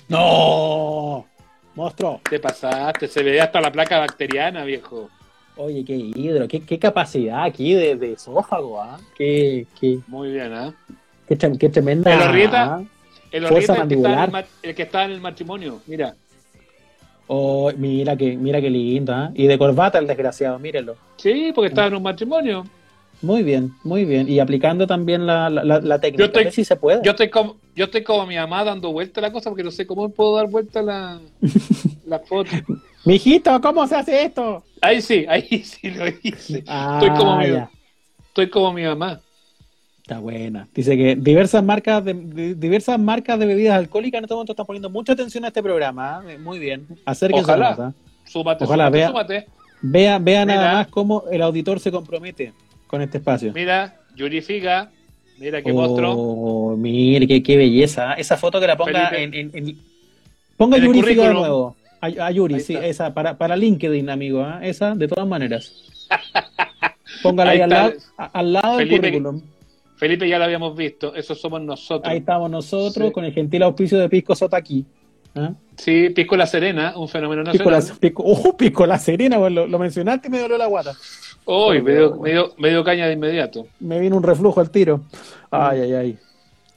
¡No! 0.09 1.27
Monstruo. 1.75 2.21
Te 2.29 2.41
pasaste, 2.41 3.07
se 3.07 3.23
ve 3.23 3.39
hasta 3.43 3.61
la 3.61 3.71
placa 3.71 3.99
bacteriana, 3.99 4.65
viejo. 4.65 5.11
Oye, 5.57 5.85
qué 5.85 5.95
hidro, 5.95 6.49
qué, 6.49 6.63
qué 6.63 6.79
capacidad 6.79 7.45
aquí 7.45 7.75
de, 7.75 7.95
de 7.97 8.13
esófago, 8.15 8.81
¿ah? 8.81 8.99
Qué, 9.17 9.67
qué, 9.79 9.99
Muy 10.07 10.33
bien, 10.33 10.51
¿ah? 10.55 10.73
qué, 11.29 11.37
trem- 11.37 11.59
qué 11.59 11.69
tremenda. 11.69 12.15
El 12.15 12.23
Orrieta. 12.23 12.75
¿ah? 12.77 12.83
El 13.33 13.45
Orrieta, 13.45 13.75
el 13.83 13.89
que, 13.89 13.95
está 13.97 14.25
en 14.25 14.35
el, 14.63 14.75
que 14.75 14.83
está 14.83 15.05
en 15.05 15.11
el 15.11 15.21
matrimonio, 15.21 15.83
mira. 15.87 16.15
Oh, 17.27 17.71
mira 17.77 18.17
que, 18.17 18.35
mira 18.35 18.63
qué 18.63 18.71
lindo, 18.71 19.13
¿ah? 19.13 19.31
Y 19.35 19.47
de 19.47 19.59
corbata 19.59 19.99
el 19.99 20.07
desgraciado, 20.07 20.59
mírenlo. 20.59 20.97
Sí, 21.19 21.53
porque 21.55 21.69
estaba 21.69 21.89
en 21.89 21.97
un 21.97 22.03
matrimonio. 22.03 22.65
Muy 23.21 23.43
bien, 23.43 23.73
muy 23.83 24.05
bien. 24.05 24.29
Y 24.29 24.39
aplicando 24.39 24.87
también 24.87 25.27
la, 25.27 25.51
la, 25.51 25.99
técnica. 26.01 26.21
Yo 26.23 26.27
estoy- 26.27 26.43
a 26.43 26.45
ver 26.45 26.53
si 26.53 26.65
se 26.65 26.77
puede. 26.77 27.01
Yo 27.05 27.11
estoy 27.13 27.29
como, 27.31 27.57
yo 27.75 27.87
estoy 27.87 28.05
como 28.05 28.27
mi 28.27 28.37
mamá 28.37 28.63
dando 28.65 28.93
vuelta 28.93 29.21
la 29.21 29.33
cosa 29.33 29.51
porque 29.51 29.65
no 29.65 29.71
sé 29.73 29.87
cómo 29.87 30.09
puedo 30.11 30.37
dar 30.37 30.47
vuelta 30.49 30.83
la, 30.83 31.21
la 32.07 32.19
foto. 32.21 32.51
Mijito, 33.05 33.61
¿cómo 33.61 33.87
se 33.87 33.97
hace 33.97 34.23
esto? 34.25 34.63
Ahí 34.81 35.01
sí, 35.03 35.25
ahí 35.29 35.65
sí 35.65 35.91
lo 35.91 36.05
hice. 36.23 36.63
Ah, 36.67 37.01
Estoy 37.03 37.19
como 37.19 37.37
mi, 37.39 37.49
ya. 37.49 37.71
estoy 38.29 38.51
como 38.51 38.73
mi 38.73 38.85
mamá. 38.85 39.21
Está 40.03 40.21
buena. 40.21 40.69
Dice 40.75 40.97
que 40.97 41.17
diversas 41.17 41.63
marcas 41.63 42.05
de, 42.05 42.15
de- 42.15 42.55
diversas 42.55 42.99
marcas 43.01 43.39
de 43.39 43.47
bebidas 43.47 43.77
alcohólicas 43.77 44.19
en 44.19 44.25
este 44.25 44.35
momento 44.35 44.53
están 44.53 44.65
poniendo 44.67 44.89
mucha 44.91 45.13
atención 45.13 45.45
a 45.45 45.49
este 45.49 45.63
programa. 45.63 46.19
¿ah? 46.19 46.23
Muy 46.39 46.59
bien. 46.59 46.87
Acérquense 47.05 47.45
Ojalá. 47.51 47.77
¿ah? 47.79 47.93
Súmate, 48.25 48.65
Ojalá 48.65 48.85
súmate, 48.87 48.97
vea. 48.99 49.09
súmate. 49.09 49.47
Vea, 49.83 50.19
vea 50.19 50.45
nada 50.47 50.73
más 50.75 50.87
cómo 50.89 51.25
el 51.31 51.43
auditor 51.43 51.79
se 51.81 51.91
compromete 51.91 52.53
con 52.89 53.01
este 53.03 53.19
espacio. 53.19 53.53
Mira, 53.55 54.01
Yuri 54.17 54.41
Figa. 54.41 54.91
Mira 55.39 55.63
qué 55.63 55.73
monstruo. 55.73 56.15
Oh, 56.17 56.77
mire, 56.77 57.29
qué, 57.29 57.41
qué 57.45 57.57
belleza. 57.57 58.15
Esa 58.15 58.37
foto 58.37 58.59
que 58.61 58.67
la 58.67 58.77
ponga 58.77 59.11
en, 59.17 59.33
en- 59.35 59.51
en- 59.55 59.79
Ponga 60.57 60.77
En 60.79 60.85
Yuri 60.87 61.03
Figa 61.03 61.29
de 61.29 61.35
nuevo. 61.35 61.77
A, 62.01 62.07
a 62.07 62.31
Yuri, 62.33 62.59
sí, 62.61 62.75
esa, 62.75 63.13
para, 63.15 63.39
para 63.39 63.57
LinkedIn, 63.57 64.11
amigo. 64.11 64.43
¿ah? 64.43 64.59
Esa, 64.63 64.95
de 64.97 65.07
todas 65.07 65.29
maneras. 65.29 65.73
Póngala 67.23 67.51
ahí, 67.53 67.59
Ahí 67.59 67.63
al, 67.63 67.71
lado, 67.71 67.93
al 68.17 68.53
lado 68.53 68.77
del 68.79 68.89
currículum. 68.89 69.43
Felipe 69.97 70.29
ya 70.29 70.39
lo 70.39 70.45
habíamos 70.45 70.77
visto. 70.77 71.15
Esos 71.15 71.41
somos 71.41 71.61
nosotros. 71.61 72.11
Ahí 72.11 72.19
estamos 72.19 72.49
nosotros 72.51 73.09
Sí. 73.09 73.13
con 73.13 73.25
el 73.25 73.33
gentil 73.33 73.63
auspicio 73.65 73.99
de 73.99 74.09
Pisco 74.09 74.35
Sotaki. 74.37 74.85
¿Ah? 75.35 75.53
Sí, 75.77 76.11
Pisco 76.11 76.37
La 76.37 76.47
Serena, 76.47 76.95
un 76.97 77.09
fenómeno 77.09 77.45
Pisco 77.51 77.71
la, 77.71 77.77
nacional. 77.79 77.99
Pisco, 78.01 78.23
oh, 78.25 78.57
Pisco 78.57 78.87
la 78.87 78.99
Serena, 78.99 79.39
pues, 79.39 79.53
lo, 79.53 79.67
lo 79.67 79.79
mencionaste 79.79 80.29
y 80.29 80.31
me 80.31 80.39
dolió 80.39 80.57
la 80.59 80.67
guata. 80.67 80.95
Uy, 81.51 81.81
me 81.81 81.93
dio, 81.95 82.17
me 82.17 82.31
dio- 82.33 82.53
me 82.59 82.69
dio 82.69 82.85
caña 82.85 83.07
de 83.07 83.15
inmediato. 83.15 83.67
Me 83.81 83.99
vino 83.99 84.17
un 84.17 84.23
reflujo 84.23 84.61
al 84.61 84.71
tiro. 84.71 85.01
Ay, 85.51 85.81
ay, 85.81 85.93
ay. 85.95 86.19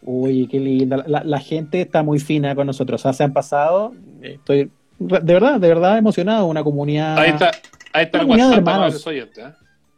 Uy, 0.01 0.47
qué 0.47 0.59
linda. 0.59 1.03
La, 1.05 1.23
la 1.25 1.39
gente 1.39 1.81
está 1.81 2.03
muy 2.03 2.19
fina 2.19 2.55
con 2.55 2.67
nosotros. 2.67 3.01
O 3.01 3.03
sea, 3.03 3.11
se 3.13 3.23
han 3.23 3.33
pasado. 3.33 3.93
Estoy 4.21 4.71
de 4.97 5.33
verdad, 5.33 5.59
de 5.59 5.67
verdad 5.67 5.97
emocionado. 5.97 6.45
Una 6.45 6.63
comunidad. 6.63 7.17
Ahí 7.19 7.31
está, 7.31 7.51
ahí 7.91 8.05
está 8.05 8.21
el 8.21 8.27
WhatsApp 8.27 8.63
para 8.63 8.89
los 8.89 9.05
oyentes. 9.07 9.43
¿eh? 9.45 9.51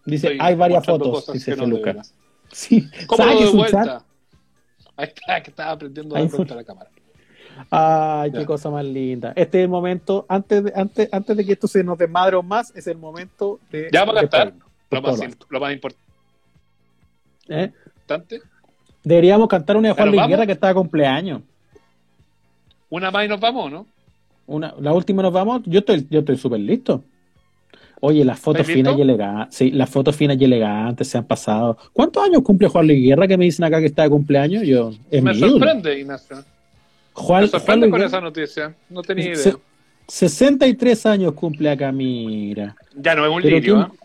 Dice, 0.05 0.27
Estoy 0.27 0.39
hay 0.45 0.55
varias 0.55 0.85
fotos, 0.85 1.31
dice 1.31 1.55
no. 1.55 1.77
Sí. 2.51 2.87
¿Cómo 3.07 3.25
lo 3.25 3.33
doy 3.33 3.53
vuelta? 3.53 3.83
chat. 3.85 4.01
Ahí 4.95 5.07
está, 5.07 5.41
que 5.43 5.49
estaba 5.51 5.71
aprendiendo 5.71 6.15
a 6.15 6.19
dar 6.19 6.29
vuelta 6.29 6.53
a 6.53 6.57
la 6.57 6.63
cámara. 6.63 6.89
Ay, 7.69 8.31
qué 8.31 8.45
cosa 8.45 8.69
más 8.69 8.83
linda. 8.85 9.33
Este 9.35 9.59
es 9.59 9.63
el 9.63 9.69
momento, 9.69 10.25
antes 10.27 10.63
de, 10.63 10.73
antes, 10.75 11.09
antes 11.11 11.37
de 11.37 11.45
que 11.45 11.53
esto 11.53 11.67
se 11.67 11.83
nos 11.83 11.97
desmadre 11.97 12.41
más, 12.41 12.75
es 12.75 12.87
el 12.87 12.97
momento 12.97 13.59
de. 13.71 13.89
Ya 13.91 14.01
vamos 14.01 14.17
a 14.17 14.21
despedirnos. 14.21 14.62
Lo 14.95 15.01
más, 15.01 15.19
lo 15.49 15.69
¿Eh? 17.49 17.71
importante. 17.73 18.41
Deberíamos 19.03 19.47
cantar 19.47 19.77
una 19.77 19.89
de 19.89 19.93
Juan 19.95 20.11
Luis. 20.11 20.27
Guerra 20.27 20.45
que 20.45 20.53
está 20.53 20.67
de 20.69 20.73
cumpleaños. 20.75 21.41
Una 22.89 23.11
más 23.11 23.25
y 23.25 23.27
nos 23.27 23.39
vamos, 23.39 23.71
¿no? 23.71 23.85
Una, 24.45 24.73
la 24.79 24.93
última 24.93 25.21
nos 25.21 25.33
vamos. 25.33 25.61
Yo 25.65 25.79
estoy, 25.79 26.05
yo 26.09 26.19
estoy 26.19 26.37
súper 26.37 26.59
listo. 26.59 27.03
Oye, 27.99 28.25
las 28.25 28.39
fotos 28.39 28.61
¿Estás 28.61 28.75
finas 28.75 28.97
y 28.97 29.01
elegantes. 29.01 29.55
Sí, 29.55 29.71
las 29.71 29.89
fotos 29.89 30.15
finas 30.15 30.37
y 30.39 30.43
elegantes 30.43 31.07
se 31.07 31.17
han 31.17 31.23
pasado. 31.25 31.77
¿Cuántos 31.93 32.23
años 32.23 32.41
cumple 32.43 32.67
Juan 32.67 32.85
Luis 32.87 33.01
Guerra 33.01 33.27
que 33.27 33.37
me 33.37 33.45
dicen 33.45 33.63
acá 33.65 33.79
que 33.79 33.85
está 33.85 34.03
de 34.03 34.09
cumpleaños? 34.09 34.63
Yo, 34.63 34.91
es 35.09 35.23
Me 35.23 35.31
mi 35.31 35.37
ídolo. 35.37 35.53
sorprende, 35.53 35.99
Ignacio. 35.99 36.43
Juan, 37.13 37.43
Me 37.43 37.47
sorprende 37.47 37.89
con 37.89 38.01
esa 38.03 38.19
noticia. 38.19 38.75
No 38.89 39.01
tenía 39.01 39.25
idea. 39.25 39.35
se- 39.37 39.55
63 40.07 41.05
años 41.05 41.33
cumple 41.33 41.69
acá, 41.69 41.91
mira. 41.93 42.75
Ya 42.95 43.15
no 43.15 43.25
es 43.25 43.31
un 43.31 43.41
lirio, 43.41 43.75
¿quién- 43.75 43.85
¿eh? 43.87 43.99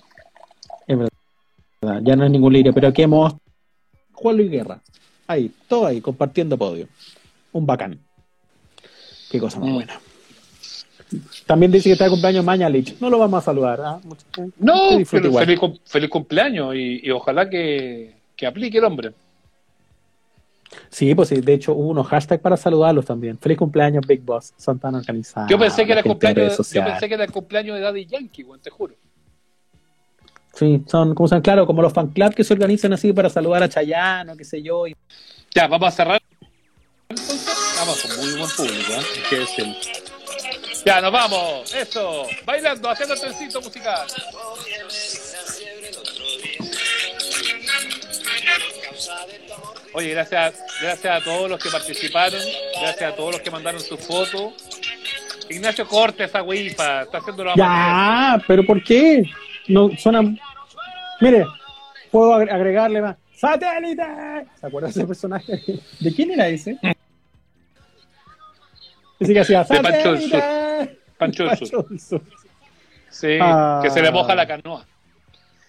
Ya 1.80 2.16
no 2.16 2.24
es 2.24 2.30
ningún 2.30 2.52
lirio, 2.52 2.72
pero 2.72 2.92
qué 2.92 3.06
monstruo. 3.06 3.40
Juan 4.12 4.36
Luis 4.36 4.50
Guerra. 4.50 4.80
Ahí, 5.26 5.50
todo 5.68 5.86
ahí, 5.86 6.00
compartiendo 6.00 6.56
podio. 6.58 6.88
Un 7.52 7.66
bacán. 7.66 7.98
Qué 9.30 9.38
cosa 9.38 9.60
más 9.60 9.68
Mm. 9.68 9.74
buena. 9.74 10.00
También 11.46 11.72
dice 11.72 11.88
que 11.88 11.92
está 11.92 12.04
de 12.04 12.10
cumpleaños 12.10 12.44
Mañalich. 12.44 12.96
No 13.00 13.08
lo 13.08 13.18
vamos 13.18 13.38
a 13.38 13.44
saludar. 13.44 13.80
¿ah? 13.80 14.00
No, 14.58 14.98
pero 15.10 15.32
feliz, 15.32 15.58
cum- 15.58 15.78
feliz 15.84 16.10
cumpleaños 16.10 16.74
y, 16.74 17.00
y 17.06 17.10
ojalá 17.10 17.48
que, 17.48 18.14
que 18.36 18.46
aplique 18.46 18.78
el 18.78 18.84
hombre. 18.84 19.12
Sí, 20.90 21.14
pues 21.14 21.28
sí, 21.30 21.40
de 21.40 21.54
hecho 21.54 21.72
hubo 21.72 21.88
unos 21.88 22.06
hashtags 22.08 22.42
para 22.42 22.56
saludarlos 22.58 23.06
también. 23.06 23.38
Feliz 23.38 23.56
cumpleaños, 23.56 24.06
Big 24.06 24.20
Boss. 24.20 24.52
Son 24.58 24.78
tan 24.78 24.96
organizados. 24.96 25.50
Yo 25.50 25.58
pensé 25.58 25.86
que 25.86 25.92
era 25.92 26.00
el 26.02 26.06
cumpleaños, 26.06 26.72
yo 26.72 26.84
pensé 26.84 27.08
que 27.08 27.14
era 27.14 27.24
el 27.24 27.32
cumpleaños 27.32 27.76
de 27.76 27.82
Daddy 27.82 28.04
Yankee, 28.06 28.42
weón, 28.44 28.60
te 28.60 28.68
juro. 28.68 28.94
Sí, 30.58 30.82
son, 30.88 31.14
como 31.14 31.28
son, 31.28 31.40
claro, 31.40 31.66
como 31.66 31.82
los 31.82 31.92
fan 31.92 32.08
club 32.08 32.34
que 32.34 32.42
se 32.42 32.52
organizan 32.52 32.92
así 32.92 33.12
para 33.12 33.28
saludar 33.30 33.62
a 33.62 33.68
Chayano, 33.68 34.36
qué 34.36 34.44
sé 34.44 34.60
yo. 34.60 34.88
y- 34.88 34.96
Ya, 35.54 35.68
vamos 35.68 35.88
a 35.88 35.96
cerrar. 35.96 36.20
Vamos 37.78 38.02
con 38.02 38.16
muy 38.16 38.38
buen 38.38 38.50
público, 38.50 38.92
¿eh? 38.92 39.76
Ya, 40.84 41.00
nos 41.00 41.12
vamos. 41.12 41.72
Eso. 41.74 42.26
Bailando, 42.44 42.90
haciendo 42.90 43.14
el 43.14 43.20
trencito 43.20 43.60
musical. 43.60 44.06
Oye, 49.94 50.10
gracias, 50.10 50.54
gracias 50.82 51.20
a 51.22 51.24
todos 51.24 51.50
los 51.50 51.62
que 51.62 51.70
participaron. 51.70 52.40
Gracias 52.80 53.12
a 53.12 53.16
todos 53.16 53.32
los 53.32 53.40
que 53.42 53.50
mandaron 53.50 53.80
sus 53.80 54.00
fotos. 54.00 54.52
Ignacio, 55.48 55.86
corte 55.86 56.24
esa 56.24 56.42
wifa. 56.42 57.02
Está 57.02 57.18
haciendo 57.18 57.44
la 57.44 57.54
Ya, 57.56 58.42
pero 58.46 58.64
¿por 58.64 58.82
qué? 58.82 59.22
No 59.68 59.90
suena. 59.98 60.22
Mire, 61.20 61.44
puedo 62.10 62.32
agre- 62.34 62.50
agregarle 62.52 63.02
más. 63.02 63.16
¡Satélite! 63.34 64.02
¿Se 64.60 64.66
acuerdan 64.66 64.90
de 64.92 64.98
ese 64.98 65.06
personaje? 65.06 65.62
¿De 66.00 66.14
quién 66.14 66.30
era 66.32 66.48
ese? 66.48 66.78
Dice 69.18 69.32
que 69.32 69.40
hacía 69.40 69.64
De 69.64 69.80
Pancho 69.80 70.12
del 70.12 70.30
¡Satélite! 70.30 70.98
Pancho. 71.18 71.46
Pancho. 71.46 71.86
Sí, 73.10 73.38
Ah. 73.40 73.80
que 73.82 73.90
se 73.90 74.00
le 74.02 74.10
moja 74.12 74.34
la 74.34 74.46
canoa. 74.46 74.86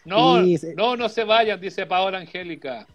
No, 0.06 0.44
Sí, 0.44 0.58
no, 0.76 0.96
no 0.96 1.10
se 1.10 1.24
vayan, 1.24 1.60
dice 1.60 1.86
Paola 1.86 2.20
Angélica. 2.20 2.86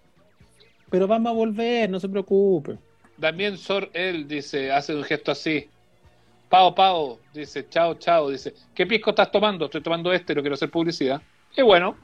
Pero 0.91 1.07
vamos 1.09 1.31
a 1.31 1.35
volver, 1.35 1.91
no 1.91 1.99
se 1.99 2.09
preocupe. 2.09 2.79
También 3.21 3.57
Sor 3.59 3.91
él 3.93 4.27
dice, 4.29 4.71
hace 4.73 4.95
un 4.95 5.03
gesto 5.05 5.33
así. 5.33 5.69
Pao, 6.49 6.75
Pao, 6.75 7.19
dice, 7.33 7.69
chao, 7.69 7.95
chao, 7.95 8.31
dice, 8.31 8.55
¿qué 8.75 8.87
pisco 8.87 9.11
estás 9.11 9.31
tomando? 9.31 9.65
Estoy 9.67 9.83
tomando 9.83 10.13
este, 10.13 10.35
no 10.35 10.41
quiero 10.41 10.55
hacer 10.55 10.71
publicidad. 10.71 11.21
Y 11.57 11.63
bueno, 11.63 11.97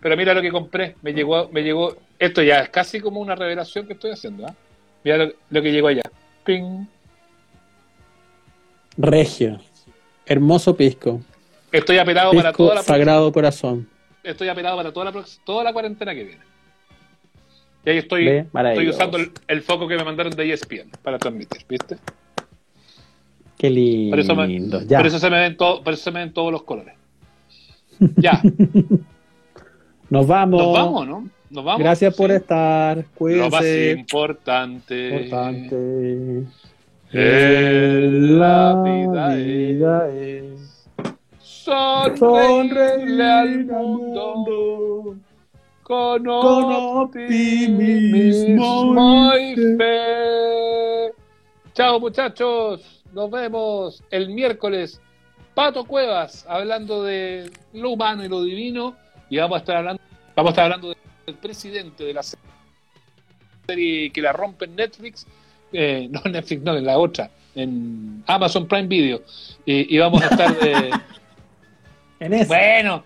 pero 0.00 0.16
mira 0.16 0.34
lo 0.34 0.42
que 0.42 0.50
compré, 0.50 0.94
me 1.02 1.12
llegó, 1.12 1.48
me 1.50 1.62
llegó, 1.62 1.96
esto 2.18 2.42
ya 2.42 2.60
es 2.60 2.68
casi 2.70 3.00
como 3.00 3.20
una 3.20 3.34
revelación 3.34 3.86
que 3.86 3.94
estoy 3.94 4.12
haciendo, 4.12 4.46
¿ah? 4.46 4.54
Mira 5.04 5.16
lo, 5.18 5.32
lo 5.50 5.62
que 5.62 5.72
llegó 5.72 5.88
allá. 5.88 6.02
Ping. 6.44 6.86
Regio. 8.96 9.60
Hermoso 10.26 10.76
pisco. 10.76 11.20
Estoy 11.72 11.98
apelado 11.98 12.32
para 12.32 12.50
Pisco 12.50 12.64
toda 12.64 12.74
la 12.76 12.82
Sagrado 12.82 13.32
Corazón. 13.32 13.88
estoy 14.22 14.48
apelado 14.48 14.76
para 14.76 14.92
toda 14.92 15.10
la 15.10 15.24
toda 15.44 15.64
la 15.64 15.72
cuarentena 15.72 16.14
que 16.14 16.24
viene. 16.24 16.42
Y 17.84 17.90
ahí 17.90 17.98
estoy, 17.98 18.28
estoy 18.28 18.88
usando 18.88 19.16
el, 19.16 19.30
el 19.46 19.62
foco 19.62 19.88
que 19.88 19.96
me 19.96 20.04
mandaron 20.04 20.34
de 20.34 20.52
ESPN 20.52 20.90
para 21.02 21.18
transmitir, 21.18 21.64
¿viste? 21.68 21.96
Qué 23.56 23.70
lindo. 23.70 24.10
Por 24.10 24.20
eso, 24.20 24.34
me, 24.34 24.86
ya. 24.86 24.98
por 24.98 25.06
eso 25.06 25.18
se 25.18 25.30
me 25.30 25.40
ven 25.40 25.56
todo, 25.56 25.82
por 25.82 25.94
eso 25.94 26.04
se 26.04 26.10
me 26.10 26.20
ven 26.20 26.32
todos 26.32 26.52
los 26.52 26.62
colores. 26.64 26.94
Ya, 28.16 28.40
Nos 30.10 30.26
vamos. 30.26 30.62
nos 30.62 30.72
vamos, 30.72 31.06
¿no? 31.06 31.28
Nos 31.50 31.64
vamos. 31.64 31.80
Gracias 31.80 32.14
por 32.14 32.30
Sí. 32.30 32.36
estar. 32.36 32.96
Lo 32.96 33.02
más 33.02 33.10
Cuídense. 33.16 33.90
importante. 33.98 35.22
Importante. 35.24 36.44
En 37.10 38.38
la 38.38 38.82
vida 38.84 39.38
es 39.38 39.46
vida 39.76 40.08
es 40.12 40.86
sonreírle 41.38 42.18
sonreír 42.18 43.22
al 43.22 43.64
mundo 43.64 45.16
con, 45.82 46.24
con 46.24 46.64
optimismo 47.88 49.32
y 49.36 49.54
fe. 49.78 51.12
Chao 51.72 51.98
muchachos, 51.98 53.02
nos 53.14 53.30
vemos 53.30 54.02
el 54.10 54.28
miércoles. 54.30 55.00
Pato 55.54 55.84
Cuevas 55.84 56.44
hablando 56.48 57.02
de 57.04 57.50
lo 57.72 57.90
humano 57.92 58.24
y 58.24 58.28
lo 58.28 58.42
divino 58.42 58.96
y 59.30 59.36
vamos 59.36 59.56
a 59.56 59.58
estar 59.60 59.76
hablando, 59.76 60.02
vamos 60.34 60.50
a 60.50 60.52
estar 60.52 60.64
hablando 60.64 60.94
del 61.26 61.34
presidente 61.36 62.04
de 62.04 62.14
la 62.14 62.22
serie 63.66 64.10
que 64.10 64.22
la 64.22 64.32
rompe 64.32 64.64
en 64.64 64.76
Netflix, 64.76 65.26
eh, 65.72 66.08
no 66.12 66.20
en 66.24 66.32
Netflix, 66.32 66.62
no, 66.62 66.76
en 66.76 66.84
la 66.84 66.98
otra, 66.98 67.30
en 67.54 68.22
Amazon 68.26 68.66
Prime 68.66 68.88
Video. 68.88 69.22
Y, 69.64 69.94
y 69.94 69.98
vamos 69.98 70.22
a 70.22 70.26
estar 70.28 70.58
de... 70.58 70.90
En 72.20 72.34
eso. 72.34 72.48
bueno, 72.48 73.04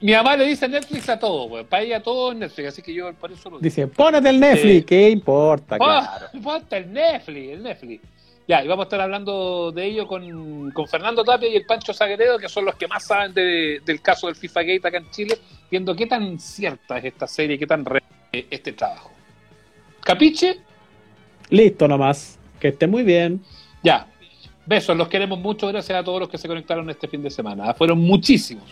mi 0.00 0.12
mamá 0.12 0.36
le 0.36 0.46
dice 0.46 0.68
Netflix 0.68 1.08
a 1.08 1.18
todo, 1.18 1.48
güey. 1.48 1.64
Para 1.64 1.82
ella 1.82 2.02
todo 2.02 2.32
es 2.32 2.38
Netflix, 2.38 2.68
así 2.68 2.82
que 2.82 2.92
yo 2.92 3.12
por 3.14 3.30
eso 3.32 3.50
lo 3.50 3.56
digo. 3.56 3.64
Dice, 3.64 3.86
ponete 3.86 4.28
el 4.28 4.40
Netflix. 4.40 4.82
Eh, 4.82 4.84
¿Qué 4.84 5.10
importa? 5.10 5.78
Claro. 5.78 6.26
el 6.70 6.92
Netflix, 6.92 7.52
el 7.52 7.62
Netflix. 7.62 8.02
Ya, 8.48 8.64
y 8.64 8.68
vamos 8.68 8.84
a 8.84 8.86
estar 8.86 9.00
hablando 9.00 9.70
de 9.70 9.84
ello 9.86 10.06
con, 10.08 10.70
con 10.72 10.88
Fernando 10.88 11.22
Tapia 11.22 11.48
y 11.48 11.56
el 11.56 11.66
Pancho 11.66 11.92
Sagredo, 11.92 12.36
que 12.38 12.48
son 12.48 12.64
los 12.64 12.74
que 12.74 12.88
más 12.88 13.04
saben 13.04 13.32
de- 13.32 13.80
del 13.84 14.00
caso 14.02 14.26
del 14.26 14.34
FIFA 14.34 14.62
Gate 14.62 14.88
acá 14.88 14.98
en 14.98 15.10
Chile, 15.10 15.38
viendo 15.70 15.94
qué 15.94 16.06
tan 16.06 16.40
cierta 16.40 16.98
es 16.98 17.04
esta 17.04 17.28
serie, 17.28 17.58
qué 17.58 17.66
tan 17.66 17.84
real 17.84 18.02
es 18.32 18.46
este 18.50 18.72
trabajo. 18.72 19.10
¿Capiche? 20.02 20.58
Listo 21.50 21.86
nomás. 21.86 22.38
Que 22.58 22.68
esté 22.68 22.86
muy 22.88 23.02
bien. 23.04 23.40
Ya. 23.82 24.06
Besos, 24.66 24.96
los 24.96 25.08
queremos 25.08 25.38
mucho. 25.38 25.68
Gracias 25.68 25.96
a 25.98 26.02
todos 26.04 26.20
los 26.20 26.28
que 26.28 26.36
se 26.38 26.48
conectaron 26.48 26.90
este 26.90 27.06
fin 27.08 27.22
de 27.22 27.30
semana. 27.30 27.72
Fueron 27.74 27.98
muchísimos. 27.98 28.64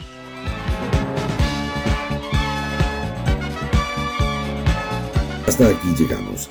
Hasta 5.46 5.68
aquí 5.68 5.88
llegamos. 5.98 6.50